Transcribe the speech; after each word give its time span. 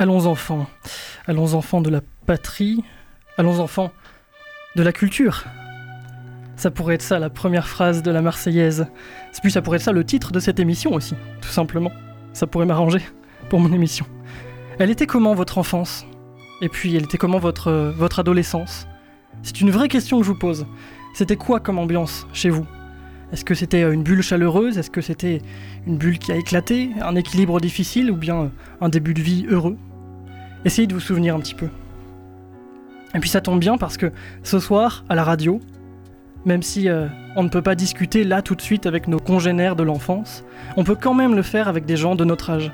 Allons 0.00 0.24
enfants, 0.24 0.66
allons 1.26 1.52
enfants 1.52 1.82
de 1.82 1.90
la 1.90 2.00
patrie, 2.24 2.82
allons 3.36 3.58
enfants 3.58 3.92
de 4.74 4.82
la 4.82 4.92
culture. 4.92 5.44
Ça 6.56 6.70
pourrait 6.70 6.94
être 6.94 7.02
ça 7.02 7.18
la 7.18 7.28
première 7.28 7.68
phrase 7.68 8.02
de 8.02 8.10
la 8.10 8.22
Marseillaise. 8.22 8.86
Puis 9.42 9.52
ça 9.52 9.60
pourrait 9.60 9.76
être 9.76 9.82
ça 9.82 9.92
le 9.92 10.02
titre 10.02 10.32
de 10.32 10.40
cette 10.40 10.58
émission 10.58 10.94
aussi, 10.94 11.16
tout 11.42 11.50
simplement. 11.50 11.92
Ça 12.32 12.46
pourrait 12.46 12.64
m'arranger 12.64 13.02
pour 13.50 13.60
mon 13.60 13.74
émission. 13.74 14.06
Elle 14.78 14.88
était 14.88 15.06
comment 15.06 15.34
votre 15.34 15.58
enfance? 15.58 16.06
Et 16.62 16.70
puis 16.70 16.96
elle 16.96 17.04
était 17.04 17.18
comment 17.18 17.38
votre, 17.38 17.92
votre 17.94 18.20
adolescence? 18.20 18.86
C'est 19.42 19.60
une 19.60 19.70
vraie 19.70 19.88
question 19.88 20.16
que 20.20 20.24
je 20.24 20.30
vous 20.30 20.38
pose. 20.38 20.66
C'était 21.12 21.36
quoi 21.36 21.60
comme 21.60 21.78
ambiance 21.78 22.26
chez 22.32 22.48
vous? 22.48 22.66
Est-ce 23.32 23.44
que 23.44 23.54
c'était 23.54 23.82
une 23.82 24.02
bulle 24.02 24.22
chaleureuse? 24.22 24.78
Est-ce 24.78 24.90
que 24.90 25.02
c'était 25.02 25.42
une 25.86 25.98
bulle 25.98 26.18
qui 26.18 26.32
a 26.32 26.36
éclaté? 26.36 26.88
Un 27.02 27.16
équilibre 27.16 27.60
difficile 27.60 28.10
Ou 28.10 28.16
bien 28.16 28.50
un 28.80 28.88
début 28.88 29.12
de 29.12 29.20
vie 29.20 29.44
heureux? 29.46 29.76
Essayez 30.64 30.86
de 30.86 30.94
vous 30.94 31.00
souvenir 31.00 31.34
un 31.34 31.40
petit 31.40 31.54
peu. 31.54 31.68
Et 33.14 33.18
puis 33.18 33.30
ça 33.30 33.40
tombe 33.40 33.60
bien 33.60 33.78
parce 33.78 33.96
que 33.96 34.12
ce 34.42 34.58
soir, 34.58 35.04
à 35.08 35.14
la 35.14 35.24
radio, 35.24 35.60
même 36.44 36.62
si 36.62 36.88
euh, 36.88 37.06
on 37.36 37.42
ne 37.42 37.48
peut 37.48 37.62
pas 37.62 37.74
discuter 37.74 38.24
là 38.24 38.42
tout 38.42 38.54
de 38.54 38.60
suite 38.62 38.86
avec 38.86 39.08
nos 39.08 39.18
congénères 39.18 39.76
de 39.76 39.82
l'enfance, 39.82 40.44
on 40.76 40.84
peut 40.84 40.94
quand 40.94 41.14
même 41.14 41.34
le 41.34 41.42
faire 41.42 41.68
avec 41.68 41.86
des 41.86 41.96
gens 41.96 42.14
de 42.14 42.24
notre 42.24 42.50
âge. 42.50 42.72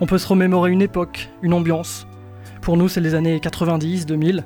On 0.00 0.06
peut 0.06 0.18
se 0.18 0.26
remémorer 0.26 0.70
une 0.70 0.82
époque, 0.82 1.28
une 1.42 1.52
ambiance. 1.52 2.06
Pour 2.62 2.76
nous, 2.76 2.88
c'est 2.88 3.00
les 3.00 3.14
années 3.14 3.40
90, 3.40 4.06
2000. 4.06 4.44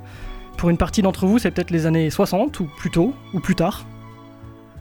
Pour 0.56 0.70
une 0.70 0.76
partie 0.76 1.02
d'entre 1.02 1.26
vous, 1.26 1.38
c'est 1.38 1.50
peut-être 1.50 1.70
les 1.70 1.86
années 1.86 2.10
60, 2.10 2.60
ou 2.60 2.68
plus 2.76 2.90
tôt, 2.90 3.14
ou 3.32 3.40
plus 3.40 3.54
tard. 3.54 3.86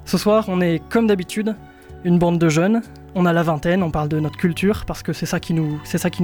Ce 0.05 0.17
soir, 0.17 0.45
on 0.49 0.61
est 0.61 0.81
comme 0.89 1.07
d'habitude, 1.07 1.55
une 2.03 2.19
bande 2.19 2.37
de 2.37 2.49
jeunes, 2.49 2.81
on 3.15 3.25
a 3.25 3.33
la 3.33 3.43
vingtaine, 3.43 3.83
on 3.83 3.91
parle 3.91 4.09
de 4.09 4.19
notre 4.19 4.37
culture 4.37 4.85
parce 4.85 5.03
que 5.03 5.13
c'est 5.13 5.25
ça 5.25 5.39
qui 5.39 5.53
nous, 5.53 5.79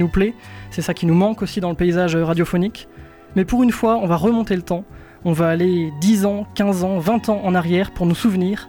plaît, 0.08 0.34
c'est 0.70 0.82
ça 0.82 0.94
qui 0.94 1.06
nous 1.06 1.14
manque 1.14 1.42
aussi 1.42 1.60
dans 1.60 1.70
le 1.70 1.76
paysage 1.76 2.16
radiophonique. 2.16 2.88
Mais 3.36 3.44
pour 3.44 3.62
une 3.62 3.70
fois, 3.70 3.96
on 3.96 4.06
va 4.06 4.16
remonter 4.16 4.56
le 4.56 4.62
temps, 4.62 4.84
on 5.24 5.32
va 5.32 5.48
aller 5.48 5.92
10 6.00 6.26
ans, 6.26 6.46
15 6.54 6.84
ans, 6.84 6.98
20 6.98 7.28
ans 7.28 7.40
en 7.44 7.54
arrière 7.54 7.92
pour 7.92 8.06
nous 8.06 8.14
souvenir. 8.14 8.68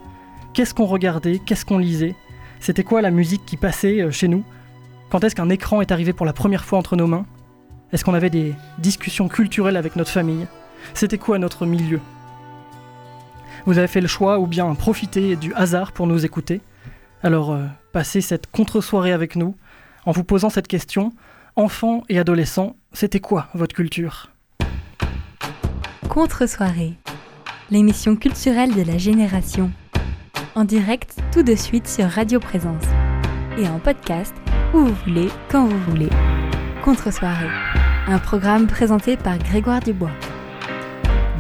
Qu'est-ce 0.54 0.74
qu'on 0.74 0.86
regardait, 0.86 1.40
qu'est-ce 1.40 1.66
qu'on 1.66 1.78
lisait, 1.78 2.16
c'était 2.60 2.84
quoi 2.84 3.02
la 3.02 3.10
musique 3.10 3.46
qui 3.46 3.58
passait 3.58 4.02
euh, 4.02 4.12
chez 4.12 4.28
nous, 4.28 4.44
quand 5.10 5.24
est-ce 5.24 5.36
qu'un 5.36 5.50
écran 5.50 5.82
est 5.82 5.92
arrivé 5.92 6.14
pour 6.14 6.26
la 6.26 6.34
première 6.34 6.64
fois 6.64 6.78
entre 6.78 6.96
nos 6.96 7.08
mains, 7.08 7.26
est-ce 7.92 8.06
qu'on 8.06 8.14
avait 8.14 8.30
des 8.30 8.54
discussions 8.78 9.28
culturelles 9.28 9.78
avec 9.78 9.96
notre 9.96 10.12
famille, 10.12 10.46
c'était 10.94 11.18
quoi 11.18 11.40
notre 11.40 11.66
milieu? 11.66 12.00
Vous 13.66 13.78
avez 13.78 13.88
fait 13.88 14.02
le 14.02 14.08
choix 14.08 14.40
ou 14.40 14.48
bien 14.48 14.74
profiter 14.76 15.36
du 15.36 15.54
hasard 15.54 15.92
pour 15.92 16.08
nous 16.08 16.26
écouter? 16.26 16.62
Alors, 17.24 17.52
euh, 17.52 17.66
passez 17.92 18.22
cette 18.22 18.48
contre-soirée 18.48 19.12
avec 19.12 19.36
nous 19.36 19.56
en 20.06 20.12
vous 20.12 20.24
posant 20.24 20.50
cette 20.50 20.68
question. 20.68 21.12
Enfants 21.56 22.04
et 22.10 22.18
adolescents, 22.18 22.76
c'était 22.94 23.20
quoi 23.20 23.48
votre 23.54 23.76
culture? 23.76 24.30
Contre-soirée, 26.10 26.94
l'émission 27.70 28.16
culturelle 28.16 28.74
de 28.74 28.82
la 28.82 28.98
génération. 28.98 29.72
En 30.56 30.66
direct 30.66 31.18
tout 31.32 31.44
de 31.44 31.56
suite 31.56 31.88
sur 31.88 32.06
Radio 32.06 32.40
Présence. 32.40 32.84
Et 33.58 33.68
en 33.68 33.80
podcast 33.80 34.34
où 34.74 34.80
vous 34.80 34.96
voulez, 35.06 35.28
quand 35.50 35.66
vous 35.66 35.80
voulez. 35.92 36.10
Contre-soirée, 36.84 37.50
un 38.08 38.20
programme 38.20 38.68
présenté 38.68 39.18
par 39.18 39.38
Grégoire 39.38 39.82
Dubois. 39.82 40.12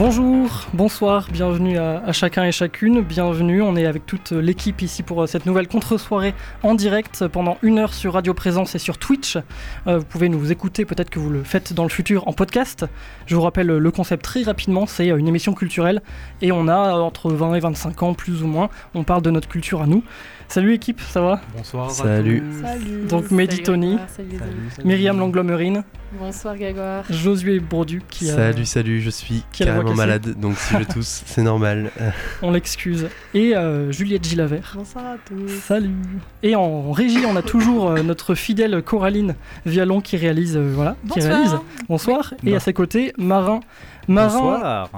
Bonjour, 0.04 0.66
bonsoir, 0.74 1.28
bienvenue 1.32 1.78
à, 1.78 2.12
chacun 2.12 2.44
et 2.44 2.52
chacune, 2.52 3.02
bienvenue, 3.02 3.62
on 3.62 3.76
est 3.76 3.86
avec 3.86 4.08
toute 4.08 4.32
l'équipe 4.32 4.82
ici 4.82 5.04
pour 5.04 5.22
euh, 5.22 5.28
cette 5.28 5.46
nouvelle 5.46 5.68
contre-soirée 5.68 6.34
en 6.64 6.74
direct 6.74 7.28
pendant 7.28 7.60
une 7.62 7.78
heure 7.78 7.94
sur 7.94 8.14
Radio 8.14 8.34
Présence 8.34 8.74
et 8.74 8.80
sur 8.80 8.98
Twitch. 8.98 9.38
Euh, 9.86 10.00
vous 10.00 10.06
pouvez 10.06 10.28
nous 10.28 10.52
écouter, 10.52 10.86
peut-être 10.86 11.12
que 11.12 11.20
vous 11.20 11.30
le 11.30 11.44
faites 11.44 11.74
dans 11.74 11.84
le 11.84 11.90
futur 11.90 12.28
en 12.28 12.34
podcast. 12.34 12.88
Je 13.28 13.36
vous 13.36 13.44
rappelle 13.44 13.68
le 13.68 13.92
concept 13.92 14.24
très 14.24 14.42
rapidement, 14.42 14.88
c'est 14.88 15.12
euh, 15.12 15.18
une 15.18 15.28
émission 15.28 15.54
culturelle 15.54 16.02
et 16.42 16.52
on 16.52 16.68
a 16.68 16.96
entre 16.96 17.30
20 17.30 17.54
et 17.54 17.60
25 17.60 18.02
ans 18.02 18.14
plus 18.16 18.42
ou 18.42 18.48
moins, 18.48 18.72
on 18.96 19.04
parle 19.04 19.22
de 19.22 19.30
notre 19.30 19.50
culture 19.50 19.84
à 19.84 19.86
nous. 19.86 20.04
Salut 20.52 20.74
équipe, 20.74 21.00
ça 21.00 21.22
va 21.22 21.40
Bonsoir. 21.56 21.90
Salut. 21.92 22.44
Salut. 22.62 23.06
Donc 23.08 23.32
Mehdi 23.32 23.64
Tony, 23.64 23.98
Myriam 24.84 25.18
Langlomerine. 25.18 25.86
Bonsoir 26.20 26.58
Grégoire. 26.58 27.06
Josué 27.10 27.62
Bourdu 27.62 28.02
qui 28.10 28.30
a... 28.30 28.36
Salut, 28.36 28.66
salut, 28.66 29.00
je 29.00 29.10
suis 29.10 29.46
Qui 29.54 29.64
carrément 29.64 29.94
malade, 29.94 30.38
donc 30.38 30.58
si 30.58 30.76
je 30.78 30.84
tousse, 30.84 31.24
c'est 31.26 31.42
normal. 31.42 31.90
On 32.42 32.52
l'excuse. 32.52 33.08
Et 33.34 33.56
euh, 33.56 33.94
Juliette 33.94 34.26
Gilavert. 34.26 34.74
Bonsoir 34.76 35.06
à 35.06 35.16
tous. 35.26 35.48
Salut. 35.62 35.96
Et 36.44 36.54
en 36.58 36.92
régie, 36.92 37.26
on 37.26 37.38
a 37.38 37.42
toujours 37.42 37.92
euh, 37.92 38.04
notre 38.04 38.36
fidèle 38.36 38.82
Coraline 38.82 39.36
Vialon 39.66 40.02
qui 40.02 40.18
réalise, 40.18 40.58
euh, 40.58 40.74
voilà, 40.76 40.98
qui 41.14 41.20
Bonsoir. 41.20 41.34
réalise. 41.34 41.56
Bonsoir. 41.88 42.34
Et 42.46 42.54
à 42.58 42.60
ses 42.60 42.74
côtés, 42.74 43.14
Marin, 43.18 43.62
Marin, 44.10 44.38
Bonsoir. 44.38 44.90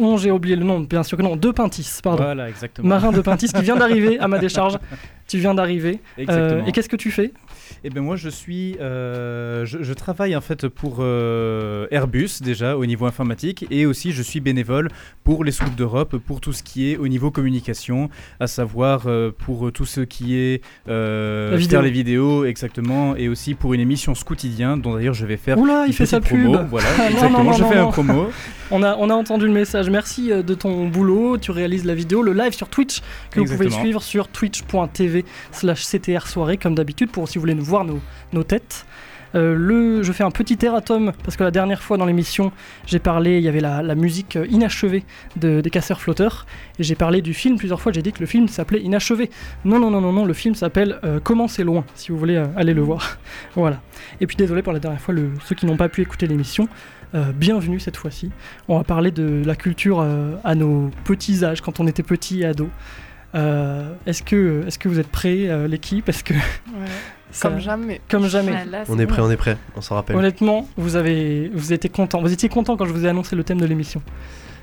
Dont 0.00 0.16
j'ai 0.16 0.30
oublié 0.30 0.56
le 0.56 0.64
nom, 0.64 0.80
bien 0.80 1.02
sûr 1.02 1.16
que 1.16 1.22
non, 1.22 1.36
De 1.36 1.50
Pintis, 1.50 1.98
pardon. 2.02 2.22
Voilà, 2.24 2.48
exactement. 2.48 2.88
Marin 2.88 3.12
de 3.12 3.20
Pintis 3.20 3.48
qui 3.48 3.62
vient 3.62 3.76
d'arriver 3.76 4.18
à 4.18 4.28
ma 4.28 4.38
décharge. 4.38 4.78
Tu 5.26 5.38
viens 5.38 5.54
d'arriver. 5.54 6.00
Euh, 6.18 6.22
Exactement. 6.22 6.66
et 6.66 6.72
qu'est-ce 6.72 6.88
que 6.88 6.96
tu 6.96 7.10
fais? 7.10 7.32
Eh 7.82 7.90
ben 7.90 8.02
moi 8.02 8.16
je 8.16 8.28
suis, 8.28 8.76
euh, 8.80 9.64
je, 9.64 9.82
je 9.82 9.92
travaille 9.94 10.36
en 10.36 10.40
fait 10.40 10.68
pour 10.68 10.98
euh, 11.00 11.86
Airbus 11.90 12.40
déjà 12.42 12.76
au 12.76 12.84
niveau 12.86 13.06
informatique 13.06 13.66
et 13.70 13.84
aussi 13.86 14.12
je 14.12 14.22
suis 14.22 14.40
bénévole 14.40 14.88
pour 15.22 15.44
les 15.44 15.52
Scouts 15.52 15.70
d'Europe 15.76 16.16
pour 16.18 16.40
tout 16.40 16.52
ce 16.52 16.62
qui 16.62 16.90
est 16.92 16.96
au 16.98 17.08
niveau 17.08 17.30
communication, 17.30 18.10
à 18.40 18.46
savoir 18.46 19.04
euh, 19.06 19.30
pour 19.36 19.70
tout 19.72 19.86
ce 19.86 20.00
qui 20.02 20.36
est 20.36 20.62
euh, 20.88 21.54
vidéo. 21.56 21.70
faire 21.70 21.82
les 21.82 21.90
vidéos 21.90 22.44
exactement 22.44 23.16
et 23.16 23.28
aussi 23.28 23.54
pour 23.54 23.72
une 23.74 23.80
émission 23.80 24.14
Scoutidien 24.14 24.76
dont 24.76 24.94
d'ailleurs 24.94 25.14
je 25.14 25.24
vais 25.26 25.36
faire. 25.38 25.58
Oula, 25.58 25.84
il 25.86 25.92
fait 25.94 26.06
sa 26.06 26.20
petite 26.20 26.36
pub. 26.36 26.52
promo. 26.52 26.68
Voilà, 26.70 26.88
Ah, 26.98 26.98
non, 27.02 27.08
exactement. 27.10 27.44
non, 27.44 27.52
je 27.52 27.62
non, 27.62 27.70
fais 27.70 27.78
un 27.78 27.86
promo. 27.86 28.28
On 28.70 28.82
a, 28.82 28.96
on 28.98 29.10
a 29.10 29.14
entendu 29.14 29.46
le 29.46 29.52
message. 29.52 29.90
Merci 29.90 30.32
euh, 30.32 30.42
de 30.42 30.54
ton 30.54 30.88
boulot. 30.88 31.36
Tu 31.38 31.50
réalises 31.50 31.84
la 31.84 31.94
vidéo, 31.94 32.22
le 32.22 32.32
live 32.32 32.52
sur 32.52 32.68
Twitch 32.68 33.00
que 33.30 33.40
vous 33.40 33.44
pouvez 33.46 33.54
Exactement. 33.66 33.80
suivre 33.82 34.02
sur 34.02 34.28
twitch.tv 34.28 35.13
slash 35.52 35.86
CTR 35.86 36.26
soirée 36.26 36.56
comme 36.56 36.74
d'habitude 36.74 37.10
pour 37.10 37.28
si 37.28 37.38
vous 37.38 37.42
voulez 37.42 37.54
nous 37.54 37.64
voir 37.64 37.84
nos, 37.84 38.00
nos 38.32 38.42
têtes. 38.42 38.86
Euh, 39.34 39.54
le, 39.56 40.02
je 40.02 40.12
fais 40.12 40.22
un 40.22 40.30
petit 40.30 40.56
erratum 40.64 41.12
parce 41.24 41.36
que 41.36 41.42
la 41.42 41.50
dernière 41.50 41.82
fois 41.82 41.96
dans 41.96 42.06
l'émission 42.06 42.52
j'ai 42.86 43.00
parlé, 43.00 43.38
il 43.38 43.42
y 43.42 43.48
avait 43.48 43.60
la, 43.60 43.94
musique 43.94 44.36
euh, 44.36 44.46
inachevée 44.48 45.04
de, 45.36 45.60
des 45.60 45.70
casseurs 45.70 46.00
flotteurs 46.00 46.46
et 46.78 46.84
j'ai 46.84 46.94
parlé 46.94 47.20
du 47.20 47.34
film 47.34 47.58
plusieurs 47.58 47.80
fois, 47.80 47.90
j'ai 47.90 48.02
dit 48.02 48.12
que 48.12 48.20
le 48.20 48.26
film 48.26 48.46
s'appelait 48.48 48.80
Inachevé. 48.80 49.30
Non, 49.64 49.80
non, 49.80 49.90
non, 49.90 50.00
non, 50.00 50.12
non, 50.12 50.24
le 50.24 50.34
film 50.34 50.54
s'appelle 50.54 50.98
euh, 51.04 51.18
Comment 51.22 51.48
c'est 51.48 51.64
loin 51.64 51.84
si 51.94 52.12
vous 52.12 52.18
voulez 52.18 52.36
euh, 52.36 52.46
aller 52.56 52.74
le 52.74 52.82
voir. 52.82 53.18
voilà. 53.56 53.80
Et 54.20 54.26
puis 54.26 54.36
désolé 54.36 54.62
pour 54.62 54.72
la 54.72 54.78
dernière 54.78 55.00
fois, 55.00 55.14
ceux 55.44 55.54
qui 55.54 55.66
n'ont 55.66 55.76
pas 55.76 55.88
pu 55.88 56.02
écouter 56.02 56.26
l'émission. 56.26 56.68
Bienvenue 57.36 57.78
cette 57.78 57.96
fois-ci. 57.96 58.32
On 58.66 58.76
va 58.76 58.82
parler 58.82 59.12
de 59.12 59.44
la 59.46 59.54
culture 59.54 60.00
à 60.42 60.54
nos 60.56 60.90
petits 61.04 61.44
âges, 61.44 61.60
quand 61.60 61.78
on 61.78 61.86
était 61.86 62.02
petits 62.02 62.40
et 62.40 62.46
ados. 62.46 62.70
Euh, 63.34 63.92
est-ce 64.06 64.22
que, 64.22 64.64
est-ce 64.66 64.78
que 64.78 64.88
vous 64.88 64.98
êtes 65.00 65.08
prêts, 65.08 65.48
euh, 65.48 65.66
l'équipe? 65.66 66.08
Est-ce 66.08 66.22
que 66.22 66.34
Ouais. 66.34 66.40
ça- 67.32 67.48
Comme 67.48 67.58
jamais. 67.60 68.00
comme 68.08 68.26
jamais 68.28 68.52
Ah, 68.56 68.64
là, 68.64 68.84
on 68.88 68.98
est 68.98 69.06
prêt, 69.06 69.18
bon. 69.22 69.28
on 69.28 69.30
est 69.30 69.36
prêt, 69.36 69.56
on 69.76 69.80
s'en 69.80 69.96
rappelle. 69.96 70.16
Honnêtement, 70.16 70.68
vous 70.76 70.94
avez, 70.96 71.50
vous 71.52 71.72
étiez 71.72 71.90
content. 71.90 72.20
Vous 72.22 72.32
étiez 72.32 72.48
content 72.48 72.76
quand 72.76 72.84
je 72.86 72.92
vous 72.92 73.04
ai 73.04 73.08
annoncé 73.08 73.34
le 73.34 73.42
thème 73.44 73.60
de 73.60 73.66
l'émission. 73.66 74.00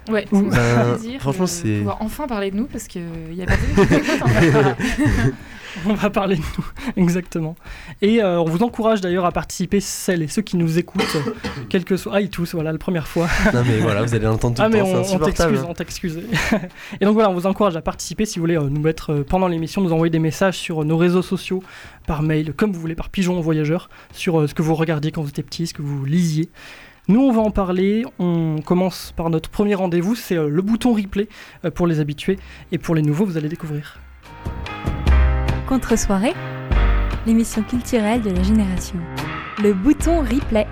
Ouais, 0.10 0.26
plaisir 0.26 1.20
franchement, 1.22 1.44
de 1.46 1.50
c'est- 1.50 1.78
pouvoir 1.78 1.98
enfin 2.02 2.28
parler 2.28 2.50
de 2.52 2.56
nous 2.58 2.66
parce 2.66 2.88
qu'il 2.88 3.04
y 3.34 3.44
a 3.44 3.46
pas 3.46 3.54
de. 3.56 5.32
On 5.88 5.94
va 5.94 6.10
parler 6.10 6.36
de 6.36 6.42
nous, 6.42 6.66
exactement. 7.02 7.56
Et 8.02 8.22
euh, 8.22 8.42
on 8.42 8.44
vous 8.44 8.62
encourage 8.62 9.00
d'ailleurs 9.00 9.24
à 9.24 9.32
participer, 9.32 9.80
celles 9.80 10.22
et 10.22 10.28
ceux 10.28 10.42
qui 10.42 10.58
nous 10.58 10.78
écoutent, 10.78 11.16
euh, 11.16 11.32
quel 11.70 11.86
que 11.86 11.96
soit. 11.96 12.12
Ah, 12.16 12.20
ils 12.22 12.30
tous, 12.30 12.54
voilà, 12.54 12.74
la 12.74 12.78
première 12.78 13.08
fois. 13.08 13.28
Non 13.54 13.64
mais 13.66 13.80
voilà, 13.80 14.02
vous 14.04 14.14
allez 14.14 14.26
l'entendre 14.26 14.56
tout 14.58 14.62
Ah 14.62 14.68
le 14.68 14.74
mais 14.74 14.80
temps, 14.82 14.88
on, 14.88 14.90
c'est 14.92 14.98
on 14.98 15.02
insupportable. 15.22 15.54
t'excuse, 15.54 15.70
on 15.70 15.74
t'excuse. 15.74 16.20
et 17.00 17.06
donc 17.06 17.14
voilà, 17.14 17.30
on 17.30 17.34
vous 17.34 17.46
encourage 17.46 17.78
à 17.78 17.82
participer 17.82 18.26
si 18.26 18.38
vous 18.38 18.44
voulez 18.44 18.58
euh, 18.58 18.68
nous 18.70 18.82
mettre 18.82 19.14
euh, 19.14 19.24
pendant 19.24 19.48
l'émission, 19.48 19.82
nous 19.82 19.94
envoyer 19.94 20.12
des 20.12 20.20
messages 20.20 20.58
sur 20.58 20.82
euh, 20.82 20.86
nos 20.86 20.98
réseaux 20.98 21.22
sociaux, 21.22 21.64
par 22.06 22.22
mail, 22.22 22.52
comme 22.54 22.74
vous 22.74 22.82
voulez, 22.82 22.96
par 22.96 23.08
pigeon 23.08 23.40
voyageur, 23.40 23.90
sur 24.12 24.42
euh, 24.42 24.48
ce 24.48 24.54
que 24.54 24.62
vous 24.62 24.76
regardiez 24.76 25.14
quand 25.14 25.22
vous 25.22 25.30
étiez 25.30 25.44
petit, 25.44 25.68
ce 25.68 25.74
que 25.74 25.82
vous 25.82 26.04
lisiez. 26.04 26.50
Nous, 27.08 27.20
on 27.20 27.32
va 27.32 27.42
en 27.42 27.50
parler. 27.50 28.06
On 28.20 28.58
commence 28.64 29.12
par 29.16 29.32
notre 29.32 29.50
premier 29.50 29.74
rendez-vous, 29.74 30.14
c'est 30.16 30.38
euh, 30.38 30.48
le 30.48 30.62
bouton 30.62 30.94
replay 30.94 31.28
euh, 31.66 31.72
pour 31.72 31.88
les 31.88 32.00
habitués 32.00 32.38
et 32.72 32.78
pour 32.78 32.94
les 32.94 33.02
nouveaux, 33.02 33.26
vous 33.26 33.38
allez 33.38 33.50
découvrir. 33.50 33.98
Contre-soirée, 35.68 36.34
l'émission 37.26 37.64
culturelle 37.64 38.22
de 38.22 38.30
la 38.30 38.44
génération. 38.44 38.98
Le 39.64 39.74
bouton 39.74 40.20
replay. 40.20 40.68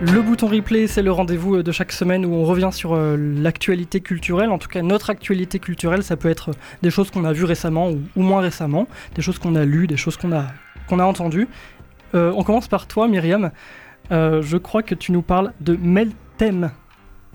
Le 0.00 0.22
bouton 0.22 0.46
replay, 0.46 0.86
c'est 0.86 1.02
le 1.02 1.10
rendez-vous 1.10 1.56
euh, 1.56 1.62
de 1.64 1.72
chaque 1.72 1.90
semaine 1.90 2.24
où 2.24 2.32
on 2.32 2.44
revient 2.44 2.70
sur 2.72 2.94
l'actualité 2.96 4.00
culturelle, 4.00 4.50
en 4.50 4.58
tout 4.58 4.68
cas 4.68 4.82
notre 4.82 5.10
actualité 5.10 5.58
culturelle, 5.58 6.04
ça 6.04 6.16
peut 6.16 6.30
être 6.30 6.52
des 6.82 6.90
choses 6.90 7.10
qu'on 7.10 7.24
a 7.24 7.32
vues 7.32 7.44
récemment 7.44 7.90
ou, 7.90 8.00
ou 8.14 8.22
moins 8.22 8.40
récemment, 8.40 8.86
des 9.16 9.22
choses 9.22 9.40
qu'on 9.40 9.56
a 9.56 9.64
lues, 9.64 9.88
des 9.88 9.96
choses 9.96 10.16
qu'on 10.16 10.30
a, 10.30 10.46
qu'on 10.88 11.00
a 11.00 11.04
entendues. 11.04 11.48
Euh, 12.14 12.32
on 12.36 12.42
commence 12.42 12.68
par 12.68 12.86
toi, 12.86 13.08
Myriam. 13.08 13.50
Euh, 14.12 14.42
je 14.42 14.58
crois 14.58 14.82
que 14.82 14.94
tu 14.94 15.10
nous 15.10 15.22
parles 15.22 15.52
de 15.60 15.74
Meltem. 15.74 16.70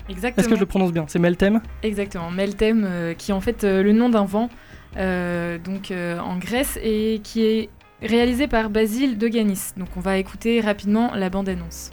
Exactement. 0.08 0.40
Est-ce 0.40 0.48
que 0.48 0.54
je 0.54 0.60
le 0.60 0.66
prononce 0.66 0.92
bien? 0.92 1.04
C'est 1.08 1.18
Meltem? 1.18 1.60
Exactement. 1.82 2.30
Meltem, 2.30 2.84
euh, 2.86 3.14
qui 3.14 3.32
est 3.32 3.34
en 3.34 3.40
fait 3.40 3.64
euh, 3.64 3.82
le 3.82 3.92
nom 3.92 4.08
d'un 4.08 4.24
vent, 4.24 4.48
euh, 4.96 5.58
donc 5.58 5.90
euh, 5.90 6.18
en 6.20 6.38
Grèce, 6.38 6.78
et 6.82 7.20
qui 7.24 7.44
est 7.44 7.68
réalisé 8.00 8.46
par 8.46 8.70
Basile 8.70 9.18
Deganis. 9.18 9.72
Donc 9.76 9.88
on 9.96 10.00
va 10.00 10.16
écouter 10.18 10.60
rapidement 10.60 11.10
la 11.14 11.30
bande-annonce. 11.30 11.90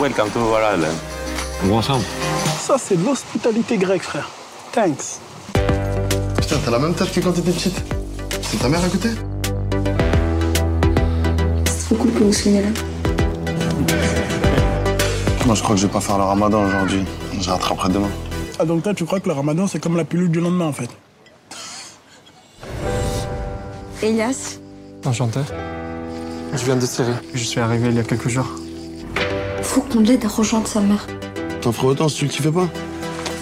Welcome 0.00 0.30
to 0.30 0.40
Island. 0.40 0.94
On 1.64 1.68
va 1.68 1.74
ensemble. 1.76 2.04
Ça, 2.58 2.78
c'est 2.78 2.96
l'hospitalité 2.96 3.76
grecque, 3.76 4.02
frère. 4.02 4.28
Thanks. 4.72 5.20
Putain, 6.40 6.56
t'as 6.64 6.70
la 6.70 6.78
même 6.78 6.94
tête 6.94 7.12
que 7.12 7.20
quand 7.20 7.32
t'étais 7.32 7.52
petite. 7.52 7.82
C'est 8.42 8.58
ta 8.58 8.68
mère 8.68 8.82
à 8.82 8.88
côté? 8.88 9.10
C'est 11.66 11.84
trop 11.84 11.96
cool 11.96 12.12
que 12.12 12.24
vous 12.24 12.32
soyez 12.32 12.62
là. 12.62 12.68
Moi, 15.46 15.54
je 15.54 15.62
crois 15.62 15.74
que 15.74 15.80
je 15.80 15.86
vais 15.86 15.92
pas 15.92 16.00
faire 16.00 16.18
le 16.18 16.24
ramadan 16.24 16.66
aujourd'hui. 16.66 17.04
Je 17.38 17.50
rattraperai 17.50 17.90
demain. 17.90 18.10
Ah, 18.58 18.64
donc 18.64 18.82
toi, 18.82 18.94
tu 18.94 19.04
crois 19.04 19.20
que 19.20 19.28
le 19.28 19.34
ramadan, 19.34 19.66
c'est 19.66 19.78
comme 19.78 19.96
la 19.96 20.04
pilule 20.04 20.30
du 20.30 20.40
lendemain, 20.40 20.66
en 20.66 20.72
fait 20.72 20.90
Elias 24.02 24.58
Enchanté. 25.04 25.40
Je 26.52 26.64
viens 26.64 26.76
de 26.76 26.86
Syrie. 26.86 27.12
Je 27.34 27.44
suis 27.44 27.60
arrivé 27.60 27.88
il 27.88 27.94
y 27.94 27.98
a 27.98 28.02
quelques 28.02 28.28
jours. 28.28 28.46
Faut 29.62 29.82
qu'on 29.82 30.00
l'aide 30.00 30.24
à 30.24 30.28
rejoindre 30.28 30.66
sa 30.66 30.80
mère. 30.80 31.06
T'en 31.60 31.72
ferais 31.72 31.88
autant 31.88 32.08
si 32.08 32.16
tu 32.18 32.24
le 32.24 32.30
kiffais 32.30 32.50
pas 32.50 32.68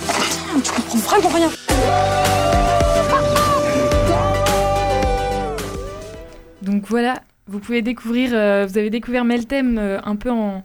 Putain, 0.07 0.61
tu 0.63 0.73
comprends 0.73 1.19
vraiment 1.21 1.29
rien. 1.35 1.51
Donc 6.63 6.85
voilà, 6.89 7.21
vous 7.47 7.59
pouvez 7.59 7.83
découvrir, 7.83 8.31
euh, 8.33 8.67
vous 8.67 8.79
avez 8.79 8.91
découvert 8.91 9.25
Meltem 9.25 9.79
euh, 9.79 10.01
un 10.05 10.17
peu 10.17 10.31
en, 10.31 10.65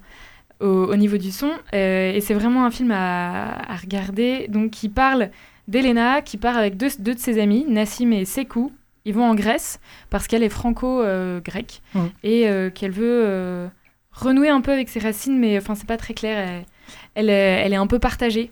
au, 0.60 0.68
au 0.68 0.96
niveau 0.96 1.18
du 1.18 1.32
son, 1.32 1.52
euh, 1.74 2.14
et 2.14 2.22
c'est 2.22 2.34
vraiment 2.34 2.66
un 2.66 2.72
film 2.72 2.92
à, 2.92 3.72
à 3.72 3.76
regarder. 3.76 4.48
Donc 4.48 4.72
qui 4.72 4.90
parle 4.90 5.30
d'Elena, 5.68 6.22
qui 6.22 6.38
part 6.38 6.58
avec 6.58 6.78
deux, 6.78 6.90
deux 7.00 7.16
de 7.16 7.20
ses 7.20 7.40
amis, 7.40 7.66
Nassim 7.68 8.12
et 8.14 8.26
Sekou. 8.26 8.72
Ils 9.06 9.14
vont 9.14 9.26
en 9.26 9.34
Grèce 9.36 9.80
parce 10.10 10.28
qu'elle 10.28 10.44
est 10.44 10.50
franco-grecque 10.50 11.82
et 12.22 12.48
qu'elle 12.76 12.92
veut 12.92 13.70
renouer 14.12 14.50
un 14.50 14.62
peu 14.62 14.72
avec 14.72 14.90
ses 14.90 15.00
racines, 15.00 15.40
mais 15.40 15.58
enfin 15.58 15.74
c'est 15.74 15.88
pas 15.88 15.98
très 15.98 16.14
clair. 16.14 16.38
Elle, 16.38 16.66
elle 17.16 17.30
est, 17.30 17.64
elle 17.66 17.74
est 17.74 17.78
un 17.78 17.88
peu 17.88 17.98
partagée. 17.98 18.52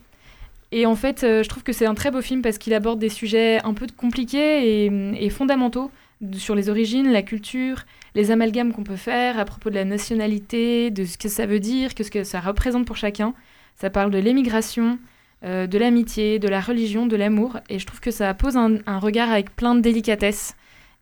Et 0.72 0.86
en 0.86 0.96
fait, 0.96 1.20
je 1.20 1.48
trouve 1.48 1.62
que 1.62 1.72
c'est 1.72 1.86
un 1.86 1.94
très 1.94 2.10
beau 2.10 2.22
film 2.22 2.42
parce 2.42 2.58
qu'il 2.58 2.74
aborde 2.74 2.98
des 2.98 3.08
sujets 3.10 3.60
un 3.62 3.74
peu 3.74 3.86
compliqués 3.96 4.86
et, 4.86 5.24
et 5.24 5.30
fondamentaux 5.30 5.90
sur 6.32 6.54
les 6.54 6.68
origines, 6.68 7.10
la 7.12 7.22
culture, 7.22 7.84
les 8.14 8.30
amalgames 8.30 8.72
qu'on 8.72 8.84
peut 8.84 8.96
faire 8.96 9.38
à 9.38 9.44
propos 9.44 9.70
de 9.70 9.74
la 9.74 9.84
nationalité, 9.84 10.90
de 10.90 11.04
ce 11.04 11.16
que 11.18 11.28
ça 11.28 11.46
veut 11.46 11.60
dire, 11.60 11.94
que 11.94 12.02
ce 12.02 12.10
que 12.10 12.24
ça 12.24 12.40
représente 12.40 12.86
pour 12.86 12.96
chacun. 12.96 13.34
Ça 13.76 13.90
parle 13.90 14.10
de 14.10 14.18
l'émigration, 14.18 14.98
euh, 15.44 15.66
de 15.66 15.78
l'amitié, 15.78 16.38
de 16.38 16.48
la 16.48 16.60
religion, 16.60 17.06
de 17.06 17.16
l'amour. 17.16 17.58
Et 17.68 17.78
je 17.78 17.86
trouve 17.86 18.00
que 18.00 18.10
ça 18.10 18.34
pose 18.34 18.56
un, 18.56 18.78
un 18.86 18.98
regard 18.98 19.30
avec 19.30 19.54
plein 19.54 19.74
de 19.74 19.80
délicatesse 19.80 20.56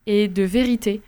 et 0.06 0.28
de 0.28 0.42
vérité. 0.42 1.00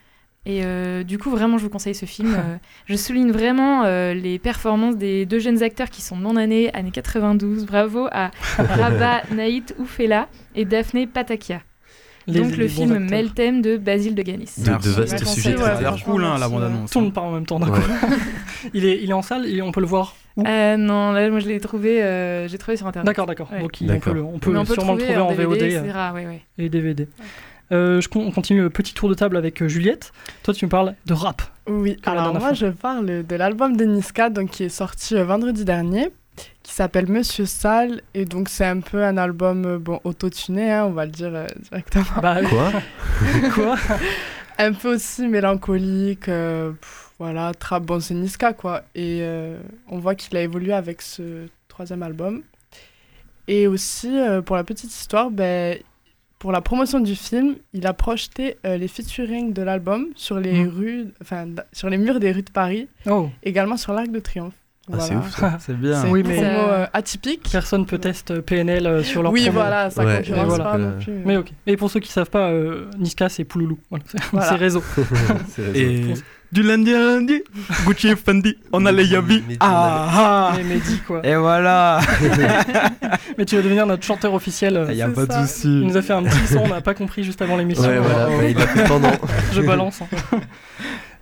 Et 0.49 0.65
euh, 0.65 1.05
du 1.05 1.19
coup, 1.19 1.31
vraiment, 1.31 1.59
je 1.59 1.65
vous 1.65 1.71
conseille 1.71 1.95
ce 1.95 2.07
film. 2.07 2.29
Euh, 2.39 2.57
je 2.87 2.95
souligne 2.95 3.33
vraiment 3.33 3.85
euh, 3.85 4.15
les 4.15 4.39
performances 4.39 4.97
des 4.97 5.27
deux 5.27 5.41
jeunes 5.41 5.63
acteurs 5.63 5.91
qui 5.91 6.03
sont 6.03 6.17
non 6.17 6.37
année, 6.37 6.73
année 6.73 6.93
92. 6.93 7.67
Bravo 7.67 8.07
à 8.13 8.31
Rabat 8.59 9.23
Naït 9.35 9.75
Oufela 9.79 10.29
et 10.55 10.65
Daphné 10.65 11.07
Patakia. 11.09 11.63
Les- 12.29 12.41
Donc 12.41 12.51
les 12.53 12.57
le 12.59 12.69
film 12.69 12.93
acteurs. 12.93 13.11
Meltem 13.11 13.63
de 13.63 13.77
Basile 13.79 14.15
de 14.15 14.23
Ganis. 14.23 14.51
De, 14.59 14.65
de 14.65 15.11
Merci. 15.11 15.27
sujets. 15.41 15.57
Ouais, 15.57 15.63
Ça 15.65 15.71
a 15.71 15.75
très 15.75 15.83
l'air 15.83 16.05
cool, 16.05 16.25
hein, 16.25 16.37
la 16.39 16.49
bande-annonce. 16.49 16.91
Tout 16.91 16.99
le 17.01 17.05
monde 17.07 17.15
parle 17.15 17.29
en 17.29 17.33
même 17.33 17.47
temps, 17.47 17.59
d'accord. 17.59 17.79
il, 18.75 18.85
est, 18.85 19.03
il 19.03 19.11
est 19.11 19.15
en 19.15 19.23
salle 19.23 19.47
et 19.47 19.63
on 19.63 19.73
peut 19.73 19.81
le 19.81 19.87
voir. 19.87 20.15
Euh, 20.47 20.77
non, 20.77 21.11
là, 21.13 21.29
moi 21.31 21.41
je 21.41 21.49
l'ai 21.49 21.59
trouvé, 21.59 22.03
euh, 22.03 22.47
j'ai 22.47 22.59
trouvé 22.59 22.77
sur 22.77 22.87
internet. 22.87 23.07
D'accord, 23.07 23.27
d'accord. 23.27 23.51
Ouais. 23.51 23.61
Donc 23.61 23.73
on 23.83 23.99
peut, 23.99 24.13
le- 24.13 24.23
on 24.23 24.39
peut 24.39 24.53
Mais 24.53 24.59
on 24.59 24.65
peut 24.65 24.75
sûrement 24.75 24.95
le 24.95 25.01
trouver 25.03 25.19
en 25.19 25.33
VOD 25.33 25.57
etc. 25.63 25.83
euh, 25.95 26.13
ouais, 26.13 26.27
ouais. 26.27 26.43
et 26.59 26.69
DVD. 26.69 27.09
Euh, 27.73 28.01
je 28.01 28.09
con- 28.09 28.25
on 28.27 28.31
continue 28.31 28.61
le 28.63 28.71
petit 28.71 28.95
tour 28.95 29.09
de 29.09 29.15
table 29.15 29.37
avec 29.37 29.61
euh, 29.63 29.69
Juliette. 29.69 30.13
Toi, 30.43 30.55
tu 30.55 30.65
me 30.65 30.71
parles 30.71 30.95
de 31.07 31.13
rap. 31.13 31.43
Oui, 31.69 31.97
alors 32.07 32.33
moi 32.39 32.53
je 32.55 32.67
parle 32.69 33.25
de 33.27 33.37
l'album 33.37 33.77
de 33.77 33.85
Niska 33.85 34.31
donc, 34.31 34.51
qui 34.51 34.65
est 34.65 34.69
sorti 34.71 35.17
euh, 35.17 35.25
vendredi 35.25 35.65
dernier, 35.67 36.09
qui 36.63 36.73
s'appelle 36.73 37.09
Monsieur 37.09 37.47
Sale, 37.47 38.03
et 38.15 38.25
donc 38.25 38.49
c'est 38.49 38.67
un 38.67 38.81
peu 38.81 39.03
un 39.05 39.17
album 39.17 39.65
euh, 39.65 39.79
bon, 39.79 40.01
autotuné, 40.05 40.73
hein, 40.73 40.85
on 40.87 40.91
va 40.93 41.05
le 41.07 41.11
dire 41.13 41.31
euh, 41.35 41.47
directement. 41.71 42.05
Bah, 42.23 42.41
Quoi 42.43 42.73
quoi 43.55 43.77
un 44.61 44.73
peu 44.73 44.95
aussi 44.97 45.27
mélancolique, 45.29 46.29
euh, 46.29 46.73
pff, 46.73 47.11
voilà, 47.19 47.53
trap, 47.55 47.85
bon 47.85 48.01
c'est 48.01 48.15
Niska 48.15 48.53
quoi. 48.55 48.83
Et 48.95 49.21
euh, 49.23 49.59
on 49.89 49.99
voit 49.99 50.15
qu'il 50.17 50.37
a 50.37 50.43
évolué 50.43 50.73
avec 50.73 51.01
ce 51.03 51.47
troisième 51.69 52.03
album. 52.03 52.43
Et 53.47 53.67
aussi, 53.67 54.09
euh, 54.19 54.43
pour 54.43 54.57
la 54.57 54.65
petite 54.65 54.91
histoire, 54.93 55.31
ben, 55.31 55.79
pour 56.39 56.53
la 56.53 56.61
promotion 56.61 57.01
du 57.01 57.15
film, 57.17 57.57
il 57.73 57.87
a 57.87 57.93
projeté 57.95 58.59
euh, 58.67 58.77
les 58.77 58.89
featuring 58.89 59.53
de 59.53 59.63
l'album 59.63 60.09
sur 60.17 60.39
les 60.39 60.53
Mhm. 60.65 60.69
rues, 60.69 61.07
enfin 61.23 61.47
sur 61.73 61.89
les 61.89 61.97
murs 61.99 62.21
des 62.21 62.31
rues 62.33 62.43
de 62.43 62.51
Paris, 62.51 62.89
Oh, 63.07 63.31
également 63.43 63.77
sur 63.77 63.93
l'Arc 63.93 64.11
de 64.11 64.19
Triomphe. 64.21 64.55
Ah, 64.93 64.97
c'est 65.01 65.15
ouf 65.17 65.31
ça. 65.37 65.57
C'est 65.61 65.77
bien. 65.79 66.01
C'est 66.03 66.09
Oui, 66.09 66.23
mais- 66.27 66.41
euh, 66.43 66.87
atypique. 66.93 67.49
personne 67.53 67.85
peut 67.87 67.99
tester 67.99 68.41
PNL 68.43 68.87
euh, 68.87 69.03
sur 69.03 69.23
leur 69.23 69.33
Oui, 69.33 69.43
promo. 69.45 69.61
voilà, 69.61 69.91
ça 69.91 70.05
Ouais, 70.05 70.17
concurrence 70.19 70.47
voilà. 70.47 70.65
pas 70.65 70.79
non 70.79 70.93
plus. 71.03 71.13
Mais 71.25 71.37
ok. 71.37 71.53
Et 71.67 71.77
pour 71.77 71.91
ceux 71.91 72.01
qui 72.01 72.11
savent 72.11 72.31
pas, 72.31 72.49
euh, 72.51 72.87
Niska 72.99 73.29
c'est 73.29 73.45
Pouloulou. 73.45 73.79
Voilà, 73.91 74.05
c'est 74.09 74.21
Voilà. 74.33 74.47
c'est 74.49 74.55
réseau. 74.57 74.83
C'est. 75.49 75.77
Et 75.79 76.15
du 76.51 76.63
lundi 76.63 76.95
à 76.95 76.99
lundi, 76.99 77.43
Gucci 77.85 78.09
et 78.09 78.17
Fendi, 78.17 78.57
on 78.73 78.87
a 78.87 78.93
les 78.93 79.05
Yabi. 79.07 79.45
Ah 79.61 80.09
ah 80.11 80.53
Mais 80.57 80.65
Mehdi 80.65 80.99
quoi. 81.07 81.21
Et 81.23 81.37
voilà 81.37 82.01
Mais 83.37 83.45
tu 83.45 83.55
vas 83.57 83.61
devenir 83.63 83.87
notre 83.87 84.03
chanteur 84.03 84.33
officiel. 84.33 84.79
euh, 84.79 84.87
Il 84.91 84.97
y 84.97 85.03
a 85.03 85.09
pas 85.09 85.27
de 85.27 85.33
souci. 85.47 85.67
Il 85.83 85.87
nous 85.87 85.97
a 85.99 86.01
fait 86.03 86.15
un 86.15 86.23
petit 86.23 86.47
son, 86.47 86.61
on 86.61 86.69
n'a 86.69 86.81
pas 86.81 86.95
compris 86.95 87.23
juste 87.23 87.43
avant 87.43 87.57
l'émission. 87.59 87.85
Ouais, 87.87 87.99
voilà, 87.99 88.29
ouais, 88.31 88.53
il 88.53 88.59
a 88.63 88.67
fait 88.67 88.85
pendant. 88.85 89.13
Je 89.53 89.61
balance. 89.61 90.01
hein. 90.01 90.39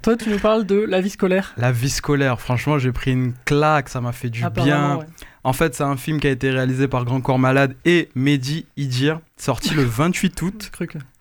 Toi, 0.06 0.16
tu 0.16 0.30
nous 0.30 0.38
parles 0.38 0.64
de 0.64 0.76
la 0.76 1.00
vie 1.00 1.10
scolaire. 1.10 1.52
La 1.56 1.72
vie 1.72 1.90
scolaire, 1.90 2.40
franchement, 2.40 2.78
j'ai 2.78 2.92
pris 2.92 3.10
une 3.10 3.32
claque, 3.44 3.88
ça 3.88 4.00
m'a 4.00 4.12
fait 4.12 4.30
du 4.30 4.44
Apparemment, 4.44 4.74
bien. 4.76 4.96
ouais. 4.98 5.06
En 5.42 5.52
fait, 5.52 5.74
c'est 5.74 5.82
un 5.82 5.96
film 5.96 6.20
qui 6.20 6.28
a 6.28 6.30
été 6.30 6.48
réalisé 6.48 6.86
par 6.86 7.04
Grand 7.04 7.20
Corps 7.20 7.40
Malade 7.40 7.74
et 7.84 8.08
Mehdi 8.14 8.66
Idir, 8.76 9.18
sorti 9.36 9.74
le 9.74 9.82
28 9.84 10.42
août 10.42 10.70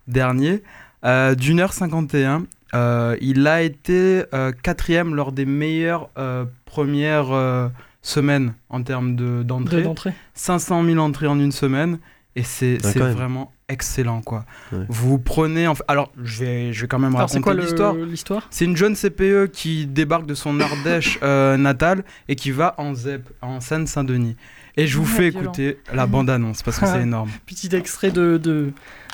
dernier, 0.08 0.62
euh, 1.04 1.34
d'une 1.34 1.62
heure 1.62 1.74
51. 1.74 2.44
Euh, 2.76 3.18
il 3.22 3.48
a 3.48 3.64
été 3.64 4.22
euh, 4.36 4.52
quatrième 4.52 5.16
lors 5.16 5.32
des 5.32 5.46
meilleures 5.48 6.12
euh, 6.20 6.46
premières 6.66 7.32
euh, 7.32 7.70
semaines 8.04 8.54
en 8.70 8.84
termes 8.84 9.16
de- 9.16 9.40
de- 9.40 9.42
d'entrée. 9.42 9.82
d'entrée. 9.82 10.14
500 10.36 10.84
000 10.86 11.00
entrées 11.00 11.26
en 11.26 11.40
une 11.40 11.52
semaine 11.52 11.98
et 12.36 12.44
c'est 12.44 12.78
Ah, 12.84 12.92
vraiment 13.00 13.52
excellent 13.68 14.22
quoi. 14.22 14.46
Ouais. 14.72 14.86
Vous 14.90 15.18
prenez 15.20 15.68
en 15.68 15.76
fait- 15.76 15.84
alors 15.88 16.12
je 16.24 16.44
vais 16.44 16.74
je 16.74 16.82
vais 16.82 16.88
quand 16.88 17.00
même 17.00 17.16
Alors, 17.16 17.30
raconter 17.30 17.54
l'histoire. 17.62 17.94
l'histoire 17.96 18.48
C'est 18.52 18.66
une 18.66 18.78
jeune 18.78 18.96
CPE 18.96 19.48
qui 19.52 19.88
débarque 19.88 20.26
de 20.26 20.34
son 20.36 20.60
Ardèche 20.60 21.18
euh, 21.24 21.58
natale 21.58 22.04
et 22.28 22.36
qui 22.36 22.52
va 22.52 22.76
en 22.78 22.94
ZEP, 22.94 23.28
en 23.42 23.60
Seine-Saint-Denis. 23.60 24.36
Et 24.78 24.88
je 24.88 24.98
vous 24.98 25.04
Ouais, 25.04 25.10
fais 25.10 25.30
violent. 25.30 25.46
écouter 25.52 25.80
la 25.94 26.06
bande-annonce 26.08 26.62
parce 26.64 26.80
que 26.80 26.86
c'est 26.86 27.02
énorme. 27.02 27.30
Petit 27.46 27.74
extrait 27.76 28.12
de, 28.12 28.38
de, 28.38 28.72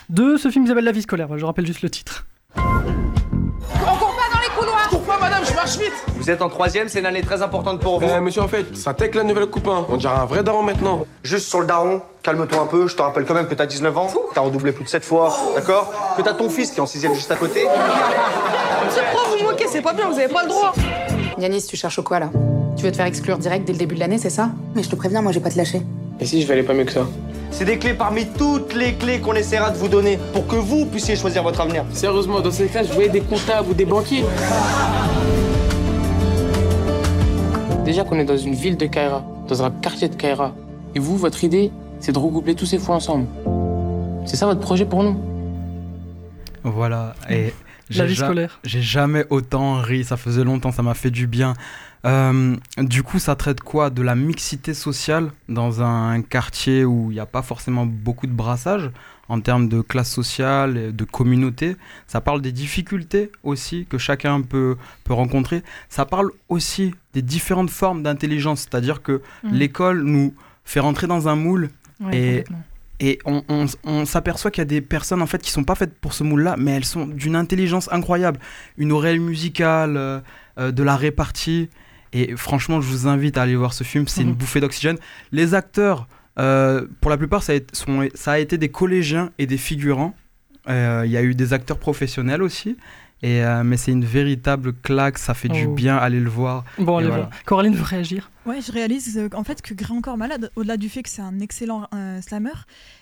de 0.09 0.35
ce 0.37 0.49
film 0.49 0.65
qui 0.65 0.69
s'appelle 0.69 0.85
La 0.85 0.91
vie 0.91 1.03
scolaire. 1.03 1.37
Je 1.37 1.45
rappelle 1.45 1.65
juste 1.67 1.81
le 1.83 1.89
titre. 1.89 2.25
Madame 5.21 5.45
Je 5.45 5.53
marche 5.53 5.77
vite 5.77 5.93
Vous 6.17 6.29
êtes 6.29 6.41
en 6.41 6.49
troisième, 6.49 6.89
c'est 6.89 6.99
une 6.99 7.05
année 7.05 7.21
très 7.21 7.41
importante 7.41 7.79
pour 7.79 7.99
vous. 7.99 8.07
Eh, 8.13 8.19
monsieur, 8.19 8.41
en 8.41 8.47
fait, 8.47 8.75
ça 8.75 8.93
tech 8.93 9.13
la 9.15 9.23
nouvelle 9.23 9.45
copain. 9.47 9.85
On 9.89 9.97
dirait 9.97 10.13
un 10.13 10.25
vrai 10.25 10.43
daron 10.43 10.63
maintenant. 10.63 11.05
Juste 11.23 11.47
sur 11.47 11.59
le 11.61 11.67
daron, 11.67 12.01
calme-toi 12.23 12.61
un 12.61 12.65
peu. 12.65 12.87
Je 12.87 12.95
te 12.95 13.01
rappelle 13.01 13.25
quand 13.25 13.33
même 13.35 13.47
que 13.47 13.53
t'as 13.55 13.65
19 13.67 13.97
ans, 13.97 14.07
t'as 14.33 14.41
redoublé 14.41 14.71
plus 14.71 14.83
de 14.83 14.89
7 14.89 15.03
fois, 15.05 15.35
d'accord 15.55 15.91
Que 16.17 16.21
t'as 16.21 16.33
ton 16.33 16.49
fils 16.49 16.71
qui 16.71 16.77
est 16.77 16.81
en 16.81 16.85
sixième 16.87 17.13
juste 17.13 17.31
à 17.31 17.35
côté. 17.35 17.65
Monsieur 18.85 19.03
prof, 19.13 19.35
vous 19.37 19.45
moquez, 19.45 19.67
c'est 19.67 19.81
pas 19.81 19.93
bien, 19.93 20.09
vous 20.09 20.17
avez 20.17 20.27
pas 20.27 20.43
le 20.43 20.49
droit. 20.49 20.73
Yanis, 21.37 21.65
tu 21.67 21.77
cherches 21.77 22.01
quoi 22.01 22.19
là? 22.19 22.29
Tu 22.77 22.83
veux 22.83 22.91
te 22.91 22.97
faire 22.97 23.05
exclure 23.05 23.37
direct 23.37 23.65
dès 23.65 23.73
le 23.73 23.79
début 23.79 23.95
de 23.95 23.99
l'année, 23.99 24.17
c'est 24.17 24.29
ça? 24.29 24.49
Mais 24.75 24.83
je 24.83 24.89
te 24.89 24.95
préviens, 24.95 25.21
moi, 25.21 25.31
je 25.31 25.37
vais 25.39 25.43
pas 25.43 25.51
te 25.51 25.57
lâcher. 25.57 25.81
Et 26.19 26.25
si 26.25 26.41
je 26.41 26.47
vais 26.47 26.53
aller 26.53 26.63
pas 26.63 26.73
mieux 26.73 26.85
que 26.85 26.91
ça? 26.91 27.05
C'est 27.51 27.65
des 27.65 27.77
clés 27.77 27.93
parmi 27.93 28.25
toutes 28.27 28.73
les 28.73 28.93
clés 28.95 29.19
qu'on 29.19 29.33
essaiera 29.33 29.69
de 29.71 29.77
vous 29.77 29.87
donner 29.89 30.17
pour 30.33 30.47
que 30.47 30.55
vous 30.55 30.85
puissiez 30.85 31.15
choisir 31.15 31.43
votre 31.43 31.61
avenir. 31.61 31.83
Sérieusement, 31.91 32.39
dans 32.41 32.49
ces 32.51 32.67
classes, 32.67 32.87
je 32.87 32.93
voyais 32.93 33.09
des 33.09 33.21
comptables 33.21 33.69
ou 33.69 33.73
des 33.73 33.85
banquiers. 33.85 34.23
Déjà 37.85 38.03
qu'on 38.03 38.17
est 38.19 38.25
dans 38.25 38.37
une 38.37 38.53
ville 38.55 38.77
de 38.77 38.85
Kaira, 38.85 39.23
dans 39.47 39.63
un 39.63 39.69
quartier 39.71 40.07
de 40.07 40.15
Kaira. 40.15 40.53
Et 40.95 40.99
vous, 40.99 41.17
votre 41.17 41.43
idée, 41.43 41.71
c'est 41.99 42.11
de 42.13 42.19
regrouper 42.19 42.55
tous 42.55 42.65
ces 42.65 42.77
fous 42.79 42.93
ensemble. 42.93 43.27
C'est 44.25 44.37
ça 44.37 44.45
votre 44.45 44.61
projet 44.61 44.85
pour 44.85 45.03
nous? 45.03 45.19
Voilà. 46.63 47.15
Et 47.29 47.45
La 47.45 47.51
j'ai 47.89 48.05
vie 48.05 48.15
ja- 48.15 48.25
scolaire. 48.25 48.59
J'ai 48.63 48.81
jamais 48.81 49.25
autant 49.29 49.81
ri, 49.81 50.03
ça 50.03 50.15
faisait 50.15 50.43
longtemps, 50.43 50.71
ça 50.71 50.83
m'a 50.83 50.93
fait 50.93 51.11
du 51.11 51.27
bien. 51.27 51.53
Euh, 52.05 52.55
du 52.77 53.03
coup, 53.03 53.19
ça 53.19 53.35
traite 53.35 53.61
quoi? 53.61 53.89
De 53.89 54.01
la 54.01 54.15
mixité 54.15 54.73
sociale 54.73 55.31
dans 55.49 55.83
un 55.83 56.21
quartier 56.23 56.83
où 56.83 57.11
il 57.11 57.13
n'y 57.13 57.19
a 57.19 57.25
pas 57.27 57.41
forcément 57.43 57.85
beaucoup 57.85 58.25
de 58.27 58.31
brassage 58.31 58.89
en 59.29 59.39
termes 59.39 59.69
de 59.69 59.81
classe 59.81 60.11
sociale, 60.11 60.77
et 60.77 60.91
de 60.91 61.03
communauté. 61.05 61.77
Ça 62.07 62.19
parle 62.19 62.41
des 62.41 62.51
difficultés 62.51 63.31
aussi 63.43 63.85
que 63.89 63.97
chacun 63.97 64.41
peut, 64.41 64.75
peut 65.05 65.13
rencontrer. 65.13 65.63
Ça 65.89 66.05
parle 66.05 66.31
aussi 66.49 66.93
des 67.13 67.21
différentes 67.21 67.69
formes 67.69 68.03
d'intelligence, 68.03 68.61
c'est-à-dire 68.61 69.01
que 69.01 69.21
Mhm. 69.43 69.53
l'école 69.53 70.03
nous 70.03 70.33
fait 70.65 70.79
rentrer 70.81 71.07
dans 71.07 71.27
un 71.27 71.35
moule 71.35 71.69
Ouais, 72.03 72.17
Et-. 72.17 72.43
Et 73.03 73.17
on, 73.25 73.41
on- 73.49 73.65
on 73.83 74.05
s'aperçoit 74.05 74.51
qu'il 74.51 74.61
y 74.61 74.63
a 74.63 74.65
des 74.65 74.81
personnes 74.81 75.21
en 75.23 75.25
fait 75.27 75.41
qui 75.41 75.49
sont 75.51 75.63
pas 75.63 75.73
faites 75.75 75.95
pour 75.99 76.13
ce 76.13 76.23
moule-là, 76.23 76.55
mais 76.57 76.71
elles 76.71 76.85
sont 76.85 77.05
d'une 77.07 77.35
intelligence 77.35 77.91
incroyable, 77.91 78.39
une 78.77 78.91
oreille 78.91 79.17
musicale, 79.17 79.97
euh, 79.97 80.19
euh, 80.59 80.71
de 80.71 80.83
la 80.83 80.95
répartie. 80.95 81.69
Et 82.13 82.35
franchement, 82.35 82.81
je 82.81 82.87
vous 82.89 83.07
invite 83.07 83.37
à 83.37 83.43
aller 83.43 83.55
voir 83.55 83.73
ce 83.73 83.83
film. 83.83 84.07
C'est 84.07 84.21
une 84.23 84.29
Mhm. 84.29 84.35
bouffée 84.35 84.59
d'oxygène. 84.59 84.97
Les 85.31 85.53
acteurs, 85.53 86.07
euh, 86.39 86.85
pour 86.99 87.09
la 87.11 87.17
plupart, 87.17 87.41
ça 87.43 87.53
a, 87.53 87.55
été, 87.55 87.73
sont- 87.75 88.07
ça 88.15 88.33
a 88.33 88.39
été 88.39 88.57
des 88.57 88.69
collégiens 88.69 89.31
et 89.39 89.45
des 89.47 89.57
figurants. 89.57 90.13
Euh, 90.69 91.03
Il 91.05 91.11
y 91.11 91.17
a 91.17 91.23
eu 91.23 91.33
des 91.33 91.53
acteurs 91.53 91.79
professionnels 91.79 92.43
aussi. 92.43 92.77
Et, 93.23 93.43
euh, 93.43 93.63
mais 93.63 93.77
c'est 93.77 93.91
une 93.91 94.03
véritable 94.05 94.73
claque, 94.73 95.19
ça 95.19 95.35
fait 95.35 95.47
du 95.47 95.65
Oh. 95.67 95.73
bien 95.73 95.95
aller 95.95 96.19
le 96.19 96.29
voir. 96.29 96.63
Bon, 96.79 96.97
allez 96.97 97.07
voilà. 97.07 97.23
voir. 97.25 97.43
Coraline 97.45 97.75
veut 97.75 97.83
réagir? 97.83 98.31
Ouais, 98.47 98.59
je 98.61 98.71
réalise 98.71 99.15
euh, 99.19 99.29
en 99.35 99.43
fait 99.43 99.61
que 99.61 99.75
Gré 99.75 99.93
encore 99.93 100.17
malade, 100.17 100.49
au-delà 100.55 100.75
du 100.75 100.89
fait 100.89 101.03
que 101.03 101.09
c'est 101.09 101.21
un 101.21 101.39
excellent 101.39 101.87
euh, 101.93 102.19
slammer, 102.21 102.49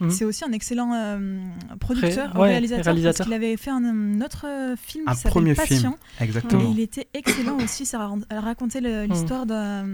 Mhm. 0.01 0.09
c'est 0.09 0.25
aussi 0.25 0.43
un 0.43 0.51
excellent 0.51 0.93
euh, 0.93 1.39
producteur, 1.79 2.33
Ré- 2.33 2.39
ouais, 2.39 2.49
réalisateur, 2.49 2.83
réalisateur. 2.85 3.17
parce 3.19 3.27
qu'il 3.27 3.33
avait 3.33 3.55
fait 3.55 3.69
un, 3.71 3.83
un 3.85 4.19
autre 4.21 4.45
euh, 4.45 4.75
film 4.75 5.05
Un 5.07 5.11
qui 5.11 5.17
s'appelle 5.19 5.31
premier 5.31 5.53
Patient. 5.55 5.75
film, 5.77 5.93
exactement. 6.19 6.61
Et 6.63 6.65
il 6.71 6.79
était 6.81 7.07
excellent 7.13 7.55
aussi. 7.63 7.85
Ça 7.85 8.09
racontait 8.29 8.81
Mhm. 8.81 9.09
l'histoire 9.09 9.45
d'un 9.45 9.85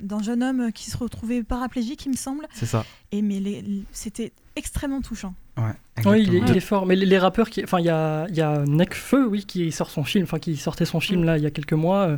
d'un 0.00 0.22
jeune 0.22 0.42
homme 0.42 0.72
qui 0.72 0.90
se 0.90 0.96
retrouvait 0.96 1.42
paraplégique, 1.42 2.06
il 2.06 2.12
me 2.12 2.16
semble. 2.16 2.46
C'est 2.54 2.64
ça. 2.66 2.86
Et 3.12 3.20
mais 3.20 3.62
c'était 3.92 4.32
extrêmement 4.56 5.00
touchant. 5.00 5.34
Ouais, 5.56 5.64
Oui, 5.64 6.02
il 6.04 6.06
est, 6.06 6.20
exactement. 6.20 6.46
il 6.48 6.56
est 6.56 6.60
fort. 6.60 6.86
Mais 6.86 6.96
les, 6.96 7.06
les 7.06 7.18
rappeurs, 7.18 7.48
qui... 7.50 7.62
enfin, 7.64 7.78
il 7.80 7.86
y 7.86 7.90
a, 7.90 8.26
il 8.28 8.36
y 8.36 8.40
a 8.42 8.64
Necfeu, 8.66 9.26
oui, 9.26 9.44
qui 9.44 9.70
sort 9.72 9.90
son 9.90 10.04
film, 10.04 10.24
enfin, 10.24 10.38
qui 10.38 10.56
sortait 10.56 10.84
son 10.84 11.00
film 11.00 11.24
là 11.24 11.38
il 11.38 11.44
y 11.44 11.46
a 11.46 11.50
quelques 11.50 11.72
mois. 11.72 12.08
euh, 12.08 12.16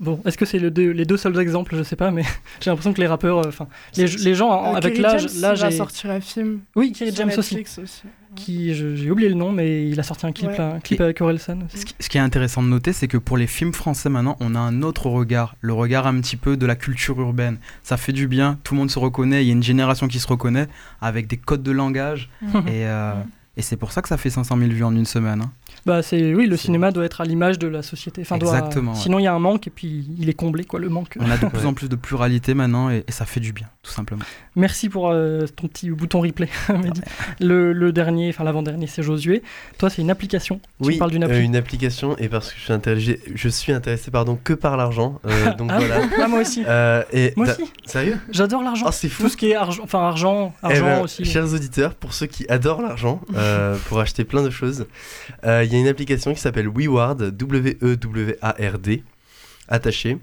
Bon, 0.00 0.22
est-ce 0.24 0.38
que 0.38 0.46
c'est 0.46 0.58
le 0.58 0.70
deux- 0.70 0.90
les 0.92 1.04
deux 1.04 1.18
seuls 1.18 1.38
exemples? 1.38 1.76
Je 1.76 1.82
sais 1.82 1.96
pas, 1.96 2.10
mais 2.10 2.22
j'ai 2.60 2.70
l'impression 2.70 2.94
que 2.94 3.00
les 3.00 3.06
rappeurs, 3.06 3.40
euh, 3.40 3.48
enfin, 3.48 3.68
les, 3.96 4.06
les 4.06 4.34
gens 4.34 4.48
en- 4.50 4.72
Euh, 4.72 4.76
avec 4.78 4.96
l'âge, 4.96 5.26
va 5.26 5.68
est- 5.68 5.70
sortir 5.72 6.10
un 6.10 6.20
film. 6.20 6.60
Oui, 6.76 6.92
Kerry 6.92 7.14
James 7.14 7.28
aussi. 7.36 7.56
Netflix 7.56 7.78
aussi. 7.78 8.02
Qui, 8.36 8.74
j'ai 8.74 9.10
oublié 9.10 9.28
le 9.28 9.34
nom, 9.34 9.50
mais 9.52 9.88
il 9.88 9.98
a 9.98 10.02
sorti 10.02 10.26
un 10.26 10.32
clip, 10.32 10.50
Ouais. 10.50 10.58
là, 10.58 10.74
un 10.74 10.80
clip 10.80 11.00
avec 11.00 11.20
Orelsan. 11.20 11.58
aussi. 11.66 11.84
Ce 11.98 12.08
qui- 12.08 12.18
est 12.18 12.20
intéressant 12.20 12.62
de 12.62 12.68
noter, 12.68 12.92
c'est 12.92 13.08
que 13.08 13.18
pour 13.18 13.36
les 13.36 13.46
films 13.46 13.72
français 13.72 14.08
maintenant, 14.08 14.36
on 14.40 14.54
a 14.54 14.58
un 14.58 14.82
autre 14.82 15.08
regard, 15.08 15.56
le 15.60 15.72
regard 15.72 16.06
un 16.06 16.20
petit 16.20 16.36
peu 16.36 16.56
de 16.56 16.64
la 16.66 16.76
culture 16.76 17.20
urbaine. 17.20 17.58
Ça 17.82 17.96
fait 17.96 18.12
du 18.12 18.28
bien, 18.28 18.58
tout 18.64 18.74
le 18.74 18.80
monde 18.80 18.90
se 18.90 18.98
reconnaît, 18.98 19.42
il 19.44 19.48
y 19.48 19.50
a 19.50 19.52
une 19.52 19.62
génération 19.62 20.06
qui 20.08 20.18
se 20.20 20.26
reconnaît 20.28 20.68
avec 21.00 21.26
des 21.26 21.36
codes 21.36 21.62
de 21.62 21.72
langage. 21.72 22.28
Mhm. 22.42 22.68
et 22.68 22.86
euh, 22.86 23.12
et 23.56 23.62
c'est 23.62 23.76
pour 23.76 23.92
ça 23.92 24.02
que 24.02 24.08
ça 24.08 24.16
fait 24.16 24.30
500 24.30 24.56
000 24.58 24.70
vues 24.70 24.84
en 24.84 24.94
une 24.94 25.04
semaine. 25.06 25.42
hein. 25.42 25.50
Bah, 25.84 26.02
c'est 26.02 26.34
oui, 26.34 26.46
le 26.46 26.56
cinéma 26.56 26.90
doit 26.90 27.04
être 27.04 27.20
à 27.20 27.24
l'image 27.24 27.58
de 27.58 27.68
la 27.68 27.82
société. 27.82 28.22
Enfin, 28.22 28.38
doit- 28.38 28.56
Exactement, 28.56 28.92
ouais. 28.92 28.98
Sinon, 28.98 29.18
il 29.20 29.22
y 29.22 29.26
a 29.28 29.34
un 29.34 29.38
manque 29.38 29.66
et 29.68 29.70
puis 29.70 30.06
il 30.18 30.28
est 30.28 30.34
comblé, 30.34 30.64
quoi, 30.64 30.80
le 30.80 30.88
manque. 30.88 31.16
On 31.20 31.30
a 31.30 31.36
de 31.36 31.46
plus 31.46 31.64
en 31.66 31.74
plus 31.74 31.88
de 31.88 31.94
pluralité 31.96 32.54
maintenant 32.54 32.90
et, 32.90 33.04
et 33.06 33.12
ça 33.12 33.24
fait 33.24 33.38
du 33.40 33.52
bien, 33.52 33.68
tout 33.82 33.92
simplement. 33.92 34.22
Merci 34.56 34.88
pour 34.88 35.10
euh, 35.10 35.46
ton 35.54 35.68
petit 35.68 35.90
bouton 35.90 36.20
replay, 36.20 36.48
Mehdi. 36.70 37.00
Le, 37.40 37.72
le 37.72 37.92
dernier, 37.92 38.30
enfin 38.30 38.42
l'avant-dernier, 38.44 38.86
c'est 38.88 39.02
Josué. 39.02 39.42
Toi, 39.78 39.90
c'est 39.90 40.02
une 40.02 40.10
application. 40.10 40.56
tu 40.82 40.88
Oui, 40.88 40.94
me 40.94 40.98
parles 40.98 41.10
d'une 41.12 41.22
euh, 41.24 41.26
appli. 41.26 41.44
une 41.44 41.56
application, 41.56 42.16
et 42.18 42.28
parce 42.28 42.50
que 42.52 42.58
je 42.58 42.64
suis 42.64 42.72
intéressé, 42.72 43.20
je 43.34 43.48
suis 43.48 43.72
intéressé 43.72 44.10
pardon, 44.10 44.38
que 44.42 44.54
par 44.54 44.76
l'argent. 44.76 45.20
euh, 45.26 45.54
donc 45.54 45.70
Ah 45.72 45.78
voilà. 45.78 45.96
ah, 46.22 46.28
moi 46.28 46.40
aussi. 46.40 46.64
Euh, 46.66 47.02
et 47.12 47.32
Moi 47.36 47.46
aussi. 47.48 47.70
Sérieux? 47.84 48.18
J'adore 48.32 48.62
l'argent. 48.62 48.86
Oh, 48.88 48.92
c'est 48.92 49.08
fou. 49.08 49.22
Tout 49.24 49.28
ce 49.28 49.36
qui 49.36 49.50
est 49.50 49.54
argent, 49.54 49.82
enfin 49.84 50.00
argent, 50.00 50.52
Eh 50.64 50.66
argent 50.66 50.84
ben, 50.84 51.00
aussi. 51.02 51.24
Chers 51.24 51.52
auditeurs, 51.54 51.94
pour 51.94 52.12
ceux 52.12 52.26
qui 52.26 52.46
adorent 52.48 52.82
l'argent, 52.82 53.20
euh, 53.36 53.44
pour 53.88 54.00
acheter 54.00 54.24
plein 54.24 54.42
de 54.42 54.50
choses, 54.50 54.86
euh, 55.44 55.64
il 55.64 55.72
y 55.72 55.76
a 55.76 55.78
une 55.78 55.88
application 55.88 56.32
qui 56.34 56.40
s'appelle 56.40 56.68
WeWard, 56.68 57.30
W-E-W-A-R-D, 57.30 59.02
attaché, 59.68 60.18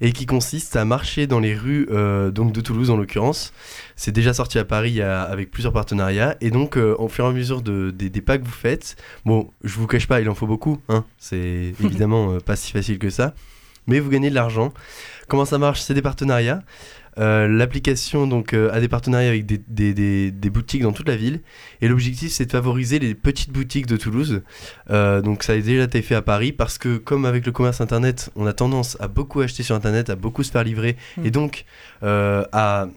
et 0.00 0.12
qui 0.12 0.26
consiste 0.26 0.74
à 0.76 0.84
marcher 0.84 1.26
dans 1.26 1.38
les 1.40 1.54
rues 1.54 1.86
euh, 1.90 2.30
donc 2.30 2.52
de 2.52 2.60
Toulouse 2.60 2.90
en 2.90 2.96
l'occurrence. 2.96 3.52
C'est 3.96 4.10
déjà 4.12 4.32
sorti 4.34 4.58
à 4.58 4.64
Paris 4.64 5.00
avec 5.00 5.50
plusieurs 5.50 5.72
partenariats, 5.72 6.36
et 6.40 6.50
donc 6.50 6.76
euh, 6.76 6.94
au 6.98 7.08
fur 7.08 7.24
et 7.24 7.28
à 7.28 7.32
mesure 7.32 7.62
de- 7.62 7.90
des, 7.90 8.10
des 8.10 8.20
pas 8.20 8.38
que 8.38 8.44
vous 8.44 8.50
faites, 8.50 8.96
bon, 9.24 9.50
je 9.62 9.74
vous 9.78 9.86
cache 9.86 10.06
pas, 10.06 10.20
il 10.20 10.28
en 10.28 10.34
faut 10.34 10.46
beaucoup, 10.46 10.80
hein, 10.88 11.04
c'est 11.18 11.72
évidemment 11.84 12.32
euh, 12.34 12.38
pas 12.40 12.56
si 12.56 12.72
facile 12.72 12.98
que 12.98 13.10
ça, 13.10 13.34
mais 13.86 14.00
vous 14.00 14.10
gagnez 14.10 14.30
de 14.30 14.34
l'argent. 14.34 14.72
Comment 15.28 15.44
ça 15.44 15.58
marche? 15.58 15.80
C'est 15.80 15.94
des 15.94 16.02
partenariats. 16.02 16.62
Euh, 17.18 17.48
L'application 17.48 18.26
donc 18.26 18.52
euh, 18.54 18.70
a 18.72 18.80
des 18.80 18.88
partenariats 18.88 19.28
avec 19.28 19.44
des, 19.46 19.58
des- 19.66 19.92
des- 19.94 20.30
des 20.30 20.50
boutiques 20.50 20.82
dans 20.82 20.92
toute 20.92 21.08
la 21.08 21.16
ville 21.16 21.40
et 21.80 21.88
l'objectif 21.88 22.30
c'est 22.30 22.46
de 22.46 22.50
favoriser 22.52 22.98
les 22.98 23.14
petites 23.14 23.50
boutiques 23.50 23.86
de 23.86 23.96
Toulouse. 23.96 24.42
Euh, 24.90 25.20
donc 25.20 25.42
ça 25.42 25.54
a 25.54 25.56
déjà 25.56 25.84
été 25.84 26.00
fait 26.02 26.14
à 26.14 26.22
Paris 26.22 26.52
parce 26.52 26.78
que 26.78 26.96
comme 26.96 27.24
avec 27.24 27.44
le 27.44 27.52
commerce 27.52 27.80
internet, 27.80 28.30
on 28.36 28.46
a 28.46 28.52
tendance 28.52 28.96
à 29.00 29.08
beaucoup 29.08 29.40
acheter 29.40 29.62
sur 29.62 29.74
internet, 29.74 30.10
à 30.10 30.16
beaucoup 30.16 30.42
se 30.42 30.50
faire 30.52 30.64
livrer 30.64 30.96
Mm. 31.16 31.26
et 31.26 31.30
donc 31.30 31.64
à 32.02 32.88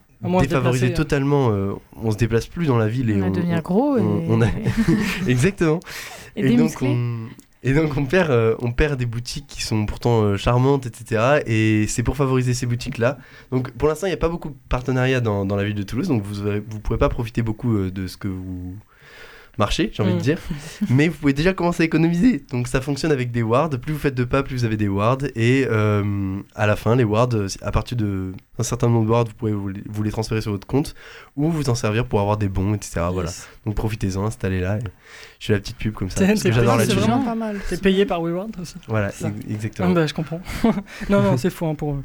défavoriser 0.41 0.89
déplacer, 0.89 0.93
totalement. 0.93 1.49
euh, 1.51 1.73
on 1.95 2.11
se 2.11 2.17
déplace 2.17 2.45
plus 2.45 2.67
dans 2.67 2.77
la 2.77 2.87
ville 2.87 3.09
et 3.09 3.21
On 3.21 3.31
devenir 3.31 3.61
gros 3.63 3.97
et- 3.97 4.01
on- 4.01 4.25
on 4.29 4.41
a- 4.43 4.47
exactement. 5.27 5.79
Et 6.35 6.55
donc 6.55 6.71
on 6.81 7.27
et 7.63 7.73
donc 7.73 7.95
on 7.95 8.05
perd, 8.05 8.31
euh, 8.31 8.55
on 8.59 8.71
perd 8.71 8.97
des 8.97 9.05
boutiques 9.05 9.45
qui 9.47 9.61
sont 9.61 9.85
pourtant 9.85 10.23
euh, 10.23 10.37
charmantes, 10.37 10.85
etc. 10.85 11.41
Et 11.45 11.85
c'est 11.87 12.03
pour 12.03 12.17
favoriser 12.17 12.53
ces 12.53 12.65
boutiques-là. 12.65 13.19
Donc 13.51 13.71
pour 13.71 13.87
l'instant, 13.87 14.07
il 14.07 14.09
n'y 14.09 14.15
a 14.15 14.17
pas 14.17 14.29
beaucoup 14.29 14.49
de 14.49 14.57
partenariats 14.69 15.21
dans, 15.21 15.45
dans 15.45 15.55
la 15.55 15.63
ville 15.63 15.75
de 15.75 15.83
Toulouse, 15.83 16.07
donc 16.07 16.23
vous 16.23 16.43
ne 16.43 16.59
vous 16.59 16.79
pourrez 16.79 16.97
pas 16.97 17.09
profiter 17.09 17.43
beaucoup 17.43 17.75
euh, 17.75 17.91
de 17.91 18.07
ce 18.07 18.17
que 18.17 18.27
vous 18.27 18.75
marchez, 19.57 19.89
j'ai 19.93 20.01
envie 20.03 20.13
Mm. 20.13 20.17
de 20.17 20.21
dire. 20.21 20.37
Mais 20.89 21.07
vous 21.07 21.17
pouvez 21.17 21.33
déjà 21.33 21.53
commencer 21.53 21.83
à 21.83 21.85
économiser. 21.85 22.43
Donc 22.51 22.67
ça 22.67 22.81
fonctionne 22.81 23.11
avec 23.11 23.31
des 23.31 23.43
wards. 23.43 23.69
Plus 23.71 23.93
vous 23.93 23.99
faites 23.99 24.15
de 24.15 24.23
pas, 24.23 24.43
plus 24.43 24.55
vous 24.57 24.65
avez 24.65 24.77
des 24.77 24.87
wards. 24.87 25.19
Et 25.35 25.65
euh, 25.69 26.39
à 26.55 26.67
la 26.67 26.75
fin, 26.75 26.95
les 26.95 27.03
wards, 27.03 27.29
à 27.61 27.71
partir 27.71 27.97
d'un 27.97 28.31
certain 28.63 28.87
nombre 28.87 29.05
de 29.05 29.11
wards, 29.11 29.25
vous 29.25 29.33
pouvez 29.33 29.51
vous 29.53 29.69
les, 29.69 29.81
vous 29.89 30.03
les 30.03 30.11
transférer 30.11 30.41
sur 30.41 30.51
votre 30.51 30.67
compte 30.67 30.95
ou 31.35 31.49
vous 31.49 31.69
en 31.69 31.75
servir 31.75 32.05
pour 32.05 32.19
avoir 32.21 32.37
des 32.37 32.49
bons, 32.49 32.73
etc. 32.73 33.01
Voilà. 33.11 33.29
Donc 33.65 33.75
profitez-en, 33.75 34.25
installez-la. 34.25 34.77
Et 34.77 34.81
je 35.39 35.47
fais 35.47 35.53
la 35.53 35.59
petite 35.59 35.77
pub 35.77 35.93
comme 35.93 36.09
ça. 36.09 36.25
C'est 36.35 36.49
vraiment 36.51 37.23
pas 37.23 37.35
mal. 37.35 37.59
T'es 37.69 37.77
payé 37.77 38.05
par 38.05 38.21
WeWorld 38.21 38.55
aussi. 38.59 38.75
Voilà, 38.87 39.09
C'est 39.11 39.31
exactement. 39.49 39.89
Ah 39.91 39.93
bah, 39.93 40.07
je 40.07 40.13
comprends. 40.13 40.41
non, 41.09 41.21
non, 41.21 41.37
c'est 41.37 41.49
faux 41.49 41.67
hein, 41.67 41.75
pour 41.75 41.97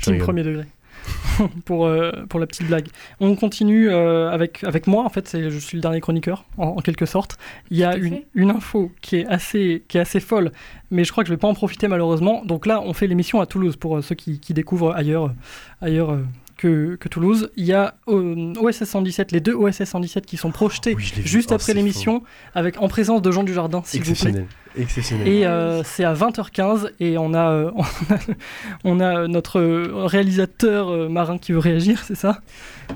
team 0.00 0.14
rigole. 0.14 0.24
premier 0.26 0.42
degré. 0.42 0.64
pour, 1.64 1.86
euh, 1.86 2.12
pour 2.28 2.40
la 2.40 2.46
petite 2.46 2.66
blague. 2.66 2.88
On 3.20 3.34
continue 3.36 3.90
euh, 3.90 4.30
avec, 4.30 4.64
avec 4.64 4.86
moi, 4.86 5.04
en 5.04 5.08
fait, 5.08 5.28
c'est, 5.28 5.50
je 5.50 5.58
suis 5.58 5.76
le 5.76 5.82
dernier 5.82 6.00
chroniqueur, 6.00 6.44
en, 6.58 6.68
en 6.68 6.80
quelque 6.80 7.06
sorte. 7.06 7.36
Il 7.70 7.78
y 7.78 7.84
a 7.84 7.96
une, 7.96 8.22
une 8.34 8.50
info 8.50 8.90
qui 9.00 9.16
est, 9.16 9.26
assez, 9.26 9.84
qui 9.88 9.98
est 9.98 10.00
assez 10.00 10.20
folle, 10.20 10.52
mais 10.90 11.04
je 11.04 11.12
crois 11.12 11.24
que 11.24 11.28
je 11.28 11.34
vais 11.34 11.38
pas 11.38 11.48
en 11.48 11.54
profiter 11.54 11.88
malheureusement. 11.88 12.44
Donc 12.44 12.66
là, 12.66 12.80
on 12.80 12.92
fait 12.92 13.06
l'émission 13.06 13.40
à 13.40 13.46
Toulouse, 13.46 13.76
pour 13.76 13.96
euh, 13.96 14.02
ceux 14.02 14.14
qui, 14.14 14.38
qui 14.38 14.54
découvrent 14.54 14.92
ailleurs, 14.92 15.32
ailleurs 15.80 16.12
euh, 16.12 16.24
que, 16.56 16.96
que 16.96 17.08
Toulouse. 17.08 17.50
Il 17.56 17.64
y 17.64 17.72
a 17.72 17.94
euh, 18.08 18.52
OSS 18.60 18.84
117, 18.84 19.32
les 19.32 19.40
deux 19.40 19.54
OSS 19.54 19.84
117 19.84 20.26
qui 20.26 20.36
sont 20.36 20.50
projetés 20.50 20.94
oui, 20.94 21.12
l'ai 21.16 21.22
vu. 21.22 21.28
juste 21.28 21.50
Oh, 21.50 21.54
après 21.54 21.74
l'émission, 21.74 22.22
avec, 22.54 22.80
en 22.80 22.88
présence 22.88 23.22
de 23.22 23.30
Jean 23.30 23.42
Dujardin, 23.42 23.82
s'il 23.84 24.02
vous 24.02 24.14
plaît. 24.14 24.46
Exceptionnel. 24.76 25.28
Et 25.28 25.46
euh, 25.46 25.82
c'est 25.84 26.04
à 26.04 26.14
20h15 26.14 26.90
et 27.00 27.16
on 27.18 27.32
a, 27.34 27.50
euh, 27.50 27.70
on 28.84 29.00
a, 29.00 29.24
on 29.24 29.24
a 29.24 29.28
notre 29.28 29.60
réalisateur 30.06 30.88
euh, 30.88 31.08
marin 31.08 31.38
qui 31.38 31.52
veut 31.52 31.58
réagir, 31.58 32.02
c'est 32.04 32.14
ça? 32.14 32.40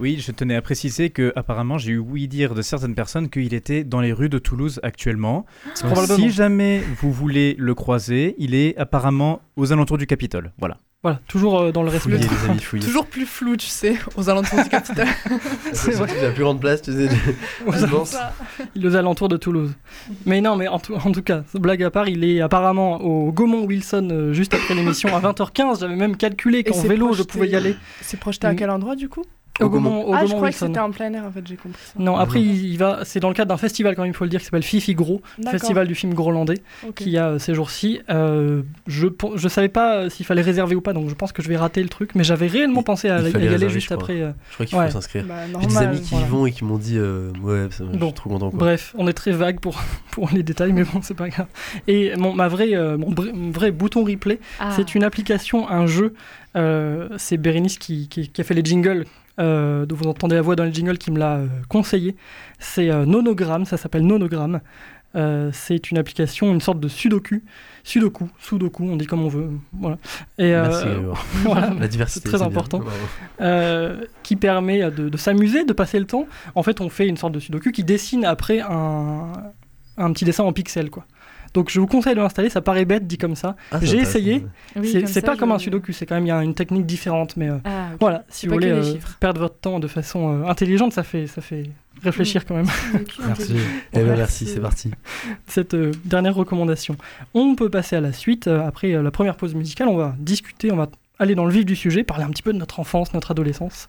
Oui, 0.00 0.18
je 0.20 0.32
tenais 0.32 0.56
à 0.56 0.62
préciser 0.62 1.10
que 1.10 1.32
apparemment 1.36 1.78
j'ai 1.78 1.92
eu 1.92 1.98
oui 1.98 2.28
dire 2.28 2.54
de 2.54 2.62
certaines 2.62 2.94
personnes 2.94 3.28
qu'il 3.28 3.54
était 3.54 3.84
dans 3.84 4.00
les 4.00 4.12
rues 4.12 4.28
de 4.28 4.38
Toulouse 4.38 4.80
actuellement. 4.82 5.46
Donc, 5.82 5.92
probablement. 5.92 6.28
si 6.28 6.30
jamais 6.30 6.82
vous 7.00 7.12
voulez 7.12 7.54
le 7.58 7.74
croiser, 7.74 8.34
il 8.38 8.54
est 8.54 8.76
apparemment 8.76 9.40
aux 9.56 9.72
alentours 9.72 9.98
du 9.98 10.06
Capitole. 10.06 10.52
Voilà. 10.58 10.78
Voilà, 11.04 11.20
toujours 11.28 11.60
euh, 11.60 11.70
dans 11.70 11.84
le 11.84 11.90
respect. 11.90 12.18
Fouillez, 12.18 12.28
les 12.28 12.50
amis. 12.50 12.84
Toujours 12.84 13.06
plus 13.06 13.24
flou, 13.24 13.56
tu 13.56 13.68
sais, 13.68 13.96
aux 14.16 14.28
alentours 14.28 14.60
du 14.60 14.68
Capitole. 14.68 15.06
C'est 15.72 15.92
vrai. 15.92 16.08
la 16.20 16.32
plus 16.32 16.42
grande 16.42 16.60
place, 16.60 16.82
tu 16.82 16.92
sais. 16.92 17.08
Aux 17.64 17.72
je 17.72 17.86
pense. 17.86 18.16
aux 18.84 18.96
alentours 18.96 19.28
de 19.28 19.36
Toulouse. 19.36 19.74
Mais 20.26 20.40
non, 20.40 20.56
mais 20.56 20.66
en 20.66 20.80
tout, 20.80 20.94
en 20.94 21.12
tout 21.12 21.22
cas, 21.22 21.44
blague 21.54 21.84
à 21.84 21.92
part, 21.92 22.08
il 22.08 22.24
est 22.24 22.40
apparemment 22.40 22.96
au 23.00 23.30
Gaumont 23.30 23.64
Wilson 23.64 24.08
euh, 24.10 24.32
juste 24.32 24.54
après 24.54 24.74
l'émission 24.74 25.14
à 25.14 25.20
20h15. 25.20 25.78
J'avais 25.78 25.94
même 25.94 26.16
calculé 26.16 26.64
qu'en 26.64 26.80
vélo 26.80 27.12
je 27.12 27.22
pouvait 27.22 27.48
y 27.48 27.54
aller. 27.54 27.76
C'est 28.00 28.18
projeté 28.18 28.48
à 28.48 28.56
quel 28.56 28.70
endroit 28.70 28.96
du 28.96 29.08
coup? 29.08 29.24
Au 29.60 29.68
Gaumont, 29.68 30.04
au 30.06 30.14
Ah, 30.14 30.24
je 30.26 30.32
croyais 30.34 30.52
que 30.52 30.58
c'était 30.58 30.78
en 30.78 30.90
plein 30.90 31.12
air 31.12 31.24
en 31.24 31.30
fait, 31.32 31.46
j'ai 31.46 31.56
compris 31.56 31.80
ça. 31.84 31.92
Non, 31.98 32.16
après 32.16 32.40
il, 32.40 32.64
il 32.66 32.78
va, 32.78 33.00
c'est 33.04 33.20
dans 33.20 33.28
le 33.28 33.34
cadre 33.34 33.48
d'un 33.48 33.56
festival 33.56 33.96
quand 33.96 34.02
même, 34.02 34.12
il 34.12 34.14
faut 34.16 34.24
le 34.24 34.30
dire, 34.30 34.38
qui 34.40 34.44
s'appelle 34.46 34.62
Fifi 34.62 34.94
Gros, 34.94 35.20
festival 35.50 35.86
du 35.88 35.94
film 35.94 36.14
grolandais, 36.14 36.58
Ok. 36.86 36.94
qui 36.94 37.16
a 37.18 37.28
euh, 37.28 37.38
ces 37.38 37.54
jours-ci. 37.54 38.00
Euh, 38.10 38.62
je 38.86 39.08
je 39.34 39.48
savais 39.48 39.68
pas 39.68 39.96
euh, 39.96 40.08
s'il 40.10 40.24
fallait 40.26 40.42
réserver 40.42 40.74
ou 40.76 40.80
pas, 40.80 40.92
donc 40.92 41.08
je 41.08 41.14
pense 41.14 41.32
que 41.32 41.42
je 41.42 41.48
vais 41.48 41.56
rater 41.56 41.82
le 41.82 41.88
truc, 41.88 42.14
mais 42.14 42.24
j'avais 42.24 42.46
réellement 42.46 42.82
pensé 42.82 43.08
à, 43.08 43.20
y 43.20 43.34
aller 43.48 43.68
juste 43.68 43.88
je 43.88 43.94
crois. 43.94 44.02
après. 44.04 44.20
euh, 44.22 44.30
Je 44.50 44.54
crois 44.54 44.66
qu'il 44.66 44.78
ouais. 44.78 44.86
faut 44.86 44.92
s'inscrire. 44.92 45.24
Bah, 45.24 45.34
J'ai 45.60 45.66
des 45.66 45.76
amis 45.78 46.00
qui 46.00 46.10
voilà. 46.10 46.26
y 46.26 46.30
vont 46.30 46.46
et 46.46 46.52
qui 46.52 46.64
m'ont 46.64 46.78
dit 46.78 46.96
euh, 46.98 47.30
Ouais, 47.42 47.66
ça- 47.70 47.84
je 47.92 47.98
suis 47.98 48.12
trop 48.14 48.30
content. 48.30 48.50
Quoi. 48.50 48.58
Bref, 48.58 48.94
on 48.96 49.08
est 49.08 49.12
très 49.12 49.32
vague 49.32 49.60
pour, 49.60 49.80
pour 50.12 50.30
les 50.32 50.42
détails, 50.42 50.72
mais 50.72 50.84
bon, 50.84 51.00
c'est 51.02 51.14
pas 51.14 51.28
grave. 51.28 51.46
Et 51.86 52.14
mon, 52.16 52.32
ma 52.32 52.48
vraie, 52.48 52.74
euh, 52.74 52.96
mon, 52.96 53.10
br- 53.10 53.32
mon 53.32 53.50
vrai 53.50 53.70
bouton 53.70 54.04
replay, 54.04 54.38
Ah. 54.60 54.72
c'est 54.76 54.94
une 54.94 55.04
application, 55.04 55.68
un 55.68 55.86
jeu. 55.86 56.14
euh, 56.56 57.08
c'est 57.18 57.36
Bérénice 57.36 57.78
qui, 57.78 58.08
qui- 58.08 58.28
qui 58.28 58.40
a 58.40 58.44
fait 58.44 58.54
les 58.54 58.64
jingles, 58.64 59.04
euh, 59.38 59.86
dont 59.86 59.96
vous 59.96 60.08
entendez 60.08 60.36
la 60.36 60.42
voix 60.42 60.56
dans 60.56 60.64
les 60.64 60.72
jingles, 60.72 60.98
qui 60.98 61.10
me 61.10 61.18
l'a 61.18 61.36
euh, 61.36 61.46
conseillé. 61.68 62.16
C'est 62.58 62.90
euh, 62.90 63.06
Nonogram, 63.06 63.64
ça 63.64 63.76
s'appelle 63.76 64.06
Nonogram. 64.06 64.60
Euh, 65.16 65.50
c'est 65.52 65.90
une 65.90 65.96
application, 65.96 66.52
une 66.52 66.60
sorte 66.60 66.80
de 66.80 66.88
sudoku, 66.88 67.42
sudoku, 67.82 68.28
sudoku, 68.38 68.84
on 68.84 68.96
dit 68.96 69.06
comme 69.06 69.22
on 69.24 69.28
veut, 69.28 69.48
voilà. 69.72 69.96
Et 70.36 70.54
euh, 70.54 70.68
Merci, 70.68 70.86
voilà, 71.44 71.72
La 71.80 71.88
diversité, 71.88 72.28
c'est 72.28 72.36
très 72.36 72.42
important, 72.42 72.82
qui 74.22 74.36
permet 74.36 74.90
de, 74.90 75.08
de 75.08 75.16
s'amuser, 75.16 75.64
de 75.64 75.72
passer 75.72 75.98
le 75.98 76.04
temps. 76.04 76.26
En 76.54 76.62
fait, 76.62 76.82
on 76.82 76.90
fait 76.90 77.08
une 77.08 77.16
sorte 77.16 77.32
de 77.32 77.40
sudoku 77.40 77.70
qui 77.70 77.84
dessine 77.84 78.26
après 78.26 78.60
un, 78.60 79.32
un 79.96 80.12
petit 80.12 80.26
dessin 80.26 80.44
en 80.44 80.52
pixels, 80.52 80.90
quoi. 80.90 81.06
Donc 81.54 81.70
je 81.70 81.80
vous 81.80 81.86
conseille 81.86 82.14
de 82.14 82.20
l'installer, 82.20 82.50
ça 82.50 82.60
paraît 82.60 82.84
bête 82.84 83.06
dit 83.06 83.18
comme 83.18 83.34
ça. 83.36 83.56
Ah, 83.72 83.78
J'ai 83.82 83.98
essayé. 83.98 84.46
Oui, 84.76 85.04
c'est 85.06 85.22
pas 85.24 85.36
comme 85.36 85.52
un 85.52 85.58
sudoku, 85.58 85.92
c'est 85.92 86.06
quand 86.06 86.14
même 86.14 86.24
il 86.26 86.28
y 86.28 86.32
a 86.32 86.42
une 86.42 86.54
technique 86.54 86.86
différente, 86.86 87.36
mais 87.36 87.48
euh, 87.48 87.58
Ah, 87.64 87.88
voilà, 88.00 88.24
si 88.28 88.46
vous 88.46 88.54
voulez 88.54 88.70
euh, 88.70 88.94
perdre 89.20 89.40
votre 89.40 89.58
temps 89.58 89.78
de 89.80 89.88
façon 89.88 90.42
euh, 90.42 90.46
intelligente, 90.48 90.92
ça 90.92 91.02
fait, 91.02 91.26
ça 91.26 91.40
fait 91.40 91.70
réfléchir 92.02 92.44
quand 92.46 92.54
même. 92.54 92.66
Merci. 93.26 93.56
Eh 93.92 94.00
ben, 94.02 94.16
merci, 94.16 94.46
c'est 94.46 94.60
parti. 94.60 94.90
Cette 95.46 95.74
euh, 95.74 95.92
dernière 96.04 96.34
recommandation. 96.34 96.96
On 97.34 97.54
peut 97.54 97.70
passer 97.70 97.96
à 97.96 98.00
la 98.00 98.12
suite. 98.12 98.46
euh, 98.46 98.66
après 98.66 98.92
euh, 98.94 99.02
la 99.02 99.10
première 99.10 99.36
pause 99.36 99.54
musicale, 99.54 99.88
on 99.88 99.96
va 99.96 100.14
discuter, 100.18 100.70
on 100.72 100.76
va 100.76 100.88
aller 101.18 101.34
dans 101.34 101.44
le 101.44 101.52
vif 101.52 101.64
du 101.64 101.74
sujet, 101.74 102.04
parler 102.04 102.22
un 102.24 102.30
petit 102.30 102.42
peu 102.44 102.52
de 102.52 102.58
notre 102.58 102.78
enfance, 102.78 103.12
notre 103.14 103.32
adolescence. 103.32 103.88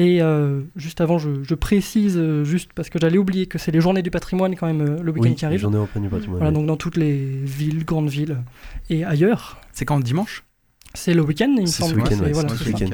Et 0.00 0.22
euh, 0.22 0.60
juste 0.76 1.00
avant, 1.00 1.18
je, 1.18 1.42
je 1.42 1.54
précise, 1.56 2.16
euh, 2.16 2.44
juste 2.44 2.70
parce 2.72 2.88
que 2.88 3.00
j'allais 3.00 3.18
oublier 3.18 3.46
que 3.46 3.58
c'est 3.58 3.72
les 3.72 3.80
journées 3.80 4.02
du 4.02 4.12
patrimoine 4.12 4.54
quand 4.54 4.68
même 4.68 4.80
euh, 4.80 5.02
le 5.02 5.10
week-end 5.10 5.28
Oui, 5.30 5.34
qui 5.34 5.44
arrive. 5.44 5.56
les 5.56 5.62
journées 5.62 5.76
européennes 5.78 6.04
du 6.04 6.08
patrimoine, 6.08 6.38
Voilà, 6.38 6.50
oui. 6.50 6.54
donc 6.56 6.66
dans 6.66 6.76
toutes 6.76 6.96
les 6.96 7.16
villes, 7.42 7.84
grandes 7.84 8.08
villes 8.08 8.38
et 8.90 9.04
ailleurs. 9.04 9.60
C'est 9.72 9.84
quand 9.84 9.98
dimanche? 9.98 10.44
C'est 10.94 11.14
le 11.14 11.22
week-end, 11.22 11.52
il 11.56 11.62
me 11.62 11.66
C'est 11.66 11.82
ce 11.82 11.88
semble. 11.88 11.96
week-end, 11.96 12.14
c'est- 12.16 12.24
ouais, 12.26 12.32
voilà, 12.32 12.48
ce 12.50 12.64
week-end. 12.64 12.90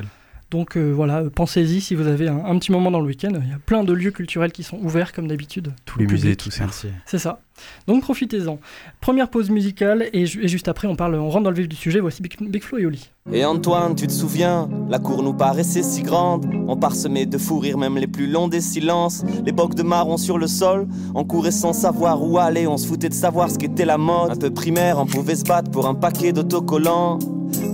Donc 0.51 0.77
euh, 0.77 0.93
voilà, 0.93 1.23
pensez-y 1.35 1.81
si 1.81 1.95
vous 1.97 2.07
avez 2.07 2.29
un, 2.29 2.45
un 2.45 2.59
petit 2.59 2.71
moment 2.71 2.91
dans 2.91 3.01
le 3.01 3.07
week-end. 3.07 3.31
Il 3.43 3.49
y 3.49 3.53
a 3.53 3.59
plein 3.59 3.83
de 3.83 3.93
lieux 3.93 4.11
culturels 4.13 4.53
qui 4.53 4.63
sont 4.63 4.77
ouverts 4.79 5.13
comme 5.13 5.27
d'habitude. 5.27 5.73
Tous 5.85 5.99
les 5.99 6.07
musées, 6.07 6.37
tout 6.37 6.51
ça. 6.51 6.67
C'est 7.07 7.19
ça. 7.19 7.41
Donc 7.87 8.03
profitez-en. 8.03 8.59
Première 9.01 9.31
pause 9.31 9.49
musicale 9.51 10.09
et, 10.13 10.27
ju- 10.27 10.45
et 10.45 10.49
juste 10.49 10.69
après 10.69 10.87
on 10.89 10.97
parle, 10.97 11.15
on 11.17 11.29
rentre 11.31 11.45
dans 11.45 11.51
le 11.51 11.57
vif 11.57 11.69
du 11.69 11.77
sujet. 11.77 11.99
Voici 12.01 12.23
Big, 12.23 12.37
Big 12.41 12.63
Flo 12.63 12.79
et 12.79 12.87
Oli. 12.87 13.11
Et 13.33 13.45
Antoine, 13.45 13.95
tu 13.97 14.07
te 14.07 14.13
souviens, 14.13 14.69
la 14.89 14.99
cour 14.99 15.23
nous 15.23 15.35
paraissait 15.35 15.83
si 15.83 16.03
grande. 16.03 16.47
On 16.69 16.77
parsemait 16.77 17.27
de 17.27 17.39
fous 17.39 17.59
rires, 17.59 17.79
même 17.79 17.97
les 17.97 18.07
plus 18.07 18.27
longs 18.29 18.49
des 18.49 18.61
silences. 18.61 19.25
Les 19.45 19.53
bocs 19.53 19.75
de 19.75 19.83
marron 19.83 20.17
sur 20.19 20.37
le 20.39 20.47
sol, 20.47 20.87
on 21.15 21.25
courait 21.25 21.51
sans 21.53 21.73
savoir 21.73 22.23
où 22.23 22.39
aller. 22.39 22.67
On 22.67 22.77
se 22.77 22.87
foutait 22.87 23.09
de 23.09 23.15
savoir 23.15 23.51
ce 23.51 23.59
qu'était 23.59 23.87
la 23.87 23.99
mode. 23.99 24.33
Un 24.33 24.37
peu 24.37 24.51
primaire, 24.51 24.99
on 24.99 25.07
pouvait 25.07 25.37
se 25.37 25.45
battre 25.45 25.71
pour 25.71 25.87
un 25.89 25.95
paquet 25.95 26.33
d'autocollants. 26.33 27.19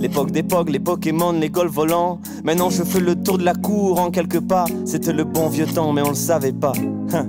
L'époque 0.01 0.31
d'époque, 0.31 0.71
les 0.71 0.79
Pokémon, 0.79 1.31
les 1.31 1.51
golfs 1.51 1.71
volants. 1.71 2.19
Maintenant 2.43 2.71
je 2.71 2.81
fais 2.81 2.99
le 2.99 3.15
tour 3.15 3.37
de 3.37 3.43
la 3.43 3.53
cour 3.53 3.99
en 3.99 4.09
quelques 4.09 4.39
pas. 4.39 4.65
C'était 4.83 5.13
le 5.13 5.25
bon 5.25 5.47
vieux 5.47 5.67
temps, 5.67 5.93
mais 5.93 6.01
on 6.01 6.09
le 6.09 6.15
savait 6.15 6.53
pas. 6.53 6.73
Hein. 7.13 7.27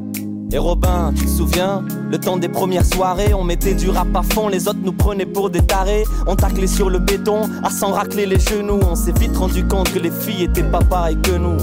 Et 0.51 0.57
Robin, 0.57 1.13
tu 1.15 1.27
te 1.27 1.31
souviens? 1.31 1.85
Le 2.11 2.17
temps 2.17 2.39
des 2.39 2.49
premières 2.49 2.87
soirées, 2.87 3.35
on 3.35 3.45
mettait 3.45 3.75
du 3.75 3.91
rap 3.91 4.09
à 4.17 4.23
fond, 4.23 4.49
les 4.49 4.69
autres 4.69 4.81
nous 4.83 4.93
prenaient 4.93 5.27
pour 5.27 5.51
des 5.51 5.61
tarés. 5.61 6.05
On 6.27 6.35
taclait 6.35 6.67
sur 6.67 6.89
le 6.89 6.99
béton, 6.99 7.43
à 7.63 7.69
s'en 7.69 7.93
racler 7.93 8.25
les 8.25 8.41
genoux. 8.41 8.81
On 8.91 8.95
s'est 8.95 9.19
vite 9.19 9.37
rendu 9.37 9.67
compte 9.67 9.93
que 9.93 9.99
les 9.99 10.11
filles 10.11 10.45
étaient 10.45 10.63
pas 10.63 10.81
pareilles 10.81 11.21
que 11.23 11.33
nous. 11.33 11.59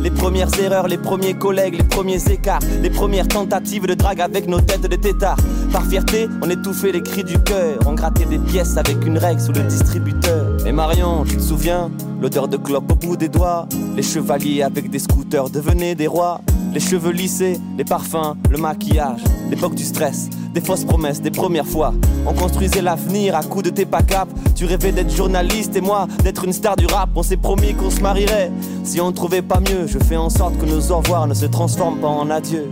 Les 0.00 0.10
premières 0.10 0.48
erreurs, 0.60 0.88
les 0.88 0.98
premiers 0.98 1.34
collègues, 1.34 1.76
les 1.76 1.84
premiers 1.84 2.24
écarts, 2.28 2.58
les 2.80 2.90
premières 2.90 3.28
tentatives 3.28 3.86
de 3.86 3.94
drague 3.94 4.20
avec 4.20 4.48
nos 4.48 4.60
têtes 4.60 4.88
de 4.88 4.96
tétards. 4.96 5.38
Par 5.72 5.84
fierté, 5.86 6.28
on 6.42 6.50
étouffait 6.50 6.90
les 6.90 7.02
cris 7.02 7.22
du 7.22 7.38
cœur, 7.38 7.78
on 7.86 7.94
grattait 7.94 8.24
des 8.24 8.40
pièces 8.40 8.76
avec 8.76 9.06
une 9.06 9.16
règle 9.16 9.40
sous 9.40 9.52
le 9.52 9.62
distributeur. 9.62 10.51
Marion, 10.72 11.24
te 11.24 11.38
souviens? 11.38 11.90
L'odeur 12.20 12.48
de 12.48 12.56
clope 12.56 12.90
au 12.90 12.94
bout 12.94 13.16
des 13.16 13.28
doigts, 13.28 13.66
les 13.94 14.02
chevaliers 14.02 14.62
avec 14.62 14.88
des 14.88 14.98
scooters 14.98 15.50
devenaient 15.50 15.94
des 15.94 16.06
rois. 16.06 16.40
Les 16.72 16.80
cheveux 16.80 17.12
lissés, 17.12 17.60
les 17.76 17.84
parfums, 17.84 18.36
le 18.50 18.56
maquillage, 18.56 19.22
l'époque 19.50 19.74
du 19.74 19.84
stress, 19.84 20.30
des 20.54 20.62
fausses 20.62 20.84
promesses, 20.84 21.20
des 21.20 21.30
premières 21.30 21.66
fois. 21.66 21.92
On 22.26 22.32
construisait 22.32 22.80
l'avenir 22.80 23.36
à 23.36 23.42
coups 23.42 23.64
de 23.64 23.70
tes 23.70 23.84
cap. 23.84 24.28
Tu 24.54 24.64
rêvais 24.64 24.92
d'être 24.92 25.14
journaliste 25.14 25.76
et 25.76 25.82
moi 25.82 26.08
d'être 26.24 26.44
une 26.44 26.54
star 26.54 26.76
du 26.76 26.86
rap. 26.86 27.10
On 27.14 27.22
s'est 27.22 27.36
promis 27.36 27.74
qu'on 27.74 27.90
se 27.90 28.00
marierait. 28.00 28.50
Si 28.82 28.98
on 28.98 29.08
ne 29.08 29.14
trouvait 29.14 29.42
pas 29.42 29.60
mieux, 29.60 29.86
je 29.86 29.98
fais 29.98 30.16
en 30.16 30.30
sorte 30.30 30.56
que 30.56 30.64
nos 30.64 30.90
au 30.90 30.96
revoir 30.96 31.26
ne 31.26 31.34
se 31.34 31.46
transforment 31.46 31.98
pas 31.98 32.08
en 32.08 32.30
adieu. 32.30 32.66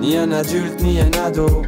Ni 0.00 0.16
un 0.16 0.32
adulte, 0.32 0.82
ni 0.82 0.98
un 0.98 1.12
ado. 1.26 1.62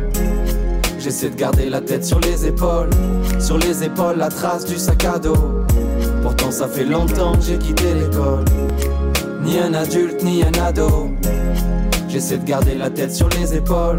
J'essaie 0.98 1.28
de 1.28 1.36
garder 1.36 1.68
la 1.68 1.82
tête 1.82 2.04
sur 2.04 2.18
les 2.18 2.46
épaules. 2.46 2.90
Sur 3.38 3.58
les 3.58 3.84
épaules, 3.84 4.16
la 4.16 4.28
trace 4.28 4.64
du 4.64 4.76
sac 4.76 5.04
à 5.04 5.18
dos. 5.18 5.64
Pourtant, 6.22 6.50
ça 6.50 6.66
fait 6.68 6.84
longtemps 6.84 7.32
que 7.32 7.42
j'ai 7.42 7.58
quitté 7.58 7.94
l'école. 7.94 8.44
Ni 9.42 9.58
un 9.58 9.74
adulte, 9.74 10.22
ni 10.24 10.42
un 10.42 10.64
ado. 10.64 11.10
J'essaie 12.08 12.38
de 12.38 12.44
garder 12.44 12.74
la 12.74 12.90
tête 12.90 13.14
sur 13.14 13.28
les 13.30 13.54
épaules. 13.54 13.98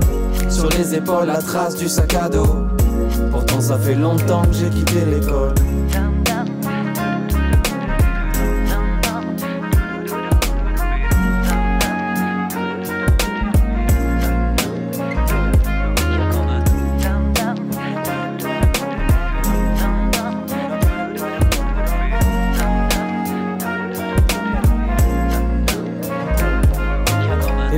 Sur 0.50 0.70
les 0.70 0.96
épaules, 0.96 1.28
la 1.28 1.42
trace 1.42 1.76
du 1.76 1.88
sac 1.88 2.14
à 2.16 2.30
dos. 2.30 2.68
Pourtant, 3.32 3.62
ça 3.62 3.78
fait 3.78 3.96
longtemps 3.96 4.42
que 4.44 4.54
j'ai 4.54 4.70
quitté 4.70 5.06
l'école. 5.06 5.54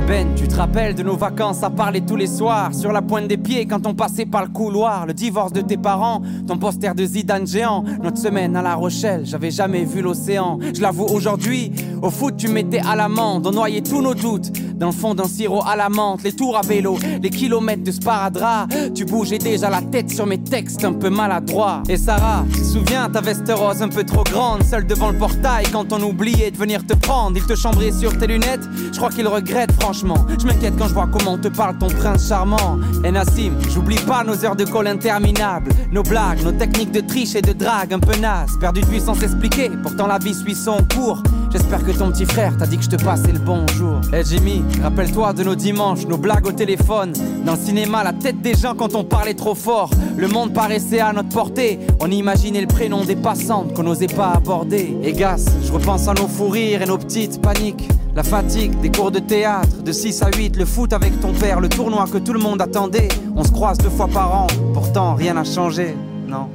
Et 0.00 0.02
Ben, 0.02 0.34
tu 0.34 0.48
te 0.48 0.54
rappelles 0.54 0.94
de 0.94 1.02
nos 1.02 1.16
vacances 1.16 1.62
à 1.62 1.68
parler 1.68 2.00
tous 2.00 2.16
les 2.16 2.26
soirs 2.26 2.74
Sur 2.74 2.90
la 2.90 3.02
pointe 3.02 3.28
des 3.28 3.36
pieds 3.36 3.66
quand 3.66 3.86
on 3.86 3.94
passait 3.94 4.24
par 4.24 4.42
le 4.42 4.48
couloir 4.48 5.04
Le 5.04 5.12
divorce 5.12 5.52
de 5.52 5.60
tes 5.60 5.76
parents, 5.76 6.22
ton 6.46 6.56
poster 6.56 6.94
de 6.94 7.04
Zidane 7.04 7.46
géant. 7.46 7.84
Notre 8.02 8.16
semaine 8.16 8.56
à 8.56 8.62
La 8.62 8.76
Rochelle, 8.76 9.26
j'avais 9.26 9.50
jamais 9.50 9.84
vu 9.84 10.00
l'océan. 10.00 10.58
Je 10.74 10.80
l'avoue 10.80 11.04
aujourd'hui, 11.04 11.72
au 12.02 12.10
foot 12.10 12.36
tu 12.36 12.48
mettais 12.48 12.80
à 12.80 12.96
l'amende 12.96 13.46
On 13.46 13.52
noyait 13.52 13.82
tous 13.82 14.02
nos 14.02 14.14
doutes. 14.14 14.50
Dans 14.76 14.86
le 14.86 14.92
fond 14.92 15.14
d'un 15.14 15.28
sirop 15.28 15.62
à 15.66 15.76
la 15.76 15.88
menthe 15.88 16.22
Les 16.22 16.32
tours 16.32 16.56
à 16.56 16.62
vélo, 16.62 16.98
les 17.22 17.30
kilomètres 17.30 17.84
de 17.84 17.90
sparadrap. 17.90 18.72
Tu 18.94 19.04
bougeais 19.04 19.38
déjà 19.38 19.68
la 19.68 19.82
tête 19.82 20.10
sur 20.10 20.26
mes 20.26 20.38
textes 20.38 20.84
un 20.84 20.94
peu 20.94 21.10
maladroits. 21.10 21.82
Et 21.88 21.96
Sarah, 21.96 22.44
souviens 22.64 23.08
ta 23.10 23.20
veste 23.20 23.50
rose 23.54 23.82
un 23.82 23.88
peu 23.88 24.04
trop 24.04 24.24
grande 24.24 24.62
Seule 24.62 24.86
devant 24.86 25.10
le 25.10 25.18
portail 25.18 25.66
quand 25.70 25.92
on 25.92 26.02
oubliait 26.02 26.50
de 26.50 26.56
venir 26.56 26.86
te 26.86 26.94
prendre. 26.94 27.36
Il 27.36 27.44
te 27.44 27.54
chambrait 27.54 27.92
sur 27.92 28.16
tes 28.16 28.26
lunettes, 28.26 28.66
je 28.92 28.96
crois 28.96 29.10
qu'il 29.10 29.28
regrette 29.28 29.72
franchement. 29.80 30.26
Je 30.40 30.46
m'inquiète 30.46 30.74
quand 30.78 30.88
je 30.88 30.94
vois 30.94 31.08
comment 31.08 31.38
te 31.38 31.48
parle 31.48 31.76
ton 31.78 31.88
prince 31.88 32.28
charmant. 32.28 32.78
Et 33.04 33.10
Nassim, 33.10 33.52
j'oublie 33.68 33.98
pas 34.06 34.24
nos 34.24 34.44
heures 34.44 34.56
de 34.56 34.64
colle 34.64 34.88
interminables. 34.88 35.72
Nos 35.92 36.02
blagues, 36.02 36.42
nos 36.42 36.52
techniques 36.52 36.92
de 36.92 37.00
triche 37.00 37.34
et 37.34 37.42
de 37.42 37.52
drague 37.52 37.92
un 37.92 37.98
peu 37.98 38.16
naze 38.18 38.50
Perdu 38.60 38.80
de 38.80 38.86
vue 38.86 39.00
sans 39.00 39.14
s'expliquer, 39.14 39.70
pourtant 39.82 40.06
la 40.06 40.18
vie 40.18 40.34
suit 40.34 40.54
son 40.54 40.78
cours 40.94 41.22
J'espère 41.52 41.84
que 41.84 41.90
ton 41.90 42.12
petit 42.12 42.26
frère 42.26 42.56
t'a 42.56 42.66
dit 42.66 42.76
que 42.76 42.84
je 42.84 42.90
te 42.90 43.02
passais 43.02 43.32
le 43.32 43.40
bonjour 43.40 44.00
Eh 44.12 44.22
Jimmy, 44.24 44.62
rappelle-toi 44.82 45.32
de 45.32 45.42
nos 45.42 45.56
dimanches, 45.56 46.06
nos 46.06 46.16
blagues 46.16 46.46
au 46.46 46.52
téléphone 46.52 47.12
Dans 47.44 47.54
le 47.54 47.58
cinéma, 47.58 48.04
la 48.04 48.12
tête 48.12 48.40
des 48.40 48.54
gens 48.54 48.74
quand 48.76 48.94
on 48.94 49.02
parlait 49.02 49.34
trop 49.34 49.56
fort 49.56 49.90
Le 50.16 50.28
monde 50.28 50.52
paraissait 50.52 51.00
à 51.00 51.12
notre 51.12 51.30
portée 51.30 51.80
On 51.98 52.08
imaginait 52.10 52.60
le 52.60 52.68
prénom 52.68 53.04
des 53.04 53.16
passantes 53.16 53.74
qu'on 53.74 53.82
n'osait 53.82 54.06
pas 54.06 54.32
aborder 54.34 54.96
Et 55.02 55.12
Gas, 55.12 55.44
je 55.64 55.72
repense 55.72 56.06
à 56.06 56.14
nos 56.14 56.28
fous 56.28 56.48
rires 56.48 56.82
et 56.82 56.86
nos 56.86 56.98
petites 56.98 57.40
paniques 57.42 57.88
la 58.14 58.24
fatigue 58.24 58.78
des 58.80 58.90
cours 58.90 59.12
de 59.12 59.20
théâtre, 59.20 59.82
de 59.84 59.92
6 59.92 60.22
à 60.22 60.30
8, 60.36 60.56
le 60.56 60.64
foot 60.64 60.92
avec 60.92 61.20
ton 61.20 61.32
père, 61.32 61.60
le 61.60 61.68
tournoi 61.68 62.06
que 62.12 62.18
tout 62.18 62.32
le 62.32 62.40
monde 62.40 62.60
attendait. 62.60 63.08
On 63.36 63.44
se 63.44 63.52
croise 63.52 63.78
deux 63.78 63.88
fois 63.88 64.08
par 64.08 64.34
an, 64.34 64.46
pourtant 64.74 65.14
rien 65.14 65.34
n'a 65.34 65.44
changé, 65.44 65.94
non. 66.26 66.48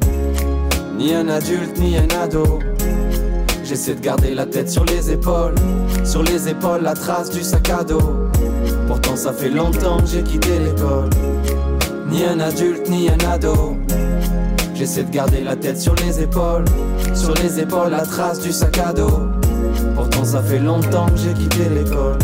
Ni 0.97 1.13
un 1.13 1.29
adulte, 1.29 1.79
ni 1.79 1.97
un 1.97 2.07
ado. 2.21 2.59
J'essaie 3.65 3.95
de 3.95 3.99
garder 3.99 4.35
la 4.35 4.45
tête 4.45 4.69
sur 4.69 4.85
les 4.85 5.11
épaules. 5.11 5.55
Sur 6.03 6.21
les 6.21 6.47
épaules, 6.47 6.83
la 6.83 6.93
trace 6.93 7.31
du 7.31 7.41
sac 7.41 7.67
à 7.71 7.83
dos. 7.83 8.29
Pourtant, 8.87 9.15
ça 9.15 9.33
fait 9.33 9.49
longtemps 9.49 9.97
que 9.97 10.05
j'ai 10.05 10.21
quitté 10.21 10.59
l'école. 10.59 11.09
Ni 12.07 12.23
un 12.25 12.39
adulte, 12.39 12.87
ni 12.87 13.09
un 13.09 13.17
ado. 13.27 13.75
J'essaie 14.75 15.03
de 15.03 15.09
garder 15.09 15.41
la 15.41 15.55
tête 15.55 15.79
sur 15.79 15.95
les 15.95 16.21
épaules. 16.21 16.65
Sur 17.15 17.33
les 17.41 17.59
épaules, 17.59 17.89
la 17.89 18.05
trace 18.05 18.39
du 18.39 18.51
sac 18.51 18.77
à 18.77 18.93
dos. 18.93 19.21
Pourtant, 19.95 20.25
ça 20.25 20.43
fait 20.43 20.59
longtemps 20.59 21.07
que 21.07 21.17
j'ai 21.17 21.33
quitté 21.33 21.67
l'école. 21.69 22.19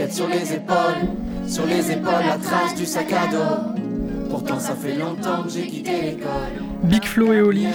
Tête 0.00 0.14
sur 0.14 0.28
les 0.28 0.54
épaules. 0.54 1.08
Sur 1.46 1.66
les 1.66 1.92
épaules, 1.92 2.24
la 2.26 2.38
trace 2.38 2.74
du 2.74 2.86
sac 2.86 3.12
à 3.12 3.26
dos. 3.26 3.80
Pourtant 4.30 4.60
ça 4.60 4.74
fait 4.74 4.94
longtemps 4.94 5.42
que 5.42 5.50
j'ai 5.50 5.66
quitté 5.66 6.00
l'école. 6.02 6.64
Big 6.84 7.04
Flo 7.04 7.32
et 7.32 7.40
Oli 7.40 7.66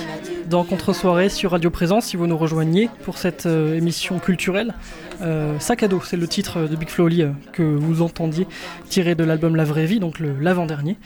dans 0.48 0.64
Contre-soirée 0.64 1.30
sur 1.30 1.52
Radio 1.52 1.70
Présence, 1.70 2.06
si 2.06 2.18
vous 2.18 2.28
nous 2.28 2.38
rejoignez 2.38 2.90
pour 3.04 3.18
cette 3.18 3.46
euh, 3.46 3.76
émission 3.76 4.20
culturelle. 4.20 4.74
Euh, 5.22 5.58
Sac 5.60 5.84
à 5.84 5.88
dos, 5.88 6.02
c'est 6.04 6.18
le 6.18 6.28
titre 6.28 6.68
de 6.68 6.76
Big 6.76 6.90
Flo 6.90 7.06
Oli 7.06 7.22
euh, 7.22 7.30
que 7.52 7.64
vous 7.64 8.02
entendiez 8.02 8.48
tiré 8.90 9.16
de 9.16 9.24
l'album 9.24 9.56
La 9.56 9.64
Vraie 9.64 9.86
Vie, 9.86 10.00
donc 10.00 10.20
l'avant-dernier. 10.20 10.98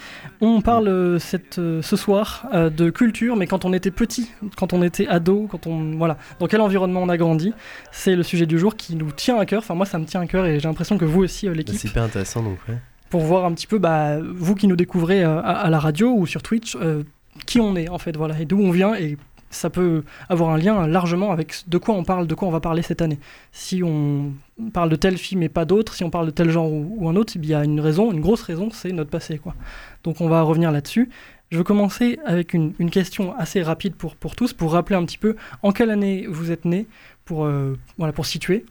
On 0.41 0.62
parle 0.62 1.19
cette, 1.19 1.56
ce 1.56 1.95
soir 1.95 2.47
de 2.54 2.89
culture, 2.89 3.36
mais 3.36 3.47
quand 3.47 3.65
on 3.65 3.73
était 3.73 3.91
petit, 3.91 4.30
quand 4.58 4.73
on 4.73 4.82
était 4.82 5.08
ado, 5.08 5.47
quand 5.49 5.67
on 5.67 5.95
voilà, 5.97 6.17
dans 6.39 6.47
quel 6.47 6.62
environnement 6.62 7.02
on 7.02 7.10
a 7.10 7.17
grandi, 7.17 7.54
c'est 7.91 8.15
le 8.15 8.23
sujet 8.23 8.45
du 8.45 8.58
jour 8.60 8.75
qui 8.75 8.95
nous 8.95 9.12
tient 9.12 9.38
à 9.38 9.45
cœur. 9.45 9.60
Enfin 9.60 9.75
moi 9.75 9.86
ça 9.86 9.99
me 9.99 10.06
tient 10.06 10.21
à 10.21 10.28
cœur 10.28 10.45
et 10.45 10.60
j'ai 10.60 10.67
l'impression 10.67 10.97
que 10.97 11.06
vous 11.06 11.23
aussi 11.23 11.47
Bah, 11.47 11.54
l'équipe 11.54 11.75
c'est 11.75 11.89
hyper 11.89 12.04
intéressant 12.04 12.41
donc 12.41 12.58
ouais. 12.67 12.78
pour 13.10 13.21
voir 13.21 13.45
un 13.45 13.54
petit 13.54 13.67
peu, 13.67 13.78
bah, 13.80 14.17
vous 14.21 14.56
qui 14.56 14.67
nous 14.67 14.75
découvrez 14.75 15.23
euh, 15.23 15.39
à, 15.39 15.52
à 15.52 15.69
la 15.69 15.80
radio 15.80 16.13
ou 16.13 16.25
sur 16.25 16.41
Twitch, 16.41 16.75
euh, 16.75 17.04
qui 17.45 17.60
on 17.60 17.75
est 17.75 17.89
en 17.89 17.97
fait, 17.97 18.17
voilà, 18.17 18.39
et 18.39 18.45
d'où 18.45 18.60
on 18.60 18.71
vient, 18.71 18.95
et 18.95 19.17
ça 19.49 19.69
peut 19.69 20.03
avoir 20.29 20.51
un 20.51 20.57
lien 20.57 20.88
largement 20.88 21.31
avec 21.31 21.63
de 21.67 21.77
quoi 21.77 21.95
on 21.95 22.03
parle, 22.03 22.27
de 22.27 22.35
quoi 22.35 22.47
on 22.47 22.51
va 22.51 22.59
parler 22.59 22.81
cette 22.81 23.01
année. 23.01 23.19
Si 23.51 23.81
on 23.83 24.33
parle 24.73 24.89
de 24.89 24.95
tel 24.95 25.17
film 25.17 25.43
et 25.43 25.49
pas 25.49 25.65
d'autres, 25.65 25.93
si 25.93 26.03
on 26.03 26.09
parle 26.09 26.27
de 26.27 26.31
tel 26.31 26.49
genre 26.49 26.71
ou, 26.71 27.09
un 27.09 27.15
autre, 27.15 27.33
il 27.35 27.45
y 27.45 27.53
a 27.53 27.63
une 27.63 27.79
raison, 27.79 28.12
une 28.12 28.21
grosse 28.21 28.41
raison, 28.41 28.69
c'est 28.71 28.91
notre 28.91 29.09
passé, 29.09 29.38
quoi. 29.38 29.55
Donc 30.03 30.21
on 30.21 30.29
va 30.29 30.41
revenir 30.41 30.71
là-dessus. 30.71 31.09
Je 31.51 31.57
veux 31.57 31.63
commencer 31.63 32.19
avec 32.25 32.53
une, 32.53 32.73
une 32.77 32.91
question 32.91 33.35
assez 33.35 33.63
rapide 33.63 33.95
pour, 33.95 34.15
pour 34.15 34.35
tous, 34.35 34.53
pour 34.53 34.71
rappeler 34.73 34.95
un 34.95 35.05
petit 35.05 35.17
peu 35.17 35.35
en 35.63 35.71
quelle 35.71 35.89
année 35.89 36.27
vous 36.29 36.51
êtes 36.51 36.65
né, 36.65 36.85
pour, 37.25 37.45
euh, 37.45 37.75
voilà, 37.97 38.13
pour 38.13 38.27
situer. 38.27 38.65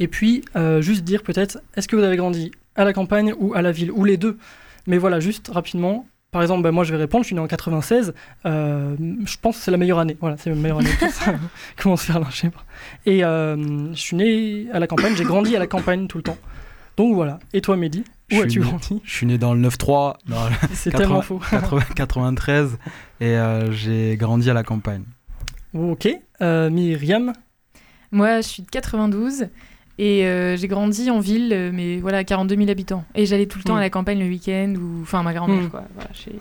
Et 0.00 0.08
puis, 0.08 0.44
euh, 0.56 0.80
juste 0.80 1.04
dire 1.04 1.22
peut-être, 1.22 1.60
est-ce 1.76 1.86
que 1.86 1.94
vous 1.94 2.02
avez 2.02 2.16
grandi 2.16 2.50
à 2.74 2.84
la 2.84 2.92
campagne 2.92 3.34
ou 3.38 3.54
à 3.54 3.62
la 3.62 3.70
ville, 3.70 3.92
ou 3.92 4.04
les 4.04 4.16
deux? 4.16 4.36
Mais 4.86 4.98
voilà, 4.98 5.20
juste 5.20 5.48
rapidement. 5.48 6.06
Par 6.32 6.40
exemple, 6.40 6.62
bah, 6.62 6.72
moi 6.72 6.82
je 6.82 6.92
vais 6.92 6.96
répondre, 6.98 7.24
je 7.24 7.26
suis 7.26 7.34
né 7.36 7.42
en 7.42 7.46
96. 7.46 8.14
euh, 8.46 8.96
je 8.98 9.36
pense 9.36 9.58
que 9.58 9.62
c'est 9.62 9.70
la 9.70 9.76
meilleure 9.76 9.98
année. 9.98 10.16
Voilà, 10.18 10.38
c'est 10.38 10.48
la 10.48 10.56
meilleure 10.56 10.78
année. 10.78 10.88
Comment 11.76 11.98
se 11.98 12.06
faire 12.06 12.18
lyncher 12.18 12.48
Et 13.04 13.22
euh, 13.22 13.92
je 13.92 14.00
suis 14.00 14.16
né 14.16 14.66
à 14.72 14.78
la 14.78 14.86
campagne, 14.86 15.14
j'ai 15.14 15.24
grandi 15.24 15.54
à 15.54 15.58
la 15.58 15.66
campagne 15.66 16.06
tout 16.06 16.16
le 16.16 16.22
temps. 16.22 16.38
Donc 16.96 17.14
voilà. 17.14 17.38
Et 17.52 17.60
toi, 17.60 17.76
Mehdi 17.76 18.04
Où 18.32 18.40
as-tu 18.40 18.60
grandi? 18.60 19.02
Je 19.04 19.12
suis 19.14 19.26
né 19.26 19.36
dans 19.36 19.52
le 19.52 19.68
9-3, 19.68 20.14
dans 20.26 20.48
le 20.48 20.54
C'est 20.72 20.90
80 20.90 21.04
tellement 21.04 21.20
faux. 21.20 21.38
80 21.50 21.82
93, 21.94 22.78
et 23.20 23.26
euh, 23.26 23.70
j'ai 23.70 24.16
grandi 24.16 24.48
à 24.48 24.54
la 24.54 24.62
campagne. 24.62 25.04
Ok. 25.74 26.08
Euh, 26.40 26.70
Myriam? 26.70 27.34
Moi, 28.10 28.40
je 28.40 28.48
suis 28.48 28.62
de 28.62 28.70
92 28.70 29.48
et 29.98 30.26
euh, 30.26 30.56
j'ai 30.56 30.68
grandi 30.68 31.10
en 31.10 31.20
ville, 31.20 31.52
euh, 31.52 31.70
mais 31.72 31.98
voilà, 31.98 32.18
à 32.18 32.24
42 32.24 32.56
000 32.56 32.70
habitants. 32.70 33.04
Et 33.14 33.26
j'allais 33.26 33.46
tout 33.46 33.58
le 33.58 33.64
temps 33.64 33.74
Mm. 33.74 33.78
à 33.78 33.80
la 33.80 33.90
campagne 33.90 34.18
le 34.18 34.26
week-end 34.26 34.74
ou, 34.76 35.02
enfin, 35.02 35.22
ma 35.22 35.32
grand-mère, 35.34 35.62
Mm. 35.64 35.68
quoi. 35.70 35.84
Voilà, 35.94 36.10
chez... 36.14 36.32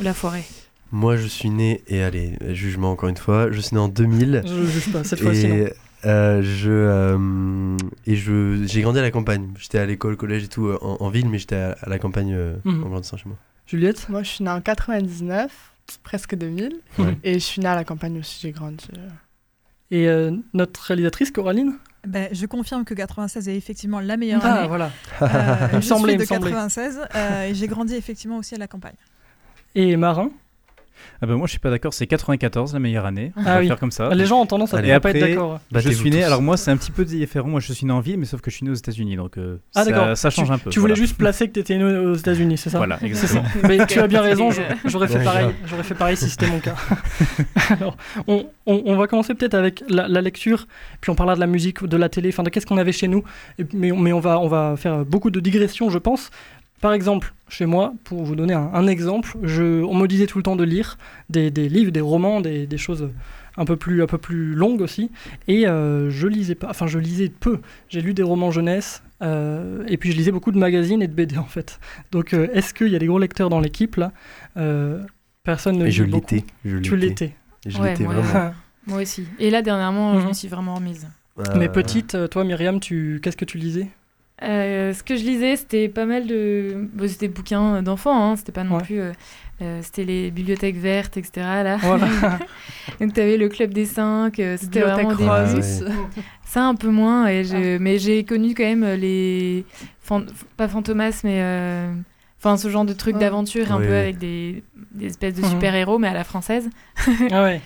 ou 0.00 0.02
la 0.02 0.14
forêt. 0.14 0.44
Moi, 0.92 1.16
je 1.16 1.26
suis 1.26 1.50
né, 1.50 1.82
et 1.88 2.02
allez, 2.02 2.38
jugement 2.52 2.92
encore 2.92 3.08
une 3.08 3.16
fois, 3.16 3.50
je 3.50 3.60
suis 3.60 3.74
né 3.74 3.80
en 3.80 3.88
2000. 3.88 4.42
Je 4.46 4.64
juge 4.66 4.92
pas, 4.92 5.02
cette 5.04 5.20
fois-ci, 5.20 5.46
Et 5.46 5.72
euh, 6.04 6.40
je, 6.42 6.70
euh, 6.70 7.76
et 8.06 8.14
je, 8.14 8.62
j'ai 8.66 8.82
grandi 8.82 9.00
à 9.00 9.02
la 9.02 9.10
campagne. 9.10 9.48
J'étais 9.58 9.78
à 9.78 9.86
l'école, 9.86 10.16
collège 10.16 10.44
et 10.44 10.48
tout 10.48 10.70
en, 10.80 10.98
en 11.00 11.08
ville, 11.08 11.28
mais 11.28 11.38
j'étais 11.38 11.56
à, 11.56 11.76
à 11.82 11.88
la 11.88 11.98
campagne 11.98 12.32
euh, 12.34 12.54
Mhm. 12.64 12.84
en 12.84 12.88
grandissant 12.90 13.16
chez 13.16 13.28
moi. 13.28 13.36
Juliette? 13.66 14.08
Moi, 14.08 14.22
je 14.22 14.28
suis 14.30 14.44
née 14.44 14.50
en 14.50 14.60
99, 14.60 15.50
presque 16.04 16.36
2000. 16.36 16.76
Ouais. 17.00 17.18
Et 17.24 17.34
je 17.34 17.38
suis 17.40 17.60
née 17.60 17.66
à 17.66 17.74
la 17.74 17.82
campagne 17.84 18.20
aussi, 18.20 18.38
j'ai 18.40 18.52
grandi. 18.52 18.86
Et 19.90 20.06
euh, 20.08 20.30
notre 20.54 20.80
réalisatrice, 20.82 21.32
Coraline? 21.32 21.74
Ben, 22.06 22.28
je 22.32 22.46
confirme 22.46 22.84
que 22.84 22.94
96 22.94 23.48
est 23.48 23.56
effectivement 23.56 24.00
la 24.00 24.16
meilleure 24.16 24.40
Ah, 24.44 24.58
année. 24.60 24.68
voilà. 24.68 24.90
Euh, 25.22 25.26
je 25.74 25.80
semblait, 25.80 26.12
suis 26.12 26.16
de 26.18 26.22
me 26.22 26.26
semblait. 26.26 26.50
96 26.52 27.00
euh, 27.14 27.48
et 27.48 27.54
j'ai 27.54 27.66
grandi 27.66 27.94
effectivement 27.94 28.36
aussi 28.38 28.54
à 28.54 28.58
la 28.58 28.66
campagne. 28.68 28.94
Et 29.74 29.96
Marin? 29.96 30.30
Ah 31.22 31.26
bah 31.26 31.34
moi 31.34 31.46
je 31.46 31.50
suis 31.52 31.58
pas 31.60 31.70
d'accord, 31.70 31.92
c'est 31.94 32.06
94 32.06 32.72
la 32.74 32.78
meilleure 32.78 33.06
année. 33.06 33.32
On 33.36 33.40
Ah 33.40 33.54
va 33.54 33.60
oui. 33.60 33.66
faire 33.68 33.78
comme 33.78 33.90
ça. 33.90 34.08
Les 34.14 34.26
gens 34.26 34.40
ont 34.40 34.46
tendance 34.46 34.74
à 34.74 34.82
ne 34.82 34.98
pas 34.98 35.10
être 35.10 35.18
d'accord. 35.20 35.60
Je 35.74 35.90
suis 35.90 36.10
né, 36.10 36.20
tous. 36.20 36.24
alors 36.26 36.42
moi 36.42 36.56
c'est 36.56 36.70
un 36.70 36.76
petit 36.76 36.90
peu 36.90 37.04
différent, 37.04 37.48
moi 37.48 37.60
je 37.60 37.72
suis 37.72 37.86
né 37.86 37.92
en 37.92 38.00
ville 38.00 38.18
mais 38.18 38.24
sauf 38.26 38.40
que 38.40 38.50
je 38.50 38.56
suis 38.56 38.64
né 38.64 38.70
aux 38.70 38.74
États-Unis 38.74 39.16
donc 39.16 39.38
euh, 39.38 39.58
Ah 39.74 39.84
ça, 39.84 39.90
d'accord. 39.90 40.16
ça 40.16 40.30
change 40.30 40.48
tu, 40.48 40.52
un 40.52 40.58
peu. 40.58 40.70
Tu 40.70 40.80
voulais 40.80 40.94
voilà. 40.94 41.06
juste 41.06 41.16
placer 41.18 41.48
que 41.48 41.52
tu 41.54 41.60
étais 41.60 41.76
né 41.78 41.84
aux 41.84 42.14
États-Unis, 42.14 42.58
c'est 42.58 42.70
ça? 42.70 42.78
Voilà, 42.78 42.98
exactement. 43.02 43.44
ça. 43.44 43.68
Mais 43.68 43.86
tu 43.86 43.98
as 44.00 44.06
bien 44.06 44.20
raison, 44.30 44.50
j'aurais 44.84 45.08
fait 45.08 45.22
pareil. 45.22 45.48
J'aurais 45.66 45.82
fait 45.82 45.94
pareil 45.94 46.16
si 46.16 46.28
c'était 46.28 46.46
mon 46.48 46.58
cas. 46.60 46.74
Alors, 47.70 47.96
on, 48.26 48.46
on- 48.66 48.82
on 48.86 48.96
va 48.96 49.06
commencer 49.06 49.34
peut-être 49.34 49.54
avec 49.54 49.82
la, 49.88 50.08
la 50.08 50.20
lecture, 50.20 50.66
puis 51.00 51.10
on 51.10 51.14
parlera 51.14 51.34
de 51.34 51.40
la 51.40 51.46
musique, 51.46 51.84
de 51.84 51.96
la 51.96 52.08
télé, 52.08 52.28
enfin 52.30 52.42
de 52.42 52.50
qu'est-ce 52.50 52.66
qu'on 52.66 52.78
avait 52.78 52.92
chez 52.92 53.08
nous. 53.08 53.24
Mais 53.72 53.90
mais 53.92 54.12
on, 54.12 54.20
va, 54.20 54.38
on 54.40 54.48
va 54.48 54.74
faire 54.76 55.04
beaucoup 55.04 55.30
de 55.30 55.40
digressions, 55.40 55.90
je 55.90 55.98
pense. 55.98 56.30
Par 56.80 56.92
exemple, 56.92 57.32
chez 57.48 57.66
moi, 57.66 57.94
pour 58.04 58.22
vous 58.24 58.36
donner 58.36 58.52
un, 58.54 58.70
un 58.74 58.86
exemple, 58.86 59.36
je, 59.42 59.82
on 59.82 59.94
me 59.94 60.06
disait 60.06 60.26
tout 60.26 60.38
le 60.38 60.42
temps 60.42 60.56
de 60.56 60.64
lire 60.64 60.98
des, 61.30 61.50
des 61.50 61.68
livres, 61.68 61.90
des 61.90 62.00
romans, 62.00 62.40
des, 62.40 62.66
des 62.66 62.78
choses 62.78 63.08
un 63.56 63.64
peu 63.64 63.76
plus, 63.76 64.02
un 64.02 64.06
peu 64.06 64.18
plus 64.18 64.54
longues 64.54 64.82
aussi. 64.82 65.10
Et 65.48 65.66
euh, 65.66 66.10
je 66.10 66.26
lisais 66.26 66.54
pas, 66.54 66.68
enfin 66.70 66.86
je 66.86 66.98
lisais 66.98 67.28
peu. 67.30 67.60
J'ai 67.88 68.02
lu 68.02 68.12
des 68.12 68.22
romans 68.22 68.50
jeunesse, 68.50 69.02
euh, 69.22 69.84
et 69.88 69.96
puis 69.96 70.12
je 70.12 70.16
lisais 70.18 70.32
beaucoup 70.32 70.52
de 70.52 70.58
magazines 70.58 71.02
et 71.02 71.08
de 71.08 71.14
BD 71.14 71.38
en 71.38 71.44
fait. 71.44 71.80
Donc 72.12 72.34
euh, 72.34 72.48
est-ce 72.52 72.74
qu'il 72.74 72.88
y 72.88 72.96
a 72.96 72.98
des 72.98 73.06
gros 73.06 73.18
lecteurs 73.18 73.48
dans 73.48 73.60
l'équipe 73.60 73.96
là? 73.96 74.12
Euh, 74.58 75.02
Personne 75.42 75.78
ne 75.78 75.86
Et 75.86 75.90
je 75.92 76.04
l'étais, 76.04 76.44
Tu 76.62 76.78
l'étais. 76.78 76.96
l'étais. 76.96 77.36
Je 77.66 77.78
Ouais, 77.80 77.90
l'étais 77.92 78.04
moi, 78.04 78.14
vraiment. 78.14 78.52
moi 78.86 79.00
aussi. 79.02 79.26
Et 79.38 79.48
là, 79.50 79.62
dernièrement, 79.62 80.16
je 80.18 80.22
Mhm. 80.22 80.28
me 80.28 80.32
suis 80.34 80.48
vraiment 80.48 80.74
remise. 80.74 81.06
Mais 81.54 81.68
petite, 81.68 82.16
toi 82.30 82.44
Myriam, 82.44 82.80
tu... 82.80 83.20
qu'est-ce 83.22 83.36
que 83.36 83.44
tu 83.44 83.56
lisais? 83.58 83.88
Euh, 84.42 84.92
ce 84.92 85.02
que 85.02 85.16
je 85.16 85.24
lisais, 85.24 85.56
c'était 85.56 85.88
pas 85.88 86.04
mal 86.04 86.26
de. 86.26 86.88
bon, 86.92 87.08
c'était 87.08 87.28
des 87.28 87.32
bouquins 87.32 87.82
d'enfants, 87.82 88.32
hein, 88.32 88.36
c'était 88.36 88.52
pas 88.52 88.64
non 88.64 88.76
Ouais. 88.76 88.82
plus. 88.82 89.00
euh, 89.00 89.12
euh, 89.62 89.80
c'était 89.82 90.04
les 90.04 90.30
bibliothèques 90.30 90.76
vertes, 90.76 91.16
etc. 91.16 91.30
Là. 91.64 91.76
Voilà. 91.78 92.06
Donc, 93.00 93.14
tu 93.14 93.20
avais 93.20 93.38
le 93.38 93.48
Club 93.48 93.72
des 93.72 93.86
Cinq, 93.86 94.38
euh, 94.38 94.56
c'était 94.60 94.80
Bibliothèque 94.80 95.06
vraiment 95.08 95.44
des. 95.44 95.54
rose. 95.54 95.84
Ah 95.88 95.92
Ça, 96.44 96.64
un 96.64 96.74
peu 96.74 96.88
moins, 96.90 97.26
et 97.28 97.44
je- 97.44 97.78
mais 97.78 97.98
j'ai 97.98 98.24
connu 98.24 98.54
quand 98.54 98.64
même 98.64 98.84
les. 99.00 99.64
fan- 100.00 100.26
Pas 100.58 100.68
Fantomas, 100.68 101.20
mais. 101.24 101.38
euh, 101.40 101.90
Enfin, 102.38 102.58
ce 102.58 102.68
genre 102.68 102.84
de 102.84 102.92
trucs 102.92 103.14
Ouais. 103.14 103.20
d'aventure, 103.20 103.72
un 103.72 103.78
peu 103.78 103.94
avec 103.94 104.18
des, 104.18 104.62
des 104.92 105.06
espèces 105.06 105.34
de 105.34 105.40
Mhm. 105.42 105.48
super-héros, 105.52 105.98
mais 105.98 106.08
à 106.08 106.12
la 106.14 106.22
française. 106.22 106.68
Ah 107.32 107.42
ouais. 107.42 107.60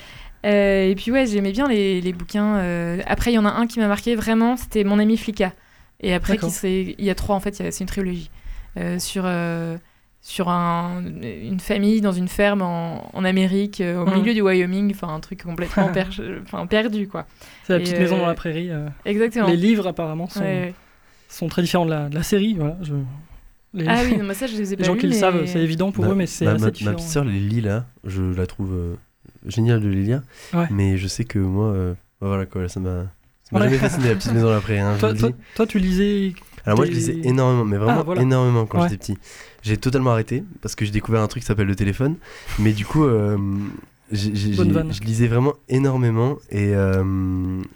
Euh, 0.47 0.89
et 0.89 0.95
puis 0.95 1.11
ouais, 1.11 1.27
j'aimais 1.27 1.51
bien 1.53 1.67
les, 1.69 2.01
les 2.01 2.13
bouquins. 2.13 2.57
euh, 2.59 3.01
Après, 3.07 3.33
il 3.33 3.35
y 3.35 3.39
en 3.39 3.45
a 3.45 3.51
un 3.51 3.67
qui 3.67 3.81
m'a 3.81 3.89
marqué 3.89 4.15
vraiment, 4.15 4.57
c'était 4.57 4.85
Mon 4.85 4.99
ami 5.01 5.17
Flicka. 5.19 5.53
Et 6.01 6.15
après, 6.15 6.39
il 6.65 6.95
y 7.05 7.11
a 7.11 7.15
trois 7.15 7.37
en 7.37 7.41
fait, 7.41 7.55
c'est 7.55 7.81
une 7.81 7.87
trilogie. 7.87 8.31
Euh, 8.77 8.99
sur 8.99 9.25
euh, 9.27 9.77
sur 10.23 10.49
un- 10.51 11.03
une 11.23 11.61
famille 11.61 12.01
dans 12.03 12.13
une 12.13 12.29
ferme 12.29 12.63
en, 12.63 13.09
en 13.15 13.25
Amérique, 13.25 13.81
euh, 13.81 14.03
au 14.03 14.07
Mhm. 14.07 14.15
milieu 14.19 14.35
du 14.35 14.43
Wyoming, 14.43 14.93
enfin 14.95 15.09
un 15.15 15.21
truc 15.21 15.43
complètement 15.43 15.89
per- 15.93 16.07
enfin, 16.43 16.67
perdu 16.67 17.09
quoi. 17.09 17.27
C'est 17.65 17.73
la 17.73 17.79
Et, 17.79 17.83
petite 17.83 17.99
maison 17.99 18.19
dans 18.19 18.27
la 18.27 18.35
prairie. 18.35 18.71
euh. 18.71 18.89
Exactement. 19.05 19.49
Les 19.49 19.57
livres 19.57 19.87
apparemment 19.87 20.29
sont, 20.29 20.41
Ouais, 20.41 20.47
ouais. 20.47 20.75
sont 21.29 21.49
très 21.49 21.63
différents 21.63 21.87
de 21.87 21.91
la, 21.91 22.09
de 22.09 22.15
la 22.15 22.23
série. 22.23 22.55
Voilà. 22.55 22.77
Je... 22.83 22.95
Les... 23.73 23.87
Ah 23.89 24.01
oui, 24.05 24.17
non, 24.19 24.25
mais 24.25 24.35
ça 24.35 24.47
je 24.47 24.57
les 24.57 24.73
ai 24.73 24.77
les 24.77 24.83
pas 24.83 24.85
gens 24.85 24.93
lus, 24.95 25.01
qui 25.01 25.07
le 25.07 25.13
mais- 25.15 25.19
savent, 25.19 25.47
c'est 25.47 25.61
évident 25.61 25.91
pour 25.91 26.05
Ma- 26.05 26.11
eux, 26.11 26.15
mais 26.15 26.27
c'est 26.27 26.45
ma, 26.45 26.53
assez 26.53 26.65
ma- 26.67 26.71
différent. 26.71 26.91
Ma 26.93 26.97
petite 26.97 27.09
sœur 27.11 27.25
les 27.25 27.41
lit 27.41 27.61
là, 27.63 27.87
je 28.05 28.23
la 28.23 28.47
trouve 28.47 28.73
euh, 28.75 28.95
géniale 29.47 29.81
de 29.81 29.89
les 29.89 30.03
lire. 30.03 30.23
Ouais. 30.55 30.67
Mais 30.71 30.97
je 30.99 31.09
sais 31.09 31.25
que 31.25 31.39
moi, 31.39 31.75
voilà 32.21 32.45
quoi, 32.47 32.69
ça 32.69 32.79
m'a 32.79 33.07
m'a 33.53 33.59
Ouais. 33.61 33.65
jamais 33.67 33.79
fasciné 33.79 34.09
la 34.09 34.15
petite 34.15 34.33
maison 34.33 34.61
prairie. 34.61 34.81
hein, 34.81 34.97
toi, 35.55 35.67
tu 35.67 35.79
lisais. 35.79 36.33
Alors 36.67 36.79
moi 36.79 36.87
je 36.87 36.91
lisais 36.93 37.17
énormément, 37.25 37.65
mais 37.65 37.79
vraiment 37.79 38.01
Ah, 38.01 38.03
voilà. 38.03 38.21
énormément 38.23 38.67
quand 38.67 38.83
Ouais. 38.83 38.89
j'étais 38.91 38.99
petit. 39.15 39.19
J'ai 39.63 39.77
totalement 39.79 40.11
arrêté 40.11 40.45
parce 40.61 40.75
que 40.75 40.85
j'ai 40.85 40.91
découvert 40.91 41.23
un 41.23 41.27
truc 41.27 41.43
qui 41.43 41.47
s'appelle 41.47 41.67
le 41.67 41.75
téléphone. 41.75 42.17
Mais 42.59 42.73
du 42.73 42.85
coup, 42.85 43.05
euh, 43.05 43.39
je 44.13 44.29
lisais 45.05 45.27
vraiment 45.27 45.55
énormément 45.69 46.37
et 46.51 46.75
euh, 46.75 47.03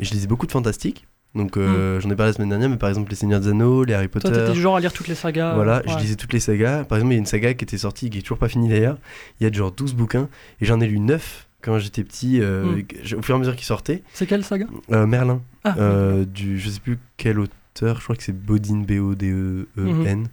je 0.01 0.11
lisais 0.11 0.27
beaucoup 0.27 0.47
de 0.47 0.53
fantastique. 0.53 1.07
Donc 1.35 1.57
euh, 1.57 1.99
j'en 2.01 2.11
ai 2.11 2.15
parlé 2.15 2.31
la 2.31 2.37
semaine 2.37 2.51
dernière, 2.51 2.69
mais 2.69 2.77
par 2.77 2.89
exemple 2.89 3.11
les 3.11 3.17
Seigneurs 3.17 3.41
des 3.41 3.49
Anneaux, 3.49 3.83
les 3.85 3.95
Harry 3.95 4.07
Potter. 4.09 4.29
Hmm. 4.29 4.33
Toi, 4.33 4.41
t'étais 4.43 4.53
du 4.53 4.61
genre 4.61 4.77
à 4.77 4.81
lire 4.81 4.93
toutes 4.93 5.09
les 5.09 5.15
sagas. 5.17 5.55
Voilà, 5.55 5.83
je 5.87 5.97
lisais 5.99 6.15
toutes 6.17 6.33
les 6.33 6.39
sagas. 6.41 6.85
Par 6.85 6.99
exemple, 6.99 7.13
il 7.13 7.17
y 7.17 7.19
a 7.19 7.21
une 7.21 7.27
saga 7.27 7.55
qui 7.55 7.65
était 7.65 7.79
sortie, 7.79 8.09
qui 8.11 8.19
est 8.19 8.23
toujours 8.23 8.39
pas 8.39 8.49
finie 8.49 8.69
d'ailleurs. 8.69 8.99
Il 9.41 9.45
y 9.45 9.51
a 9.51 9.53
genre 9.53 9.73
12 9.73 9.95
bouquins 9.95 10.29
et 10.61 10.65
j'en 10.67 10.81
ai 10.81 10.87
lu 10.87 11.01
9 11.01 11.49
quand 11.63 11.79
j'étais 11.79 12.05
petit, 12.05 12.41
euh, 12.41 12.65
Mm. 12.65 12.79
et 12.79 12.83
que- 12.85 13.17
au 13.17 13.23
fur 13.23 13.35
et 13.35 13.37
à 13.37 13.39
mesure 13.41 13.57
qu'ils 13.57 13.65
sortaient. 13.67 14.03
C'est 14.13 14.27
quelle 14.27 14.45
saga? 14.45 14.67
Euh, 14.93 15.07
Merlin, 15.07 15.41
Ah, 15.65 15.77
euh, 15.79 16.25
du, 16.25 16.59
je 16.59 16.69
sais 16.69 16.81
plus 16.81 16.99
quel 17.17 17.39
auteur, 17.41 17.99
je 17.99 18.05
crois 18.05 18.17
que 18.17 18.23
c'est 18.23 18.33
Bodine, 18.39 18.85
B-O-D-E-E-N. 18.85 20.19
Mhm. 20.21 20.27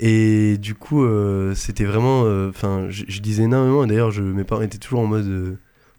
Et 0.00 0.56
du 0.58 0.74
coup, 0.74 1.04
euh, 1.04 1.54
c'était 1.54 1.84
vraiment. 1.84 2.22
Enfin, 2.48 2.86
je, 2.88 3.04
je 3.08 3.20
lisais 3.20 3.42
énormément. 3.44 3.86
D'ailleurs, 3.86 4.10
je- 4.10 4.22
mes 4.22 4.44
parents 4.44 4.62
étaient 4.62 4.78
toujours 4.78 5.00
en 5.00 5.06
mode. 5.06 5.26
euh, 5.26 5.54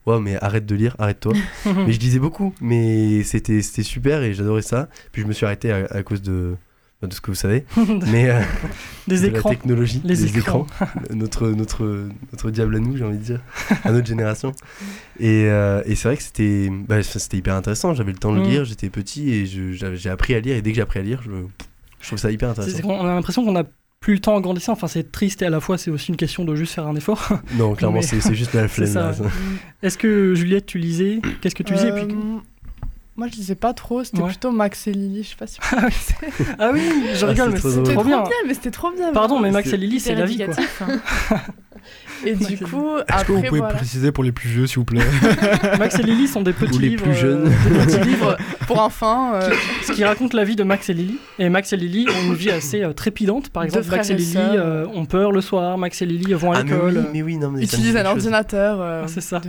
Ouais, 0.07 0.19
mais 0.19 0.35
arrête 0.43 0.65
de 0.65 0.73
lire, 0.73 0.95
arrête-toi. 0.97 1.33
mais 1.85 1.91
je 1.91 1.99
lisais 1.99 2.17
beaucoup. 2.17 2.55
Mais 2.61 3.21
c'était 3.23 3.61
c'était 3.61 3.83
super 3.83 4.23
et 4.23 4.33
j'adorais 4.33 4.63
ça. 4.63 4.89
Puis 5.11 5.21
je 5.21 5.27
me 5.27 5.33
suis 5.33 5.45
arrêté 5.45 5.71
à, 5.71 5.85
à 5.91 6.01
cause 6.01 6.23
de, 6.23 6.55
de 7.07 7.13
ce 7.13 7.21
que 7.21 7.31
vous 7.31 7.35
savez, 7.35 7.65
mais 8.11 8.29
euh, 8.29 8.41
des 9.07 9.25
écrans, 9.25 9.49
la 9.49 9.55
technologie, 9.55 10.01
les 10.03 10.15
des 10.15 10.37
écrans, 10.37 10.67
notre, 11.09 11.47
notre, 11.49 11.83
notre 12.31 12.51
diable 12.51 12.75
à 12.75 12.79
nous, 12.79 12.97
j'ai 12.97 13.03
envie 13.03 13.17
de 13.17 13.23
dire, 13.23 13.41
à 13.83 13.91
notre 13.91 14.07
génération. 14.07 14.51
Et, 15.19 15.45
euh, 15.45 15.83
et 15.85 15.93
c'est 15.93 16.07
vrai 16.07 16.17
que 16.17 16.69
bah, 16.87 17.03
c'était 17.03 17.37
hyper 17.37 17.53
intéressant, 17.53 17.93
j'avais 17.93 18.11
le 18.11 18.17
temps 18.17 18.33
de 18.33 18.39
mm. 18.39 18.49
lire, 18.49 18.65
j'étais 18.65 18.89
petit 18.89 19.29
et 19.29 19.45
j'ai 19.45 20.09
appris 20.09 20.33
à 20.33 20.39
lire, 20.39 20.55
et 20.55 20.63
dès 20.63 20.71
que 20.71 20.77
j'ai 20.77 20.81
appris 20.81 20.99
à 20.99 21.03
lire, 21.03 21.21
je, 21.23 22.07
trouve 22.07 22.17
ça 22.17 22.31
hyper 22.31 22.49
intéressant. 22.49 22.79
On 22.85 23.05
a 23.05 23.13
l'impression 23.13 23.45
qu'on 23.45 23.55
a 23.55 23.63
plus 23.99 24.15
le 24.15 24.19
temps 24.19 24.33
en 24.33 24.41
grandissant, 24.41 24.73
enfin 24.73 24.87
c'est 24.87 25.11
triste 25.11 25.43
et 25.43 25.45
à 25.45 25.51
la 25.51 25.59
fois 25.59 25.77
c'est 25.77 25.91
aussi 25.91 26.09
une 26.09 26.17
question 26.17 26.43
de 26.43 26.55
juste 26.55 26.73
faire 26.73 26.87
un 26.87 26.95
effort. 26.95 27.29
Non, 27.53 27.75
clairement 27.75 27.99
mais... 27.99 28.01
c'est 28.01 28.33
juste 28.33 28.53
la 28.53 28.67
flemme. 28.67 29.13
Est-ce 29.83 29.99
que 29.99 30.33
Juliette, 30.33 30.65
tu 30.65 30.79
lisais? 30.79 31.21
Qu'est-ce 31.41 31.53
que 31.53 31.61
tu 31.61 31.73
lisais 31.73 31.91
puis... 31.91 32.05
Euh, 32.05 32.39
moi, 33.21 33.27
je 33.27 33.35
disais 33.35 33.53
pas 33.53 33.71
trop, 33.75 34.03
c'était 34.03 34.23
plutôt 34.23 34.49
Max 34.49 34.87
et 34.87 34.93
Lily, 34.93 35.21
je 35.21 35.29
sais 35.29 35.35
pas 35.35 35.45
si. 35.45 35.59
ah 35.71 35.85
oui, 35.85 35.93
ah 36.57 36.71
oui 36.73 36.81
je 37.13 37.23
rigole, 37.23 37.51
mais 37.51 37.59
c'était 37.59 38.71
trop, 38.71 38.89
bien. 38.89 39.13
Pardon, 39.13 39.37
mais 39.37 39.51
Max 39.51 39.71
et 39.71 39.77
Lily, 39.77 39.99
c'est 39.99 40.15
la 40.15 40.25
vie. 40.25 40.43
Et 42.25 42.35
du 42.35 42.57
coup, 42.57 42.97
Est-ce 42.97 43.03
après, 43.07 43.25
que 43.25 43.31
vous 43.31 43.41
pouvez 43.43 43.61
préciser 43.61 44.11
pour 44.11 44.23
les 44.23 44.31
plus 44.31 44.49
vieux, 44.49 44.67
s'il 44.67 44.77
vous 44.77 44.85
plaît 44.85 45.01
Max 45.79 45.97
et 45.99 46.03
Lily 46.03 46.27
sont 46.27 46.41
des 46.41 46.53
petits 46.53 46.75
Ou 46.75 46.79
les 46.79 46.89
livres, 46.89 47.03
plus 47.03 47.11
euh, 47.11 47.15
jeunes. 47.15 47.43
des 47.43 47.85
petits 47.85 47.99
livres 48.09 48.37
pour 48.67 48.79
enfants. 48.79 49.33
euh, 49.35 49.49
ce 49.83 49.91
qui 49.91 50.03
raconte 50.03 50.33
la 50.33 50.43
vie 50.43 50.55
de 50.55 50.63
Max 50.63 50.89
et 50.89 50.93
Lily. 50.93 51.17
Et 51.39 51.49
Max 51.49 51.73
et 51.73 51.77
Lily 51.77 52.05
ont 52.09 52.27
une 52.27 52.35
vie 52.35 52.51
assez 52.51 52.83
euh, 52.83 52.93
trépidante. 52.93 53.49
Par 53.49 53.63
exemple, 53.63 53.87
Max 53.89 54.09
et 54.09 54.15
Lily 54.15 54.37
euh, 54.37 54.85
ont 54.93 55.05
peur 55.05 55.31
le 55.31 55.41
soir. 55.41 55.77
Max 55.77 56.01
et 56.01 56.05
Lily 56.05 56.33
vont 56.33 56.51
à 56.51 56.59
Ah, 56.59 56.63
mais 57.11 57.21
oui, 57.21 57.39
utilisent 57.59 57.97
un 57.97 58.05
ordinateur. 58.05 58.79
euh, 58.81 59.01
Ah, 59.03 59.07
c'est 59.07 59.21
ça. 59.21 59.41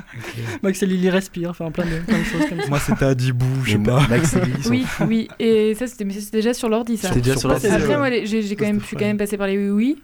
Max 0.62 0.82
et 0.82 0.86
Lily 0.86 1.10
respirent. 1.10 1.50
Enfin, 1.50 1.70
plein 1.70 1.84
de, 1.84 1.90
choses 2.24 2.48
comme 2.48 2.60
ça. 2.60 2.68
Moi, 2.68 2.78
c'était 2.80 3.04
Adibou, 3.04 3.46
je 3.64 3.72
sais 3.72 3.78
pas. 3.78 4.06
Max 4.08 4.34
et 4.34 4.40
Lily 4.40 4.68
Oui, 4.68 4.86
oui. 5.06 5.28
Et 5.38 5.74
ça, 5.74 5.86
c'était 5.86 6.04
déjà 6.32 6.54
sur 6.54 6.68
l'ordi, 6.68 6.96
ça. 6.96 7.08
C'était 7.08 7.20
déjà 7.20 7.36
sur 7.36 7.48
la 7.48 7.56
Après, 7.56 7.96
moi, 7.96 8.08
j'ai 8.24 8.42
j'ai 8.42 8.56
quand 8.56 8.66
même, 8.66 8.80
je 8.80 8.86
suis 8.86 8.96
quand 8.96 9.04
même 9.04 9.18
passé 9.18 9.36
par 9.36 9.46
les 9.46 9.56
oui-oui. 9.58 10.02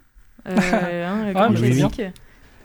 Euh, 0.48 0.57
hein, 1.07 1.33
ah, 1.35 1.48
oui, 1.50 1.59
oui. 1.61 1.85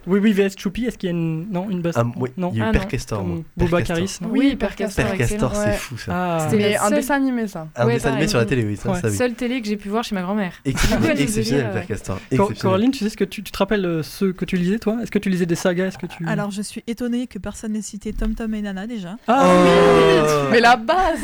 oui, 0.07 0.19
oui, 0.19 0.31
VS 0.31 0.57
Choupi, 0.57 0.85
est-ce 0.85 0.97
qu'il 0.97 1.07
y 1.07 1.11
a 1.11 1.15
une, 1.15 1.51
non, 1.51 1.69
une 1.69 1.81
basse 1.81 1.97
um, 1.97 2.11
ah, 2.15 2.19
Oui, 2.19 2.29
non. 2.37 2.49
il 2.53 2.59
y 2.59 2.61
a 2.61 2.65
eu 2.65 2.69
ah, 2.69 2.71
Percastor. 2.71 3.23
Boubacaris. 3.55 4.19
Oui, 4.29 4.55
Percastor. 4.55 5.05
Percastor, 5.05 5.55
c'est 5.55 5.73
fou 5.73 5.97
ça. 5.97 6.11
Ah. 6.13 6.47
C'était 6.49 6.77
un 6.77 6.89
dessin 6.89 7.15
animé 7.15 7.47
ça. 7.47 7.67
Un 7.75 7.85
ouais, 7.85 7.95
dessin 7.95 8.09
animé 8.09 8.27
sur 8.27 8.39
la 8.39 8.45
télé, 8.45 8.63
oui. 8.63 8.77
Ça, 8.77 8.89
ouais. 8.89 9.01
ça, 9.01 9.11
Seule 9.11 9.33
télé 9.33 9.61
que 9.61 9.67
j'ai 9.67 9.77
pu 9.77 9.89
voir 9.89 10.03
chez 10.03 10.15
ma 10.15 10.21
grand-mère. 10.21 10.53
Exceptionnel, 10.65 11.71
Percastor. 11.71 12.19
Coraline, 12.59 12.91
tu 12.91 13.03
sais 13.03 13.09
ce 13.09 13.17
que 13.17 13.25
tu, 13.25 13.43
te 13.43 13.57
rappelles 13.57 13.85
euh, 13.85 14.01
ce 14.03 14.25
que 14.25 14.45
tu 14.45 14.55
lisais 14.57 14.79
toi? 14.79 14.97
Est-ce 15.03 15.11
que 15.11 15.19
tu 15.19 15.29
lisais 15.29 15.45
des 15.45 15.55
sagas? 15.55 15.87
Est-ce 15.87 15.97
que 15.97 16.07
tu... 16.07 16.25
Alors 16.25 16.51
je 16.51 16.61
suis 16.61 16.83
étonnée 16.87 17.27
que 17.27 17.37
personne 17.37 17.73
n'ait 17.73 17.81
cité 17.81 18.13
Tom 18.13 18.33
Tom 18.33 18.53
et 18.53 18.61
Nana 18.61 18.87
déjà. 18.87 19.17
Ah 19.27 19.45
oh. 19.45 19.49
oui 19.51 20.51
Mais 20.51 20.59
la 20.59 20.77
base 20.77 21.19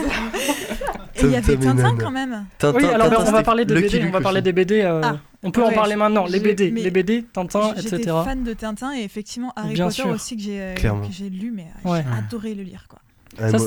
Et 1.16 1.22
il 1.24 1.32
y 1.32 1.36
avait 1.36 1.58
Tintin 1.58 1.96
quand 1.98 2.12
même. 2.12 2.46
Tintin, 2.58 2.78
oui, 2.78 2.86
alors 2.86 3.12
on 3.28 3.32
va 3.32 3.44
parler 3.44 3.66
des 3.66 3.74
BD. 3.74 4.04
On 4.08 4.12
va 4.12 4.22
parler 4.22 4.42
des 4.42 4.52
BD. 4.52 4.82
Euh, 4.82 5.02
ah. 5.04 5.18
On 5.44 5.52
peut 5.52 5.64
en 5.64 5.72
parler 5.72 5.96
maintenant, 5.96 6.26
les 6.26 6.40
BD, 6.40 6.72
les 6.72 6.92
BD, 6.92 7.24
Tintin, 7.24 7.74
etc. 7.74 7.98
J'étais 7.98 8.10
fan 8.10 8.44
de 8.44 8.54
Tintin 8.54 8.96
et 8.96 9.04
effectivement 9.04 9.54
Harry 9.56 9.76
Potter 9.76 10.04
aussi 10.04 10.38
que 10.38 10.44
j'ai 10.44 10.62
euh, 10.62 11.30
lu, 11.30 11.52
mais 11.52 11.68
euh, 11.86 12.02
j'ai 12.02 12.18
adoré 12.18 12.54
le 12.56 12.64
lire 12.64 12.86
quoi. 12.88 13.00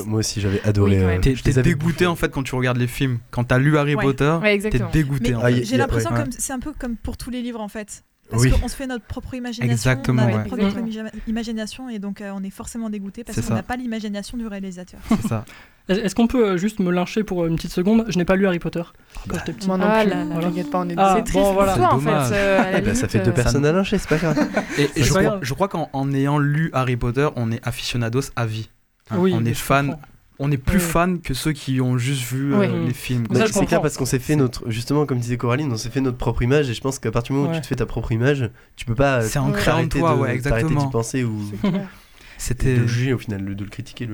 Moi, 0.05 0.19
aussi, 0.19 0.39
j'avais 0.39 0.61
adoré. 0.63 1.05
Oui. 1.05 1.13
Euh, 1.13 1.19
t'es 1.43 1.61
dégoûté 1.61 2.05
en 2.05 2.15
fait 2.15 2.29
quand 2.29 2.43
tu 2.43 2.55
regardes 2.55 2.77
les 2.77 2.87
films. 2.87 3.19
Quand 3.31 3.43
t'as 3.43 3.57
lu 3.57 3.77
Harry. 3.77 3.95
Potter, 3.95 4.37
ouais, 4.41 4.59
t'es 4.59 4.79
dégoûté. 4.91 5.33
Ah, 5.41 5.51
j'ai 5.51 5.77
l'impression 5.77 6.11
que 6.11 6.29
c'est 6.37 6.53
un 6.53 6.59
peu 6.59 6.73
comme 6.77 6.95
pour 6.95 7.17
tous 7.17 7.29
les 7.29 7.41
livres 7.41 7.61
en 7.61 7.67
fait. 7.67 8.03
Parce 8.29 8.47
qu'on 8.47 8.67
se 8.67 8.75
fait 8.75 8.87
notre 8.87 9.05
propre 9.05 9.33
imagination. 9.33 9.71
Exactement. 9.71 10.23
On 10.23 10.27
a 10.27 10.37
ouais. 10.37 10.43
propre 10.45 10.63
mm-hmm. 10.63 11.09
imagination 11.27 11.89
et 11.89 11.99
donc 11.99 12.21
euh, 12.21 12.31
on 12.35 12.43
est 12.43 12.49
forcément 12.49 12.89
dégoûté 12.89 13.23
parce 13.23 13.39
qu'on 13.39 13.53
n'a 13.53 13.63
pas 13.63 13.77
l'imagination 13.77 14.37
du 14.37 14.47
réalisateur. 14.47 14.99
C'est 15.09 15.27
ça. 15.27 15.45
Est-ce 15.89 16.15
qu'on 16.15 16.27
peut 16.27 16.45
euh, 16.45 16.57
juste 16.57 16.79
me 16.79 16.91
lyncher 16.91 17.23
pour 17.23 17.45
une 17.45 17.55
petite 17.55 17.71
seconde? 17.71 18.05
Je 18.09 18.17
n'ai 18.17 18.25
pas 18.25 18.35
lu 18.35 18.45
Harry 18.45 18.59
Potter 18.59 18.81
ah, 18.81 19.19
quand 19.23 19.33
bah. 19.33 19.35
j'étais 19.39 19.53
petit. 19.53 19.67
Moi 19.67 19.77
non 19.77 19.85
ah. 19.87 20.03
Là, 20.03 20.25
voilà. 20.25 20.49
pas, 20.69 20.79
on 20.79 20.89
est 20.89 20.95
ah, 20.97 21.21
triste 21.21 21.37
en 21.37 21.99
fait. 21.99 22.33
Euh, 22.33 22.73
eh 22.77 22.81
ben, 22.81 22.93
ça 22.93 23.07
fait 23.07 23.19
deux 23.19 23.31
personnes 23.31 23.65
à 23.65 23.71
lyncher, 23.71 23.97
c'est 23.97 24.09
pas 24.09 24.17
grave. 24.17 24.37
je, 24.77 25.53
crois, 25.53 25.69
qu'en 25.69 26.13
ayant 26.13 26.39
lu 26.39 26.69
Harry 26.73 26.97
Potter, 26.97 27.29
on 27.37 27.51
est 27.51 27.65
aficionados 27.65 28.31
à 28.35 28.45
vie. 28.45 28.69
Hein, 29.09 29.17
on 29.19 29.45
est 29.45 29.53
fan 29.53 29.97
on 30.39 30.51
est 30.51 30.57
plus 30.57 30.77
mmh. 30.77 30.81
fan 30.81 31.21
que 31.21 31.33
ceux 31.33 31.51
qui 31.51 31.81
ont 31.81 31.97
juste 31.97 32.23
vu 32.23 32.53
euh, 32.53 32.85
les 32.85 32.93
films. 32.93 33.25
C'est 33.31 33.65
clair 33.65 33.81
parce 33.81 33.97
qu'on 33.97 34.05
s'est 34.05 34.19
fait 34.19 34.35
notre 34.35 34.69
justement 34.69 35.05
comme 35.05 35.19
disait 35.19 35.37
Coraline, 35.37 35.71
on 35.71 35.77
s'est 35.77 35.89
fait 35.89 36.01
notre 36.01 36.17
propre 36.17 36.43
image 36.43 36.69
et 36.69 36.73
je 36.73 36.81
pense 36.81 36.99
qu'à 36.99 37.11
partir 37.11 37.33
du 37.33 37.39
moment 37.39 37.51
où 37.51 37.55
tu 37.55 37.61
te 37.61 37.67
fais 37.67 37.75
ta 37.75 37.85
propre 37.85 38.11
image, 38.11 38.49
tu 38.75 38.85
peux 38.85 38.95
pas 38.95 39.21
c'est 39.21 39.39
euh, 39.39 39.43
ancré 39.43 39.71
en 39.71 39.87
toi, 39.87 40.15
de, 40.15 40.19
ouais, 40.19 40.35
exactement. 40.35 40.85
d'y 40.85 40.91
penser 40.91 41.23
ou 41.23 41.39
c'était 42.37 42.75
de 42.75 42.81
le 42.81 42.87
juger 42.87 43.13
au 43.13 43.17
final, 43.17 43.43
de, 43.43 43.63
le 43.63 43.69
critiquer 43.69 44.07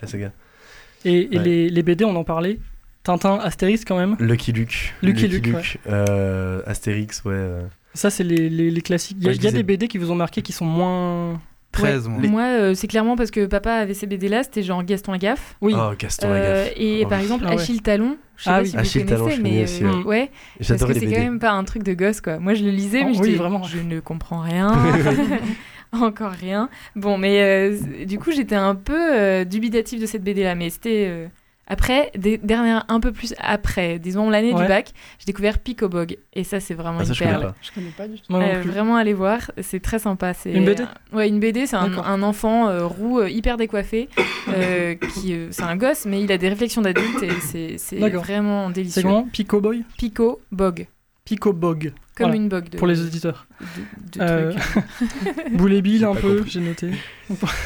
la 0.00 0.08
saga. 0.08 0.32
Et, 1.04 1.26
les, 1.26 1.82
BD, 1.82 2.04
on 2.04 2.16
en 2.16 2.24
parlait. 2.24 2.58
Tintin, 3.02 3.38
Astérix 3.38 3.84
quand 3.84 3.98
même. 3.98 4.16
Lucky 4.18 4.52
Luke. 4.52 4.94
Lucky, 5.02 5.28
Luke. 5.28 5.46
Luke 5.46 5.78
euh, 5.86 6.62
Astérix, 6.66 7.22
ouais. 7.24 7.60
Ça 7.92 8.10
c'est 8.10 8.24
les, 8.24 8.80
classiques. 8.80 9.18
Il 9.20 9.26
y 9.26 9.46
a, 9.46 9.52
des 9.52 9.62
BD 9.62 9.86
qui 9.86 9.98
vous 9.98 10.10
ont 10.10 10.16
marqué 10.16 10.42
qui 10.42 10.52
sont 10.52 10.64
moins 10.64 11.40
13 11.74 12.08
moi. 12.08 12.42
Euh, 12.42 12.74
c'est 12.74 12.86
clairement 12.86 13.16
parce 13.16 13.30
que 13.30 13.46
papa 13.46 13.72
avait 13.74 13.94
ces 13.94 14.06
BD 14.06 14.28
là, 14.28 14.42
c'était 14.42 14.62
genre 14.62 14.82
Gaston 14.82 15.12
Lagaffe. 15.12 15.56
Oui. 15.60 15.74
Oh, 15.76 15.92
Gaston 15.98 16.28
euh, 16.28 16.64
Lagaffe. 16.64 16.72
Et 16.76 17.02
oh, 17.04 17.08
par 17.08 17.20
exemple. 17.20 17.46
Achille 17.46 17.82
Talon. 17.82 18.16
Je 18.36 18.44
sais 18.44 18.50
ah, 18.50 18.54
pas 18.54 18.62
oui. 18.62 18.68
si 18.68 18.76
Achille 18.76 19.06
Talon, 19.06 19.24
connaissez, 19.24 19.42
mais 19.42 19.62
aussi, 19.62 19.84
euh, 19.84 20.02
ouais. 20.02 20.04
ouais 20.04 20.30
parce 20.58 20.84
que 20.84 20.94
c'est 20.94 21.06
quand 21.06 21.20
même 21.20 21.38
pas 21.38 21.52
un 21.52 21.64
truc 21.64 21.82
de 21.82 21.94
gosse 21.94 22.20
quoi. 22.20 22.38
Moi 22.38 22.54
je 22.54 22.64
le 22.64 22.70
lisais, 22.70 23.02
oh, 23.04 23.10
mais 23.10 23.18
oui, 23.18 23.34
vraiment. 23.36 23.62
je 23.62 23.78
ne 23.78 24.00
comprends 24.00 24.40
rien. 24.40 24.72
Encore 25.92 26.32
rien. 26.32 26.68
Bon, 26.96 27.18
mais 27.18 27.70
du 28.04 28.18
coup, 28.18 28.32
j'étais 28.32 28.56
un 28.56 28.74
peu 28.74 29.44
dubitatif 29.44 30.00
de 30.00 30.06
cette 30.06 30.24
BD 30.24 30.42
là, 30.42 30.56
mais 30.56 30.70
c'était 30.70 31.28
après, 31.66 32.12
dernière, 32.42 32.84
un 32.88 33.00
peu 33.00 33.12
plus 33.12 33.34
après, 33.38 33.98
disons 33.98 34.28
l'année 34.28 34.52
du 34.52 34.66
bac, 34.66 34.92
j'ai 35.18 35.24
découvert 35.26 35.58
Picobog. 35.58 36.18
Et 36.34 36.44
ça, 36.44 36.60
c'est 36.60 36.74
vraiment 36.74 36.98
ah, 37.00 37.04
je 37.04 37.18
perle. 37.18 37.54
Connais 37.74 37.90
pas. 37.96 38.06
Du 38.06 38.18
tout. 38.18 38.24
Moi 38.28 38.42
euh, 38.42 38.62
vraiment, 38.62 38.96
aller 38.96 39.14
voir, 39.14 39.50
c'est 39.62 39.80
très 39.80 39.98
sympa. 39.98 40.34
C'est 40.34 40.52
une 40.52 40.64
BD. 40.64 40.82
Euh, 40.82 41.16
ouais, 41.16 41.28
une 41.28 41.40
BD, 41.40 41.66
c'est 41.66 41.76
un, 41.76 42.22
enfant 42.22 42.68
euh, 42.68 42.86
roux, 42.86 43.20
euh, 43.20 43.30
hyper 43.30 43.56
décoiffé, 43.56 44.08
qui 45.14 45.36
c'est 45.50 45.62
un 45.62 45.76
gosse, 45.76 46.04
mais 46.04 46.22
il 46.22 46.30
a 46.32 46.38
des 46.38 46.48
réflexions 46.48 46.82
d'adulte 46.82 47.22
et 47.22 47.78
c'est 47.78 47.96
vraiment 47.98 48.70
délicieux. 48.70 49.00
C'est 49.00 49.02
comment? 49.02 49.28
Picobog? 49.32 49.82
Picobog. 49.96 50.86
Picobog. 51.24 51.92
Comme 52.16 52.34
une 52.34 52.48
bug. 52.48 52.76
Pour 52.76 52.86
les 52.86 53.00
auditeurs. 53.00 53.46
Euh, 54.20 54.52
Boulet 55.52 55.82
Bill 55.82 56.04
un 56.04 56.14
peu, 56.14 56.44
j'ai 56.46 56.60
noté. 56.60 56.90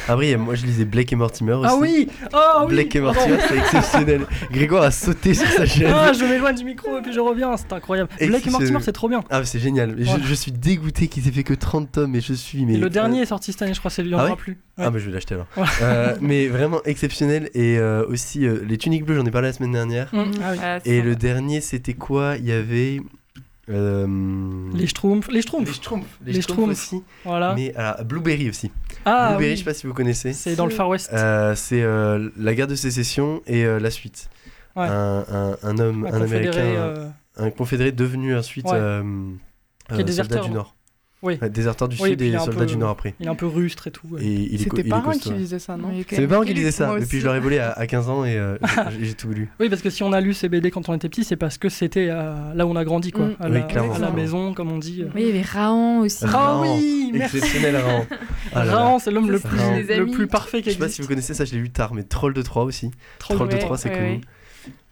ah 0.07 0.17
oui, 0.17 0.35
moi 0.37 0.55
je 0.55 0.65
lisais 0.65 0.85
Blake 0.85 1.13
et 1.13 1.15
Mortimer 1.15 1.51
ah 1.51 1.59
aussi. 1.59 1.69
Ah 1.71 1.77
oui 1.79 2.07
oh, 2.33 2.67
Blake 2.67 2.95
et 2.95 3.01
Mortimer, 3.01 3.37
c'est 3.47 3.57
exceptionnel. 3.57 4.25
Grégoire 4.51 4.83
a 4.83 4.91
sauté 4.91 5.35
sur 5.35 5.47
sa 5.47 5.67
chaîne. 5.67 5.93
Ah, 5.93 6.13
je 6.13 6.25
m'éloigne 6.25 6.55
du 6.55 6.63
micro 6.63 6.97
et 6.97 7.01
puis 7.01 7.13
je 7.13 7.19
reviens, 7.19 7.55
c'est 7.57 7.71
incroyable. 7.73 8.09
Blake 8.19 8.47
et 8.47 8.49
Mortimer, 8.49 8.79
c'est 8.81 8.91
trop 8.91 9.07
bien. 9.07 9.23
Ah, 9.29 9.43
c'est 9.43 9.59
génial. 9.59 9.95
Je, 9.99 10.33
suis 10.33 10.51
dégoûté 10.51 11.07
qu'ils 11.07 11.27
aient 11.27 11.31
fait 11.31 11.43
que 11.43 11.53
30 11.53 11.91
tomes 11.91 12.15
et 12.15 12.21
je 12.21 12.33
suis. 12.33 12.65
Le 12.65 12.85
euh, 12.85 12.89
dernier 12.89 13.21
est 13.21 13.25
sorti 13.27 13.51
cette 13.51 13.61
année, 13.61 13.73
je 13.73 13.79
crois, 13.79 13.91
c'est 13.91 14.03
lui, 14.03 14.15
ah, 14.15 14.31
en 14.31 14.35
plus. 14.35 14.57
Ah, 14.77 14.89
mais 14.89 14.99
je 14.99 15.07
vais 15.07 15.11
l'acheter 15.11 15.35
alors. 15.35 15.47
Euh, 15.81 16.15
mais 16.21 16.47
vraiment 16.47 16.81
exceptionnel. 16.85 17.49
Et 17.53 17.79
aussi, 17.79 18.47
Les 18.67 18.77
Tuniques 18.77 19.05
Bleues, 19.05 19.15
j'en 19.15 19.25
ai 19.25 19.31
parlé 19.31 19.49
la 19.49 19.53
semaine 19.53 19.73
dernière. 19.73 20.09
Mm. 20.13 20.23
Ah, 20.43 20.79
oui. 20.83 20.91
Et 20.91 21.01
le 21.01 21.15
dernier, 21.15 21.61
c'était 21.61 21.93
quoi? 21.93 22.35
Il 22.37 22.45
y 22.45 22.51
avait. 22.51 23.01
Euh, 23.69 24.07
les 24.73 24.87
Schtroumpfs. 24.87 25.29
Les 25.29 25.41
Schtroumpfs. 25.41 25.67
Les 25.67 25.73
Schtroumpfs. 25.73 26.15
Les, 26.25 26.33
les 26.33 26.71
aussi. 26.71 27.03
Voilà. 27.23 27.53
Mais 27.55 27.73
alors, 27.75 28.03
Blueberry 28.03 28.49
aussi. 28.49 28.71
Ah, 29.05 29.29
Blueberry, 29.29 29.51
oui. 29.51 29.55
je 29.55 29.59
sais 29.59 29.65
pas 29.65 29.73
si 29.73 29.87
vous 29.87 29.93
connaissez. 29.93 30.33
C'est 30.33 30.55
dans 30.55 30.65
le 30.65 30.71
Far 30.71 30.89
West. 30.89 31.11
Euh, 31.13 31.55
c'est 31.55 31.83
la 32.37 32.55
guerre 32.55 32.67
de 32.67 32.75
sécession 32.75 33.41
et 33.45 33.65
la 33.65 33.91
suite. 33.91 34.29
Un, 34.75 35.55
homme, 35.79 36.07
un, 36.11 36.21
américain, 36.21 37.13
un 37.35 37.49
confédéré 37.51 37.91
devenu 37.91 38.35
ensuite 38.35 38.65
ouais. 38.65 39.01
qui 39.95 40.03
du 40.03 40.21
hein. 40.21 40.53
Nord. 40.53 40.75
Oui. 41.21 41.37
Déserteur 41.49 41.89
du 41.89 41.97
Sud 41.97 42.21
et, 42.21 42.37
soldat 42.37 42.65
du 42.65 42.77
Nord 42.77 42.89
après. 42.89 43.15
Il 43.19 43.25
est 43.25 43.29
un 43.29 43.35
peu 43.35 43.45
rustre 43.45 43.87
et 43.87 43.91
tout. 43.91 44.07
Ouais. 44.09 44.23
Et 44.23 44.57
c'est 44.57 44.69
tes 44.69 44.83
parents 44.83 45.11
qui 45.11 45.31
disaient 45.31 45.59
ça, 45.59 45.75
non 45.77 45.89
C'est 46.07 46.19
mes 46.19 46.27
parents 46.27 46.43
qui 46.43 46.53
disaient 46.53 46.71
ça. 46.71 46.97
Et 46.97 47.05
puis 47.05 47.19
je 47.19 47.25
leur 47.25 47.35
ai 47.35 47.39
volé 47.39 47.59
à, 47.59 47.71
à 47.77 47.87
15 47.87 48.09
ans 48.09 48.25
et 48.25 48.37
euh, 48.37 48.57
j'ai 48.99 49.13
tout 49.13 49.29
lu. 49.29 49.49
Oui, 49.59 49.69
parce 49.69 49.81
que 49.81 49.89
si 49.89 50.03
on 50.03 50.13
a 50.13 50.21
lu 50.21 50.33
ces 50.33 50.49
BD 50.49 50.71
quand 50.71 50.87
on 50.89 50.93
était 50.93 51.09
petit, 51.09 51.23
c'est 51.23 51.35
parce 51.35 51.57
que 51.57 51.69
c'était 51.69 52.07
là 52.07 52.65
où 52.65 52.69
on 52.69 52.75
a 52.75 52.85
grandi, 52.85 53.11
quoi. 53.11 53.27
Mm. 53.27 53.35
À, 53.39 53.49
la, 53.99 54.11
maison, 54.11 54.53
comme 54.53 54.71
on 54.71 54.77
dit. 54.77 55.03
Euh. 55.03 55.09
Oui, 55.15 55.21
il 55.21 55.27
y 55.27 55.29
avait 55.29 55.41
Raon 55.41 55.99
aussi. 55.99 56.25
Raon, 56.25 56.39
ah 56.41 56.61
oui. 56.61 57.11
Exceptionnel 57.15 57.75
Raon. 57.77 58.05
Ah 58.53 58.63
Raon, 58.63 58.99
c'est 58.99 59.11
l'homme 59.11 59.29
le 59.29 59.39
plus, 59.39 59.57
le 59.57 60.05
plus 60.07 60.27
parfait 60.27 60.61
qui 60.61 60.69
existe. 60.69 60.69
Je 60.69 60.71
sais 60.71 60.79
pas 60.79 60.89
si 60.89 61.01
vous 61.01 61.07
connaissez 61.07 61.33
ça, 61.33 61.45
je 61.45 61.53
l'ai 61.53 61.59
lu 61.59 61.69
tard, 61.69 61.93
mais 61.93 62.03
Troll 62.03 62.33
de 62.33 62.41
3 62.41 62.63
aussi. 62.63 62.91
Troll 63.19 63.49
de 63.49 63.57
3, 63.57 63.77
c'est 63.77 63.91
connu. 63.91 64.21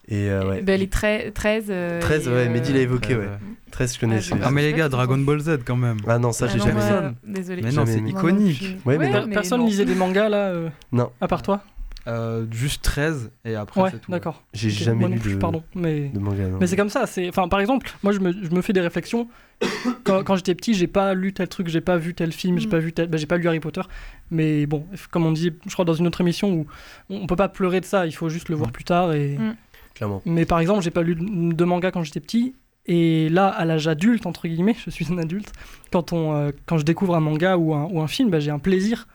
Et, 0.09 0.29
euh, 0.29 0.47
ouais. 0.47 0.61
bah, 0.61 0.73
13. 0.89 1.33
13, 1.33 1.65
euh, 1.69 2.01
ouais, 2.01 2.49
Mehdi 2.49 2.73
l'a 2.73 2.79
évoqué, 2.79 3.15
ouais. 3.15 3.27
13, 3.71 3.95
je 3.95 3.99
connaissais. 3.99 4.35
Ah, 4.41 4.51
mais 4.51 4.63
les 4.63 4.73
gars, 4.73 4.89
Dragon 4.89 5.17
Ball 5.17 5.39
Z 5.39 5.59
quand 5.65 5.75
même. 5.75 5.97
Ah 6.07 6.17
non, 6.17 6.31
ça, 6.31 6.47
j'ai 6.47 6.59
jamais 6.59 6.79
vu. 6.79 7.15
Désolé. 7.23 7.61
Mais 7.61 7.71
non, 7.71 7.85
c'est 7.85 7.99
iconique. 7.99 8.77
Ouais, 8.85 8.97
mais. 8.97 9.11
Personne 9.29 9.65
lisait 9.65 9.85
des 9.85 9.95
mangas 9.95 10.29
là 10.29 10.47
euh, 10.47 10.69
Non. 10.91 11.11
À 11.21 11.27
part 11.27 11.41
toi 11.41 11.61
euh, 12.07 12.45
juste 12.51 12.83
13 12.83 13.31
et 13.43 13.55
après 13.55 13.81
ouais. 13.81 13.91
D'accord. 14.07 14.41
J'ai 14.53 14.69
okay. 14.69 14.77
jamais 14.77 15.07
lu 15.09 15.19
de, 15.19 15.35
pardon, 15.35 15.61
mais... 15.75 16.07
de 16.07 16.19
Mais 16.57 16.65
c'est 16.65 16.77
comme 16.77 16.89
ça. 16.89 17.05
C'est, 17.05 17.27
enfin, 17.27 17.49
par 17.49 17.59
exemple, 17.59 17.91
moi 18.01 18.13
je 18.13 18.19
me, 18.19 18.31
je 18.31 18.49
me 18.49 18.61
fais 18.61 18.71
des 18.71 18.79
réflexions. 18.79 19.27
quand, 20.05 20.35
j'étais 20.37 20.55
petit, 20.55 20.73
j'ai 20.73 20.87
pas 20.87 21.13
lu 21.13 21.33
tel 21.33 21.49
truc, 21.49 21.67
j'ai 21.67 21.81
pas 21.81 21.97
vu 21.97 22.13
tel 22.13 22.31
film, 22.31 22.59
j'ai 22.59 22.69
pas 22.69 22.79
vu 22.79 22.93
bah, 22.95 23.17
j'ai 23.17 23.25
pas 23.25 23.35
lu 23.35 23.45
Harry 23.49 23.59
Potter. 23.59 23.81
Mais 24.31 24.67
bon, 24.67 24.85
comme 25.11 25.25
on 25.25 25.33
dit, 25.33 25.51
je 25.65 25.73
crois 25.73 25.83
dans 25.83 25.95
une 25.95 26.07
autre 26.07 26.21
émission 26.21 26.53
où 26.53 26.67
on 27.09 27.27
peut 27.27 27.35
pas 27.35 27.49
pleurer 27.49 27.81
de 27.81 27.85
ça. 27.85 28.05
Il 28.05 28.13
faut 28.13 28.29
juste 28.29 28.47
le 28.47 28.55
voir 28.55 28.69
mm. 28.69 28.73
plus 28.73 28.85
tard 28.85 29.13
et 29.13 29.37
par 30.45 30.59
exemple, 30.59 30.81
j'ai 30.81 30.91
pas 30.91 31.01
lu 31.03 31.15
de 31.15 31.63
manga 31.65 31.91
quand 31.91 32.03
j'étais 32.03 32.19
petit. 32.19 32.55
Et 32.89 33.27
là, 33.29 33.47
à 33.47 33.65
l'âge 33.65 33.87
adulte, 33.87 34.25
entre 34.25 34.47
guillemets, 34.47 34.75
je 34.85 34.89
suis 34.89 35.11
un 35.11 35.17
adulte, 35.17 35.51
quand, 35.91 36.13
on, 36.13 36.33
euh, 36.35 36.51
quand 36.65 36.77
je 36.77 36.83
découvre 36.85 37.15
un 37.15 37.19
manga 37.19 37.57
ou 37.57 37.73
un, 37.73 37.83
ou 37.91 37.99
un 38.01 38.07
film, 38.07 38.29
bah, 38.29 38.39
j'ai 38.39 38.51
un 38.51 38.59
plaisir 38.59 39.07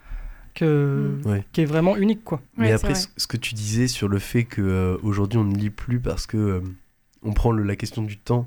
que, 0.54 1.16
Ouais. 1.24 1.44
qui 1.52 1.62
est 1.62 1.64
vraiment 1.64 1.96
unique. 1.96 2.24
Quoi. 2.24 2.40
Mais 2.56 2.72
après, 2.72 2.94
ce 2.94 3.26
que 3.26 3.36
tu 3.36 3.54
disais 3.54 3.88
sur 3.88 4.08
le 4.08 4.18
fait 4.18 4.44
que 4.44 4.60
euh, 4.60 4.96
aujourd'hui 5.02 5.38
on 5.38 5.44
ne 5.44 5.56
lit 5.56 5.70
plus 5.70 5.98
parce 6.00 6.26
que 6.26 6.36
euh, 6.36 6.60
on 7.22 7.32
prend 7.32 7.52
le- 7.52 7.62
la 7.62 7.76
question 7.76 8.02
du 8.02 8.18
temps 8.18 8.46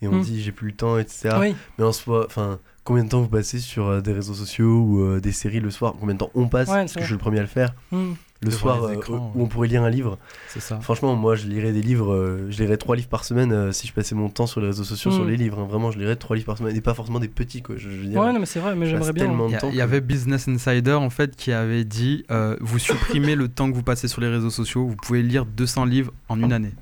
et 0.00 0.08
on 0.08 0.12
Mm. 0.18 0.22
dit 0.22 0.42
j'ai 0.42 0.52
plus 0.52 0.68
le 0.68 0.72
temps, 0.74 0.96
etc. 0.98 1.36
Oui. 1.38 1.54
Mais 1.78 1.84
en 1.84 1.92
soi, 1.92 2.24
enfin, 2.26 2.58
combien 2.84 3.04
de 3.04 3.10
temps 3.10 3.20
vous 3.20 3.28
passez 3.28 3.58
sur 3.58 3.86
euh, 3.88 4.00
des 4.00 4.12
réseaux 4.14 4.32
sociaux 4.34 4.80
ou 4.80 5.02
euh, 5.02 5.20
des 5.20 5.32
séries 5.32 5.60
le 5.60 5.70
soir? 5.70 5.94
Combien 6.00 6.14
de 6.14 6.20
temps 6.20 6.30
on 6.34 6.48
passe? 6.48 6.68
Ouais, 6.68 6.76
Parce 6.76 6.94
que 6.94 7.00
je 7.00 7.04
suis 7.06 7.12
le 7.14 7.18
premier 7.18 7.38
à 7.38 7.42
le 7.42 7.48
faire. 7.48 7.74
Mm. 7.90 8.12
Le 8.42 8.48
Devant 8.50 8.58
soir, 8.58 8.82
euh, 8.84 8.94
écrans, 8.94 9.32
où 9.36 9.42
on 9.44 9.46
pourrait 9.46 9.68
lire 9.68 9.84
un 9.84 9.90
livre. 9.90 10.18
C'est 10.48 10.58
ça. 10.60 10.80
Franchement, 10.80 11.14
moi, 11.14 11.36
je 11.36 11.46
lirais 11.46 11.70
des 11.72 11.80
livres. 11.80 12.12
euh, 12.12 12.48
je 12.50 12.60
lirais 12.60 12.76
trois 12.76 12.96
livres 12.96 13.08
par 13.08 13.24
semaine 13.24 13.52
euh, 13.52 13.70
si 13.70 13.86
je 13.86 13.92
passais 13.92 14.16
mon 14.16 14.28
temps 14.28 14.48
sur 14.48 14.60
les 14.60 14.66
réseaux 14.66 14.82
sociaux, 14.82 15.12
sur 15.12 15.24
Mm. 15.24 15.28
les 15.28 15.36
livres. 15.36 15.60
hein. 15.60 15.66
Vraiment, 15.68 15.92
je 15.92 15.98
lirais 16.00 16.16
trois 16.16 16.34
livres 16.34 16.46
par 16.46 16.58
semaine 16.58 16.74
et 16.76 16.80
pas 16.80 16.92
forcément 16.94 17.20
des 17.20 17.28
petits, 17.28 17.62
quoi. 17.62 17.76
Je, 17.78 17.88
je 17.88 17.96
veux 17.96 18.06
dire, 18.06 18.20
Ouais, 18.20 18.32
non, 18.32 18.40
mais 18.40 18.46
c'est 18.46 18.58
vrai, 18.58 18.74
mais 18.74 18.86
j'aimerais 18.86 19.12
bien. 19.12 19.26
tellement 19.26 19.46
Il 19.48 19.74
y, 19.76 19.80
avait 19.80 20.00
Business 20.00 20.48
Insider 20.48 20.94
en 20.94 21.08
fait 21.10 21.36
qui 21.36 21.52
avait 21.52 21.84
dit 21.84 22.24
euh, 22.32 22.56
vous 22.60 22.80
supprimez 22.80 23.36
le 23.36 23.46
temps 23.46 23.70
que 23.70 23.76
vous 23.76 23.84
passez 23.84 24.08
sur 24.08 24.20
les 24.20 24.28
réseaux 24.28 24.50
sociaux, 24.50 24.86
vous 24.86 24.96
pouvez 24.96 25.22
lire 25.22 25.46
200 25.46 25.84
livres 25.84 26.12
en 26.28 26.40
une 26.42 26.52
année. 26.52 26.72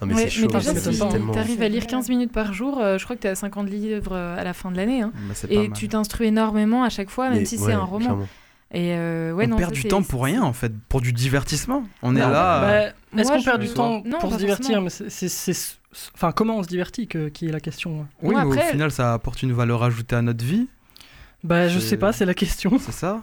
Ah, 0.00 0.06
mais 0.06 0.14
Ouais, 0.14 0.22
c'est 0.22 0.30
chaud. 0.30 0.46
déjà, 0.48 0.74
si 0.74 0.98
tellement- 0.98 1.32
t'arrives 1.32 1.62
à 1.62 1.68
lire 1.68 1.86
15 1.86 2.08
minutes 2.08 2.32
par 2.32 2.52
jour, 2.52 2.78
euh, 2.80 2.98
je 2.98 3.04
crois 3.04 3.14
que 3.16 3.22
tu 3.22 3.28
as 3.28 3.34
50 3.36 3.68
livres 3.70 4.12
euh, 4.12 4.36
à 4.36 4.42
la 4.44 4.52
fin 4.52 4.70
de 4.72 4.76
l'année. 4.76 5.00
hein. 5.02 5.12
Bah, 5.28 5.34
Et 5.48 5.68
mal. 5.68 5.72
tu 5.76 5.88
t'instruis 5.88 6.26
énormément 6.28 6.82
à 6.84 6.88
chaque 6.90 7.08
fois, 7.10 7.28
même 7.30 7.40
Mais 7.40 7.44
si 7.44 7.56
ouais, 7.56 7.66
c'est 7.66 7.72
un 7.72 7.80
roman. 7.84 7.98
clairement. 8.06 8.28
Et 8.74 8.94
euh, 8.94 9.32
ouais, 9.32 9.44
on 9.46 9.50
non, 9.50 9.56
perd 9.56 9.74
ça, 9.74 9.82
du 9.82 9.88
temps 9.88 10.02
pour 10.02 10.24
rien 10.24 10.42
en 10.42 10.52
fait, 10.54 10.72
pour 10.88 11.00
du 11.02 11.12
divertissement. 11.12 11.84
On 12.02 12.16
est 12.16 12.20
là. 12.20 12.30
Bah, 12.30 12.70
euh, 12.70 12.90
Est-ce 13.18 13.30
qu'on 13.30 13.42
perd 13.42 13.60
du 13.60 13.68
temps 13.68 14.02
Non, 14.04 14.18
pour 14.18 14.32
se 14.32 14.38
divertir. 14.38 14.80
Mais 14.80 14.88
c'est- 14.90 15.78
Enfin, 16.14 16.32
comment 16.32 16.56
on 16.56 16.62
se 16.62 16.68
divertit 16.68 17.06
que- 17.06 17.28
qui 17.28 17.46
est 17.48 17.52
la 17.52 17.60
question. 17.60 18.06
Oui, 18.22 18.32
Moi, 18.32 18.44
mais 18.46 18.50
après- 18.56 18.68
au 18.68 18.72
final, 18.72 18.90
ça 18.90 19.12
apporte 19.12 19.42
une 19.42 19.52
valeur 19.52 19.82
ajoutée 19.82 20.16
à 20.16 20.22
notre 20.22 20.42
vie. 20.42 20.68
Bah, 21.44 21.68
je 21.68 21.78
sais 21.80 21.98
pas, 21.98 22.12
c'est 22.12 22.24
la 22.24 22.32
question. 22.34 22.78
C'est 22.78 22.92
ça 22.92 23.22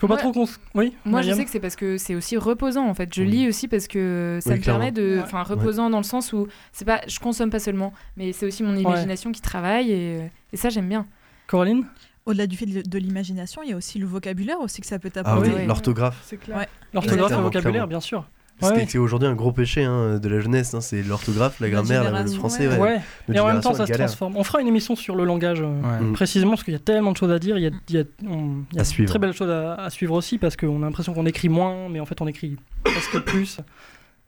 Faut 0.00 0.06
pas 0.08 0.14
Ouais. 0.14 0.20
trop 0.20 0.32
qu'on. 0.32 0.46
se- 0.46 0.56
Oui, 0.74 0.94
Moi, 1.04 1.20
je 1.22 1.30
sais 1.32 1.44
que 1.44 1.50
c'est 1.50 1.60
parce 1.60 1.76
que 1.76 1.96
c'est 1.98 2.14
aussi 2.14 2.36
reposant 2.38 2.86
en 2.88 2.94
fait. 2.94 3.14
Je 3.14 3.22
Oui. 3.22 3.28
lis 3.30 3.48
aussi 3.48 3.68
parce 3.68 3.86
que 3.86 4.38
ça 4.42 4.50
Oui, 4.52 4.58
me 4.58 4.62
permet 4.64 4.92
de, 4.92 5.16
Ouais. 5.16 5.22
enfin, 5.22 5.42
reposant 5.42 5.88
dans 5.90 5.98
le 5.98 6.04
sens 6.04 6.32
où 6.32 6.46
c'est 6.72 6.86
pas, 6.86 7.00
je 7.06 7.18
consomme 7.20 7.50
pas 7.50 7.58
seulement, 7.58 7.92
mais 8.16 8.32
c'est 8.32 8.46
aussi 8.46 8.62
mon 8.62 8.74
imagination 8.76 9.30
qui 9.32 9.40
travaille 9.42 9.92
et, 9.92 10.30
et 10.52 10.56
ça 10.56 10.68
j'aime 10.70 10.88
bien. 10.88 11.06
Coraline? 11.48 11.84
Au-delà 12.26 12.46
du 12.46 12.56
fait 12.56 12.66
de, 12.66 12.98
l'imagination, 12.98 13.62
il 13.62 13.70
y 13.70 13.72
a 13.72 13.76
aussi 13.76 13.98
le 13.98 14.06
vocabulaire 14.06 14.60
aussi 14.60 14.80
que 14.80 14.86
ça 14.86 14.98
peut 14.98 15.08
Ah 15.14 15.22
t'apporter. 15.22 15.50
oui, 15.56 15.66
l'orthographe. 15.66 16.20
C'est 16.24 16.36
clair. 16.36 16.58
Ouais. 16.58 16.68
L'orthographe 16.92 17.32
et 17.32 17.36
le 17.36 17.40
vocabulaire, 17.42 17.86
bien 17.88 18.00
sûr. 18.00 18.24
C'est 18.62 18.72
Ouais. 18.72 18.86
c'est 18.86 18.98
aujourd'hui 18.98 19.26
un 19.26 19.34
gros 19.34 19.52
péché 19.52 19.84
hein, 19.84 20.18
de 20.18 20.28
la 20.28 20.38
jeunesse, 20.40 20.74
hein, 20.74 20.82
c'est 20.82 21.02
l'orthographe, 21.02 21.60
la 21.60 21.70
grammaire, 21.70 22.12
le 22.24 22.30
français. 22.30 22.68
ouais. 22.68 22.76
Ouais. 22.78 23.00
Et 23.32 23.40
en 23.40 23.46
même 23.46 23.62
temps, 23.62 23.72
ça 23.72 23.86
se 23.86 23.92
transforme. 23.92 24.36
On 24.36 24.44
fera 24.44 24.60
une 24.60 24.68
émission 24.68 24.94
sur 24.96 25.16
le 25.16 25.24
langage, 25.24 25.62
euh, 25.62 25.80
Ouais. 25.80 26.00
Mm. 26.00 26.12
précisément, 26.12 26.50
parce 26.50 26.64
qu'il 26.64 26.74
y 26.74 26.76
a 26.76 26.80
tellement 26.80 27.12
de 27.12 27.16
choses 27.16 27.30
à 27.30 27.38
dire. 27.38 27.56
Il 27.56 27.62
y 27.62 27.66
a, 27.66 27.70
il 27.88 27.94
y 27.96 27.98
a, 28.00 28.04
on- 28.28 28.64
il 28.70 28.76
y 28.76 28.78
a 28.78 28.80
À 28.80 28.84
de 28.84 28.88
suivre. 28.88 29.08
très 29.08 29.18
belles 29.18 29.32
choses 29.32 29.48
à, 29.48 29.76
à 29.76 29.88
suivre 29.88 30.12
aussi, 30.14 30.36
parce 30.36 30.56
qu'on 30.56 30.82
a 30.82 30.84
l'impression 30.84 31.14
qu'on 31.14 31.24
écrit 31.24 31.48
moins, 31.48 31.88
mais 31.88 32.00
en 32.00 32.04
fait, 32.04 32.20
on 32.20 32.26
écrit 32.26 32.56
presque 32.84 33.18
plus. 33.20 33.60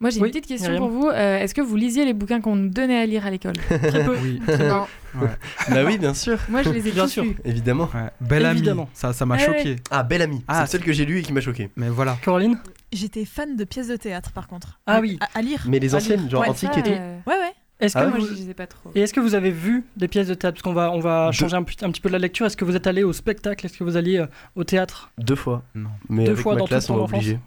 Moi 0.02 0.10
j'ai 0.10 0.20
Oui, 0.20 0.26
une 0.28 0.32
petite 0.32 0.46
question 0.48 0.70
Myriam. 0.72 0.88
pour 0.90 1.00
vous. 1.00 1.08
Euh, 1.08 1.38
Est-ce 1.38 1.54
que 1.54 1.60
vous 1.62 1.76
lisiez 1.76 2.04
les 2.04 2.12
bouquins 2.12 2.40
qu'on 2.42 2.56
nous 2.56 2.68
donnait 2.68 2.98
à 3.00 3.06
lire 3.06 3.24
à 3.24 3.30
l'école? 3.30 3.54
Très 3.54 4.04
peu. 4.04 4.16
Oui. 4.22 4.40
Non. 4.58 4.86
Bah 5.68 5.84
oui, 5.86 5.98
bien 5.98 6.14
sûr, 6.14 6.38
Moi 6.48 6.62
je 6.62 6.70
les 6.70 6.88
ai 6.88 6.90
Bien 6.90 7.04
tous 7.04 7.10
sûr. 7.10 7.22
lus. 7.24 7.36
évidemment. 7.44 7.88
Ouais. 7.94 8.08
Belle 8.20 8.46
amie. 8.46 8.58
Évidemment. 8.60 8.88
Ça, 8.94 9.12
ça 9.12 9.24
m'a 9.26 9.36
ouais. 9.36 9.44
choqué. 9.44 9.76
Ah, 9.90 10.02
Belle 10.02 10.22
Amie, 10.22 10.42
Ah, 10.48 10.64
c'est 10.66 10.72
celle 10.72 10.80
que 10.86 10.92
j'ai 10.92 11.04
lue 11.04 11.18
et 11.18 11.22
qui 11.22 11.32
m'a 11.34 11.40
choqué. 11.42 11.70
Mais 11.76 11.88
voilà. 11.90 12.16
Coraline? 12.24 12.58
J'étais 12.92 13.24
fan 13.26 13.54
de 13.54 13.64
pièces 13.64 13.88
de 13.88 13.96
théâtre 13.96 14.32
par 14.32 14.48
contre. 14.48 14.80
Ah 14.86 15.00
oui. 15.00 15.18
À, 15.20 15.38
à 15.38 15.42
lire. 15.42 15.64
Mais 15.68 15.78
les 15.78 15.94
anciennes, 15.94 16.28
genre 16.30 16.40
ouais, 16.42 16.48
antiques 16.48 16.72
Ça, 16.72 16.80
et 16.80 16.82
tout. 16.82 16.90
euh, 16.90 17.16
Ouais, 17.26 17.34
ouais. 17.34 17.52
Est-ce 17.80 17.94
que, 17.94 17.98
Ah 18.00 18.06
moi 18.06 18.18
vous... 18.20 18.26
je 18.26 18.32
les 18.32 18.48
ai 18.50 18.54
pas 18.54 18.66
trop. 18.66 18.90
Et 18.94 19.00
est-ce 19.02 19.12
que 19.12 19.20
vous 19.20 19.34
avez 19.34 19.50
vu 19.50 19.84
des 19.98 20.08
pièces 20.08 20.28
de 20.28 20.34
théâtre? 20.34 20.54
Parce 20.54 20.62
qu'on 20.62 20.72
va, 20.72 20.90
on 20.92 21.00
va 21.00 21.30
changer 21.32 21.56
un, 21.56 21.62
petit- 21.62 21.84
un 21.84 21.90
petit 21.90 22.00
peu 22.00 22.08
de 22.08 22.12
la 22.14 22.18
lecture. 22.18 22.46
Est-ce 22.46 22.56
que 22.56 22.64
vous 22.64 22.74
êtes 22.76 22.86
allé 22.86 23.02
au 23.02 23.12
spectacle? 23.12 23.66
Est-ce 23.66 23.76
que 23.76 23.84
vous 23.84 23.96
alliez 23.98 24.18
euh, 24.18 24.26
au 24.56 24.64
théâtre? 24.64 25.10
Deux 25.18 25.34
fois. 25.36 25.62
Non. 25.74 25.90
Mais 26.08 26.24
Deux 26.24 26.30
avec 26.32 26.42
fois 26.42 26.54
ma 26.54 26.60
dans 26.60 26.66
classe, 26.66 26.88
on 26.88 26.96
m'a 26.96 27.02
obligé. 27.02 27.38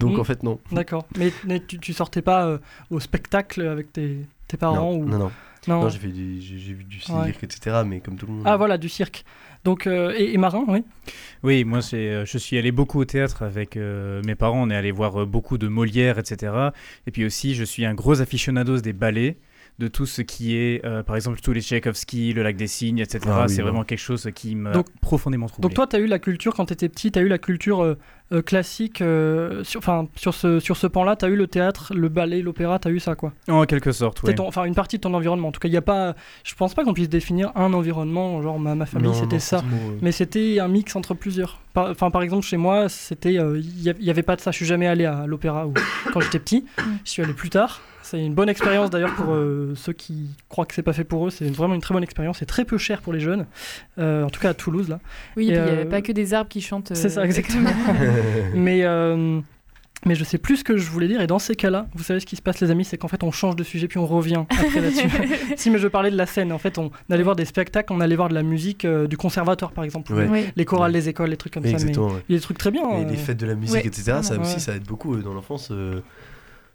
Donc 0.00 0.16
Mm. 0.16 0.20
en 0.20 0.24
fait, 0.24 0.42
non. 0.42 0.58
D'accord. 0.72 1.06
Mais, 1.18 1.32
mais 1.44 1.60
tu, 1.60 1.78
tu 1.78 1.92
sortais 1.92 2.22
pas 2.22 2.46
euh, 2.46 2.58
au 2.90 3.00
spectacle 3.00 3.62
avec 3.66 3.92
tes, 3.92 4.18
tes 4.48 4.56
parents 4.56 4.76
Non, 4.76 4.96
ou... 4.98 5.04
non, 5.04 5.18
non. 5.18 5.30
Non. 5.68 5.82
Non, 5.82 5.88
j'ai 5.90 5.98
fait 5.98 6.08
du- 6.08 6.40
j'ai 6.40 6.56
j'ai 6.58 6.72
vu 6.72 6.84
du 6.84 7.00
cirque, 7.00 7.18
Ouais. 7.18 7.30
etc. 7.42 7.82
Mais 7.86 8.00
comme 8.00 8.16
tout 8.16 8.26
le 8.26 8.32
monde. 8.32 8.44
Ah 8.46 8.56
voilà, 8.56 8.78
du 8.78 8.88
cirque. 8.88 9.24
Donc, 9.62 9.86
euh, 9.86 10.14
et, 10.16 10.32
et 10.32 10.38
Marin, 10.38 10.64
oui? 10.68 10.82
Oui, 11.42 11.64
moi 11.64 11.82
c'est, 11.82 12.08
euh, 12.08 12.24
je 12.24 12.38
suis 12.38 12.56
allé 12.56 12.72
beaucoup 12.72 12.98
au 12.98 13.04
théâtre 13.04 13.42
avec 13.42 13.76
euh, 13.76 14.22
mes 14.24 14.34
parents. 14.34 14.62
On 14.62 14.70
est 14.70 14.74
allé 14.76 14.90
voir 14.90 15.26
beaucoup 15.26 15.58
de 15.58 15.68
Molière, 15.68 16.18
etc. 16.18 16.70
Et 17.06 17.10
puis 17.10 17.26
aussi, 17.26 17.54
je 17.54 17.62
suis 17.64 17.84
un 17.84 17.92
gros 17.92 18.22
aficionados 18.22 18.80
des 18.80 18.94
ballets, 18.94 19.36
de 19.78 19.88
tout 19.88 20.04
ce 20.06 20.20
qui 20.22 20.56
est, 20.56 20.84
euh, 20.84 21.02
par 21.02 21.16
exemple, 21.16 21.40
tous 21.40 21.52
les 21.52 21.62
Tchaïkovski, 21.62 22.32
le 22.34 22.42
Lac 22.42 22.56
des 22.56 22.66
Cygnes, 22.66 22.98
etc. 22.98 23.20
Ah 23.28 23.44
oui, 23.46 23.54
c'est 23.54 23.62
vraiment 23.62 23.84
quelque 23.84 23.98
chose 23.98 24.28
qui 24.34 24.54
m'a 24.54 24.72
profondément 25.00 25.46
troublé. 25.46 25.62
Donc 25.68 25.74
toi, 25.74 25.86
tu 25.86 25.96
as 25.96 26.00
eu 26.00 26.06
la 26.06 26.18
culture, 26.18 26.54
quand 26.54 26.66
tu 26.66 26.72
étais 26.74 26.88
petit, 26.90 27.10
tu 27.12 27.18
as 27.18 27.22
eu 27.22 27.28
la 27.28 27.38
culture 27.38 27.82
euh, 27.82 27.96
euh, 28.32 28.42
classique, 28.42 29.00
euh, 29.00 29.64
sur, 29.64 29.78
enfin, 29.78 30.06
sur 30.16 30.34
ce, 30.34 30.60
sur 30.60 30.76
ce 30.76 30.86
pan-là, 30.86 31.16
tu 31.16 31.24
as 31.24 31.28
eu 31.28 31.36
le 31.36 31.46
théâtre, 31.46 31.94
le 31.94 32.08
ballet, 32.10 32.42
l'opéra, 32.42 32.78
tu 32.78 32.88
as 32.88 32.90
eu 32.90 33.00
ça, 33.00 33.14
quoi? 33.14 33.32
En 33.48 33.64
quelque 33.64 33.90
sorte, 33.92 34.22
oui. 34.22 34.28
Enfin, 34.46 34.64
une 34.64 34.74
partie 34.74 34.96
de 34.96 35.00
ton 35.00 35.14
environnement. 35.14 35.48
En 35.48 35.52
tout 35.52 35.60
cas, 35.60 35.68
il 35.68 35.74
y 35.74 35.78
a 35.78 35.82
pas... 35.82 36.14
Je 36.44 36.54
pense 36.54 36.74
pas 36.74 36.84
qu'on 36.84 36.92
puisse 36.94 37.08
définir 37.08 37.50
un 37.54 37.72
environnement, 37.72 38.42
genre 38.42 38.58
ma, 38.60 38.74
ma 38.74 38.84
famille, 38.86 39.10
c'était 39.14 39.38
ça. 39.40 39.62
Mais 40.02 40.12
c'était 40.12 40.60
un 40.60 40.68
mix 40.68 40.94
entre 40.94 41.14
plusieurs. 41.14 41.58
Par- 41.72 41.88
Enfin, 41.90 42.10
par 42.10 42.22
exemple, 42.22 42.44
chez 42.44 42.56
moi, 42.58 42.88
c'était, 42.90 43.30
il 43.34 43.82
y, 43.82 43.88
a- 43.90 43.94
il 43.98 44.04
y 44.04 44.10
avait 44.10 44.22
pas 44.22 44.36
de 44.36 44.40
ça. 44.42 44.50
Je 44.50 44.56
suis 44.56 44.66
jamais 44.66 44.86
allé 44.86 45.06
à 45.06 45.26
l'opéra 45.26 45.66
quand 46.12 46.20
j'étais 46.20 46.38
petit. 46.38 46.66
Je 47.04 47.10
suis 47.10 47.22
allé 47.22 47.32
plus 47.32 47.48
tard. 47.50 47.80
C'est 48.10 48.24
une 48.24 48.34
bonne 48.34 48.48
expérience 48.48 48.90
d'ailleurs 48.90 49.14
pour 49.14 49.32
euh, 49.34 49.72
ceux 49.76 49.92
qui 49.92 50.30
croient 50.48 50.66
que 50.66 50.74
c'est 50.74 50.82
pas 50.82 50.92
fait 50.92 51.04
pour 51.04 51.28
eux. 51.28 51.30
C'est 51.30 51.48
vraiment 51.48 51.76
une 51.76 51.80
très 51.80 51.94
bonne 51.94 52.02
expérience. 52.02 52.38
C'est 52.38 52.46
très 52.46 52.64
peu 52.64 52.76
cher 52.76 53.02
pour 53.02 53.12
les 53.12 53.20
jeunes. 53.20 53.46
Euh, 53.98 54.24
en 54.24 54.30
tout 54.30 54.40
cas 54.40 54.48
à 54.48 54.54
Toulouse 54.54 54.88
là. 54.88 54.98
Oui, 55.36 55.46
il 55.46 55.52
n'y 55.52 55.56
euh, 55.56 55.72
avait 55.72 55.84
pas 55.84 56.02
que 56.02 56.10
des 56.10 56.34
arbres 56.34 56.48
qui 56.48 56.60
chantent. 56.60 56.92
C'est 56.92 57.08
ça 57.08 57.20
euh, 57.20 57.24
exactement. 57.24 57.70
mais 58.54 58.80
euh, 58.82 59.40
mais 60.06 60.14
je 60.14 60.24
sais 60.24 60.38
plus 60.38 60.58
ce 60.58 60.64
que 60.64 60.76
je 60.76 60.88
voulais 60.90 61.08
dire. 61.08 61.20
Et 61.20 61.26
dans 61.26 61.38
ces 61.38 61.54
cas-là, 61.54 61.86
vous 61.94 62.02
savez 62.02 62.20
ce 62.20 62.26
qui 62.26 62.36
se 62.36 62.42
passe, 62.42 62.60
les 62.60 62.70
amis, 62.70 62.84
c'est 62.84 62.96
qu'en 62.96 63.08
fait 63.08 63.22
on 63.22 63.30
change 63.30 63.56
de 63.56 63.64
sujet 63.64 63.86
puis 63.86 63.98
on 63.98 64.06
revient 64.06 64.44
après 64.48 64.80
là-dessus. 64.80 65.08
si 65.56 65.70
mais 65.70 65.78
je 65.78 65.88
parlais 65.88 66.10
de 66.10 66.16
la 66.16 66.26
scène. 66.26 66.52
En 66.52 66.58
fait, 66.58 66.78
on 66.78 66.90
allait 67.10 67.22
voir 67.22 67.36
des 67.36 67.44
spectacles, 67.44 67.92
on 67.92 68.00
allait 68.00 68.16
voir 68.16 68.28
de 68.28 68.34
la 68.34 68.42
musique 68.42 68.84
euh, 68.84 69.06
du 69.06 69.16
conservatoire 69.16 69.72
par 69.72 69.84
exemple, 69.84 70.12
Ouais. 70.12 70.28
Oui. 70.28 70.44
les 70.56 70.64
chorales 70.64 70.92
des 70.92 71.08
écoles, 71.08 71.30
les 71.30 71.36
trucs 71.36 71.52
comme 71.52 71.64
ça. 71.64 71.84
Mais 71.84 71.96
ouais. 71.96 72.12
il 72.28 72.32
y 72.32 72.34
a 72.34 72.38
des 72.38 72.42
trucs 72.42 72.58
très 72.58 72.70
bien. 72.70 72.82
Et 72.90 73.04
euh, 73.04 73.08
les 73.08 73.16
fêtes 73.16 73.38
de 73.38 73.46
la 73.46 73.54
musique, 73.54 73.74
ouais, 73.74 73.86
etc. 73.86 74.18
Ça 74.22 74.38
aussi, 74.38 74.60
ça 74.60 74.74
aide 74.74 74.84
beaucoup 74.84 75.14
euh, 75.14 75.22
dans 75.22 75.34
l'enfance. 75.34 75.70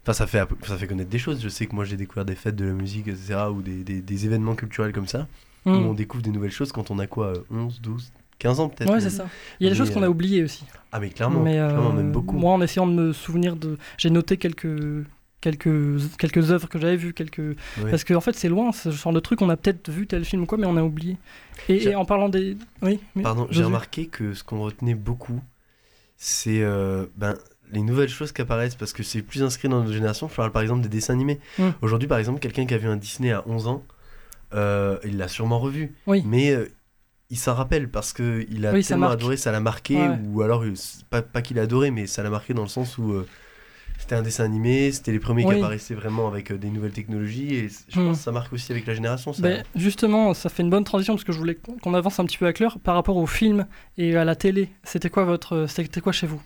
Enfin, 0.06 0.12
ça 0.12 0.28
fait, 0.28 0.40
ça 0.64 0.76
fait 0.76 0.86
connaître 0.86 1.10
des 1.10 1.18
choses. 1.18 1.42
Je 1.42 1.48
sais 1.48 1.66
que 1.66 1.74
moi, 1.74 1.84
j'ai 1.84 1.96
découvert 1.96 2.24
des 2.24 2.36
fêtes 2.36 2.54
de 2.54 2.64
la 2.64 2.72
musique, 2.72 3.08
etc. 3.08 3.46
ou 3.52 3.60
des, 3.60 3.82
des, 3.82 4.00
des 4.00 4.24
événements 4.24 4.54
culturels 4.54 4.92
comme 4.92 5.08
ça. 5.08 5.26
hmm. 5.64 5.72
Où 5.72 5.78
on 5.90 5.94
découvre 5.94 6.22
des 6.22 6.30
nouvelles 6.30 6.52
choses 6.52 6.70
quand 6.70 6.92
on 6.92 7.00
a 7.00 7.08
quoi 7.08 7.26
euh, 7.26 7.42
11, 7.50 7.80
12, 7.80 8.12
15 8.38 8.60
ans 8.60 8.68
peut-être 8.68 8.92
Ouais, 8.92 9.00
c'est 9.00 9.10
ça. 9.10 9.26
Il 9.58 9.64
y 9.64 9.66
a 9.66 9.70
des 9.70 9.76
choses 9.76 9.90
qu'on 9.90 10.02
a 10.02 10.06
euh, 10.06 10.10
oubliées 10.10 10.44
aussi. 10.44 10.64
Ah, 10.92 11.00
mais 11.00 11.10
clairement, 11.10 11.42
mais 11.42 11.58
euh, 11.58 11.70
clairement 11.70 11.92
même 11.92 12.12
beaucoup. 12.12 12.36
Moi, 12.36 12.52
en 12.52 12.60
essayant 12.62 12.86
de 12.86 12.92
me 12.92 13.12
souvenir 13.12 13.56
de, 13.56 13.78
j'ai 13.98 14.10
noté 14.10 14.36
quelques 14.36 14.68
quelques 15.40 16.16
quelques 16.18 16.50
œuvres 16.52 16.68
que 16.68 16.78
j'avais 16.78 16.96
vues, 16.96 17.12
quelques 17.12 17.38
Ouais. 17.38 17.90
parce 17.90 18.04
qu'en 18.04 18.20
fait 18.20 18.34
c'est 18.34 18.48
loin 18.48 18.72
ce 18.72 18.90
genre 18.90 19.12
de 19.12 19.20
truc. 19.20 19.42
On 19.42 19.50
a 19.50 19.56
peut-être 19.56 19.90
vu 19.90 20.06
tel 20.06 20.24
film 20.24 20.42
ou 20.42 20.46
quoi, 20.46 20.56
mais 20.58 20.66
on 20.66 20.76
a 20.76 20.82
oublié. 20.82 21.16
Et, 21.68 21.94
en 21.94 22.04
parlant 22.04 22.28
des, 22.28 22.56
oui. 22.82 23.00
mais- 23.14 23.22
Pardon, 23.22 23.46
j'ai 23.50 23.64
remarqué 23.64 24.06
que 24.06 24.34
ce 24.34 24.42
qu'on 24.44 24.60
retenait 24.62 24.94
beaucoup, 24.94 25.40
c'est 26.16 26.62
euh, 26.62 27.06
ben, 27.16 27.36
les 27.72 27.82
nouvelles 27.82 28.08
choses 28.08 28.32
qui 28.32 28.42
apparaissent 28.42 28.74
parce 28.74 28.92
que 28.92 29.02
c'est 29.02 29.22
plus 29.22 29.42
inscrit 29.42 29.68
dans 29.68 29.80
notre 29.80 29.92
génération. 29.92 30.28
Je 30.28 30.34
parle 30.34 30.52
par 30.52 30.62
exemple 30.62 30.82
des 30.82 30.88
dessins 30.88 31.14
animés. 31.14 31.40
Mm. 31.58 31.68
Aujourd'hui, 31.82 32.08
par 32.08 32.18
exemple, 32.18 32.38
quelqu'un 32.40 32.66
qui 32.66 32.74
a 32.74 32.78
vu 32.78 32.88
un 32.88 32.96
Disney 32.96 33.32
à 33.32 33.42
11 33.48 33.66
ans, 33.68 33.82
euh, 34.54 34.98
il 35.04 35.16
l'a 35.18 35.28
sûrement 35.28 35.58
revu. 35.58 35.94
Oui. 36.06 36.22
Mais 36.26 36.50
euh, 36.50 36.70
il 37.30 37.36
s'en 37.38 37.54
rappelle 37.54 37.88
parce 37.88 38.12
qu'il 38.12 38.64
a 38.66 38.72
Oui, 38.72 38.82
ça 38.82 38.90
tellement 38.90 39.08
adoré, 39.08 39.36
ça 39.36 39.50
l'a 39.52 39.60
marqué. 39.60 39.96
Ouais. 39.96 40.18
Ou 40.32 40.42
alors, 40.42 40.62
euh, 40.62 40.72
pas, 41.10 41.22
pas 41.22 41.42
qu'il 41.42 41.58
a 41.58 41.62
adoré, 41.62 41.90
mais 41.90 42.06
ça 42.06 42.22
l'a 42.22 42.30
marqué 42.30 42.54
dans 42.54 42.62
le 42.62 42.68
sens 42.68 42.98
où. 42.98 43.12
euh, 43.12 43.26
c'était 43.98 44.14
un 44.14 44.20
dessin 44.22 44.44
animé, 44.44 44.92
c'était 44.92 45.10
les 45.10 45.18
premiers 45.18 45.46
Oui. 45.46 45.54
qui 45.54 45.58
apparaissaient 45.60 45.94
vraiment 45.94 46.28
avec 46.28 46.52
des 46.52 46.68
nouvelles 46.68 46.92
technologies 46.92 47.54
et 47.54 47.68
je 47.88 47.98
Mm. 47.98 48.04
pense 48.08 48.18
que 48.18 48.24
ça 48.24 48.30
marque 48.30 48.52
aussi 48.52 48.70
avec 48.70 48.84
la 48.86 48.92
génération. 48.94 49.32
Ça. 49.32 49.40
Ben, 49.40 49.64
justement, 49.74 50.34
ça 50.34 50.50
fait 50.50 50.62
une 50.62 50.68
bonne 50.68 50.84
transition 50.84 51.14
parce 51.14 51.24
que 51.24 51.32
je 51.32 51.38
voulais 51.38 51.56
qu'on 51.82 51.94
avance 51.94 52.20
un 52.20 52.26
petit 52.26 52.36
peu 52.36 52.44
avec 52.44 52.60
l'heure 52.60 52.78
par 52.78 52.94
rapport 52.94 53.16
au 53.16 53.26
film 53.26 53.66
et 53.96 54.14
à 54.14 54.26
la 54.26 54.36
télé. 54.36 54.68
C'était 54.84 55.08
quoi 55.08 55.24
votre, 55.24 55.64
c'était 55.66 56.02
quoi 56.02 56.12
chez 56.12 56.26
vous? 56.26 56.40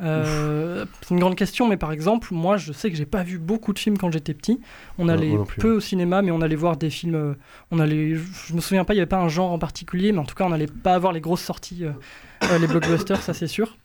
Euh, 0.00 0.84
C'est 1.02 1.10
une 1.14 1.20
grande 1.20 1.36
question, 1.36 1.68
mais 1.68 1.76
par 1.76 1.92
exemple, 1.92 2.28
moi, 2.32 2.56
je 2.56 2.72
sais 2.72 2.90
que 2.90 2.96
j'ai 2.96 3.06
pas 3.06 3.22
vu 3.22 3.38
beaucoup 3.38 3.72
de 3.72 3.78
films 3.78 3.96
quand 3.96 4.10
j'étais 4.10 4.34
petit. 4.34 4.60
On 4.98 5.08
allait 5.08 5.30
non 5.32 5.44
peu 5.60 5.72
au 5.76 5.80
cinéma, 5.80 6.20
mais 6.22 6.30
on 6.32 6.40
allait 6.40 6.56
voir 6.56 6.76
des 6.76 6.90
films. 6.90 7.14
euh, 7.14 7.34
On 7.70 7.78
allait, 7.78 8.14
je 8.16 8.54
me 8.54 8.60
souviens 8.60 8.84
pas, 8.84 8.94
il 8.94 8.96
y 8.96 9.00
avait 9.00 9.06
pas 9.06 9.20
un 9.20 9.28
genre 9.28 9.52
en 9.52 9.58
particulier, 9.58 10.10
mais 10.12 10.18
en 10.18 10.24
tout 10.24 10.34
cas, 10.34 10.44
on 10.44 10.50
n'allait 10.50 10.66
pas 10.66 10.94
avoir 10.94 11.12
les 11.12 11.20
grosses 11.20 11.42
sorties, 11.42 11.84
euh, 11.84 12.58
les 12.58 12.66
blockbusters, 12.66 13.22
ça 13.22 13.34
c'est 13.34 13.46
sûr. 13.46 13.76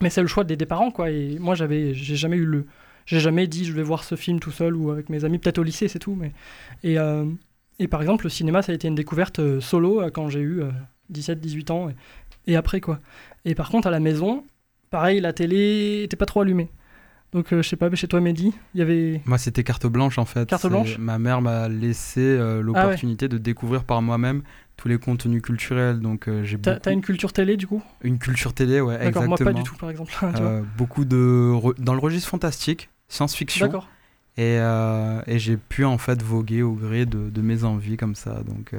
Mais 0.00 0.10
c'est 0.10 0.20
le 0.20 0.26
choix 0.26 0.44
des, 0.44 0.56
des 0.56 0.66
parents, 0.66 0.90
quoi. 0.90 1.10
Et 1.10 1.38
moi, 1.38 1.54
j'avais, 1.54 1.94
j'ai 1.94 2.16
jamais 2.16 2.36
eu 2.36 2.44
le, 2.44 2.66
j'ai 3.06 3.20
jamais 3.20 3.46
dit 3.46 3.64
je 3.64 3.72
vais 3.72 3.82
voir 3.84 4.02
ce 4.04 4.14
film 4.16 4.40
tout 4.40 4.50
seul 4.50 4.74
ou 4.76 4.90
avec 4.90 5.08
mes 5.10 5.24
amis, 5.24 5.38
peut-être 5.38 5.58
au 5.58 5.62
lycée, 5.62 5.88
c'est 5.88 6.00
tout. 6.00 6.14
Mais 6.16 6.32
et 6.82 6.98
euh, 6.98 7.24
et 7.78 7.88
par 7.88 8.00
exemple, 8.02 8.24
le 8.24 8.30
cinéma, 8.30 8.62
ça 8.62 8.72
a 8.72 8.74
été 8.74 8.88
une 8.88 8.94
découverte 8.94 9.60
solo 9.60 10.02
quand 10.12 10.28
j'ai 10.28 10.40
eu 10.40 10.62
17-18 11.12 11.70
ans 11.72 11.88
et, 11.88 11.94
et 12.52 12.56
après 12.56 12.80
quoi. 12.80 12.98
Et 13.44 13.54
par 13.54 13.68
contre, 13.70 13.86
à 13.86 13.90
la 13.90 14.00
maison, 14.00 14.44
pareil, 14.96 15.20
la 15.20 15.34
télé 15.34 16.04
était 16.04 16.16
pas 16.16 16.24
trop 16.24 16.40
allumée. 16.40 16.70
Donc 17.32 17.52
euh, 17.52 17.60
je 17.60 17.68
sais 17.68 17.76
pas, 17.76 17.90
mais 17.90 17.96
chez 17.96 18.08
toi, 18.08 18.20
Mehdi, 18.20 18.54
il 18.74 18.78
y 18.78 18.82
avait. 18.82 19.20
Moi, 19.26 19.36
c'était 19.36 19.62
carte 19.62 19.86
blanche 19.86 20.16
en 20.16 20.24
fait. 20.24 20.48
Carte 20.48 20.66
blanche 20.68 20.96
Ma 20.96 21.18
mère 21.18 21.42
m'a 21.42 21.68
laissé 21.68 22.20
euh, 22.22 22.62
l'opportunité 22.62 23.28
de 23.28 23.36
découvrir 23.36 23.84
par 23.84 24.00
moi-même 24.00 24.42
tous 24.78 24.88
les 24.88 24.98
contenus 24.98 25.42
culturels. 25.42 26.00
Donc, 26.00 26.28
euh, 26.28 26.44
j'ai 26.44 26.56
T'as 26.58 26.74
beaucoup... 26.76 26.90
une 26.90 27.02
culture 27.02 27.32
télé 27.34 27.58
du 27.58 27.66
coup? 27.66 27.82
Une 28.00 28.18
culture 28.18 28.54
télé, 28.54 28.80
ouais, 28.80 28.94
D'accord, 28.94 29.24
exactement. 29.24 29.28
moi 29.28 29.38
pas 29.38 29.52
du 29.52 29.62
tout 29.64 29.76
par 29.76 29.90
exemple. 29.90 30.12
Euh, 30.40 30.62
beaucoup 30.78 31.04
de 31.04 31.50
re- 31.52 31.78
dans 31.78 31.92
le 31.92 32.00
registre 32.00 32.28
fantastique, 32.30 32.88
science-fiction 33.08 33.66
D'accord. 33.66 33.88
Et, 34.38 34.56
euh, 34.58 35.20
et 35.26 35.38
j'ai 35.38 35.58
pu 35.58 35.84
en 35.84 35.98
fait 35.98 36.22
voguer 36.22 36.62
au 36.62 36.72
gré 36.72 37.04
de, 37.04 37.28
de 37.28 37.42
mes 37.42 37.64
envies 37.64 37.96
comme 37.98 38.14
ça. 38.14 38.42
Donc 38.46 38.72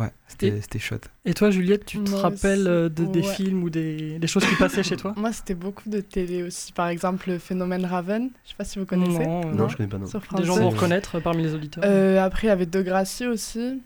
ouais, 0.00 0.10
c'était 0.26 0.60
c'était 0.60 0.78
chouette. 0.78 1.10
Et 1.24 1.34
toi, 1.34 1.50
Juliette, 1.50 1.84
tu 1.86 1.98
te 2.02 2.10
Moi 2.10 2.20
rappelles 2.20 2.60
aussi. 2.60 2.68
euh, 2.68 2.88
de, 2.88 3.04
des 3.04 3.20
Ouais. 3.20 3.34
films 3.34 3.62
ou 3.62 3.70
des, 3.70 4.18
des 4.18 4.26
choses 4.26 4.44
qui 4.46 4.54
passaient 4.56 4.82
chez 4.82 4.96
toi? 4.96 5.14
Moi, 5.16 5.32
c'était 5.32 5.54
beaucoup 5.54 5.88
de 5.88 6.00
télé 6.00 6.42
aussi. 6.42 6.72
Par 6.72 6.88
exemple, 6.88 7.28
le 7.30 7.38
phénomène 7.38 7.84
Raven. 7.84 8.30
Je 8.44 8.50
sais 8.50 8.56
pas 8.56 8.64
si 8.64 8.78
vous 8.78 8.86
connaissez. 8.86 9.24
Non, 9.26 9.44
Non, 9.52 9.68
je 9.68 9.76
connais 9.76 9.88
pas, 9.88 9.98
non. 9.98 10.06
Sur 10.06 10.20
Des 10.36 10.44
gens 10.44 10.56
vont 10.56 10.70
reconnaître 10.70 11.16
euh, 11.16 11.20
parmi 11.20 11.42
les 11.42 11.54
auditeurs. 11.54 11.84
Euh, 11.86 12.20
après, 12.24 12.46
il 12.46 12.50
y 12.50 12.52
avait 12.52 12.66
Degrassi 12.66 13.26
aussi. 13.26 13.80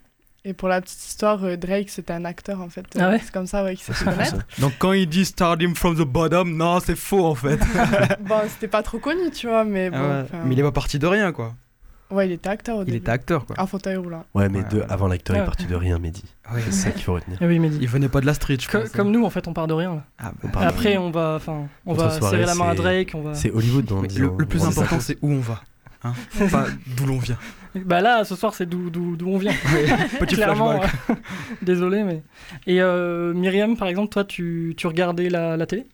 Et 0.46 0.52
pour 0.52 0.68
la 0.68 0.82
petite 0.82 1.02
histoire, 1.02 1.42
euh, 1.42 1.56
Drake, 1.56 1.88
c'était 1.88 2.12
un 2.12 2.26
acteur 2.26 2.60
en 2.60 2.68
fait. 2.68 2.84
Ah 2.98 3.08
ouais? 3.08 3.18
C'est 3.24 3.32
comme 3.32 3.46
ça 3.46 3.64
ouais, 3.64 3.76
qu'il 3.76 3.84
s'est 3.86 3.94
fait 3.94 4.04
connaître. 4.10 4.36
Donc 4.58 4.74
quand 4.78 4.92
il 4.92 5.08
dit 5.08 5.24
starting 5.24 5.74
from 5.74 5.96
the 5.96 6.02
bottom, 6.06 6.54
non, 6.54 6.80
c'est 6.80 6.96
faux 6.96 7.24
en 7.24 7.34
fait. 7.34 7.58
bon, 8.20 8.36
c'était 8.48 8.68
pas 8.68 8.82
trop 8.82 8.98
connu, 8.98 9.30
tu 9.30 9.46
vois, 9.48 9.64
mais 9.64 9.88
bon. 9.88 9.96
Ah 9.98 10.02
ouais. 10.18 10.20
enfin, 10.24 10.42
Mais 10.44 10.54
il 10.54 10.58
est 10.60 10.62
pas 10.62 10.70
parti 10.70 10.98
de 10.98 11.06
rien 11.06 11.32
quoi. 11.32 11.54
Ouais, 12.14 12.28
il 12.28 12.32
était 12.32 12.48
acteur 12.48 12.76
au 12.78 12.82
Il 12.82 12.86
début. 12.86 12.98
était 12.98 13.10
acteur 13.10 13.44
quoi. 13.44 13.56
Un 13.58 13.66
fauteuil 13.66 13.96
roulant. 13.96 14.24
Ouais, 14.34 14.48
mais 14.48 14.58
Ouais, 14.60 14.64
de, 14.70 14.78
ouais. 14.78 14.86
avant 14.88 15.08
l'acteur 15.08 15.36
Ouais. 15.36 15.42
est 15.42 15.46
parti 15.46 15.66
de 15.66 15.74
rien, 15.74 15.98
Mehdi. 15.98 16.22
Ouais. 16.52 16.60
C'est 16.66 16.72
ça 16.72 16.90
qu'il 16.90 17.02
faut 17.02 17.14
retenir. 17.14 17.38
Ah 17.40 17.46
oui, 17.46 17.58
Mehdi. 17.58 17.78
Il 17.80 17.88
venait 17.88 18.08
pas 18.08 18.20
de 18.20 18.26
la 18.26 18.34
street, 18.34 18.56
je 18.60 18.68
Co- 18.68 18.78
pense. 18.78 18.88
hein. 18.88 18.92
comme 18.94 19.10
nous, 19.10 19.24
en 19.24 19.30
fait, 19.30 19.46
on 19.48 19.52
part 19.52 19.66
de 19.66 19.74
rien. 19.74 19.94
là. 19.96 20.04
Ah, 20.18 20.24
bah, 20.32 20.38
On 20.44 20.48
part 20.48 20.62
de 20.62 20.68
Après, 20.68 20.88
rien. 20.90 21.00
on 21.00 21.10
va, 21.10 21.34
enfin, 21.36 21.66
on 21.86 21.92
va 21.94 22.10
soirée, 22.10 22.36
serrer 22.38 22.46
la 22.46 22.54
main 22.54 22.70
à 22.70 22.74
Drake. 22.74 23.12
On 23.14 23.22
va... 23.22 23.34
C'est 23.34 23.50
Hollywood 23.50 23.84
dans 23.86 24.00
Oui, 24.00 24.08
10 24.08 24.18
le, 24.20 24.28
ans. 24.30 24.36
le 24.38 24.46
plus 24.46 24.64
important 24.64 25.00
c'est 25.00 25.18
où 25.22 25.30
on 25.32 25.40
va. 25.40 25.60
Hein 26.04 26.12
pas 26.50 26.66
d'où 26.96 27.06
l'on 27.06 27.18
vient. 27.18 27.38
Bah 27.74 28.00
là, 28.02 28.24
ce 28.24 28.36
soir, 28.36 28.54
c'est 28.54 28.66
d'où 28.66 28.90
d'où- 28.90 29.16
d'où 29.16 29.28
on 29.28 29.38
vient. 29.38 29.52
Petit 30.20 30.36
Clairement. 30.36 30.78
flashback. 30.80 31.00
euh, 31.10 31.14
Désolé, 31.62 32.04
mais. 32.04 32.22
Et 32.66 32.80
euh, 32.82 33.32
Myriam, 33.34 33.76
par 33.76 33.88
exemple, 33.88 34.10
toi, 34.10 34.22
tu, 34.24 34.74
tu 34.76 34.86
regardais 34.86 35.28
la, 35.30 35.56
la 35.56 35.66
télé? 35.66 35.86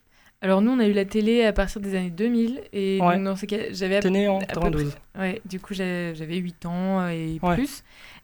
Alors 0.42 0.62
nous, 0.62 0.70
on 0.72 0.78
a 0.78 0.86
eu 0.86 0.92
la 0.92 1.04
télé 1.04 1.44
à 1.44 1.52
partir 1.52 1.80
des 1.82 1.94
années 1.94 2.10
2000 2.10 2.62
et 2.72 2.98
Ouais. 3.02 3.18
dans 3.22 3.36
ces 3.36 3.46
cas, 3.46 3.58
j'avais 3.72 4.00
né 4.08 4.26
en 4.28 4.38
à 4.38 4.40
peu 4.40 4.46
92. 4.46 4.94
près- 5.14 5.20
Ouais, 5.20 5.42
du 5.44 5.60
coup 5.60 5.74
j'avais 5.74 6.36
8 6.36 6.64
ans 6.64 7.06
et 7.08 7.38
Ouais. 7.42 7.54
plus. 7.56 7.82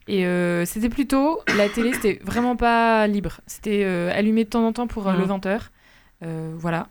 Et 0.09 0.25
euh, 0.25 0.64
c'était 0.64 0.89
plutôt 0.89 1.41
la 1.59 1.69
télé, 1.69 1.93
c'était 1.93 2.19
vraiment 2.25 2.57
pas 2.57 3.07
libre. 3.07 3.41
C'était 3.47 3.83
euh, 3.85 4.11
allumé 4.14 4.45
de 4.45 4.49
temps 4.49 4.67
en 4.67 4.73
temps 4.73 4.87
pour 4.87 5.09
euh, 5.09 5.17
le 5.17 5.25
20h. 5.25 5.61
voilà. 6.57 6.89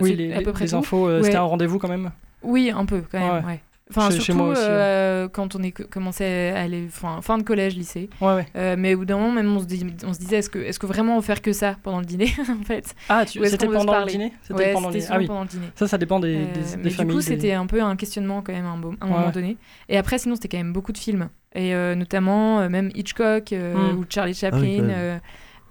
Oui, 0.00 0.14
les, 0.14 0.32
à 0.32 0.40
peu 0.40 0.52
près 0.52 0.64
les 0.64 0.72
infos, 0.74 1.08
Ouais. 1.08 1.22
c'était 1.24 1.36
un 1.36 1.42
rendez-vous 1.42 1.78
quand 1.78 1.88
même 1.88 2.10
Oui, 2.42 2.70
un 2.74 2.86
peu 2.86 3.02
quand 3.12 3.18
même. 3.18 3.44
Ouais. 3.44 3.60
Enfin, 3.90 4.08
Chez- 4.10 4.16
chez 4.18 4.22
surtout 4.22 4.38
moi 4.42 4.48
aussi, 4.52 4.60
ouais. 4.62 4.68
euh, 4.68 5.28
quand 5.28 5.54
on 5.56 5.62
est 5.62 5.72
co- 5.72 5.84
commencé 5.90 6.24
à 6.54 6.60
aller, 6.62 6.84
enfin, 6.86 7.20
fin 7.22 7.38
de 7.38 7.42
collège, 7.42 7.74
lycée. 7.76 8.08
Ouais, 8.20 8.34
ouais. 8.36 8.46
Euh, 8.56 8.76
mais 8.78 8.94
au 8.94 8.98
bout 8.98 9.04
d'un 9.04 9.18
moment, 9.18 9.32
même 9.32 9.54
on 9.56 9.58
se, 9.60 9.64
dit- 9.66 9.84
on 10.06 10.12
se 10.14 10.18
disait, 10.20 10.36
est-ce 10.38 10.48
que, 10.50 10.58
est-ce 10.60 10.78
que 10.78 10.86
vraiment 10.86 11.16
on 11.16 11.20
faire 11.22 11.42
que 11.42 11.52
ça 11.52 11.76
pendant 11.82 11.98
le 11.98 12.04
dîner, 12.06 12.32
en 12.48 12.64
fait? 12.64 12.94
Ah, 13.08 13.24
c'était 13.26 13.66
pendant 13.66 14.00
le 14.00 14.06
dîner? 14.06 14.32
C'était 14.42 14.72
pendant 14.72 14.90
Ah 15.10 15.18
oui. 15.18 15.26
pendant 15.26 15.42
le 15.42 15.48
dîner. 15.48 15.66
Ça, 15.74 15.88
ça 15.88 15.98
dépend 15.98 16.20
des, 16.20 16.36
Euh, 16.36 16.38
des, 16.54 16.60
mais 16.76 16.82
des 16.84 16.88
du 16.90 16.94
familles. 16.94 17.14
coup, 17.16 17.20
des- 17.20 17.26
c'était 17.26 17.52
un 17.52 17.66
peu 17.66 17.82
un 17.82 17.96
questionnement 17.96 18.42
quand 18.42 18.52
même 18.52 18.66
à 18.66 18.70
un, 18.70 18.78
bo- 18.78 18.94
un 19.00 19.06
Ouais. 19.06 19.12
moment 19.12 19.30
donné. 19.30 19.56
Et 19.88 19.98
après, 19.98 20.18
sinon, 20.18 20.36
c'était 20.36 20.48
quand 20.48 20.58
même 20.58 20.72
beaucoup 20.72 20.92
de 20.92 20.98
films. 20.98 21.28
Et 21.54 21.74
euh, 21.74 21.96
notamment, 21.96 22.60
euh, 22.60 22.68
même 22.68 22.90
Hitchcock 22.94 23.52
euh, 23.52 23.74
Mm. 23.92 23.98
ou 23.98 24.04
Charlie 24.08 24.38
Ah 24.44 24.50
oui, 24.54 24.76
Chaplin. 24.76 24.88
euh, 24.90 25.18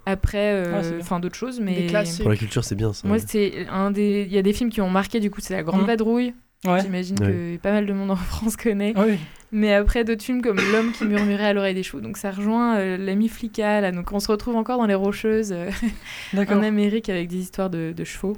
après, 0.06 0.52
euh, 0.52 0.72
Ah, 0.76 0.82
c'est 0.82 1.00
enfin 1.00 1.20
d'autres 1.20 1.36
choses. 1.36 1.58
Mais. 1.60 1.86
Pour 2.20 2.28
la 2.30 2.36
culture, 2.36 2.64
c'est 2.64 2.74
bien 2.74 2.92
ça. 2.92 3.08
moi, 3.08 3.18
c'était 3.18 3.66
un 3.70 3.90
des. 3.90 4.26
Il 4.28 4.32
y 4.34 4.38
a 4.38 4.42
des 4.42 4.52
films 4.52 4.68
qui 4.70 4.80
ont 4.82 4.90
marqué, 4.90 5.20
du 5.20 5.30
coup, 5.30 5.40
c'est 5.40 5.54
La 5.54 5.62
Grande 5.62 5.82
Mm. 5.82 5.86
Vadrouille. 5.86 6.34
Ouais. 6.66 6.80
J'imagine 6.82 7.16
Ouais. 7.20 7.26
que 7.26 7.56
pas 7.56 7.72
mal 7.72 7.86
de 7.86 7.92
monde 7.92 8.10
en 8.10 8.16
France 8.16 8.56
connaît. 8.56 8.92
Ah. 8.96 9.04
Mais 9.52 9.72
après, 9.74 10.04
d'autres 10.04 10.22
films 10.22 10.42
comme 10.42 10.58
L'homme 10.72 10.92
qui 10.92 11.04
murmurait 11.04 11.46
à 11.46 11.52
l'oreille 11.54 11.74
des 11.74 11.82
choux. 11.82 12.00
Donc 12.00 12.16
ça 12.18 12.30
rejoint 12.30 12.76
euh, 12.76 12.96
l'ami 12.98 13.28
Flicka. 13.28 13.80
Là. 13.80 13.92
Donc 13.92 14.12
on 14.12 14.20
se 14.20 14.28
retrouve 14.30 14.56
encore 14.56 14.78
dans 14.78 14.86
les 14.86 14.94
Rocheuses 14.94 15.52
euh, 15.52 15.70
en 16.36 16.62
Amérique 16.62 17.08
avec 17.08 17.28
des 17.28 17.38
histoires 17.38 17.70
de, 17.70 17.92
de 17.96 18.04
chevaux. 18.04 18.36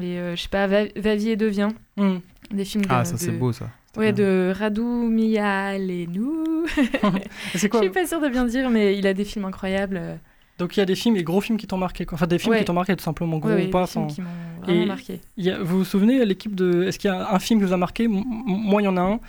Et 0.00 0.18
euh, 0.18 0.34
je 0.36 0.42
sais 0.42 0.48
pas, 0.48 0.66
Va- 0.66 0.84
Va-vie 0.96 1.30
et 1.30 1.36
devient. 1.36 1.68
Hmm. 1.96 2.16
Des 2.50 2.64
films 2.64 2.84
de. 2.84 2.88
Ah 2.90 3.04
ça 3.04 3.16
c'est 3.16 3.30
beau 3.32 3.52
ça. 3.52 3.70
Ouais, 3.96 4.12
bien. 4.12 4.24
de 4.26 4.52
Radu 4.54 4.82
Mialenou. 4.82 6.66
C'est 7.54 7.68
quoi 7.68 7.80
Je 7.80 7.84
suis 7.86 7.92
pas 7.92 8.06
sûre 8.06 8.20
de 8.20 8.28
bien 8.28 8.44
dire, 8.44 8.68
mais 8.70 8.96
il 8.98 9.06
a 9.06 9.14
des 9.14 9.24
films 9.24 9.44
incroyables. 9.46 9.98
euh. 10.00 10.16
Donc 10.58 10.76
il 10.76 10.80
y 10.80 10.82
a 10.82 10.86
des 10.86 10.94
films, 10.94 11.16
des 11.16 11.22
gros 11.24 11.40
films 11.40 11.58
qui 11.58 11.66
t'ont 11.66 11.76
marqué, 11.78 12.04
quoi. 12.06 12.16
Enfin 12.16 12.26
des 12.26 12.38
films 12.38 12.52
Ouais. 12.52 12.58
qui 12.60 12.64
t'ont 12.64 12.72
marqué 12.72 12.94
tout 12.96 13.02
simplement, 13.04 13.38
gros 13.38 13.48
Ouais, 13.50 13.54
ouais, 13.56 13.66
ou 13.66 13.70
pas. 13.70 13.82
des 13.84 13.90
films 13.90 14.04
enfin. 14.04 14.14
qui 14.14 14.20
m'ont 14.22 14.28
vraiment 14.66 14.82
Et 14.82 14.86
marqué. 14.86 15.20
il 15.36 15.44
y 15.44 15.50
a- 15.50 15.58
vous 15.62 15.78
vous 15.78 15.84
souvenez 15.84 16.24
l'équipe 16.26 16.54
de 16.54 16.82
Est-ce 16.84 16.98
qu'il 16.98 17.10
y 17.10 17.14
a 17.14 17.32
un 17.34 17.38
film 17.38 17.60
qui 17.60 17.66
vous 17.66 17.72
a 17.72 17.76
marqué? 17.78 18.06
Moi, 18.08 18.82
il 18.82 18.84
y 18.84 18.88
en 18.88 18.96
a 18.96 19.00
un. 19.02 19.20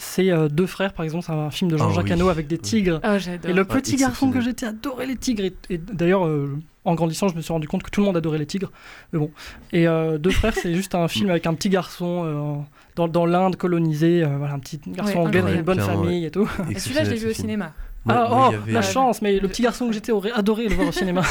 C'est 0.00 0.30
euh, 0.30 0.48
Deux 0.48 0.66
frères, 0.66 0.92
par 0.92 1.04
exemple. 1.04 1.24
C'est 1.26 1.32
un 1.32 1.50
film 1.50 1.70
de 1.70 1.76
Ah 1.76 1.78
Jean-Jacques 1.80 2.04
oui. 2.06 2.12
Hano 2.12 2.28
avec 2.28 2.46
des 2.46 2.58
tigres. 2.58 3.00
Oh. 3.04 3.16
Et 3.48 3.52
le 3.52 3.62
Ah, 3.62 3.64
petit 3.64 3.96
garçon 3.96 4.30
que 4.30 4.40
j'étais 4.40 4.66
adorait 4.66 5.06
les 5.06 5.16
tigres. 5.16 5.42
Et, 5.44 5.52
et 5.70 5.78
d'ailleurs, 5.78 6.24
euh, 6.26 6.56
en 6.84 6.94
grandissant, 6.94 7.26
je 7.28 7.34
me 7.34 7.40
suis 7.40 7.52
rendu 7.52 7.66
compte 7.66 7.82
que 7.82 7.90
tout 7.90 8.00
le 8.00 8.06
monde 8.06 8.16
adorait 8.16 8.38
les 8.38 8.46
tigres. 8.46 8.70
Mais 9.12 9.18
bon. 9.18 9.30
Et 9.72 9.88
euh, 9.88 10.16
Deux 10.18 10.30
frères, 10.30 10.54
c'est 10.54 10.72
juste 10.74 10.94
un 10.94 11.08
film 11.08 11.30
avec 11.30 11.46
un 11.46 11.54
petit 11.54 11.68
garçon 11.68 12.22
euh, 12.24 12.62
dans, 12.94 13.08
dans 13.08 13.26
l'Inde 13.26 13.56
colonisée. 13.56 14.22
euh, 14.22 14.36
voilà, 14.38 14.54
un 14.54 14.58
petit 14.60 14.78
garçon 14.86 15.14
Ouais, 15.14 15.26
anglais 15.26 15.42
dans 15.42 15.48
une 15.52 15.62
bonne 15.62 15.80
famille 15.80 16.24
et 16.24 16.30
tout. 16.30 16.48
Et 16.70 16.78
celui-là, 16.78 17.02
je 17.04 17.10
l'ai 17.10 17.16
vu 17.16 17.30
au 17.30 17.34
cinéma. 17.34 17.72
Moi, 18.04 18.14
ah, 18.16 18.28
moi, 18.28 18.50
oh, 18.52 18.54
avait, 18.54 18.72
la 18.72 18.82
chance, 18.82 19.20
mais 19.20 19.40
le 19.40 19.48
petit 19.48 19.62
garçon 19.62 19.88
que 19.88 19.92
j'étais 19.92 20.12
aurait 20.12 20.30
adoré 20.30 20.68
le 20.68 20.74
voir 20.76 20.88
au 20.88 20.92
cinéma. 20.92 21.22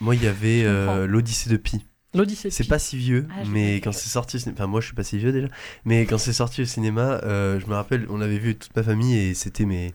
Moi, 0.00 0.14
il 0.16 0.24
y 0.24 0.26
avait 0.26 0.62
euh, 0.64 1.06
l'Odyssée 1.06 1.50
de 1.50 1.58
Pi. 1.58 1.84
L'Odyssée. 2.14 2.50
C'est 2.50 2.68
pas 2.68 2.78
si 2.78 2.96
vieux, 2.96 3.26
Ah, 3.30 3.42
mais 3.48 3.76
quand 3.76 3.92
c'est 3.92 4.08
sorti 4.08 4.42
enfin 4.52 4.66
moi 4.66 4.80
je 4.80 4.86
suis 4.86 4.94
pas 4.94 5.02
si 5.02 5.18
vieux 5.18 5.32
déjà, 5.32 5.48
mais 5.84 6.06
quand 6.06 6.18
c'est 6.18 6.32
sorti 6.32 6.62
au 6.62 6.64
cinéma, 6.64 7.20
euh, 7.24 7.58
je 7.60 7.66
me 7.66 7.74
rappelle, 7.74 8.06
on 8.08 8.16
l'avait 8.16 8.38
vu 8.38 8.54
toute 8.56 8.74
ma 8.76 8.82
famille 8.82 9.16
et 9.16 9.34
c'était 9.34 9.64
mais 9.64 9.92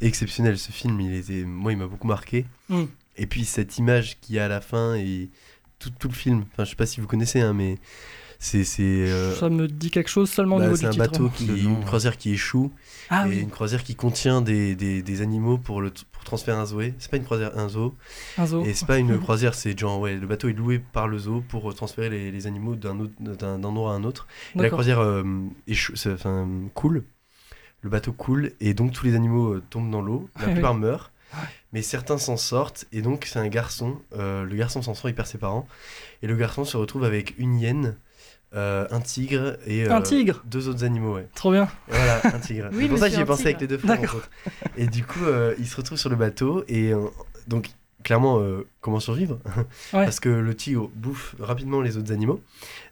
exceptionnel 0.00 0.58
ce 0.58 0.72
film, 0.72 1.00
il 1.00 1.14
était, 1.14 1.44
moi 1.44 1.72
il 1.72 1.78
m'a 1.78 1.86
beaucoup 1.86 2.08
marqué. 2.08 2.46
Mm. 2.68 2.84
Et 3.16 3.26
puis 3.26 3.44
cette 3.44 3.78
image 3.78 4.18
qu'il 4.20 4.36
y 4.36 4.38
a 4.38 4.46
à 4.46 4.48
la 4.48 4.60
fin 4.60 4.94
et 4.94 5.30
tout, 5.78 5.90
tout 5.90 6.08
le 6.08 6.14
film, 6.14 6.44
enfin 6.52 6.64
je 6.64 6.70
sais 6.70 6.76
pas 6.76 6.86
si 6.86 7.00
vous 7.00 7.06
connaissez, 7.06 7.40
hein, 7.40 7.52
mais 7.52 7.78
c'est 8.40 8.64
c'est 8.64 8.82
euh, 8.82 9.34
Ça 9.34 9.48
me 9.50 9.68
dit 9.68 9.90
quelque 9.90 10.08
chose 10.08 10.30
seulement 10.30 10.56
au 10.56 10.58
bah, 10.58 10.64
niveau 10.64 10.76
c'est 10.76 10.82
du 10.82 10.86
un 10.86 10.90
titre. 10.90 11.10
bateau 11.10 11.28
qui, 11.28 11.46
Le 11.46 11.56
nom, 11.58 11.76
une 11.78 11.84
croisière 11.84 12.16
qui 12.18 12.32
échoue 12.32 12.72
Ah 13.10 13.26
et 13.26 13.28
oui, 13.28 13.40
une 13.40 13.50
croisière 13.50 13.84
qui 13.84 13.94
contient 13.94 14.40
des, 14.42 14.74
des, 14.74 15.02
des 15.02 15.20
animaux 15.22 15.58
pour 15.58 15.80
le 15.82 15.92
pour 16.12 16.24
transférer 16.24 16.56
un 16.58 16.66
zoé. 16.66 16.94
C'est 16.98 17.10
pas 17.10 17.16
une 17.18 17.24
croisière, 17.24 17.56
un 17.58 17.68
zoo. 17.68 17.94
un 18.38 18.46
zoo. 18.46 18.64
Et 18.64 18.74
c'est 18.74 18.86
pas 18.86 18.98
une 18.98 19.18
croisière, 19.24 19.54
c'est 19.54 19.78
genre, 19.78 20.00
ouais, 20.00 20.16
le 20.16 20.26
bateau 20.26 20.48
est 20.48 20.52
loué 20.54 20.78
par 20.78 21.06
le 21.08 21.18
zoo 21.18 21.42
pour 21.48 21.74
transférer 21.74 22.10
les, 22.10 22.30
les 22.30 22.46
animaux 22.46 22.76
d'un 22.76 22.94
d'un 23.20 23.58
d'un 23.58 23.64
endroit 23.64 23.92
à 23.92 23.96
un 23.96 24.04
autre. 24.04 24.26
Et 24.56 24.58
la 24.62 24.68
croisière 24.70 25.00
euh, 25.00 25.22
échou- 25.68 25.96
c'est- 25.96 26.12
enfin, 26.12 26.48
coule, 26.74 27.04
le 27.82 27.90
bateau 27.90 28.12
coule, 28.12 28.52
et 28.60 28.74
donc 28.74 28.92
tous 28.92 29.06
les 29.06 29.14
animaux 29.14 29.54
euh, 29.54 29.62
tombent 29.70 29.90
dans 29.90 30.02
l'eau, 30.02 30.28
la 30.38 30.44
Ah 30.44 30.46
oui. 30.48 30.52
plupart 30.54 30.74
meurent, 30.74 31.10
mais 31.72 31.82
certains 31.82 32.18
s'en 32.18 32.36
sortent, 32.36 32.86
et 32.92 33.02
donc 33.02 33.24
c'est 33.26 33.38
un 33.38 33.48
garçon, 33.48 33.98
euh, 34.16 34.44
le 34.44 34.56
garçon 34.56 34.82
s'en 34.82 34.94
sort, 34.94 35.08
il 35.10 35.14
perd 35.14 35.28
ses 35.28 35.38
parents, 35.38 35.66
et 36.22 36.26
le 36.26 36.36
garçon 36.36 36.64
se 36.64 36.76
retrouve 36.76 37.04
avec 37.04 37.34
une 37.38 37.58
hyène, 37.60 37.96
euh, 38.54 38.86
un 38.90 39.00
tigre 39.00 39.56
et 39.66 39.86
Un 39.86 40.00
euh, 40.00 40.02
tigre 40.02 40.42
deux 40.44 40.68
autres 40.68 40.84
animaux, 40.84 41.14
ouais. 41.14 41.28
Trop 41.34 41.52
bien. 41.52 41.64
Et 41.88 41.92
Voilà, 41.92 42.20
un 42.24 42.38
tigre. 42.40 42.68
Oui, 42.72 42.82
c'est 42.82 42.88
pour 42.88 42.98
ça 42.98 43.08
que 43.08 43.14
j'y 43.14 43.20
ai 43.20 43.24
pensé 43.24 43.44
tigre. 43.44 43.56
avec 43.56 43.60
les 43.60 43.66
deux 43.68 43.78
frères. 43.78 44.16
Et 44.76 44.86
du 44.86 45.04
coup, 45.04 45.24
euh, 45.24 45.54
il 45.58 45.66
se 45.66 45.76
retrouve 45.76 45.98
sur 45.98 46.10
le 46.10 46.16
bateau 46.16 46.64
et 46.68 46.92
euh, 46.92 47.00
donc 47.46 47.70
clairement, 48.02 48.42
comment 48.80 48.98
survivre? 48.98 49.38
Ouais. 49.92 50.04
Parce 50.04 50.20
que 50.20 50.28
le 50.30 50.54
tigre 50.56 50.88
bouffe 50.94 51.34
rapidement 51.38 51.80
les 51.82 51.96
autres 51.98 52.12
animaux, 52.12 52.40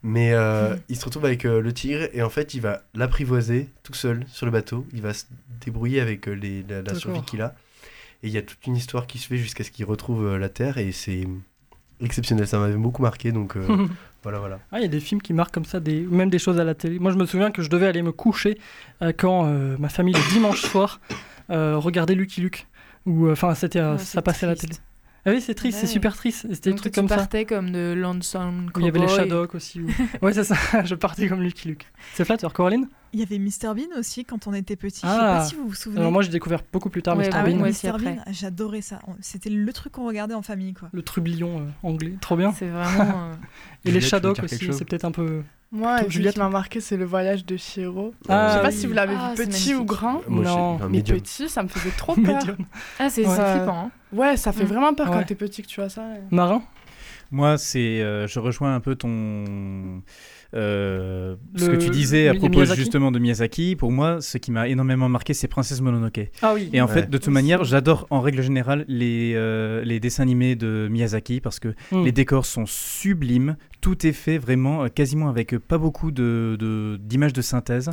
mais 0.02 0.32
Mhm. 0.34 0.78
il 0.88 0.96
se 0.96 1.04
retrouve 1.06 1.24
avec 1.24 1.44
le 1.44 1.72
tigre 1.72 2.08
et 2.12 2.22
en 2.22 2.28
fait, 2.30 2.54
il 2.54 2.60
va 2.60 2.82
l'apprivoiser 2.94 3.68
tout 3.82 3.94
seul 3.94 4.24
sur 4.28 4.44
le 4.46 4.52
bateau. 4.52 4.86
Il 4.92 5.00
va 5.02 5.14
se 5.14 5.24
débrouiller 5.64 6.00
avec 6.00 6.26
les, 6.26 6.62
la, 6.68 6.82
la 6.82 6.94
survie 6.94 7.22
qu'il 7.22 7.40
a. 7.42 7.54
Et 8.22 8.26
il 8.28 8.32
y 8.34 8.36
a 8.38 8.42
toute 8.42 8.64
une 8.66 8.76
histoire 8.76 9.06
qui 9.06 9.18
se 9.18 9.26
fait 9.28 9.38
jusqu'à 9.38 9.64
ce 9.64 9.70
qu'il 9.70 9.84
retrouve 9.86 10.36
la 10.36 10.48
terre 10.50 10.76
et 10.76 10.92
c'est 10.92 11.26
exceptionnel. 12.00 12.46
Ça 12.46 12.58
m'avait 12.58 12.74
beaucoup 12.76 13.00
marqué 13.02 13.32
donc 13.32 13.56
voilà, 14.22 14.38
voilà. 14.38 14.58
Ah, 14.72 14.78
il 14.78 14.82
y 14.82 14.84
a 14.84 14.88
des 14.88 15.00
films 15.00 15.22
qui 15.22 15.32
marquent 15.32 15.54
comme 15.54 15.64
ça, 15.64 15.80
des... 15.80 16.00
même 16.00 16.30
des 16.30 16.38
choses 16.38 16.58
à 16.58 16.64
la 16.64 16.74
télé. 16.74 16.98
Moi, 16.98 17.12
je 17.12 17.16
me 17.16 17.26
souviens 17.26 17.50
que 17.50 17.62
je 17.62 17.70
devais 17.70 17.86
aller 17.86 18.02
me 18.02 18.12
coucher 18.12 18.58
euh, 19.02 19.12
quand 19.16 19.46
euh, 19.46 19.76
ma 19.78 19.88
famille, 19.88 20.14
le 20.14 20.32
dimanche 20.32 20.62
soir, 20.62 21.00
euh, 21.50 21.76
regardait 21.76 22.14
Lucky 22.14 22.40
Luke. 22.40 22.66
Ou, 23.06 23.30
Enfin, 23.30 23.54
c'était, 23.54 23.80
ça 23.98 24.22
passait 24.22 24.46
à 24.46 24.50
la 24.50 24.56
télé. 24.56 24.74
Ah 25.28 25.32
oui, 25.34 25.40
c'est 25.40 25.54
triste, 25.54 25.78
c'est 25.80 25.86
super 25.86 26.16
triste. 26.16 26.46
C'était 26.52 26.70
des 26.70 26.76
trucs 26.76 26.92
tu 26.92 27.00
comme 27.00 27.08
ça. 27.08 27.16
partais 27.16 27.44
comme 27.44 27.70
de 27.70 27.94
Lonesome 27.96 28.70
il 28.78 28.84
y 28.84 28.88
avait 28.88 28.98
les. 28.98 29.08
Shadocks 29.08 29.54
aussi. 29.54 29.80
ou- 29.80 29.88
ouais, 30.22 30.32
c'est 30.32 30.44
ça, 30.44 30.56
je 30.84 30.94
partais 30.94 31.28
comme 31.28 31.42
Lucky 31.42 31.68
Luke. 31.68 31.86
C'est 32.14 32.24
flatteur, 32.24 32.52
Coraline? 32.52 32.88
Il 33.12 33.20
y 33.20 33.22
avait 33.22 33.38
Mr 33.38 33.74
Bean 33.74 33.98
aussi 33.98 34.24
quand 34.24 34.46
on 34.46 34.52
était 34.54 34.76
petit. 34.76 35.00
Je 35.02 35.06
sais 35.06 35.16
Ah. 35.18 35.38
pas 35.38 35.44
si 35.44 35.54
vous 35.54 35.68
vous 35.68 35.74
souvenez. 35.74 36.00
Alors, 36.00 36.12
moi, 36.12 36.22
j'ai 36.22 36.28
découvert 36.30 36.60
beaucoup 36.72 36.90
plus 36.90 37.02
tard 37.02 37.16
Ouais, 37.16 37.28
Mr. 37.28 37.34
ah 37.34 37.42
oui, 37.44 37.52
oui, 37.52 37.58
Bean, 37.58 37.58
moi 37.60 37.68
Mr. 37.68 38.04
Bean, 38.04 38.22
j'adorais 38.30 38.82
ça. 38.82 39.00
C'était 39.20 39.50
le 39.50 39.72
truc 39.72 39.92
qu'on 39.92 40.06
regardait 40.06 40.34
en 40.34 40.42
famille, 40.42 40.74
quoi. 40.74 40.88
le 40.92 41.02
trublion 41.02 41.60
euh, 41.60 41.64
anglais. 41.82 42.14
Trop 42.20 42.36
bien. 42.36 42.52
C'est 42.52 42.68
vraiment. 42.68 43.30
euh, 43.30 43.34
Et 43.84 43.90
les 43.92 44.00
tu 44.00 44.10
quelque 44.10 44.44
aussi, 44.44 44.72
c'est 44.72 44.84
peut-être 44.84 45.04
un 45.04 45.12
peu. 45.12 45.42
Moi, 45.70 46.00
Juliette 46.08 46.34
qui 46.34 46.40
m'a 46.40 46.48
marqué, 46.48 46.80
c'est 46.80 46.96
le 46.96 47.04
voyage 47.04 47.44
de 47.44 47.56
Chiro. 47.58 48.14
Ah, 48.28 48.48
je 48.48 48.54
sais 48.54 48.60
pas 48.62 48.68
oui. 48.68 48.74
si 48.74 48.86
vous 48.86 48.94
l'avez 48.94 49.14
Ah, 49.18 49.34
vu 49.36 49.46
petit 49.46 49.74
ou 49.74 49.84
grand. 49.84 50.22
Moi, 50.26 50.44
Non. 50.44 50.78
Mais 50.78 50.88
médium. 50.88 51.18
petit, 51.20 51.48
ça 51.48 51.62
me 51.62 51.68
faisait 51.68 51.90
trop 51.96 52.14
peur. 52.14 52.42
Ah, 52.98 53.10
c'est 53.10 53.26
Ouais. 53.26 53.34
flippant. 53.34 53.78
hein. 53.86 53.90
Ouais, 54.12 54.36
ça 54.38 54.52
fait 54.52 54.64
Mm. 54.64 54.68
vraiment 54.68 54.94
peur 54.94 55.10
Ouais. 55.10 55.16
quand 55.18 55.24
t'es 55.26 55.34
petit 55.34 55.60
que 55.62 55.66
tu 55.68 55.80
vois 55.80 55.90
ça. 55.90 56.02
Marin 56.30 56.62
Moi, 57.30 57.58
c'est, 57.58 58.00
euh, 58.00 58.26
je 58.26 58.38
rejoins 58.40 58.74
un 58.74 58.80
peu 58.80 58.94
ton, 58.96 60.02
euh, 60.54 61.36
ce 61.56 61.66
Le- 61.66 61.76
que 61.76 61.84
tu 61.84 61.90
disais 61.90 62.26
à 62.28 62.32
le 62.32 62.38
propos 62.38 62.54
Miyazaki 62.56 62.80
justement 62.80 63.10
de 63.12 63.18
Miyazaki. 63.18 63.76
Pour 63.76 63.92
moi, 63.92 64.22
ce 64.22 64.38
qui 64.38 64.50
m'a 64.50 64.66
énormément 64.68 65.10
marqué, 65.10 65.34
c'est 65.34 65.46
Princesse 65.48 65.82
Mononoke. 65.82 66.30
Ah 66.40 66.54
oui. 66.54 66.70
Et 66.72 66.80
en 66.80 66.86
Ouais. 66.86 66.94
fait, 66.94 67.10
de 67.10 67.18
toute 67.18 67.28
manière, 67.32 67.64
j'adore 67.64 68.06
en 68.08 68.22
règle 68.22 68.40
générale 68.40 68.86
les, 68.88 69.34
euh, 69.36 69.84
les 69.84 70.00
dessins 70.00 70.22
animés 70.22 70.56
de 70.56 70.88
Miyazaki 70.90 71.42
parce 71.42 71.60
que 71.60 71.74
Hmm. 71.92 72.02
les 72.04 72.12
décors 72.12 72.46
sont 72.46 72.64
sublimes, 72.64 73.56
tout 73.80 74.06
est 74.06 74.12
fait 74.12 74.38
vraiment 74.38 74.84
euh, 74.84 74.88
quasiment 74.88 75.28
avec 75.28 75.54
euh, 75.54 75.58
pas 75.58 75.78
beaucoup 75.78 76.10
de, 76.10 76.56
de- 76.58 76.98
d'images 77.02 77.32
de, 77.32 77.42
synthèse. 77.42 77.90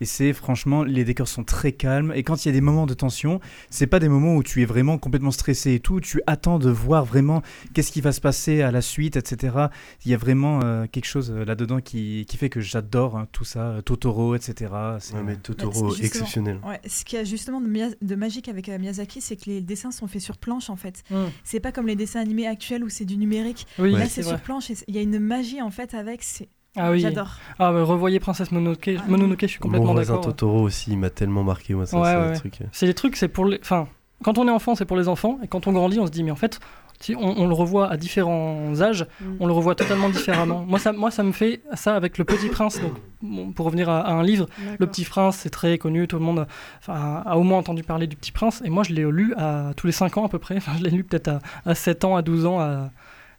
Et 0.00 0.04
c'est 0.04 0.32
franchement, 0.32 0.82
les 0.84 1.04
décors 1.04 1.28
sont 1.28 1.44
très 1.44 1.72
calmes. 1.72 2.12
Et 2.14 2.22
quand 2.22 2.44
il 2.44 2.48
y 2.48 2.50
a 2.50 2.52
des 2.52 2.60
moments 2.60 2.86
de 2.86 2.94
tension, 2.94 3.40
c'est 3.70 3.86
pas 3.86 3.98
des 3.98 4.08
moments 4.08 4.34
où 4.36 4.42
tu 4.42 4.62
es 4.62 4.64
vraiment 4.64 4.98
complètement 4.98 5.30
stressé 5.30 5.74
et 5.74 5.80
tout. 5.80 6.00
Tu 6.00 6.20
attends 6.26 6.58
de 6.58 6.70
voir 6.70 7.04
vraiment 7.04 7.42
qu'est-ce 7.74 7.92
qui 7.92 8.00
va 8.00 8.12
se 8.12 8.20
passer 8.20 8.62
à 8.62 8.70
la 8.70 8.82
suite, 8.82 9.16
etc. 9.16 9.56
Il 10.04 10.10
y 10.10 10.14
a 10.14 10.16
vraiment 10.18 10.60
euh, 10.62 10.86
quelque 10.90 11.06
chose 11.06 11.30
là-dedans 11.30 11.80
qui, 11.80 12.24
qui 12.28 12.36
fait 12.36 12.48
que 12.50 12.60
j'adore 12.60 13.16
hein, 13.16 13.26
tout 13.32 13.44
ça. 13.44 13.76
Totoro, 13.84 14.34
etc. 14.34 14.70
C'est- 15.00 15.14
Ouais, 15.14 15.22
mais 15.22 15.36
Totoro, 15.36 15.72
ce 15.90 15.96
qui, 15.96 16.02
justement- 16.02 16.06
exceptionnel. 16.06 16.60
Ouais, 16.66 16.80
ce 16.86 17.04
qu'il 17.04 17.18
y 17.18 17.20
a 17.20 17.24
justement 17.24 17.60
de, 17.60 17.66
Mia- 17.68 17.94
de 18.02 18.14
magique 18.16 18.48
avec 18.48 18.68
euh, 18.68 18.78
Miyazaki, 18.78 19.20
c'est 19.20 19.36
que 19.36 19.44
les 19.50 19.60
dessins 19.60 19.90
sont 19.90 20.06
faits 20.06 20.22
sur 20.22 20.36
planche 20.36 20.68
en 20.70 20.76
fait. 20.76 21.02
Mm. 21.10 21.16
C'est 21.44 21.60
pas 21.60 21.72
comme 21.72 21.86
les 21.86 21.96
dessins 21.96 22.20
animés 22.20 22.46
actuels 22.46 22.84
où 22.84 22.88
c'est 22.88 23.04
du 23.04 23.16
numérique. 23.16 23.66
Oui, 23.78 23.92
Là, 23.92 23.98
Ouais, 24.00 24.06
c'est 24.08 24.22
sur 24.22 24.32
vrai. 24.32 24.40
planche. 24.42 24.70
Il 24.88 24.94
y 24.94 24.98
a 24.98 25.02
une 25.02 25.18
magie 25.26 25.60
en 25.62 25.70
fait 25.70 25.94
avec. 25.94 26.22
c'est- 26.22 26.48
Ah 26.76 26.90
oui. 26.90 27.00
J'adore. 27.00 27.30
Ah, 27.58 27.72
bah, 27.72 27.82
revoyez 27.84 28.20
Princesse 28.20 28.52
Mononoke. 28.52 28.90
Mononoke, 29.08 29.40
je 29.42 29.46
suis 29.46 29.58
complètement 29.58 29.86
Mon 29.88 29.92
voisin 29.94 30.14
d'accord. 30.14 30.26
Totoro 30.32 30.60
aussi, 30.62 30.90
il 30.92 30.98
m'a 30.98 31.10
tellement 31.10 31.42
marqué, 31.42 31.74
moi, 31.74 31.86
ça, 31.86 31.98
Ouais, 31.98 32.04
c'est 32.10 32.16
ouais, 32.16 32.22
un 32.22 32.28
ouais. 32.30 32.36
truc. 32.36 32.58
euh. 32.60 32.64
C'est 32.72 32.86
des 32.86 32.94
trucs, 32.94 33.16
c'est 33.16 33.28
pour 33.28 33.46
les. 33.46 33.58
Enfin, 33.62 33.88
quand 34.22 34.36
on 34.38 34.46
est 34.46 34.50
enfant, 34.50 34.74
c'est 34.74 34.84
pour 34.84 34.96
les 34.98 35.08
enfants, 35.08 35.38
et 35.42 35.48
quand 35.48 35.66
on 35.66 35.72
grandit, 35.72 35.98
on 36.00 36.06
se 36.06 36.10
dit, 36.10 36.22
mais 36.22 36.30
en 36.30 36.36
fait, 36.36 36.60
si 37.00 37.14
on, 37.14 37.38
on 37.40 37.46
le 37.46 37.54
revoit 37.54 37.90
à 37.90 37.96
différents 37.96 38.80
âges, 38.82 39.06
Mm. 39.20 39.36
on 39.40 39.46
le 39.46 39.52
revoit 39.54 39.74
totalement 39.74 40.08
différemment. 40.10 40.64
moi, 40.66 40.78
ça, 40.78 40.92
moi, 40.92 41.10
ça 41.10 41.22
me 41.22 41.32
fait 41.32 41.62
ça 41.74 41.94
avec 41.96 42.18
Le 42.18 42.24
Petit 42.24 42.48
Prince. 42.48 42.78
Donc, 42.80 42.92
bon, 43.22 43.52
pour 43.52 43.64
revenir 43.66 43.88
à, 43.88 44.00
à 44.00 44.12
un 44.12 44.22
livre, 44.22 44.46
D'accord. 44.58 44.76
Le 44.80 44.86
Petit 44.86 45.04
Prince, 45.04 45.36
c'est 45.36 45.50
très 45.50 45.78
connu, 45.78 46.06
tout 46.08 46.16
le 46.18 46.24
monde 46.24 46.46
a 46.88 47.36
au 47.38 47.42
moins 47.42 47.58
entendu 47.58 47.82
parler 47.84 48.06
du 48.06 48.16
Petit 48.16 48.32
Prince, 48.32 48.60
et 48.66 48.70
moi, 48.70 48.82
je 48.82 48.92
l'ai 48.92 49.02
lu 49.10 49.32
à 49.38 49.72
tous 49.76 49.86
les 49.86 49.92
5 49.94 50.16
ans 50.18 50.26
à 50.26 50.28
peu 50.28 50.38
près. 50.38 50.56
Enfin, 50.58 50.72
je 50.78 50.84
l'ai 50.84 50.90
lu 50.90 51.04
peut-être 51.04 51.28
à, 51.28 51.38
à 51.64 51.74
7 51.74 52.04
ans, 52.04 52.16
à 52.16 52.22
12 52.22 52.44
ans. 52.46 52.60
à- 52.60 52.90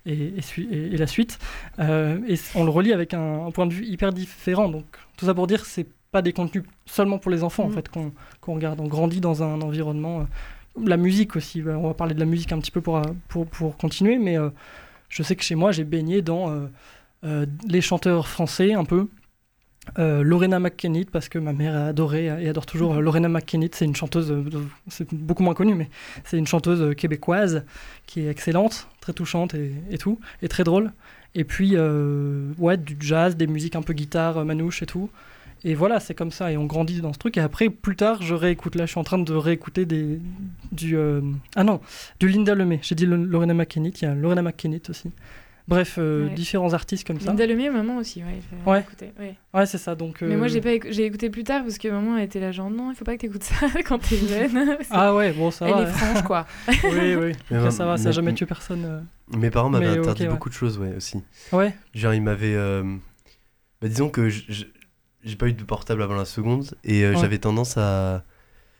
et, 0.07 0.97
la 0.97 1.07
suite. 1.07 1.39
Euh, 1.79 2.19
et 2.27 2.35
on 2.55 2.63
le 2.63 2.69
relit 2.71 2.93
avec 2.93 3.13
un, 3.13 3.45
un 3.47 3.51
point 3.51 3.65
de 3.67 3.73
vue 3.73 3.85
hyper 3.85 4.11
différent. 4.13 4.69
Donc, 4.69 4.85
tout 5.17 5.25
ça 5.25 5.33
pour 5.33 5.47
dire 5.47 5.61
que 5.61 5.67
c'est 5.67 5.87
pas 6.11 6.21
des 6.21 6.31
contenus 6.33 6.63
seulement 6.85 7.17
pour 7.19 7.31
les 7.31 7.43
enfants 7.43 7.65
en 7.65 7.69
Mm. 7.69 7.73
fait 7.73 7.89
qu'on 7.89 8.53
regarde. 8.53 8.79
On 8.79 8.87
grandit 8.87 9.19
dans 9.21 9.43
un 9.43 9.61
environnement. 9.61 10.21
euh, 10.21 10.23
la 10.85 10.97
musique 10.97 11.35
aussi. 11.35 11.61
euh, 11.61 11.75
On 11.75 11.87
va 11.87 11.93
parler 11.93 12.13
de 12.13 12.19
la 12.19 12.25
musique 12.25 12.51
un 12.51 12.59
petit 12.59 12.71
peu 12.71 12.81
pour, 12.81 12.97
euh, 12.97 13.01
pour, 13.27 13.45
pour 13.47 13.77
continuer, 13.77 14.17
mais 14.17 14.37
je 15.09 15.23
sais 15.23 15.35
que 15.35 15.43
chez 15.43 15.55
moi, 15.55 15.71
j'ai 15.71 15.83
baigné 15.83 16.21
dans 16.21 16.51
les 17.67 17.81
chanteurs 17.81 18.27
français 18.27 18.73
un 18.73 18.85
peu. 18.85 19.07
Euh, 19.99 20.23
Lorena 20.23 20.59
McKennitt, 20.59 21.09
parce 21.09 21.29
que 21.29 21.39
ma 21.39 21.53
mère 21.53 21.75
a 21.75 21.87
adoré 21.87 22.25
et 22.25 22.49
adore 22.49 22.65
toujours 22.65 22.95
euh, 22.95 23.01
Lorena 23.01 23.29
McKennitt. 23.29 23.75
C'est 23.75 23.85
une 23.85 23.95
chanteuse, 23.95 24.31
euh, 24.31 24.43
c'est 24.87 25.13
beaucoup 25.13 25.43
moins 25.43 25.53
connu, 25.53 25.73
mais 25.75 25.89
c'est 26.23 26.37
une 26.37 26.47
chanteuse 26.47 26.95
québécoise 26.95 27.63
qui 28.05 28.21
est 28.21 28.29
excellente, 28.29 28.87
très 29.01 29.13
touchante 29.13 29.53
et, 29.53 29.71
et 29.89 29.97
tout, 29.97 30.19
et 30.41 30.47
très 30.47 30.63
drôle. 30.63 30.91
Et 31.35 31.43
puis, 31.43 31.75
ouais, 32.57 32.77
du 32.77 32.97
jazz, 32.99 33.35
des 33.35 33.45
musiques 33.45 33.75
un 33.75 33.83
peu 33.83 33.93
guitare, 33.93 34.43
manouche 34.43 34.81
et 34.81 34.87
tout. 34.87 35.09
Et 35.63 35.75
voilà, 35.75 35.99
c'est 35.99 36.15
comme 36.15 36.31
ça, 36.31 36.51
et 36.51 36.57
on 36.57 36.65
grandit 36.65 37.01
dans 37.01 37.13
ce 37.13 37.19
truc. 37.19 37.37
Et 37.37 37.41
après, 37.41 37.69
plus 37.69 37.95
tard, 37.95 38.23
je 38.23 38.33
réécoute. 38.33 38.75
Là, 38.75 38.85
je 38.85 38.91
suis 38.91 38.99
en 38.99 39.03
train 39.03 39.19
de 39.19 39.33
réécouter 39.33 39.85
des, 39.85 40.19
du. 40.71 40.97
ah 41.55 41.63
non, 41.63 41.79
du 42.19 42.27
Linda 42.27 42.55
Lemay. 42.55 42.79
J'ai 42.81 42.95
dit 42.95 43.05
Lorena 43.05 43.53
McKennitt, 43.53 44.01
il 44.01 44.05
y 44.05 44.07
a 44.07 44.15
Lorena 44.15 44.41
McKennitt 44.41 44.89
aussi. 44.89 45.11
Bref, 45.67 45.95
euh, 45.97 46.27
Ouais. 46.27 46.33
différents 46.33 46.73
artistes 46.73 47.05
comme 47.05 47.19
ça. 47.19 47.27
Linda 47.27 47.45
Lemay, 47.45 47.69
maman 47.69 47.97
aussi, 47.97 48.23
ouais. 48.23 48.39
Ouais. 48.65 48.79
écouter, 48.79 49.11
ouais. 49.19 49.35
Ouais, 49.53 49.65
c'est 49.65 49.77
ça. 49.77 49.95
Donc, 49.95 50.21
Mais 50.21 50.37
moi, 50.37 50.45
euh, 50.45 50.49
j'ai 50.49 50.61
pas 50.61 50.69
j'ai 50.89 51.03
écouté 51.05 51.29
plus 51.29 51.43
tard 51.43 51.63
parce 51.63 51.77
que 51.77 51.89
maman 51.89 52.17
était 52.17 52.39
là, 52.39 52.53
genre, 52.53 52.69
non, 52.69 52.91
il 52.91 52.95
faut 52.95 53.03
pas 53.03 53.15
que 53.15 53.21
t'écoutes 53.21 53.43
ça 53.43 53.67
quand 53.85 53.99
t'es 53.99 54.15
jeune. 54.17 54.77
Ah 54.91 55.13
ouais, 55.13 55.33
bon, 55.33 55.51
ça 55.51 55.67
Elle 55.67 55.73
va. 55.73 55.81
est 55.83 55.87
franche, 55.87 56.23
quoi. 56.23 56.45
oui, 56.69 57.15
oui. 57.15 57.31
Mais 57.51 57.57
Après, 57.57 57.71
ça 57.71 57.85
va, 57.85 57.97
ça 57.97 58.05
n'a 58.05 58.11
jamais 58.11 58.33
tué 58.33 58.45
personne. 58.45 58.85
euh. 58.85 59.01
Mes 59.37 59.49
parents 59.49 59.69
m'avaient 59.69 59.97
interdit 59.99 60.27
beaucoup 60.27 60.47
de 60.49 60.53
choses, 60.53 60.77
ouais, 60.77 60.93
aussi. 60.95 61.21
Ouais. 61.51 61.75
Genre, 61.93 62.13
ils 62.13 62.21
m'avaient. 62.21 62.55
euh, 62.55 62.83
bah, 63.81 63.89
disons 63.89 64.09
que 64.09 64.29
j'ai 64.29 65.35
pas 65.37 65.47
eu 65.47 65.53
de 65.53 65.63
portable 65.63 66.01
avant 66.01 66.15
la 66.15 66.23
seconde 66.25 66.75
et 66.85 67.03
euh, 67.03 67.11
Ouais. 67.13 67.17
j'avais 67.19 67.39
tendance 67.39 67.75
à. 67.77 68.23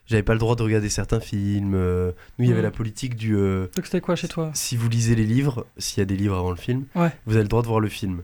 J'avais 0.07 0.23
pas 0.23 0.33
le 0.33 0.39
droit 0.39 0.55
de 0.55 0.63
regarder 0.63 0.89
certains 0.89 1.19
films. 1.19 1.73
euh, 1.75 2.11
Nous, 2.39 2.45
il 2.45 2.47
y 2.47 2.51
avait 2.51 2.61
Mhm. 2.61 2.65
la 2.65 2.71
politique 2.71 3.15
du. 3.15 3.35
euh, 3.35 3.67
Donc, 3.75 3.85
c'était 3.85 4.01
quoi 4.01 4.15
chez 4.15 4.27
toi? 4.27 4.51
si 4.53 4.75
vous 4.77 4.87
lisez 4.89 5.15
les 5.15 5.25
livres, 5.25 5.65
s'il 5.77 5.99
y 5.99 6.01
a 6.01 6.05
des 6.05 6.15
livres 6.15 6.37
avant 6.37 6.51
le 6.51 6.55
film, 6.57 6.85
Ouais. 6.95 7.09
vous 7.25 7.33
avez 7.33 7.43
le 7.43 7.49
droit 7.49 7.61
de 7.61 7.67
voir 7.67 7.79
le 7.81 7.89
film. 7.89 8.21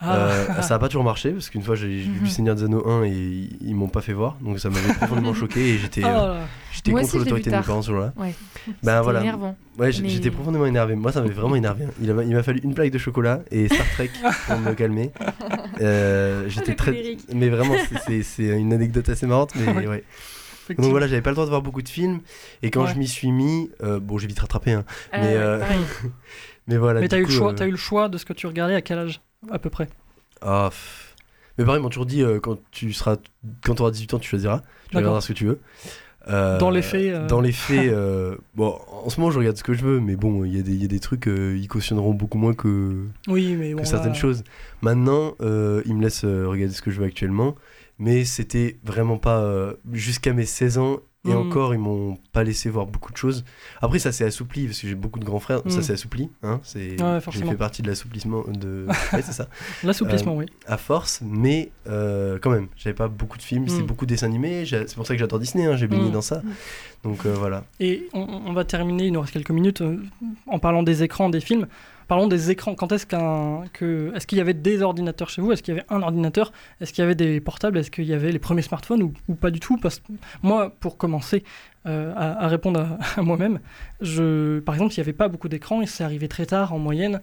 Ah. 0.00 0.16
Euh, 0.16 0.62
ça 0.62 0.74
n'a 0.74 0.78
pas 0.78 0.86
toujours 0.86 1.02
marché 1.02 1.32
parce 1.32 1.50
qu'une 1.50 1.62
fois 1.64 1.74
j'ai 1.74 1.88
vu 1.88 2.28
Seigneur 2.28 2.54
des 2.54 2.62
Anneaux 2.62 2.86
1 2.88 3.02
et 3.02 3.08
ils, 3.10 3.58
ils 3.60 3.74
m'ont 3.74 3.88
pas 3.88 4.00
fait 4.00 4.12
voir 4.12 4.36
donc 4.40 4.60
ça 4.60 4.70
m'avait 4.70 4.94
profondément 4.94 5.34
choqué 5.34 5.70
et 5.70 5.78
j'étais 5.78 6.02
Oh 6.04 6.08
euh, 6.08 6.44
j'étais 6.72 6.92
contre 6.92 7.18
l'autorité 7.18 7.50
de 7.50 7.56
mes 7.56 7.62
parents 7.62 7.82
ce 7.82 7.90
jour-là. 7.90 8.12
Ouais. 8.16 8.32
Ben 8.68 8.74
C'était 8.92 9.00
voilà. 9.02 9.20
énervant. 9.22 9.56
Ouais, 9.76 9.86
Mais- 10.00 10.08
j'étais 10.08 10.30
profondément 10.30 10.66
énervé. 10.66 10.94
Moi 10.94 11.10
ça 11.10 11.20
m'avait 11.20 11.34
vraiment 11.34 11.56
énervé. 11.56 11.86
hein. 11.86 11.90
Il 12.00 12.12
a- 12.12 12.22
il 12.22 12.32
m'a 12.32 12.44
fallu 12.44 12.60
une 12.62 12.74
plaque 12.74 12.92
de 12.92 12.98
chocolat 12.98 13.40
et 13.50 13.66
Star 13.66 13.86
Trek 13.94 14.10
pour 14.46 14.58
me 14.60 14.72
calmer. 14.74 15.10
Euh, 15.80 16.44
j'étais 16.48 16.74
très 16.76 17.16
mais 17.34 17.48
vraiment 17.48 17.74
c'est- 17.88 17.98
c'est 18.06 18.22
c'est 18.22 18.46
une 18.58 18.72
anecdote 18.72 19.08
assez 19.08 19.26
marrante 19.26 19.52
mais 19.56 19.66
Ouais. 19.88 20.04
Effectivement. 20.68 20.88
Donc 20.88 20.90
voilà, 20.92 21.06
j'avais 21.06 21.22
pas 21.22 21.30
le 21.30 21.34
droit 21.34 21.46
de 21.46 21.50
voir 21.50 21.62
beaucoup 21.62 21.80
de 21.82 21.88
films 21.88 22.20
et 22.62 22.70
quand 22.70 22.84
Ouais. 22.84 22.92
je 22.92 22.98
m'y 22.98 23.08
suis 23.08 23.32
mis, 23.32 23.70
euh, 23.82 23.98
bon 24.00 24.18
j'ai 24.18 24.26
vite 24.26 24.38
rattrapé 24.40 24.72
hein, 24.72 24.84
Ah 25.12 25.18
mais 25.20 25.34
euh, 25.34 25.60
mais 26.66 26.76
voilà. 26.76 27.00
Mais 27.00 27.08
t'as 27.08 27.18
eu, 27.18 27.22
le 27.24 27.28
choix, 27.30 27.52
euh, 27.52 27.54
t'as 27.54 27.66
eu 27.66 27.70
le 27.70 27.76
choix 27.78 28.08
de 28.08 28.18
ce 28.18 28.24
que 28.26 28.32
tu 28.34 28.46
regardais 28.46 28.74
à 28.74 28.82
quel 28.82 28.98
âge 28.98 29.20
À 29.50 29.58
peu 29.58 29.70
près? 29.70 29.88
Ah, 30.42 30.66
pff. 30.70 31.14
Mais 31.56 31.64
pareil, 31.64 31.80
ils 31.80 31.82
m'ont 31.82 31.88
toujours 31.88 32.06
dit 32.06 32.22
euh, 32.22 32.38
quand 32.38 32.58
tu 32.70 32.92
seras, 32.92 33.16
quand 33.64 33.74
tu 33.76 33.82
auras 33.82 33.90
18 33.90 34.14
ans, 34.14 34.18
tu 34.18 34.28
choisiras, 34.28 34.62
tu 34.90 34.96
regarderas 34.96 35.20
ce 35.22 35.28
que 35.28 35.32
tu 35.32 35.46
veux. 35.46 35.60
Euh, 36.28 36.58
Dans 36.58 36.68
les 36.70 36.82
faits, 36.82 37.14
euh. 37.14 37.26
Dans 37.26 37.40
les 37.40 37.52
faits, 37.52 37.88
euh, 37.92 38.36
bon, 38.54 38.78
en 38.92 39.08
ce 39.08 39.18
moment, 39.18 39.30
je 39.32 39.38
regarde 39.38 39.56
ce 39.56 39.62
que 39.64 39.72
je 39.72 39.82
veux, 39.82 39.98
mais 39.98 40.14
bon, 40.14 40.44
il 40.44 40.54
y, 40.54 40.60
a 40.60 40.62
des- 40.62 40.72
il 40.74 40.82
y 40.82 40.84
a 40.84 40.88
des 40.88 41.00
trucs, 41.00 41.26
euh, 41.26 41.56
ils 41.58 41.68
cautionneront 41.68 42.12
beaucoup 42.12 42.36
moins 42.38 42.52
que, 42.52 43.06
Oui, 43.28 43.56
mais 43.58 43.72
bon. 43.74 43.80
que 43.82 43.88
certaines 43.88 44.12
là- 44.12 44.18
choses. 44.18 44.44
Maintenant, 44.82 45.34
euh, 45.40 45.80
ils 45.86 45.94
me 45.96 46.02
laissent 46.02 46.24
euh, 46.24 46.46
regarder 46.46 46.74
ce 46.74 46.82
que 46.82 46.90
je 46.90 47.00
veux 47.00 47.06
actuellement, 47.06 47.54
mais 47.98 48.24
c'était 48.24 48.78
vraiment 48.84 49.18
pas 49.18 49.40
euh, 49.40 49.74
jusqu'à 49.92 50.32
mes 50.32 50.46
16 50.46 50.78
ans. 50.78 50.98
Et 51.26 51.30
Mhm. 51.32 51.36
encore, 51.48 51.74
ils 51.74 51.80
m'ont 51.80 52.16
pas 52.32 52.44
laissé 52.44 52.70
voir 52.70 52.86
beaucoup 52.86 53.10
de 53.12 53.16
choses. 53.16 53.44
Après, 53.82 53.98
ça 53.98 54.12
s'est 54.12 54.24
assoupli 54.24 54.66
parce 54.66 54.80
que 54.80 54.86
j'ai 54.86 54.94
beaucoup 54.94 55.18
de 55.18 55.24
grands 55.24 55.40
frères. 55.40 55.62
Ça 55.66 55.78
Mhm. 55.78 55.82
s'est 55.82 55.92
assoupli. 55.94 56.30
Hein, 56.44 56.60
c'est, 56.62 56.98
Ouais, 57.02 57.18
j'ai 57.32 57.44
fait 57.44 57.56
partie 57.56 57.82
de 57.82 57.88
l'assouplissement. 57.88 58.44
De... 58.46 58.86
ouais, 59.12 59.20
c'est 59.22 59.32
ça. 59.32 59.48
L'assouplissement, 59.82 60.34
Euh, 60.34 60.38
oui. 60.38 60.46
À 60.68 60.76
force, 60.76 61.20
mais 61.24 61.70
euh, 61.88 62.38
quand 62.40 62.50
même, 62.50 62.68
j'avais 62.76 62.94
pas 62.94 63.08
beaucoup 63.08 63.36
de 63.36 63.42
films, 63.42 63.66
c'était 63.68 63.82
Mm. 63.82 63.86
beaucoup 63.86 64.06
de 64.06 64.10
dessins 64.10 64.26
animés. 64.28 64.64
C'est 64.64 64.94
pour 64.94 65.06
ça 65.08 65.14
que 65.14 65.20
j'adore 65.20 65.40
Disney, 65.40 65.66
hein, 65.66 65.76
j'ai 65.76 65.88
baigné 65.88 66.08
Mm. 66.08 66.12
dans 66.12 66.22
ça. 66.22 66.40
Donc 67.02 67.26
euh, 67.26 67.34
voilà. 67.34 67.64
Et 67.80 68.08
on, 68.12 68.20
on 68.46 68.52
va 68.52 68.64
terminer, 68.64 69.06
il 69.06 69.12
nous 69.12 69.20
reste 69.20 69.32
quelques 69.32 69.50
minutes, 69.50 69.80
euh, 69.82 70.00
en 70.46 70.60
parlant 70.60 70.84
des 70.84 71.02
écrans, 71.02 71.28
des 71.30 71.40
films. 71.40 71.66
Parlons 72.08 72.26
des 72.26 72.50
écrans. 72.50 72.74
Quand 72.74 72.90
est-ce 72.90 73.06
qu'un, 73.06 73.64
que, 73.72 74.12
est-ce 74.16 74.26
qu'il 74.26 74.38
y 74.38 74.40
avait 74.40 74.54
des 74.54 74.82
ordinateurs 74.82 75.28
chez 75.28 75.42
vous? 75.42 75.52
Est-ce 75.52 75.62
qu'il 75.62 75.74
y 75.74 75.78
avait 75.78 75.86
un 75.90 76.02
ordinateur? 76.02 76.52
Est-ce 76.80 76.92
qu'il 76.92 77.02
y 77.02 77.04
avait 77.04 77.14
des 77.14 77.40
portables? 77.40 77.78
Est-ce 77.78 77.90
qu'il 77.90 78.06
y 78.06 78.14
avait 78.14 78.32
les 78.32 78.38
premiers 78.38 78.62
smartphones 78.62 79.02
ou, 79.02 79.34
pas 79.34 79.50
du 79.50 79.60
tout? 79.60 79.76
Parce 79.76 80.02
moi, 80.42 80.74
pour 80.80 80.96
commencer 80.96 81.44
euh, 81.86 82.12
à, 82.16 82.48
répondre 82.48 82.80
à, 82.80 82.98
à 83.20 83.22
moi-même, 83.22 83.60
je, 84.00 84.58
par 84.60 84.74
exemple, 84.74 84.94
il 84.94 84.98
n'y 84.98 85.02
avait 85.02 85.12
pas 85.12 85.28
beaucoup 85.28 85.48
d'écrans 85.48 85.82
et 85.82 85.86
c'est 85.86 86.02
arrivé 86.02 86.28
très 86.28 86.46
tard 86.46 86.72
en 86.72 86.78
moyenne. 86.78 87.20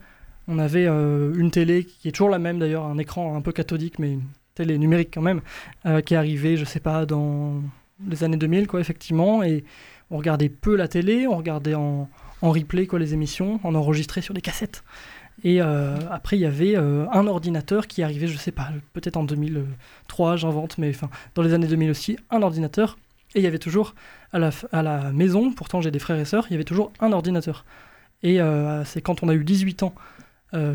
On 0.48 0.60
avait 0.60 0.86
euh, 0.86 1.34
une 1.36 1.50
télé 1.50 1.84
qui 1.84 2.08
est 2.08 2.12
toujours 2.12 2.30
la 2.30 2.40
même 2.40 2.60
d'ailleurs, 2.60 2.86
un 2.86 2.98
écran 3.00 3.36
un 3.36 3.42
peu 3.42 3.52
cathodique, 3.52 3.98
mais 3.98 4.14
une 4.14 4.24
télé 4.54 4.78
numérique 4.78 5.10
quand 5.14 5.22
même, 5.22 5.42
euh, 5.88 6.02
qui 6.02 6.14
est 6.14 6.18
arrivée, 6.18 6.58
je 6.58 6.66
sais 6.66 6.80
pas, 6.80 7.06
dans 7.06 7.62
les 8.08 8.24
années 8.24 8.38
2000, 8.38 8.68
quoi, 8.68 8.80
effectivement. 8.80 9.42
Et 9.42 9.64
on 10.12 10.18
regardait 10.18 10.50
peu 10.50 10.76
la 10.76 10.88
télé, 10.88 11.26
on 11.26 11.38
regardait 11.38 11.74
en, 11.74 12.08
en 12.46 12.52
replay 12.52 12.88
quoi, 12.88 13.00
les 13.00 13.14
émissions, 13.14 13.60
on 13.64 13.76
enregistrait 13.76 14.22
sur 14.22 14.34
des 14.34 14.42
cassettes. 14.42 14.84
Et 15.44 15.62
euh, 15.62 15.98
après, 16.10 16.38
il 16.38 16.42
y 16.42 16.46
avait 16.46 16.78
euh, 16.78 17.06
un 17.12 17.28
ordinateur 17.28 17.88
qui 17.88 18.04
arrivait, 18.04 18.28
je 18.28 18.38
sais 18.38 18.52
pas, 18.52 18.70
peut-être 18.94 19.18
en 19.18 19.24
2003, 19.24 20.38
j'invente, 20.38 20.78
mais 20.78 20.90
enfin, 20.90 21.10
dans 21.36 21.42
les 21.42 21.54
années 21.54 21.68
2000 21.68 21.92
aussi, 21.92 22.18
un 22.32 22.42
ordinateur. 22.42 22.98
Et 23.34 23.40
il 23.40 23.44
y 23.44 23.48
avait 23.48 23.60
toujours 23.60 23.96
à 24.32 24.40
la, 24.40 24.52
à 24.72 24.82
la 24.82 25.12
maison, 25.12 25.52
pourtant 25.52 25.82
j'ai 25.82 25.92
des 25.92 26.00
frères 26.00 26.18
et 26.18 26.26
sœurs, 26.26 26.46
il 26.50 26.54
y 26.54 26.56
avait 26.56 26.64
toujours 26.64 26.92
un 27.02 27.12
ordinateur. 27.12 27.66
Et 28.24 28.40
euh, 28.40 28.86
c'est 28.86 29.02
quand 29.02 29.24
on 29.24 29.30
a 29.30 29.34
eu 29.34 29.44
18 29.44 29.84
ans, 29.84 29.94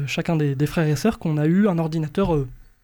chacun 0.07 0.37
des, 0.37 0.55
des 0.55 0.67
frères 0.67 0.87
et 0.87 0.95
sœurs, 0.95 1.19
qu'on 1.19 1.39
a 1.39 1.47
eu 1.47 1.67
un 1.67 1.79
ordinateur, 1.79 2.37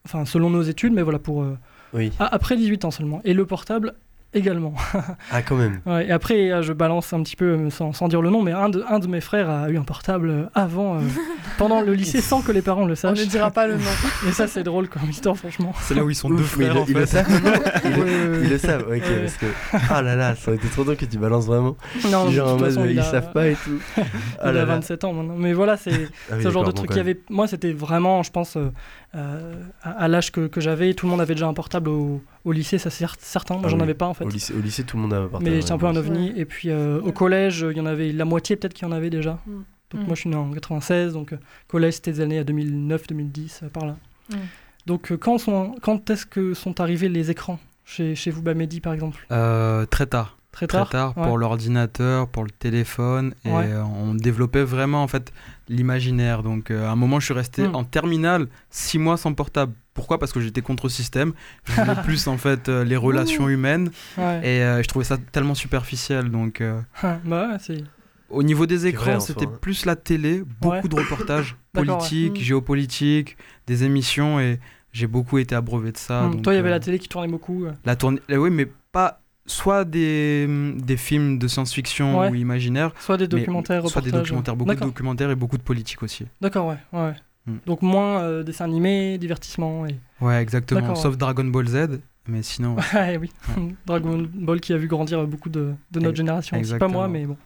enfin 0.07 0.25
selon 0.25 0.49
nos 0.49 0.63
études, 0.63 0.95
mais 0.95 1.03
voilà, 1.03 1.19
pour... 1.19 1.45
Oui. 1.93 2.11
après 2.19 2.57
18 2.57 2.87
ans 2.87 2.91
seulement. 2.91 3.21
Et 3.25 3.35
le 3.35 3.45
portable 3.45 3.95
également. 4.37 4.75
Ah, 5.33 5.43
quand 5.43 5.57
même. 5.57 5.81
Ouais, 5.87 6.07
et 6.07 6.13
après, 6.13 6.51
euh, 6.53 6.63
je 6.63 6.73
balance 6.73 7.13
un 7.13 7.23
petit 7.23 7.37
peu, 7.37 7.45
euh, 7.47 7.71
sans, 7.71 7.93
sans 7.93 8.07
dire 8.09 8.23
le 8.23 8.31
nom, 8.31 8.43
mais 8.43 8.53
un 8.53 8.69
de, 8.69 8.85
un 8.89 8.99
de 9.01 9.07
mes 9.09 9.21
frères 9.21 9.51
a 9.51 9.69
eu 9.71 9.77
un 9.79 9.83
portable 9.83 10.29
euh, 10.31 10.45
avant, 10.55 10.97
euh, 10.97 11.01
pendant 11.59 11.81
le 11.81 11.93
lycée, 11.95 12.21
sans 12.21 12.43
que 12.43 12.53
les 12.53 12.63
parents 12.63 12.85
le 12.87 12.93
On 12.93 12.97
sachent. 12.97 13.19
ne 13.19 13.25
dira 13.25 13.51
pas 13.51 13.67
le 13.67 13.75
nom. 13.75 13.81
Et 14.29 14.33
ça, 14.33 14.47
c'est 14.47 14.63
drôle 14.63 14.89
comme 14.89 15.09
histoire, 15.11 15.37
franchement. 15.37 15.73
C'est 15.81 15.95
là 15.95 16.05
où 16.05 16.11
ils 16.11 16.15
sont 16.15 16.29
deux 16.29 16.37
mais 16.37 16.43
frères 16.45 16.75
ils, 16.75 16.79
en 16.79 16.85
le- 16.85 16.91
ils 16.91 16.95
le 16.95 17.01
fait. 17.07 17.07
savent 17.07 18.41
ils, 18.45 18.49
le- 18.51 18.59
savent, 18.59 18.83
ok, 18.83 18.91
Ouais. 18.91 19.21
parce 19.23 19.37
que. 19.37 19.47
Ah 19.91 20.03
là 20.03 20.15
là, 20.17 20.35
ça 20.37 20.49
aurait 20.51 20.59
été 20.59 20.69
trop 20.69 20.85
drôle 20.85 20.97
que 20.97 21.05
tu 21.07 21.19
balances 21.19 21.47
vraiment. 21.47 21.77
Non, 22.11 22.31
Genre 22.31 22.55
en 22.55 22.57
mode, 22.59 22.77
il 22.87 22.93
ils 22.93 22.99
a- 23.01 23.03
savent 23.03 23.33
pas 23.33 23.49
et 23.49 23.55
tout. 23.55 23.79
Il 23.97 24.03
Ah 24.41 24.49
a 24.49 24.53
là 24.53 24.61
là. 24.61 24.65
27 24.67 25.05
ans 25.05 25.13
maintenant. 25.13 25.35
Mais 25.37 25.53
voilà, 25.53 25.77
c'est 25.77 26.09
Ah 26.31 26.35
oui, 26.37 26.43
ce 26.45 26.51
genre 26.51 26.65
de 26.65 26.71
truc 26.73 26.89
bon, 26.89 26.95
qu'il 26.95 26.99
y 26.99 27.01
avait. 27.01 27.21
Moi, 27.31 27.47
c'était 27.49 27.73
vraiment, 27.73 28.23
je 28.23 28.31
pense, 28.31 28.57
euh, 28.57 28.71
euh, 29.17 29.55
à, 29.83 29.91
à 29.93 30.09
l'âge 30.09 30.31
que, 30.31 30.47
que 30.47 30.61
j'avais, 30.61 30.93
tout 30.95 31.07
le 31.07 31.11
monde 31.11 31.21
avait 31.21 31.35
déjà 31.35 31.47
un 31.47 31.55
portable 31.55 31.89
au, 31.89 32.23
au 32.45 32.53
lycée, 32.53 32.79
ça 32.79 32.91
c'est 32.91 33.07
certain. 33.19 33.55
Moi, 33.55 33.63
Ah 33.67 33.69
j'en 33.69 33.77
oui. 33.79 33.83
avais 33.85 33.95
pas 33.95 34.07
en 34.07 34.15
fait. 34.15 34.25
Au 34.25 34.29
lycée, 34.29 34.53
au 34.55 34.61
lycée, 34.61 34.85
tout 34.85 34.97
le 34.97 35.03
monde 35.03 35.15
a 35.15 35.19
un 35.19 35.29
portable. 35.29 35.51
Mais 35.51 35.63
c'est 35.63 35.73
un 35.73 35.79
peu 35.79 35.87
un 35.87 35.93
ouais. 35.93 35.99
ovni. 35.99 36.33
Et 36.37 36.45
puis 36.45 36.71
euh, 36.71 37.01
au 37.01 37.13
collège, 37.13 37.67
il 37.71 37.77
y 37.77 37.81
en 37.81 37.87
avait 37.87 38.13
la 38.13 38.25
moitié 38.25 38.57
peut-être 38.57 38.75
qu'il 38.75 38.87
y 38.87 38.91
en 38.91 38.93
avait 38.95 39.11
déjà. 39.11 39.39
Mm. 39.47 39.53
Donc 39.93 40.01
Mm. 40.03 40.07
moi 40.07 40.15
je 40.17 40.21
suis 40.21 40.31
né 40.31 40.37
en 40.37 40.51
96, 40.51 41.13
donc 41.13 41.33
euh, 41.33 41.37
collège 41.69 41.95
c'était 41.95 42.13
des 42.13 42.21
années 42.21 42.39
à 42.39 42.45
2009, 42.45 43.07
2010, 43.07 43.61
euh, 43.63 43.69
par 43.69 43.87
là. 43.87 43.97
Mm. 44.31 44.35
Donc 44.87 45.17
quand, 45.17 45.39
sont, 45.39 45.75
quand 45.81 46.11
est-ce 46.11 46.27
que 46.27 46.55
sont 46.55 46.81
arrivés 46.81 47.09
les 47.09 47.31
écrans 47.31 47.59
chez, 47.85 48.15
chez 48.17 48.31
vous, 48.31 48.43
Bamedi 48.43 48.81
par 48.81 48.93
exemple? 48.93 49.25
Euh, 49.31 49.87
très 50.57 50.67
tard. 50.67 50.89
Très 50.89 50.99
tard, 50.99 51.15
pour 51.15 51.39
l'ordinateur, 51.39 52.29
pour 52.29 52.45
le 52.45 52.51
téléphone. 52.51 53.35
Et 53.45 53.51
Ouais. 53.51 53.67
euh, 53.73 53.83
on 53.85 54.15
développait 54.15 54.65
vraiment 54.65 55.03
en 55.03 55.09
fait 55.09 55.33
l'imaginaire. 55.69 56.43
Donc 56.43 56.71
euh, 56.71 56.87
à 56.87 56.91
un 56.91 56.97
moment, 56.97 57.21
je 57.21 57.27
suis 57.27 57.35
resté 57.35 57.67
Hmm. 57.69 57.75
en 57.75 57.85
terminale 57.85 58.49
six 58.71 58.99
mois 58.99 59.17
sans 59.17 59.33
portable. 59.35 59.73
Pourquoi? 59.95 60.19
Parce 60.19 60.33
que 60.33 60.41
j'étais 60.41 60.63
contre 60.63 60.89
système. 60.89 61.33
Je 61.65 61.73
voulais 61.81 61.95
plus 62.05 62.27
en 62.29 62.37
fait 62.39 62.69
euh, 62.69 62.85
les 62.85 62.97
relations 62.97 63.49
humaines. 63.49 63.91
Ouais. 64.19 64.41
Et 64.43 64.63
euh, 64.63 64.83
je 64.83 64.89
trouvais 64.89 65.05
ça 65.05 65.19
tellement 65.33 65.55
superficiel. 65.55 66.31
Donc 66.31 66.63
bah 67.03 67.49
ouais, 67.51 67.57
c'est. 67.61 67.85
au 68.31 68.43
niveau 68.43 68.67
des 68.67 68.87
écrans, 68.87 69.21
c'était 69.21 69.47
hein. 69.47 69.59
plus 69.61 69.85
la 69.87 69.97
télé, 69.97 70.43
beaucoup 70.61 70.75
Ouais. 70.77 70.89
de 70.89 70.97
reportages 70.97 71.57
politiques, 71.73 72.39
Hmm. 72.41 72.45
géopolitiques, 72.45 73.37
des 73.67 73.85
émissions. 73.85 74.41
Et 74.41 74.59
j'ai 74.93 75.07
beaucoup 75.07 75.37
été 75.39 75.55
abreuvé 75.55 75.93
de 75.93 75.99
ça. 75.99 76.25
Hum, 76.25 76.33
donc, 76.33 76.43
Toi, 76.43 76.55
il 76.55 76.57
y 76.57 76.59
avait 76.59 76.69
euh, 76.69 76.73
la 76.73 76.81
télé 76.81 76.99
qui 76.99 77.09
tournait 77.09 77.29
beaucoup. 77.29 77.67
la 77.85 77.97
tournée, 77.97 78.21
euh, 78.31 78.37
oui, 78.37 78.51
mais 78.51 78.67
pas 78.93 79.21
soit 79.47 79.85
des, 79.85 80.47
des 80.77 80.97
films 80.97 81.39
de 81.39 81.49
science-fiction 81.49 82.19
Ouais. 82.21 82.31
ou 82.31 82.35
imaginaires, 82.35 82.93
Soit 82.99 83.17
des 83.17 83.25
mais- 83.25 83.29
documentaires, 83.41 83.89
soit 83.89 84.03
des 84.03 84.11
documentaires, 84.13 84.57
beaucoup 84.57 84.75
de 84.75 84.81
documentaires 84.81 85.31
et 85.31 85.35
beaucoup 85.37 85.57
de 85.59 85.63
politique 85.63 86.03
aussi. 86.03 86.27
D'accord, 86.41 86.67
ouais. 86.69 86.79
ouais. 86.93 87.13
Hmm. 87.47 87.59
Donc 87.65 87.83
moins 87.83 88.21
euh, 88.23 88.43
dessins 88.43 88.65
animés, 88.65 89.19
divertissement. 89.19 89.87
Et... 89.87 89.95
Ouais, 90.21 90.43
exactement. 90.43 90.95
Sauf 90.97 91.13
ouais. 91.13 91.17
Dragon 91.19 91.45
Ball 91.45 91.69
Z, 91.69 92.01
mais 92.27 92.43
sinon. 92.43 92.77
ouais. 92.95 93.19
Oui. 93.21 93.31
Dragon 93.87 94.27
Ball 94.35 94.61
qui 94.61 94.73
a 94.73 94.77
vu 94.77 94.89
grandir 94.89 95.25
beaucoup 95.27 95.49
de, 95.49 95.73
de 95.93 96.01
notre 96.01 96.11
Ex- 96.11 96.17
génération. 96.17 96.61
Pas 96.79 96.89
moi, 96.89 97.07
mais 97.07 97.25
bon. 97.25 97.37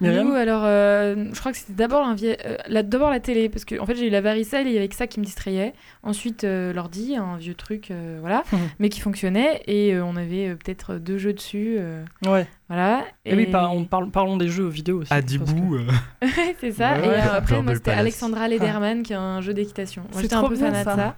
Nous, 0.00 0.34
alors, 0.34 0.62
euh, 0.64 1.26
je 1.32 1.38
crois 1.38 1.52
que 1.52 1.58
c'était 1.58 1.72
d'abord 1.72 2.06
euh, 2.06 2.34
la, 2.68 2.82
d'abord 2.82 3.10
la 3.10 3.20
télé, 3.20 3.48
parce 3.48 3.64
que 3.64 3.78
en 3.78 3.86
fait, 3.86 3.96
j'ai 3.96 4.06
eu 4.06 4.10
la 4.10 4.20
varicelle 4.20 4.66
et 4.66 4.70
il 4.70 4.74
y 4.74 4.78
avait 4.78 4.88
que 4.88 4.94
ça 4.94 5.06
qui 5.06 5.20
me 5.20 5.24
distrayait. 5.24 5.72
Ensuite, 6.02 6.44
euh, 6.44 6.72
l'ordi, 6.72 7.16
un 7.16 7.36
vieux 7.36 7.54
truc, 7.54 7.92
voilà, 8.20 8.44
mais 8.78 8.88
qui 8.88 9.00
fonctionnait. 9.00 9.62
Et 9.66 9.98
on 10.00 10.16
avait 10.16 10.54
peut-être 10.54 10.94
deux 10.94 11.18
jeux 11.18 11.32
dessus. 11.32 11.78
Ouais. 12.26 12.46
Voilà. 12.68 13.04
Et, 13.24 13.34
oui, 13.34 13.46
par- 13.46 13.72
on 13.74 13.84
parle, 13.86 14.10
parlons 14.10 14.36
des 14.36 14.48
jeux 14.48 14.68
vidéo 14.68 15.00
aussi. 15.00 15.12
Adibou. 15.12 15.76
euh, 15.76 15.86
Ouais, 16.20 16.54
c'est 16.60 16.72
ça. 16.72 16.92
Ouais, 16.98 17.04
et 17.06 17.08
ouais. 17.08 17.14
euh, 17.14 17.38
après, 17.38 17.62
moi, 17.62 17.74
c'était. 17.74 17.92
Alexandra 17.92 18.46
Lederman 18.46 19.02
qui 19.02 19.14
a 19.14 19.20
un 19.20 19.40
jeu 19.40 19.54
d'équitation. 19.54 20.02
Moi, 20.02 20.10
C'est 20.14 20.22
j'étais 20.22 20.34
un 20.34 20.40
trop 20.40 20.50
peu 20.50 20.56
ça. 20.56 20.70
de 20.70 20.74
ça. 20.84 21.14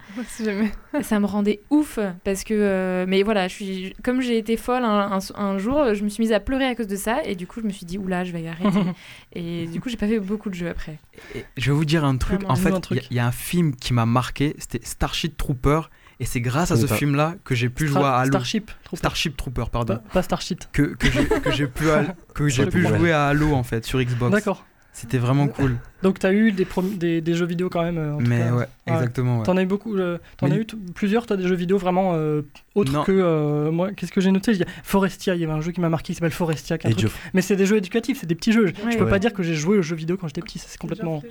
Ça 1.01 1.19
me 1.19 1.25
rendait 1.25 1.61
ouf 1.69 1.99
parce 2.23 2.43
que. 2.45 2.53
euh, 2.53 3.05
mais 3.07 3.23
voilà, 3.23 3.47
je 3.49 3.53
suis, 3.53 3.93
comme 4.03 4.21
j'ai 4.21 4.37
été 4.37 4.55
folle 4.55 4.83
un, 4.85 5.11
un- 5.17 5.35
un 5.35 5.57
jour, 5.57 5.93
je 5.93 6.03
me 6.03 6.09
suis 6.09 6.21
mise 6.23 6.31
à 6.31 6.39
pleurer 6.39 6.65
à 6.67 6.75
cause 6.75 6.87
de 6.87 6.95
ça. 6.95 7.21
Et 7.25 7.35
du 7.35 7.47
coup, 7.47 7.59
je 7.61 7.65
me 7.65 7.71
suis 7.71 7.85
dit, 7.85 7.97
oula, 7.97 8.23
je 8.23 8.31
vais 8.31 8.47
arrêter. 8.47 8.79
et 9.33 9.67
du 9.67 9.81
coup, 9.81 9.89
j'ai 9.89 9.97
pas 9.97 10.07
fait 10.07 10.19
beaucoup 10.19 10.49
de 10.49 10.55
jeux 10.55 10.69
après. 10.69 10.99
et 11.35 11.43
je 11.57 11.71
vais 11.71 11.75
vous 11.77 11.85
dire 11.85 12.05
un 12.05 12.15
truc. 12.17 12.43
Vraiment. 12.43 12.53
En 12.53 12.55
fait, 12.55 12.89
il 12.91 13.01
y 13.11 13.15
y, 13.15 13.19
a 13.19 13.27
un 13.27 13.31
film 13.33 13.75
qui 13.75 13.93
m'a 13.93 14.05
marqué, 14.05 14.55
c'était 14.57 14.79
Starship 14.83 15.35
Trooper. 15.35 15.81
Et 16.21 16.25
c'est 16.25 16.39
grâce 16.39 16.69
à 16.69 16.77
ce 16.77 16.85
film-là 16.85 17.33
que 17.43 17.55
j'ai 17.55 17.67
pu 17.67 17.87
Stra- 17.87 17.93
jouer 17.93 18.03
à 18.03 18.17
Halo. 18.17 18.31
Starship. 18.31 18.71
Trooper. 18.83 18.97
Starship 18.97 19.37
Trooper, 19.37 19.63
pardon. 19.71 19.99
pas 20.13 20.21
Starship. 20.21 20.65
Que, 20.71 20.83
que 20.93 21.07
j'ai 21.51 21.65
pu, 21.67 21.89
à- 21.89 22.15
que 22.35 22.69
pu 22.69 22.87
jouer 22.87 23.11
à 23.11 23.25
Halo 23.29 23.53
en 23.55 23.63
fait 23.63 23.83
sur 23.83 23.99
Xbox. 23.99 24.31
D'accord. 24.31 24.63
C'était 24.93 25.17
vraiment 25.19 25.47
cool. 25.47 25.77
Donc, 26.03 26.19
tu 26.19 26.25
as 26.25 26.33
eu 26.33 26.51
des, 26.51 26.65
prom- 26.65 26.97
des, 26.97 27.21
des 27.21 27.33
jeux 27.33 27.45
vidéo 27.45 27.69
quand 27.69 27.81
même. 27.81 27.97
euh, 27.97 28.17
tout 28.17 28.25
Mais 28.27 28.39
cas. 28.39 28.53
ouais, 28.53 28.65
exactement. 28.87 29.37
ouais. 29.39 29.43
T'en 29.45 29.55
as 29.55 29.61
eu 29.63 29.65
beaucoup. 29.65 29.95
euh, 29.95 30.17
T'en 30.37 30.47
Mais- 30.49 30.55
as 30.55 30.57
eu 30.57 30.67
plusieurs, 30.93 31.25
toi, 31.25 31.37
des 31.37 31.47
jeux 31.47 31.55
vidéo 31.55 31.77
vraiment 31.77 32.11
euh, 32.15 32.41
autres 32.75 32.91
Non. 32.91 33.03
que. 33.03 33.11
euh, 33.13 33.71
moi, 33.71 33.93
qu'est-ce 33.93 34.11
que 34.11 34.19
j'ai 34.19 34.31
noté? 34.31 34.51
Il 34.51 34.57
y 34.59 34.63
a 34.63 34.65
Forestia, 34.83 35.33
il 35.35 35.41
y 35.41 35.43
avait 35.45 35.53
un 35.53 35.61
jeu 35.61 35.71
qui 35.71 35.79
m'a 35.79 35.87
marqué 35.89 36.07
qui 36.07 36.15
s'appelle 36.15 36.31
Forestia. 36.31 36.77
qui 36.77 36.93
truc- 36.93 37.11
Mais 37.33 37.41
c'est 37.41 37.55
des 37.55 37.65
jeux 37.65 37.77
éducatifs, 37.77 38.17
c'est 38.19 38.27
des 38.27 38.35
petits 38.35 38.51
jeux. 38.51 38.67
Je 38.67 38.85
Ouais. 38.85 38.97
peux 38.97 39.05
Ouais. 39.05 39.09
pas 39.09 39.19
dire 39.19 39.33
que 39.33 39.43
j'ai 39.43 39.55
joué 39.55 39.77
aux 39.77 39.81
jeux 39.81 39.95
vidéo 39.95 40.17
quand 40.17 40.27
j'étais 40.27 40.41
petit, 40.41 40.59
ça, 40.59 40.65
c'est 40.69 40.77
complètement. 40.79 41.21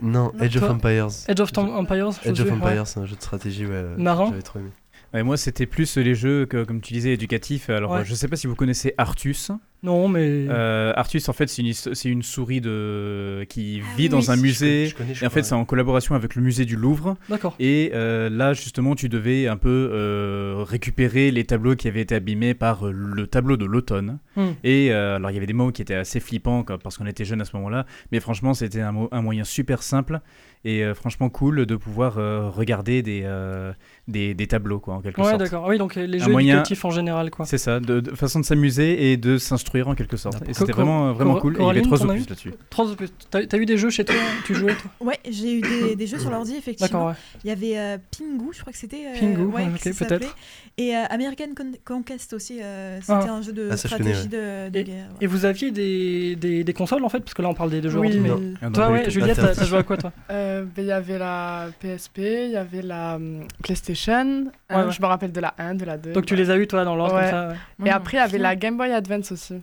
Non, 0.00 0.32
Age 0.40 0.56
of 0.56 0.62
Empires. 0.70 1.08
Edge 1.28 1.40
of 1.40 1.50
Empires 1.58 2.10
je 2.24 2.30
Age 2.30 2.40
of. 2.40 2.50
Empires, 2.52 2.86
c'est 2.86 3.00
un 3.00 3.06
jeu 3.06 3.16
de 3.16 3.20
stratégie, 3.20 3.66
ouais. 3.66 3.72
euh, 3.74 3.96
Marrant. 3.98 4.28
J'avais 4.30 4.42
trop 4.42 4.58
aimé. 4.60 4.70
Ouais, 5.14 5.22
moi, 5.22 5.36
c'était 5.38 5.64
plus 5.66 5.96
les 5.96 6.14
jeux, 6.14 6.44
que, 6.44 6.64
comme 6.64 6.80
tu 6.82 6.92
disais, 6.92 7.12
éducatifs. 7.14 7.70
Alors, 7.70 7.92
Ouais. 7.92 8.00
euh, 8.00 8.04
je 8.04 8.14
sais 8.14 8.28
pas 8.28 8.36
si 8.36 8.46
vous 8.46 8.54
connaissez 8.54 8.92
Artus. 8.98 9.50
Non, 9.82 10.08
mais. 10.08 10.46
Euh, 10.48 10.92
Artus, 10.96 11.28
en 11.28 11.32
fait, 11.32 11.46
c'est 11.48 11.62
une, 11.62 11.68
his- 11.68 11.88
c'est 11.92 12.08
une 12.08 12.22
souris 12.22 12.60
de... 12.60 13.44
qui 13.48 13.80
Ah 13.84 13.96
vit 13.96 14.02
oui, 14.04 14.08
dans 14.08 14.30
un 14.32 14.36
musée. 14.36 14.86
Je 14.86 14.94
connais, 14.96 15.14
je 15.14 15.22
Et 15.22 15.26
en 15.26 15.30
fait, 15.30 15.44
c'est 15.44 15.54
en 15.54 15.64
collaboration 15.64 16.14
avec 16.16 16.34
le 16.34 16.42
musée 16.42 16.64
du 16.64 16.74
Louvre. 16.76 17.16
D'accord. 17.28 17.54
Et 17.60 17.92
euh, 17.94 18.28
là, 18.28 18.54
justement, 18.54 18.94
tu 18.96 19.08
devais 19.08 19.46
un 19.46 19.56
peu 19.56 19.90
euh, 19.92 20.64
récupérer 20.66 21.30
les 21.30 21.44
tableaux 21.44 21.76
qui 21.76 21.86
avaient 21.86 22.00
été 22.00 22.14
abîmés 22.16 22.54
par 22.54 22.88
euh, 22.88 22.92
le 22.92 23.26
tableau 23.28 23.56
de 23.56 23.64
l'automne. 23.66 24.18
Hmm. 24.34 24.48
Et 24.64 24.88
euh, 24.90 25.16
alors, 25.16 25.30
il 25.30 25.34
y 25.34 25.36
avait 25.36 25.46
des 25.46 25.52
mots 25.52 25.70
qui 25.70 25.82
étaient 25.82 25.94
assez 25.94 26.18
flippants 26.18 26.64
quoi, 26.64 26.78
parce 26.78 26.98
qu'on 26.98 27.06
était 27.06 27.24
jeunes 27.24 27.40
à 27.40 27.44
ce 27.44 27.54
moment-là. 27.56 27.86
Mais 28.10 28.18
franchement, 28.18 28.54
c'était 28.54 28.80
un, 28.80 28.90
mo- 28.92 29.08
un 29.12 29.22
moyen 29.22 29.44
super 29.44 29.84
simple 29.84 30.20
et 30.64 30.82
euh, 30.82 30.92
franchement 30.92 31.28
cool 31.30 31.66
de 31.66 31.76
pouvoir 31.76 32.18
euh, 32.18 32.50
regarder 32.50 33.00
des, 33.02 33.22
euh, 33.24 33.72
des, 34.08 34.34
des 34.34 34.46
tableaux, 34.48 34.80
quoi, 34.80 34.94
en 34.94 35.00
quelque 35.02 35.20
Ouais, 35.20 35.28
sorte. 35.28 35.38
d'accord. 35.38 35.66
Oui, 35.68 35.78
donc 35.78 35.94
les 35.94 36.20
Un 36.20 36.24
jeux 36.24 36.32
moyen- 36.32 36.54
éducatifs 36.54 36.84
en 36.84 36.90
général, 36.90 37.30
quoi. 37.30 37.46
C'est 37.46 37.58
ça, 37.58 37.78
de, 37.78 38.00
de 38.00 38.10
façon 38.16 38.40
de 38.40 38.44
s'amuser 38.44 39.12
et 39.12 39.16
de 39.16 39.38
s'instruire 39.38 39.67
en 39.86 39.94
quelque 39.94 40.16
sorte. 40.16 40.42
Et 40.48 40.54
c'était 40.54 40.72
vraiment, 40.72 41.12
vraiment 41.12 41.36
cool. 41.36 41.54
Et 41.54 41.62
il 41.62 41.66
y 41.66 41.70
avait 41.70 41.82
trois 41.82 42.02
as 42.02 42.04
opus 42.06 42.28
là-dessus. 42.28 42.52
Trois 42.70 42.90
opus. 42.90 43.10
T'as 43.30 43.46
t'as 43.46 43.56
eu 43.58 43.66
des 43.66 43.76
jeux 43.78 43.90
chez 43.90 44.04
toi? 44.04 44.14
Tu 44.46 44.54
jouais, 44.54 44.74
toi? 44.74 44.90
Ouais, 45.00 45.18
j'ai 45.28 45.58
eu 45.58 45.60
des, 45.60 45.96
des 45.96 46.06
jeux 46.06 46.18
sur 46.18 46.30
l'ordi, 46.30 46.54
effectivement. 46.58 46.86
D'accord, 46.86 47.08
ouais. 47.08 47.14
Il 47.44 47.48
y 47.48 47.50
avait 47.52 47.78
euh, 47.78 47.98
Pingu, 48.16 48.50
je 48.52 48.60
crois 48.60 48.72
que 48.72 48.78
c'était. 48.78 49.04
euh, 49.06 49.18
Pingu, 49.18 49.44
ouais, 49.44 49.66
peut-être. 49.82 50.34
Et 50.76 50.94
euh, 50.96 51.04
American 51.10 51.46
Con- 51.56 51.72
Conquest 51.84 52.32
aussi, 52.34 52.60
euh, 52.62 53.00
c'était 53.00 53.12
Ah. 53.12 53.32
un 53.32 53.42
jeu 53.42 53.52
de 53.52 53.62
Ah, 53.64 53.66
connais, 53.70 53.76
stratégie 53.76 54.28
de, 54.28 54.68
de 54.70 54.78
Et, 54.78 54.84
guerre. 54.84 55.08
et 55.20 55.26
vous 55.26 55.44
aviez 55.44 55.70
des, 55.72 56.36
des, 56.36 56.62
des 56.62 56.72
consoles 56.72 57.04
en 57.04 57.08
fait? 57.08 57.18
Parce 57.20 57.34
que 57.34 57.42
là 57.42 57.48
on 57.48 57.54
parle 57.54 57.70
des, 57.70 57.80
des 57.80 57.88
jeux 57.90 57.98
Oui, 57.98 58.06
ordi, 58.06 58.20
mais. 58.20 58.30
Ah, 58.62 58.70
Toi, 58.70 58.90
ouais. 58.92 59.10
Juliette, 59.10 59.36
t'as 59.40 59.64
joué 59.64 59.78
à 59.78 59.82
quoi 59.84 59.96
toi? 59.96 60.12
Euh, 60.30 60.64
ben, 60.76 60.82
Il 60.82 60.88
y 60.88 60.92
avait 60.92 61.18
la 61.18 61.66
PSP, 61.80 62.18
il 62.18 62.50
y 62.52 62.56
avait 62.56 62.82
la 62.82 63.16
hum, 63.16 63.42
PlayStation. 63.62 64.44
Ouais, 64.70 64.76
euh, 64.76 64.86
ouais. 64.86 64.92
Je 64.92 65.00
me 65.02 65.06
rappelle 65.06 65.32
de 65.32 65.40
la 65.40 65.54
1, 65.58 65.74
de 65.74 65.84
la 65.84 65.96
2. 65.98 66.12
Donc 66.12 66.26
tu 66.26 66.36
les 66.36 66.48
as 66.50 66.56
eu 66.56 66.66
toi 66.66 66.84
dans 66.84 66.94
l'ordre 66.94 67.14
Ouais. 67.16 67.22
comme 67.22 67.30
ça 67.30 67.48
ouais. 67.80 67.88
Et 67.88 67.90
après, 67.90 68.18
il 68.18 68.20
y 68.20 68.24
avait 68.24 68.38
la 68.38 68.54
Game 68.56 68.76
Boy 68.76 68.92
Advance 68.92 69.32
aussi. 69.32 69.57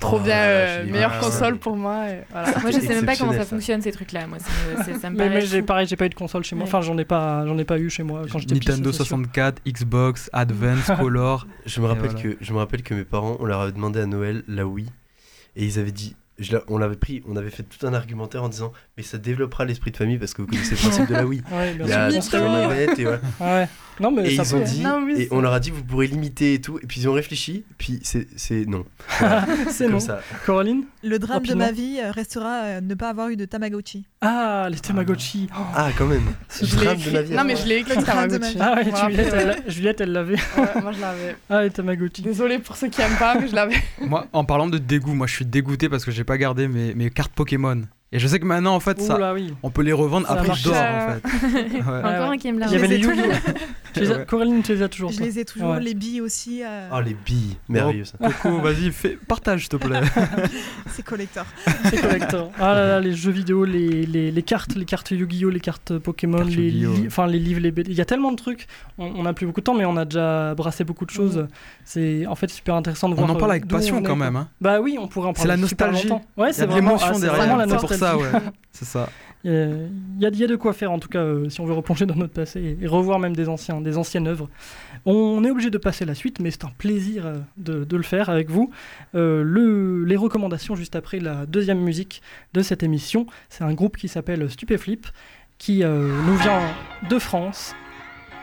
Trop 0.00 0.16
Oh, 0.16 0.20
bien, 0.20 0.34
là, 0.34 0.42
euh, 0.46 0.86
meilleure 0.86 1.12
ah, 1.14 1.20
console 1.20 1.58
pour 1.58 1.76
moi. 1.76 2.08
et 2.10 2.22
voilà. 2.30 2.48
Moi, 2.60 2.70
je 2.70 2.80
sais 2.80 2.94
même 2.94 3.06
pas 3.06 3.16
comment 3.16 3.32
ça 3.32 3.38
ça. 3.40 3.44
fonctionne 3.44 3.80
ces 3.82 3.92
trucs-là. 3.92 4.26
Moi, 4.26 4.38
ça 4.38 5.10
me, 5.10 5.16
Mais, 5.16 5.24
paraît. 5.24 5.28
mais 5.36 5.40
j'ai 5.46 5.62
pareil, 5.62 5.86
j'ai 5.86 5.96
pas 5.96 6.06
eu 6.06 6.10
de 6.10 6.14
console 6.14 6.44
chez 6.44 6.54
moi. 6.56 6.64
Ouais. 6.64 6.68
Enfin, 6.68 6.80
j'en 6.80 6.96
ai 6.98 7.04
pas, 7.04 7.46
j'en 7.46 7.56
ai 7.58 7.64
pas 7.64 7.78
eu 7.78 7.90
chez 7.90 8.02
moi 8.02 8.22
quand 8.30 8.38
j'étais 8.38 8.54
petit. 8.56 8.68
Nintendo 8.68 8.92
ça, 8.92 8.98
c'est 8.98 9.04
sûr. 9.04 9.16
64, 9.16 9.62
Xbox, 9.66 10.30
Advance, 10.32 10.90
Color. 11.00 11.46
Je 11.66 11.80
me 11.80 11.86
rappelle 11.86 12.10
voilà. 12.10 12.22
que 12.22 12.36
je 12.40 12.52
me 12.52 12.58
rappelle 12.58 12.82
que 12.82 12.94
mes 12.94 13.04
parents, 13.04 13.36
on 13.40 13.44
leur 13.46 13.60
avait 13.60 13.72
demandé 13.72 14.00
à 14.00 14.06
Noël 14.06 14.42
la 14.48 14.66
Wii 14.66 14.88
et 15.56 15.64
ils 15.64 15.78
avaient 15.78 15.92
dit 15.92 16.16
je 16.38 16.52
l'a- 16.52 16.62
on 16.68 16.76
l'avait 16.76 16.96
pris, 16.96 17.22
on 17.26 17.34
avait 17.36 17.48
fait 17.50 17.62
tout 17.62 17.86
un 17.86 17.94
argumentaire 17.94 18.42
en 18.44 18.50
disant 18.50 18.70
mais 18.98 19.02
ça 19.02 19.16
développera 19.16 19.64
l'esprit 19.64 19.90
de 19.90 19.96
famille 19.96 20.18
parce 20.18 20.34
que 20.34 20.42
vous 20.42 20.48
connaissez 20.48 20.72
le 20.74 20.76
principe 20.80 21.08
de 21.08 21.14
la 21.14 21.24
Wii. 21.26 21.42
Ouais, 21.50 21.72
Il 21.80 21.86
y 21.86 21.92
a 21.92 22.08
une 22.10 22.18
navette 22.52 22.98
et 22.98 23.04
voilà. 23.04 23.20
Ouais. 23.40 23.68
Non, 24.00 24.10
mais 24.10 24.32
Et 24.32 24.36
ça 24.36 24.42
ils 24.44 24.54
ont 24.54 24.60
dit, 24.64 24.80
Non, 24.82 25.02
oui, 25.04 25.22
et 25.22 25.28
on 25.30 25.40
leur 25.40 25.52
a 25.52 25.60
dit 25.60 25.70
vous 25.70 25.82
pourrez 25.84 26.06
l'imiter 26.06 26.54
et 26.54 26.60
tout, 26.60 26.78
et 26.82 26.86
puis 26.86 27.00
ils 27.00 27.08
ont 27.08 27.12
réfléchi, 27.12 27.64
puis 27.78 28.00
c'est 28.02 28.26
c'est 28.36 28.66
non. 28.66 28.84
Voilà. 29.18 29.46
C'est 29.70 29.88
non. 29.88 30.00
ça. 30.00 30.20
Coraline 30.44 30.84
Le 31.02 31.18
drame 31.18 31.38
Rapidement. 31.38 31.54
de 31.54 31.60
ma 31.60 31.72
vie 31.72 31.98
euh, 32.02 32.10
restera 32.10 32.62
euh, 32.64 32.80
ne 32.80 32.94
pas 32.94 33.08
avoir 33.10 33.28
eu 33.28 33.36
de 33.36 33.44
Tamagotchi. 33.46 34.04
Ah, 34.20 34.68
les 34.70 34.78
Tamagotchi. 34.78 35.48
Oh. 35.52 35.60
Ah 35.74 35.88
quand 35.96 36.06
même. 36.06 36.22
L'ai 36.60 36.66
drame 36.68 36.96
de 36.98 37.10
ma 37.10 37.18
écrit. 37.20 37.24
vie. 37.30 37.36
Non, 37.36 37.44
mais 37.44 37.56
je 37.56 37.66
l'ai 37.66 37.76
écrit 37.76 37.96
Le 37.96 38.02
drame 38.02 38.28
de 38.28 38.36
Tamagotchi. 38.38 38.58
ma 38.58 38.64
Ah 38.66 38.74
ouais, 38.76 39.10
Juliette, 39.10 39.34
elle, 39.34 39.62
Juliette, 39.72 40.00
elle 40.00 40.12
l'avait. 40.12 40.34
Ouais, 40.34 40.82
moi 40.82 40.92
je 40.92 41.00
l'avais. 41.00 41.36
Ah, 41.50 41.62
les 41.62 41.70
Tamagotchi. 41.70 42.22
Désolée 42.22 42.58
pour 42.58 42.76
ceux 42.76 42.88
qui 42.88 43.00
aiment 43.00 43.16
pas, 43.18 43.38
mais 43.38 43.48
je 43.48 43.54
l'avais. 43.54 43.76
Moi, 44.00 44.26
en 44.32 44.44
parlant 44.44 44.66
de 44.68 44.78
dégoût, 44.78 45.14
moi 45.14 45.26
je 45.26 45.34
suis 45.34 45.44
dégoûté 45.46 45.88
parce 45.88 46.04
que 46.04 46.10
j'ai 46.10 46.24
pas 46.24 46.36
gardé 46.38 46.68
mes, 46.68 46.94
mes 46.94 47.10
cartes 47.10 47.32
Pokémon. 47.32 47.82
Et 48.16 48.18
je 48.18 48.26
sais 48.28 48.40
que 48.40 48.46
maintenant, 48.46 48.74
en 48.74 48.80
fait, 48.80 48.98
ça, 48.98 49.16
Oula, 49.16 49.34
oui. 49.34 49.52
on 49.62 49.68
peut 49.68 49.82
les 49.82 49.92
revendre 49.92 50.26
Ça 50.26 50.32
à 50.32 50.36
prix 50.36 50.48
marche. 50.48 50.62
d'or, 50.62 50.74
en 50.74 51.08
fait. 51.10 51.22
Ouais. 51.76 51.98
Encore 51.98 52.30
un 52.30 52.38
qui 52.38 52.48
aime 52.48 52.58
la 52.58 52.66
Il 52.66 52.72
y 52.72 52.76
avait 52.76 52.86
les 52.88 52.96
Yu-Gi-Oh! 52.98 53.52
Tu 53.92 54.00
les 54.02 54.10
as- 54.12 54.16
Ouais. 54.18 54.26
Coraline, 54.26 54.62
tu 54.62 54.74
les 54.74 54.82
as 54.82 54.88
toujours. 54.90 55.10
Je 55.10 55.16
toi 55.18 55.26
les 55.26 55.38
ai 55.38 55.44
toujours, 55.46 55.70
Ouais. 55.70 55.80
les 55.80 55.94
billes 55.94 56.20
aussi. 56.20 56.62
euh, 56.62 56.88
Oh 56.92 57.00
les 57.00 57.14
billes, 57.14 57.56
merveilleux 57.68 58.04
ça. 58.04 58.18
Coco, 58.18 58.58
vas-y, 58.62 58.90
fais, 58.90 59.18
partage, 59.26 59.60
s'il 59.60 59.68
te 59.70 59.76
plaît. 59.76 60.00
C'est 60.90 61.02
collector. 61.04 61.44
C'est 61.84 62.00
collector. 62.02 62.50
Ah 62.58 62.74
là 62.74 62.86
là, 62.88 63.00
les 63.00 63.12
jeux 63.14 63.30
vidéo, 63.30 63.64
les, 63.64 64.04
les, 64.04 64.30
les 64.30 64.42
cartes, 64.42 64.74
les 64.74 64.84
cartes 64.84 65.10
Yu-Gi-Oh, 65.12 65.48
les 65.50 65.60
cartes 65.60 65.96
Pokémon, 65.98 66.38
Cartes 66.38 66.50
les 66.50 66.70
li- 66.70 67.04
enfin 67.06 67.26
les 67.26 67.38
livres, 67.38 67.60
les 67.60 67.70
BD. 67.70 67.90
Il 67.90 67.96
y 67.96 68.00
a 68.02 68.04
tellement 68.04 68.32
de 68.32 68.36
trucs. 68.36 68.66
On 68.98 69.06
on 69.16 69.22
n'a 69.22 69.32
plus 69.32 69.46
beaucoup 69.46 69.60
de 69.60 69.64
temps, 69.64 69.74
mais 69.74 69.86
on 69.86 69.96
a 69.96 70.04
déjà 70.04 70.54
brassé 70.54 70.84
beaucoup 70.84 71.06
de 71.06 71.10
choses. 71.10 71.46
C'est 71.84 72.26
en 72.26 72.34
fait 72.34 72.50
super 72.50 72.74
intéressant 72.74 73.08
de 73.08 73.14
On 73.14 73.16
voir. 73.16 73.30
en 73.30 73.34
parle 73.36 73.50
euh, 73.50 73.54
avec 73.54 73.64
on 73.64 73.68
passion 73.68 74.02
quand 74.02 74.16
même. 74.16 74.36
Hein. 74.36 74.48
Bah 74.60 74.80
oui, 74.80 74.98
on 75.00 75.08
pourrait 75.08 75.28
en 75.28 75.34
C'est 75.34 75.46
parler. 75.46 75.62
la 75.62 75.68
super 75.68 75.92
nostalgie. 75.92 76.14
Ouais, 76.36 76.52
c'est 76.52 76.66
vraiment, 76.66 76.96
ah, 77.00 77.12
c'est 77.14 77.26
vraiment 77.28 77.56
la 77.56 77.66
C'est 77.66 77.76
pour 77.76 77.88
ça, 78.10 78.16
ouais. 78.18 78.40
C'est 78.72 78.84
ça. 78.84 79.08
Il 79.44 79.52
y 79.52 80.26
a- 80.26 80.28
il 80.30 80.40
y, 80.42 80.46
de 80.46 80.56
quoi 80.56 80.72
faire 80.72 80.90
en 80.90 80.98
tout 80.98 81.08
cas 81.08 81.20
euh, 81.20 81.48
si 81.48 81.60
on 81.60 81.66
veut 81.66 81.72
replonger 81.72 82.04
dans 82.04 82.16
notre 82.16 82.32
passé 82.32 82.60
et, 82.80 82.84
et 82.84 82.86
revoir 82.88 83.18
même 83.20 83.36
des 83.36 83.48
anciens, 83.48 83.80
des 83.80 83.96
anciennes 83.96 84.26
œuvres. 84.26 84.48
On 85.04 85.44
est 85.44 85.50
obligé 85.50 85.70
de 85.70 85.78
passer 85.78 86.04
la 86.04 86.14
suite, 86.16 86.40
mais 86.40 86.50
c'est 86.50 86.64
un 86.64 86.72
plaisir 86.76 87.26
euh, 87.26 87.36
de, 87.56 87.84
de 87.84 87.96
le 87.96 88.02
faire 88.02 88.28
avec 88.28 88.50
vous. 88.50 88.70
Euh, 89.14 89.42
le, 89.44 90.04
les 90.04 90.16
recommandations 90.16 90.74
juste 90.74 90.96
après 90.96 91.20
la 91.20 91.46
deuxième 91.46 91.78
musique 91.80 92.22
de 92.54 92.62
cette 92.62 92.82
émission, 92.82 93.26
c'est 93.48 93.62
un 93.62 93.72
groupe 93.72 93.96
qui 93.96 94.08
s'appelle 94.08 94.50
Stupéflip, 94.50 95.06
qui 95.58 95.82
nous 95.84 96.36
vient 96.36 96.60
de 97.08 97.18
France. 97.18 97.74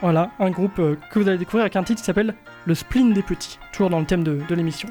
Voilà, 0.02 0.32
un 0.40 0.50
groupe 0.52 0.76
que 1.12 1.20
vous 1.20 1.28
allez 1.28 1.38
découvrir 1.38 1.62
avec 1.62 1.76
un 1.76 1.84
titre 1.84 2.00
qui 2.02 2.06
s'appelle 2.06 2.34
Le 2.66 2.76
spleen 2.76 3.14
des 3.14 3.22
petits, 3.24 3.60
toujours 3.72 3.90
dans 3.90 4.00
le 4.00 4.06
thème 4.06 4.24
de, 4.24 4.40
de 4.50 4.56
l'émission. 4.56 4.90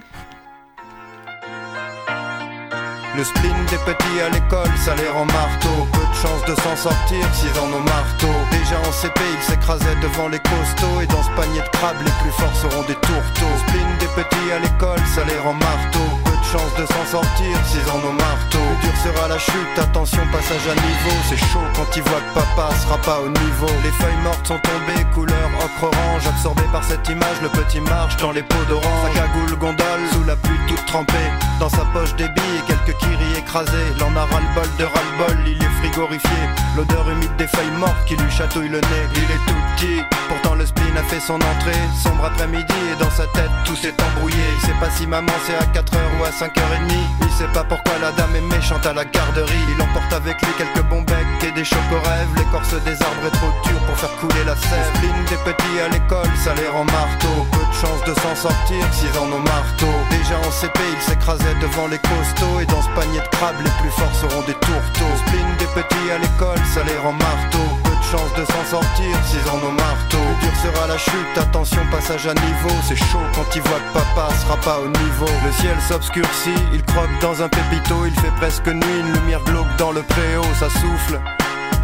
Le 3.14 3.24
spleen 3.24 3.52
des 3.68 3.76
petits 3.84 4.20
à 4.24 4.30
l'école, 4.30 4.72
ça 4.82 4.94
les 4.94 5.08
rend 5.08 5.26
marteau. 5.26 5.86
Peu 5.92 6.00
de 6.00 6.16
chance 6.16 6.40
de 6.48 6.54
s'en 6.62 6.76
sortir 6.76 7.20
s'ils 7.34 7.58
en 7.60 7.68
ont 7.68 7.84
marteau. 7.84 8.32
Déjà 8.50 8.80
en 8.80 8.92
CP, 8.92 9.20
ils 9.20 9.44
s'écrasaient 9.44 10.00
devant 10.00 10.28
les 10.28 10.40
costauds. 10.40 11.00
Et 11.02 11.06
dans 11.06 11.22
ce 11.22 11.28
panier 11.36 11.60
de 11.60 11.68
crabes, 11.76 12.00
les 12.00 12.16
plus 12.22 12.32
forts 12.40 12.56
seront 12.56 12.80
des 12.88 12.96
tourteaux. 13.04 13.52
Le 13.52 13.60
spleen 13.68 13.90
des 14.00 14.08
petits 14.16 14.48
à 14.56 14.58
l'école, 14.60 15.04
ça 15.14 15.24
les 15.28 15.36
rend 15.44 15.52
marteau. 15.52 16.08
Peu 16.24 16.32
de 16.32 16.46
chance 16.56 16.72
de 16.80 16.86
s'en 16.88 17.20
sortir 17.20 17.52
s'ils 17.68 17.88
en 17.92 18.00
ont 18.00 18.16
marteau. 18.16 18.64
Dur 18.80 18.96
sera 19.04 19.28
la 19.28 19.38
chute, 19.38 19.76
attention, 19.76 20.24
passage 20.32 20.66
à 20.72 20.74
niveau. 20.74 21.16
C'est 21.28 21.42
chaud 21.52 21.68
quand 21.76 21.92
ils 21.94 22.02
voient 22.08 22.24
que 22.32 22.40
papa 22.40 22.72
sera 22.80 22.96
pas 22.96 23.20
au 23.20 23.28
niveau. 23.28 23.68
Les 23.84 23.92
feuilles 24.00 24.22
mortes 24.24 24.46
sont 24.48 24.60
tombées, 24.64 25.04
couleur 25.12 25.48
ocre-orange. 25.60 26.24
Absorbé 26.26 26.64
par 26.72 26.82
cette 26.82 27.06
image, 27.10 27.44
le 27.44 27.50
petit 27.52 27.80
marche 27.80 28.16
dans 28.16 28.32
les 28.32 28.42
pots 28.42 28.64
d'orange. 28.70 29.04
Sa 29.04 29.20
cagoule 29.20 29.52
gondole, 29.60 30.04
sous 30.16 30.24
la 30.24 30.36
pluie 30.36 30.60
toute 30.66 30.86
trempée. 30.86 31.28
Dans 31.62 31.68
sa 31.68 31.84
poche 31.94 32.12
des 32.16 32.26
billes 32.26 32.62
quelques 32.66 32.98
kiris 32.98 33.38
écrasés. 33.38 33.94
L'en 34.00 34.10
a 34.16 34.24
ras-le-bol 34.24 34.66
de 34.80 34.84
ras-le-bol, 34.84 35.46
il 35.46 35.62
est 35.62 35.70
frigorifié. 35.78 36.40
L'odeur 36.76 37.08
humide 37.08 37.30
des 37.38 37.46
feuilles 37.46 37.78
mortes 37.78 38.04
qui 38.04 38.16
lui 38.16 38.28
chatouille 38.32 38.68
le 38.68 38.80
nez. 38.80 39.04
Il 39.14 39.22
est 39.22 39.46
tout 39.46 39.60
petit, 39.76 40.02
pourtant 40.28 40.51
le 40.62 40.98
a 40.98 41.02
fait 41.02 41.20
son 41.20 41.34
entrée. 41.34 41.82
Sombre 42.02 42.26
après-midi 42.26 42.74
et 42.92 43.02
dans 43.02 43.10
sa 43.10 43.26
tête 43.34 43.50
tout 43.64 43.74
s'est 43.74 43.94
embrouillé. 43.98 44.44
Il 44.54 44.60
sait 44.66 44.78
pas 44.78 44.90
si 44.90 45.06
maman 45.06 45.32
c'est 45.46 45.56
à 45.56 45.66
4h 45.74 45.98
ou 46.18 46.24
à 46.24 46.30
5h30. 46.30 46.94
Il 47.22 47.30
sait 47.32 47.52
pas 47.52 47.64
pourquoi 47.64 47.98
la 48.00 48.12
dame 48.12 48.34
est 48.36 48.54
méchante 48.54 48.86
à 48.86 48.92
la 48.92 49.04
garderie. 49.04 49.64
Il 49.74 49.82
emporte 49.82 50.12
avec 50.12 50.40
lui 50.40 50.52
quelques 50.56 50.84
bons 50.88 51.02
becs 51.02 51.42
et 51.46 51.52
des 51.52 51.64
chocorèves. 51.64 52.30
L'écorce 52.36 52.74
des 52.84 52.94
arbres 53.02 53.26
est 53.26 53.34
trop 53.34 53.50
dure 53.64 53.80
pour 53.86 53.96
faire 53.98 54.14
couler 54.20 54.44
la 54.46 54.54
sève. 54.54 54.86
Le 54.94 54.98
spleen 54.98 55.24
des 55.30 55.40
petits 55.50 55.80
à 55.82 55.88
l'école, 55.88 56.30
ça 56.44 56.54
les 56.54 56.68
rend 56.68 56.84
marteau. 56.84 57.46
Peu 57.50 57.64
de 57.66 57.76
chance 57.82 58.02
de 58.06 58.14
s'en 58.20 58.36
sortir 58.36 58.82
s'ils 58.92 59.18
en 59.18 59.26
ont 59.34 59.42
marteau. 59.42 59.90
Déjà 60.10 60.38
en 60.38 60.50
CP, 60.50 60.78
ils 60.78 61.02
s'écrasaient 61.02 61.58
devant 61.60 61.88
les 61.88 61.98
costauds. 61.98 62.60
Et 62.60 62.66
dans 62.66 62.82
ce 62.82 62.90
panier 62.94 63.18
de 63.18 63.30
crabes, 63.34 63.58
les 63.64 63.74
plus 63.82 63.90
forts 63.98 64.14
seront 64.14 64.42
des 64.46 64.54
tourteaux. 64.54 65.10
Le 65.10 65.18
spleen 65.26 65.50
des 65.58 65.70
petits 65.74 66.10
à 66.14 66.18
l'école, 66.18 66.62
ça 66.70 66.84
les 66.86 66.98
rend 66.98 67.14
marteau. 67.18 67.81
Chance 68.12 68.34
de 68.36 68.44
s'en 68.44 68.64
sortir 68.70 69.16
s'ils 69.24 69.48
en 69.48 69.56
ont 69.66 69.72
marteau. 69.72 70.18
Dur 70.42 70.52
sera 70.62 70.86
la 70.86 70.98
chute, 70.98 71.38
attention, 71.38 71.80
passage 71.90 72.26
à 72.26 72.34
niveau. 72.34 72.76
C'est 72.86 72.94
chaud 72.94 73.24
quand 73.34 73.46
ils 73.56 73.62
voient 73.62 73.80
que 73.80 73.98
papa 74.00 74.28
sera 74.34 74.58
pas 74.58 74.80
au 74.80 74.88
niveau. 74.88 75.32
Le 75.46 75.52
ciel 75.52 75.74
s'obscurcit, 75.88 76.62
il 76.74 76.82
croque 76.82 77.08
dans 77.22 77.42
un 77.42 77.48
pépito. 77.48 78.04
Il 78.04 78.12
fait 78.20 78.34
presque 78.36 78.66
nuit, 78.66 79.00
une 79.00 79.14
lumière 79.14 79.42
glauque 79.44 79.74
dans 79.78 79.92
le 79.92 80.02
préau, 80.02 80.44
ça 80.60 80.68
souffle. 80.68 81.22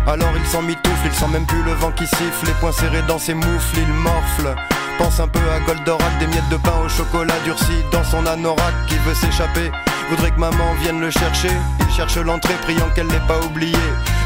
Alors 0.07 0.35
il 0.37 0.47
s'en 0.47 0.61
mitoufle, 0.61 1.07
il 1.07 1.15
sent 1.15 1.29
même 1.33 1.47
plus 1.47 1.63
le 1.63 1.73
vent 1.73 1.93
qui 1.93 2.07
siffle, 2.07 2.45
les 2.45 2.53
poings 2.61 2.73
serrés 2.73 3.03
dans 3.09 3.19
ses 3.19 3.33
moufles, 3.33 3.79
il 3.79 3.89
morfle. 3.95 4.55
Pense 4.99 5.21
un 5.21 5.29
peu 5.29 5.41
à 5.51 5.61
Goldorak, 5.61 6.19
des 6.19 6.27
miettes 6.27 6.49
de 6.51 6.57
pain 6.57 6.75
au 6.85 6.89
chocolat 6.89 7.39
durci 7.45 7.73
dans 7.93 8.05
son 8.05 8.27
anorak 8.27 8.75
qui 8.89 8.97
veut 9.07 9.15
s'échapper. 9.15 9.71
Voudrait 10.11 10.31
que 10.31 10.41
maman 10.41 10.75
vienne 10.81 11.01
le 11.01 11.11
chercher. 11.11 11.51
Il 11.81 11.95
cherche 11.95 12.17
l'entrée, 12.17 12.55
priant 12.63 12.89
qu'elle 12.95 13.07
l'ait 13.07 13.27
pas 13.29 13.39
oublié. 13.47 13.79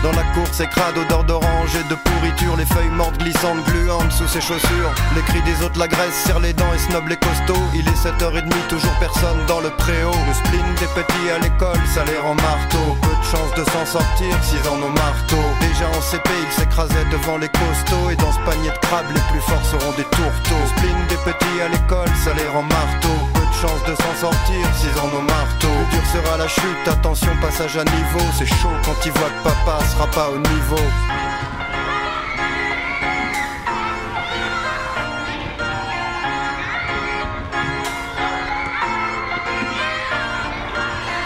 Dans 0.03 0.12
la 0.12 0.23
cour, 0.35 0.47
c'est 0.53 0.68
crade, 0.68 0.97
odeur 0.97 1.25
d'orange 1.25 1.77
et 1.77 1.89
de 1.89 1.95
pourriture. 1.95 2.57
Les 2.57 2.64
feuilles 2.64 2.91
mortes 2.91 3.18
glissantes, 3.18 3.62
gluantes 3.66 4.12
sous 4.12 4.27
ses 4.27 4.41
chaussures. 4.41 4.95
Les 5.14 5.23
cris 5.23 5.43
des 5.43 5.62
autres, 5.64 5.79
la 5.79 5.89
graisse, 5.89 6.14
serre 6.25 6.41
les 6.41 6.53
dents 6.53 6.73
et 6.75 6.79
snob 6.79 7.07
les 7.09 7.16
costauds. 7.16 7.68
Il 7.75 7.87
est 7.87 8.03
7h30, 8.03 8.51
toujours 8.68 8.97
personne 8.99 9.45
dans 9.47 9.61
le 9.61 9.70
préau. 9.70 10.12
Le 10.27 10.35
spleen 10.35 10.75
des 10.81 11.03
petits 11.03 11.31
à 11.35 11.39
l'école, 11.39 11.81
ça 11.95 12.05
les 12.05 12.18
rend 12.18 12.35
marteau. 12.35 12.97
Peu 13.03 13.09
de 13.09 13.25
chance 13.25 13.53
de 13.57 13.64
s'en 13.70 13.85
sortir 13.85 14.35
s'ils 14.43 14.68
en 14.68 14.77
ont 14.77 14.91
marteau. 14.91 15.43
En 15.85 16.01
CP, 16.01 16.30
ils 16.47 16.53
s'écrasaient 16.53 17.05
devant 17.11 17.39
les 17.39 17.49
costauds. 17.49 18.11
Et 18.11 18.16
dans 18.16 18.33
ce 18.33 18.39
panier 18.41 18.70
de 18.70 18.78
crabes, 18.78 19.07
les 19.14 19.20
plus 19.30 19.41
forts 19.41 19.64
seront 19.64 19.93
des 19.93 20.05
tourteaux. 20.05 20.62
Le 20.62 20.68
spleen 20.68 21.07
des 21.09 21.16
petits 21.16 21.61
à 21.61 21.68
l'école, 21.68 22.09
ça 22.24 22.33
les 22.35 22.49
rend 22.49 22.62
marteau. 22.62 23.16
Peu 23.35 23.41
de 23.41 23.55
chance 23.55 23.83
de 23.87 23.95
s'en 23.95 24.14
sortir 24.20 24.62
s'ils 24.76 24.99
en 25.01 25.07
ont 25.16 25.22
marteau. 25.22 25.74
Dur 25.91 26.03
sera 26.12 26.37
la 26.37 26.49
chute, 26.49 26.89
attention, 26.89 27.30
passage 27.41 27.76
à 27.76 27.85
niveau. 27.85 28.24
C'est 28.39 28.47
chaud 28.47 28.76
quand 28.85 28.97
ils 29.05 29.12
voient 29.12 29.30
que 29.30 29.43
papa 29.49 29.85
sera 29.85 30.07
pas 30.09 30.28
au 30.30 30.39
niveau. 30.39 30.83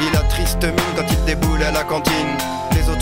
Il 0.00 0.16
a 0.16 0.22
triste 0.28 0.62
mine 0.62 0.94
quand 0.94 1.11
il 1.11 1.24
déboule 1.24 1.62
à 1.62 1.70
la 1.70 1.82
cantine. 1.84 2.36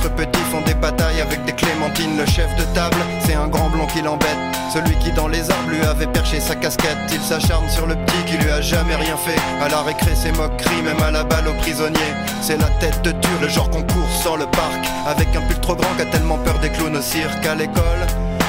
Autres 0.04 0.16
petits 0.16 0.44
font 0.50 0.60
des 0.60 0.74
batailles 0.74 1.22
avec 1.22 1.42
des 1.46 1.52
clémentines. 1.52 2.18
Le 2.18 2.26
chef 2.26 2.54
de 2.56 2.64
table, 2.74 2.96
c'est 3.24 3.32
un 3.32 3.48
grand 3.48 3.70
blond 3.70 3.86
qui 3.86 4.02
l'embête. 4.02 4.36
Celui 4.70 4.94
qui 4.96 5.10
dans 5.12 5.28
les 5.28 5.50
arbres 5.50 5.70
lui 5.70 5.80
avait 5.80 6.06
perché 6.06 6.40
sa 6.40 6.54
casquette. 6.54 6.98
Il 7.10 7.20
s'acharne 7.22 7.66
sur 7.70 7.86
le 7.86 7.94
petit 7.94 8.22
qui 8.26 8.36
lui 8.36 8.50
a 8.50 8.60
jamais 8.60 8.96
rien 8.96 9.16
fait. 9.16 9.40
À 9.62 9.68
la 9.70 9.80
récré, 9.80 10.10
c'est 10.14 10.32
moquerie, 10.32 10.82
même 10.82 11.00
à 11.00 11.10
la 11.10 11.24
balle 11.24 11.48
aux 11.48 11.54
prisonniers. 11.54 12.12
C'est 12.42 12.58
la 12.58 12.68
tête 12.80 13.00
de 13.00 13.12
dur, 13.12 13.30
le 13.40 13.48
genre 13.48 13.70
qu'on 13.70 13.82
court 13.82 14.10
sans 14.22 14.36
le 14.36 14.44
parc. 14.44 14.86
Avec 15.06 15.28
un 15.34 15.40
pull 15.40 15.58
trop 15.60 15.74
grand 15.74 15.94
qu'a 15.96 16.04
tellement 16.04 16.36
peur 16.36 16.58
des 16.58 16.68
clowns 16.68 16.96
au 16.96 17.02
cirque 17.02 17.46
à 17.46 17.54
l'école. 17.54 18.06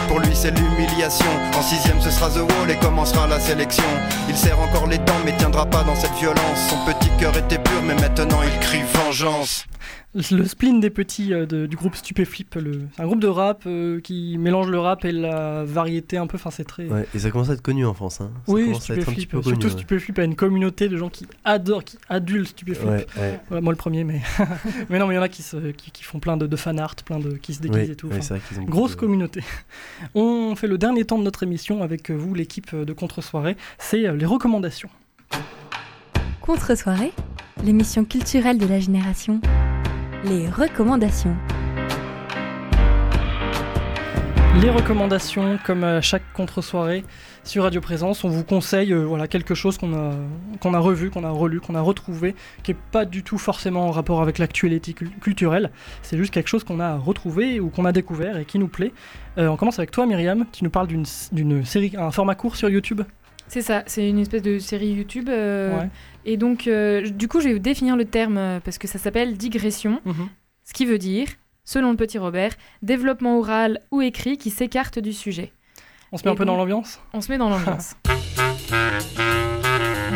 Pour 0.10 0.20
lui 0.20 0.36
c'est 0.36 0.52
l'humiliation 0.52 1.32
En 1.58 1.64
sixième 1.64 2.00
ce 2.00 2.12
sera 2.12 2.30
The 2.30 2.38
Wall 2.38 2.70
et 2.70 2.76
commencera 2.76 3.26
la 3.26 3.40
sélection 3.40 3.84
Il 4.30 4.36
serre 4.36 4.60
encore 4.60 4.86
les 4.86 5.00
dents 5.00 5.20
mais 5.26 5.36
tiendra 5.36 5.66
pas 5.66 5.82
dans 5.82 5.96
cette 5.96 6.14
violence 6.20 6.60
Son 6.70 6.78
petit 6.86 7.10
cœur 7.20 7.36
était 7.36 7.58
pur 7.58 7.82
mais 7.84 7.96
maintenant 7.96 8.42
il 8.44 8.60
crie 8.60 8.84
vengeance 8.94 9.66
le 10.16 10.46
spleen 10.46 10.80
des 10.80 10.90
petits 10.90 11.34
euh, 11.34 11.46
de- 11.46 11.66
du 11.66 11.76
groupe 11.76 11.96
Stupéflip, 11.96 12.56
le- 12.56 12.82
c'est 12.96 13.02
un 13.02 13.06
groupe 13.06 13.20
de 13.20 13.28
rap 13.28 13.64
euh, 13.68 14.00
qui 14.00 14.38
mélange 14.38 14.70
le 14.70 14.80
rap 14.80 15.04
et 15.04 15.12
la 15.12 15.64
variété 15.66 16.18
un 16.18 16.26
peu, 16.26 16.36
enfin 16.38 16.52
c'est 16.52 16.64
très... 16.64 16.86
Ouais, 16.88 17.06
et 17.14 17.20
ça 17.20 17.32
commence 17.32 17.50
à 17.50 17.54
être 17.54 17.62
connu 17.62 17.86
en 17.86 17.94
France. 17.94 18.22
Hein. 18.22 18.32
Ça 18.48 18.54
Oui, 18.54 18.66
commence 18.66 18.90
à 18.90 18.94
être 18.94 19.00
un 19.10 19.12
petit 19.12 19.22
Stupéflip, 19.22 19.32
peu 19.32 19.42
surtout 19.44 19.66
ouais. 19.68 19.74
Stupéflip 19.74 20.20
a 20.20 20.24
une 20.24 20.36
communauté 20.36 20.88
de 20.88 20.96
gens 20.98 21.10
qui 21.10 21.28
adorent, 21.44 21.84
qui 21.84 21.98
adulent 22.08 22.48
Stupéflip. 22.48 22.88
Ouais, 22.90 23.06
ouais. 23.18 23.40
Voilà, 23.50 23.62
moi 23.62 23.74
le 23.74 23.78
premier, 23.78 24.04
mais... 24.06 24.22
mais 24.90 25.00
non, 25.00 25.08
mais 25.08 25.16
il 25.16 25.18
y 25.18 25.20
en 25.20 25.24
a 25.24 25.30
qui, 25.30 25.44
se, 25.44 25.58
qui, 25.72 25.92
qui 25.92 26.04
font 26.04 26.20
plein 26.20 26.38
de, 26.38 26.48
de 26.48 26.56
fan 26.56 26.80
art, 26.80 26.96
plein 26.96 27.20
de 27.20 27.32
qui 27.36 27.54
se 27.54 27.62
déguisent 27.62 27.82
Oui, 27.88 27.92
et 27.92 27.96
tout. 27.96 28.10
enfin, 28.18 28.38
grosse 28.66 28.92
de- 28.92 28.96
communauté. 28.98 29.42
On 30.16 30.56
fait 30.56 30.68
le 30.68 30.78
dernier 30.78 31.04
temps 31.04 31.18
de 31.20 31.24
notre 31.24 31.44
émission 31.44 31.84
avec 31.84 32.10
vous, 32.10 32.34
l'équipe 32.34 32.74
de 32.74 32.94
Contre-soirée, 32.94 33.58
c'est 33.80 34.08
euh, 34.08 34.16
les 34.16 34.26
recommandations. 34.26 34.90
Contre-soirée, 36.42 37.12
l'émission 37.64 38.06
culturelle 38.06 38.58
de 38.58 38.66
la 38.68 38.80
génération. 38.80 39.42
Les 40.28 40.48
recommandations. 40.50 41.36
Les 44.62 44.70
recommandations, 44.70 45.60
comme 45.66 45.84
à 45.84 46.02
chaque 46.02 46.24
contre-soirée 46.34 47.04
sur 47.44 47.64
Radio 47.64 47.82
Présence, 47.82 48.24
on 48.24 48.30
vous 48.30 48.44
conseille 48.44 48.94
euh, 48.94 49.04
voilà, 49.06 49.28
quelque 49.28 49.54
chose 49.54 49.78
qu'on 49.78 49.94
a, 49.94 50.80
revu, 50.80 51.10
qu'on 51.10 51.24
a 51.26 51.30
relu, 51.30 51.60
qu'on 51.60 51.76
a 51.76 51.82
retrouvé, 51.82 52.36
qui 52.64 52.72
n'est 52.72 52.78
pas 52.92 53.04
du 53.06 53.22
tout 53.22 53.38
forcément 53.38 53.88
en 53.88 53.92
rapport 53.92 54.22
avec 54.22 54.38
l'actualité 54.40 54.94
cul- 54.94 55.12
culturelle. 55.22 55.72
C'est 56.02 56.18
juste 56.18 56.34
quelque 56.34 56.48
chose 56.48 56.64
qu'on 56.64 56.80
a 56.80 56.96
retrouvé 56.96 57.60
ou 57.60 57.70
qu'on 57.70 57.86
a 57.86 57.92
découvert 57.92 58.38
et 58.38 58.46
qui 58.46 58.58
nous 58.58 58.70
plaît. 58.70 58.94
Euh, 59.38 59.48
on 59.48 59.58
commence 59.58 59.78
avec 59.78 59.92
toi, 59.92 60.06
Myriam. 60.06 60.46
Tu 60.54 60.64
nous 60.64 60.70
parles 60.70 60.88
d'une, 60.88 61.06
d'une 61.34 61.66
série, 61.66 61.94
un 61.98 62.12
format 62.12 62.36
court 62.36 62.56
sur 62.56 62.70
YouTube. 62.70 63.02
C'est 63.48 63.62
ça, 63.62 63.84
c'est 63.86 64.10
une 64.10 64.20
espèce 64.20 64.42
de 64.42 64.60
série 64.60 64.90
YouTube. 64.90 65.30
euh, 65.30 65.80
Ouais. 65.80 65.90
Et 66.26 66.38
donc, 66.38 66.68
euh, 66.68 67.08
du 67.10 67.28
coup, 67.28 67.40
je 67.40 67.48
vais 67.48 67.54
vous 67.54 67.60
définir 67.60 67.96
le 67.96 68.06
terme 68.06 68.38
euh, 68.38 68.60
parce 68.60 68.78
que 68.80 68.88
ça 68.88 68.98
s'appelle 69.00 69.38
digression, 69.38 70.02
Mhm. 70.06 70.28
ce 70.64 70.74
qui 70.74 70.86
veut 70.86 70.98
dire, 70.98 71.28
selon 71.64 71.92
le 71.92 71.98
petit 71.98 72.18
Robert, 72.18 72.52
développement 72.82 73.38
oral 73.38 73.80
ou 73.92 74.02
écrit 74.02 74.38
qui 74.38 74.50
s'écarte 74.50 74.98
du 75.00 75.14
sujet. 75.14 75.52
On 76.12 76.18
se 76.18 76.24
met 76.24 76.30
Et 76.30 76.34
un 76.34 76.36
peu 76.36 76.46
dans 76.46 76.56
l'ambiance? 76.58 77.00
On 77.14 77.22
se 77.22 77.32
met 77.32 77.38
dans 77.38 77.50
l'ambiance. 77.50 77.96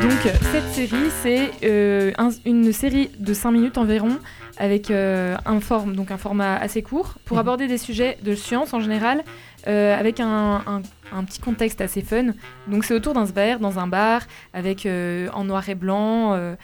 Donc, 0.01 0.33
cette 0.53 0.69
série, 0.69 1.09
c'est 1.21 1.51
euh, 1.63 2.11
un- 2.17 2.29
une 2.45 2.71
série 2.71 3.09
de 3.19 3.33
5 3.33 3.51
minutes 3.51 3.77
environ, 3.77 4.17
avec 4.57 4.91
un, 4.91 5.59
forme, 5.61 5.95
donc 5.95 6.11
un 6.11 6.17
format 6.17 6.55
assez 6.57 6.81
court, 6.81 7.15
pour 7.25 7.35
Mhm. 7.37 7.41
aborder 7.41 7.67
des 7.67 7.77
sujets 7.77 8.17
de 8.23 8.33
science 8.35 8.73
en 8.73 8.79
général, 8.79 9.23
avec 9.65 10.19
un, 10.19 10.61
un- 10.65 10.81
un 11.13 11.23
petit 11.23 11.39
contexte 11.39 11.81
assez 11.81 12.01
fun. 12.01 12.27
Donc, 12.67 12.83
c'est 12.85 12.93
autour 12.93 13.13
d'un 13.13 13.25
verre, 13.25 13.59
dans 13.59 13.79
un 13.79 13.87
bar, 13.87 14.21
avec 14.53 14.85
euh, 14.85 15.27
en 15.33 15.43
noir 15.45 15.67
et 15.69 15.75
blanc. 15.75 16.33
euh, 16.33 16.55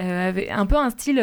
euh, 0.00 0.28
avec 0.28 0.50
un 0.50 0.66
peu 0.66 0.74
un 0.76 0.90
style 0.90 1.16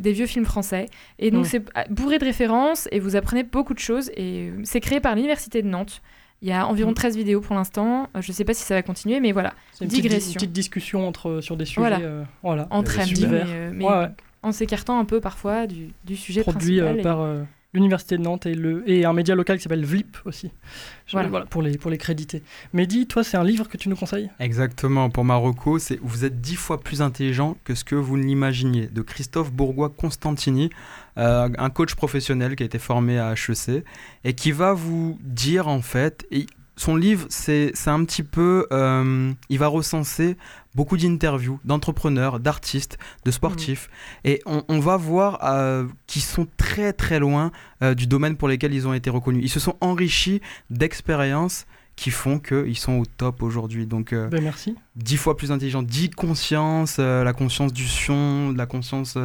des 0.00 0.12
vieux 0.12 0.26
films 0.26 0.44
français. 0.44 0.84
Et 1.18 1.30
donc, 1.30 1.44
Mhm. 1.46 1.50
c'est 1.50 1.64
bourré 1.90 2.18
de 2.18 2.24
références 2.26 2.86
et 2.92 3.00
vous 3.00 3.16
apprenez 3.16 3.42
beaucoup 3.42 3.72
de 3.72 3.78
choses. 3.78 4.10
Et 4.18 4.52
c'est 4.64 4.80
créé 4.80 5.00
par 5.00 5.14
l'Université 5.14 5.62
de 5.62 5.66
Nantes. 5.68 6.02
Il 6.42 6.48
y 6.48 6.52
a 6.52 6.66
environ 6.66 6.90
Mhm. 6.90 6.94
13 6.94 7.16
vidéos 7.16 7.40
pour 7.40 7.56
l'instant. 7.56 8.06
Je 8.20 8.30
ne 8.30 8.34
sais 8.34 8.44
pas 8.44 8.52
si 8.52 8.62
ça 8.64 8.74
va 8.74 8.82
continuer, 8.82 9.18
mais 9.20 9.32
voilà. 9.32 9.54
C'est 9.72 9.84
une 9.86 9.90
petite, 9.90 10.02
Digression. 10.02 10.28
une 10.32 10.34
petite 10.34 10.52
discussion 10.52 11.08
entre, 11.08 11.40
sur 11.40 11.56
des 11.56 11.64
sujets. 11.64 11.80
Voilà. 11.80 12.00
voilà. 12.42 12.66
Entre 12.70 13.00
amis, 13.00 13.14
divers. 13.14 13.46
mais, 13.46 13.70
mais 13.72 13.84
Ouais, 13.86 13.90
ouais. 13.98 14.08
en 14.42 14.52
s'écartant 14.52 14.98
un 15.00 15.06
peu 15.06 15.20
parfois 15.22 15.66
du, 15.66 15.88
du 16.04 16.14
sujet 16.14 16.42
produit 16.42 16.80
principal. 16.80 16.98
et- 17.00 17.02
par 17.02 17.22
l'université 17.74 18.16
de 18.16 18.22
Nantes 18.22 18.46
et, 18.46 18.54
le, 18.54 18.88
et 18.88 19.04
un 19.04 19.12
média 19.12 19.34
local 19.34 19.58
qui 19.58 19.62
s'appelle 19.62 19.84
Vlip 19.84 20.16
aussi. 20.24 20.50
Voilà. 21.12 21.28
voilà, 21.28 21.46
pour, 21.46 21.62
les, 21.62 21.76
pour 21.76 21.90
les 21.90 21.98
créditer. 21.98 22.42
Mehdi, 22.72 23.06
toi, 23.06 23.22
c'est 23.22 23.36
un 23.36 23.44
livre 23.44 23.68
que 23.68 23.76
tu 23.76 23.88
nous 23.88 23.96
conseilles? 23.96 24.30
Exactement, 24.40 25.10
pour 25.10 25.24
Marocco, 25.24 25.78
c'est 25.78 25.98
Vous 26.02 26.24
êtes 26.24 26.40
dix 26.40 26.56
fois 26.56 26.80
plus 26.80 27.02
intelligent 27.02 27.56
que 27.64 27.74
ce 27.74 27.84
que 27.84 27.94
vous 27.94 28.16
ne 28.16 28.24
l'imaginiez, 28.24 28.86
de 28.86 29.02
Christophe 29.02 29.52
Bourgois-Constantini, 29.52 30.70
euh, 31.18 31.48
un 31.58 31.70
coach 31.70 31.94
professionnel 31.94 32.56
qui 32.56 32.62
a 32.62 32.66
été 32.66 32.78
formé 32.78 33.18
à 33.18 33.32
HEC, 33.32 33.84
et 34.24 34.32
qui 34.34 34.52
va 34.52 34.72
vous 34.72 35.18
dire 35.20 35.68
en 35.68 35.82
fait, 35.82 36.26
et 36.30 36.46
son 36.76 36.94
livre, 36.94 37.26
c'est 37.28 37.72
c'est 37.74 37.90
un 37.90 38.04
petit 38.04 38.22
peu. 38.22 38.66
euh, 38.72 39.32
il 39.48 39.58
va 39.58 39.66
recenser 39.66 40.36
beaucoup 40.78 40.96
d'interviews 40.96 41.58
d'entrepreneurs, 41.64 42.38
d'artistes, 42.38 42.98
de 43.24 43.32
sportifs. 43.32 43.90
Et 44.22 44.40
on, 44.46 44.62
on 44.68 44.78
va 44.78 44.96
voir 44.96 45.30
euh, 45.42 45.86
qu'ils 46.06 46.22
sont 46.22 46.46
très 46.56 46.92
très 46.92 47.18
loin 47.18 47.50
euh, 47.82 47.94
du 47.94 48.06
domaine 48.06 48.36
pour 48.36 48.46
lequel 48.46 48.72
ils 48.72 48.86
ont 48.86 48.94
été 48.94 49.10
reconnus. 49.10 49.42
Ils 49.44 49.48
se 49.50 49.58
sont 49.58 49.74
enrichis 49.80 50.40
d'expériences 50.70 51.66
qui 51.96 52.12
font 52.12 52.38
qu'ils 52.38 52.78
sont 52.78 52.92
au 53.02 53.06
top 53.06 53.42
aujourd'hui. 53.42 53.84
Donc, 53.86 54.12
euh, 54.12 54.28
Ben, 54.28 54.40
merci. 54.40 54.76
dix 54.94 55.16
fois 55.16 55.36
plus 55.36 55.50
intelligent, 55.50 55.82
dix 55.82 56.10
conscience, 56.10 56.98
euh, 57.00 57.24
la 57.24 57.32
conscience 57.32 57.72
du 57.72 57.88
son, 57.88 58.54
la 58.56 58.66
conscience 58.66 59.18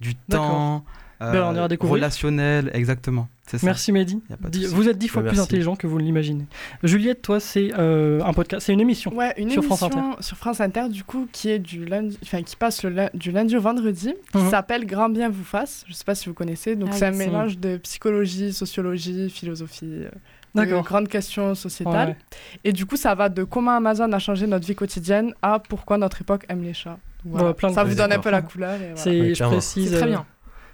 du 0.00 0.14
temps, 0.14 0.84
Ben, 1.20 1.42
on 1.44 1.54
ira 1.54 1.68
découvrir. 1.68 1.94
relationnel, 1.94 2.70
exactement. 2.74 3.28
Ça. 3.46 3.58
Merci 3.64 3.90
Mehdi. 3.90 4.22
Vous 4.70 4.88
êtes 4.88 4.96
dix 4.96 5.08
fois 5.08 5.22
Ben, 5.22 5.30
plus 5.30 5.40
intelligent 5.40 5.74
que 5.74 5.86
vous 5.88 5.98
ne 5.98 6.04
l'imaginez. 6.04 6.46
Juliette, 6.84 7.20
toi, 7.20 7.40
c'est 7.40 7.72
euh, 7.76 8.22
un 8.22 8.32
podcast, 8.32 8.64
c'est 8.64 8.72
une 8.72 8.80
émission 8.80 9.12
Ouais, 9.12 9.34
une 9.36 9.50
sur 9.50 9.62
émission 9.64 9.76
France 9.76 9.82
Inter. 9.96 10.22
sur 10.22 10.36
France 10.36 10.60
Inter, 10.60 10.88
du 10.88 11.02
coup, 11.02 11.26
qui 11.32 11.50
est 11.50 11.58
du 11.58 11.84
lundi, 11.84 12.16
enfin, 12.22 12.42
qui 12.42 12.54
passe 12.54 12.84
le 12.84 13.08
du 13.12 13.32
lundi 13.32 13.56
au 13.56 13.60
vendredi, 13.60 14.14
qui 14.32 14.38
Mhm. 14.38 14.50
s'appelle 14.50 14.86
Grand 14.86 15.08
Bien 15.08 15.28
vous 15.30 15.42
fasse. 15.44 15.84
Je 15.88 15.94
sais 15.94 16.04
pas 16.04 16.14
si 16.14 16.28
vous 16.28 16.34
connaissez. 16.34 16.76
Donc, 16.76 16.90
Ah 16.92 16.96
c'est 16.96 17.06
un 17.06 17.10
mélange 17.10 17.58
de 17.58 17.76
psychologie, 17.78 18.52
sociologie, 18.52 19.28
philosophie, 19.30 19.84
euh, 20.04 20.10
D'accord. 20.54 20.82
de 20.82 20.86
grandes 20.86 21.08
questions 21.08 21.56
sociétales. 21.56 22.10
Ouais. 22.10 22.16
Et 22.62 22.72
du 22.72 22.86
coup, 22.86 22.96
ça 22.96 23.16
va 23.16 23.28
de 23.28 23.42
comment 23.42 23.72
Amazon 23.76 24.12
a 24.12 24.18
changé 24.20 24.46
notre 24.46 24.66
vie 24.66 24.76
quotidienne 24.76 25.34
à 25.42 25.58
pourquoi 25.58 25.98
notre 25.98 26.20
époque 26.20 26.44
aime 26.48 26.62
les 26.62 26.72
chats. 26.74 26.98
Voilà. 27.24 27.52
Plein 27.52 27.70
de 27.70 27.74
ça 27.74 27.84
vous 27.84 27.94
donne 27.96 28.12
un 28.12 28.18
peu 28.20 28.30
la 28.30 28.42
couleur. 28.42 28.74
et 28.74 28.94
voilà. 28.94 28.96
C'est, 28.96 29.34
je 29.34 29.44
précise, 29.44 29.90
C'est 29.90 29.96
très 29.96 30.04
euh, 30.06 30.10
bien. 30.10 30.26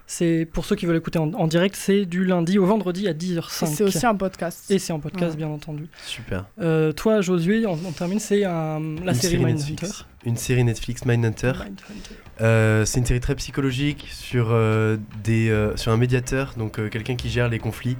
C'est 0.09 0.47
pour 0.53 0.63
ceux 0.63 0.77
qui 0.77 0.85
veulent 0.85 0.95
écouter 0.95 1.19
en, 1.19 1.33
en 1.33 1.47
direct, 1.47 1.75
c'est 1.75 2.05
du 2.05 2.23
lundi 2.23 2.57
au 2.57 2.65
vendredi 2.65 3.07
à 3.09 3.13
10h05. 3.13 3.63
Et 3.63 3.67
c'est 3.75 3.83
aussi 3.83 4.05
un 4.05 4.15
podcast. 4.15 4.71
Et 4.71 4.79
c'est 4.79 4.93
en 4.93 4.99
podcast, 5.01 5.31
Ouais. 5.31 5.37
bien 5.37 5.47
entendu. 5.49 5.87
Super. 6.05 6.45
Euh, 6.61 6.93
toi, 6.93 7.19
Josué, 7.19 7.65
on, 7.65 7.73
on 7.73 7.91
termine, 7.91 8.19
c'est 8.19 8.45
un- 8.45 8.79
la 8.79 9.11
Une 9.11 9.13
série, 9.13 9.33
série 9.33 9.37
Mindhunter. 9.45 9.71
Netflix. 9.73 10.05
Une 10.25 10.37
série 10.37 10.63
Netflix 10.63 11.05
Mindhunter. 11.05 11.51
Mindhunter. 11.59 12.15
Euh, 12.39 12.85
c'est 12.85 12.99
une 12.99 13.05
série 13.05 13.19
très 13.19 13.35
psychologique 13.35 14.07
sur, 14.09 14.47
euh, 14.51 14.95
des, 15.25 15.49
euh, 15.49 15.75
sur 15.75 15.91
un 15.91 15.97
médiateur, 15.97 16.53
donc 16.57 16.79
euh, 16.79 16.87
quelqu'un 16.87 17.15
qui 17.15 17.29
gère 17.29 17.49
les 17.49 17.59
conflits. 17.59 17.97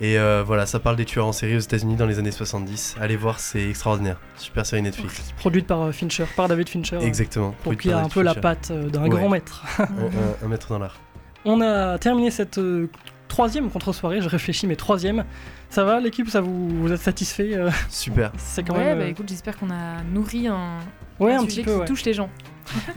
Et 0.00 0.18
euh, 0.18 0.42
voilà, 0.46 0.66
ça 0.66 0.78
parle 0.78 0.96
des 0.96 1.04
tueurs 1.04 1.26
en 1.26 1.32
série 1.32 1.56
aux 1.56 1.60
États-Unis 1.60 1.96
dans 1.96 2.06
les 2.06 2.18
années 2.20 2.30
70. 2.30 2.94
Allez 3.00 3.16
voir, 3.16 3.40
c'est 3.40 3.68
extraordinaire. 3.70 4.18
Super 4.36 4.64
série 4.64 4.82
Netflix. 4.82 5.34
Produite 5.36 5.66
par 5.66 5.82
euh, 5.82 5.92
Fincher, 5.92 6.24
par 6.36 6.46
David 6.48 6.68
Fincher. 6.68 6.96
euh, 6.96 7.00
Exactement. 7.00 7.54
Il 7.66 7.72
y 7.86 7.92
a 7.92 7.96
un 7.96 8.00
David 8.02 8.12
peu 8.14 8.22
la 8.22 8.34
patte 8.36 8.68
euh, 8.70 8.88
d'un 8.88 9.02
Ouais. 9.02 9.08
grand 9.10 9.28
maître. 9.28 9.64
un, 9.78 9.82
un- 9.84 9.88
un 10.44 10.48
maître 10.48 10.68
dans 10.68 10.78
l'art. 10.78 10.96
On 11.44 11.60
a 11.60 11.98
terminé 11.98 12.30
cette 12.30 12.58
euh, 12.58 12.88
troisième 13.28 13.70
contre-soirée, 13.70 14.20
je 14.20 14.28
réfléchis, 14.28 14.66
mais 14.66 14.76
troisième. 14.76 15.24
Ça 15.70 15.84
va 15.84 16.00
l'équipe, 16.00 16.28
ça 16.28 16.40
vous, 16.40 16.68
vous 16.82 16.92
êtes 16.92 17.00
satisfait 17.00 17.54
euh, 17.54 17.70
Super. 17.88 18.32
C'est 18.36 18.62
quand 18.62 18.74
ouais, 18.74 18.84
même. 18.84 18.98
bah 18.98 19.04
euh, 19.04 19.08
écoute, 19.08 19.28
j'espère 19.28 19.56
qu'on 19.56 19.70
a 19.70 20.02
nourri 20.12 20.48
un, 20.48 20.78
Ouais, 21.20 21.32
un 21.34 21.38
un 21.38 21.40
sujet 21.44 21.62
petit 21.62 21.64
peu, 21.64 21.72
qui 21.74 21.78
ouais. 21.80 21.84
touche 21.86 22.04
les 22.04 22.12
gens. 22.14 22.28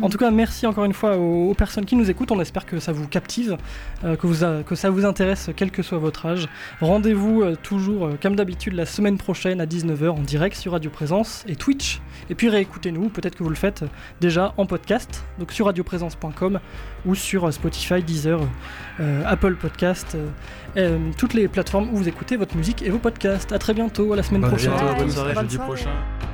En 0.01 0.09
tout 0.09 0.17
cas, 0.17 0.31
merci 0.31 0.65
encore 0.67 0.85
une 0.85 0.93
fois 0.93 1.17
aux, 1.17 1.49
aux 1.51 1.53
personnes 1.53 1.85
qui 1.85 1.95
nous 1.95 2.09
écoutent. 2.09 2.31
On 2.31 2.39
espère 2.41 2.65
que 2.65 2.79
ça 2.79 2.91
vous 2.91 3.07
captive, 3.07 3.57
euh, 4.03 4.15
que, 4.15 4.27
vous 4.27 4.43
a- 4.43 4.63
que 4.63 4.75
ça 4.75 4.89
vous 4.89 5.05
intéresse, 5.05 5.49
quel 5.55 5.71
que 5.71 5.81
soit 5.83 5.97
votre 5.97 6.25
âge. 6.25 6.47
Rendez-vous 6.81 7.41
euh, 7.41 7.55
toujours, 7.61 8.05
euh, 8.07 8.17
comme 8.21 8.35
d'habitude, 8.35 8.73
la 8.73 8.85
semaine 8.85 9.17
prochaine 9.17 9.61
à 9.61 9.65
19h 9.65 10.09
en 10.09 10.19
direct 10.19 10.55
sur 10.55 10.73
Radio 10.73 10.89
Présence 10.89 11.43
et 11.47 11.55
Twitch. 11.55 12.01
Et 12.29 12.35
puis 12.35 12.49
réécoutez-nous, 12.49 13.09
peut-être 13.09 13.35
que 13.35 13.43
vous 13.43 13.49
le 13.49 13.55
faites 13.55 13.83
déjà 14.21 14.53
en 14.57 14.65
podcast, 14.65 15.23
donc 15.39 15.51
sur 15.51 15.65
radioprésence.com 15.65 16.59
ou 17.05 17.15
sur 17.15 17.51
Spotify, 17.53 18.01
Deezer, 18.01 18.39
euh, 18.99 19.23
Apple 19.25 19.55
Podcast, 19.55 20.15
euh, 20.15 20.27
euh, 20.77 20.97
toutes 21.17 21.33
les 21.33 21.47
plateformes 21.47 21.89
où 21.91 21.97
vous 21.97 22.07
écoutez 22.07 22.37
votre 22.37 22.55
musique 22.55 22.81
et 22.81 22.89
vos 22.89 22.99
podcasts. 22.99 23.51
À 23.51 23.59
très 23.59 23.73
bientôt, 23.73 24.13
à 24.13 24.15
la 24.15 24.23
semaine 24.23 24.41
prochaine. 24.41 24.71
bientôt, 24.73 24.95
bonne 24.97 25.09
soirée. 25.11 25.33
Bonne 25.33 25.43
Jeudi 25.43 25.55
soirée. 25.55 25.69
prochain. 25.73 26.32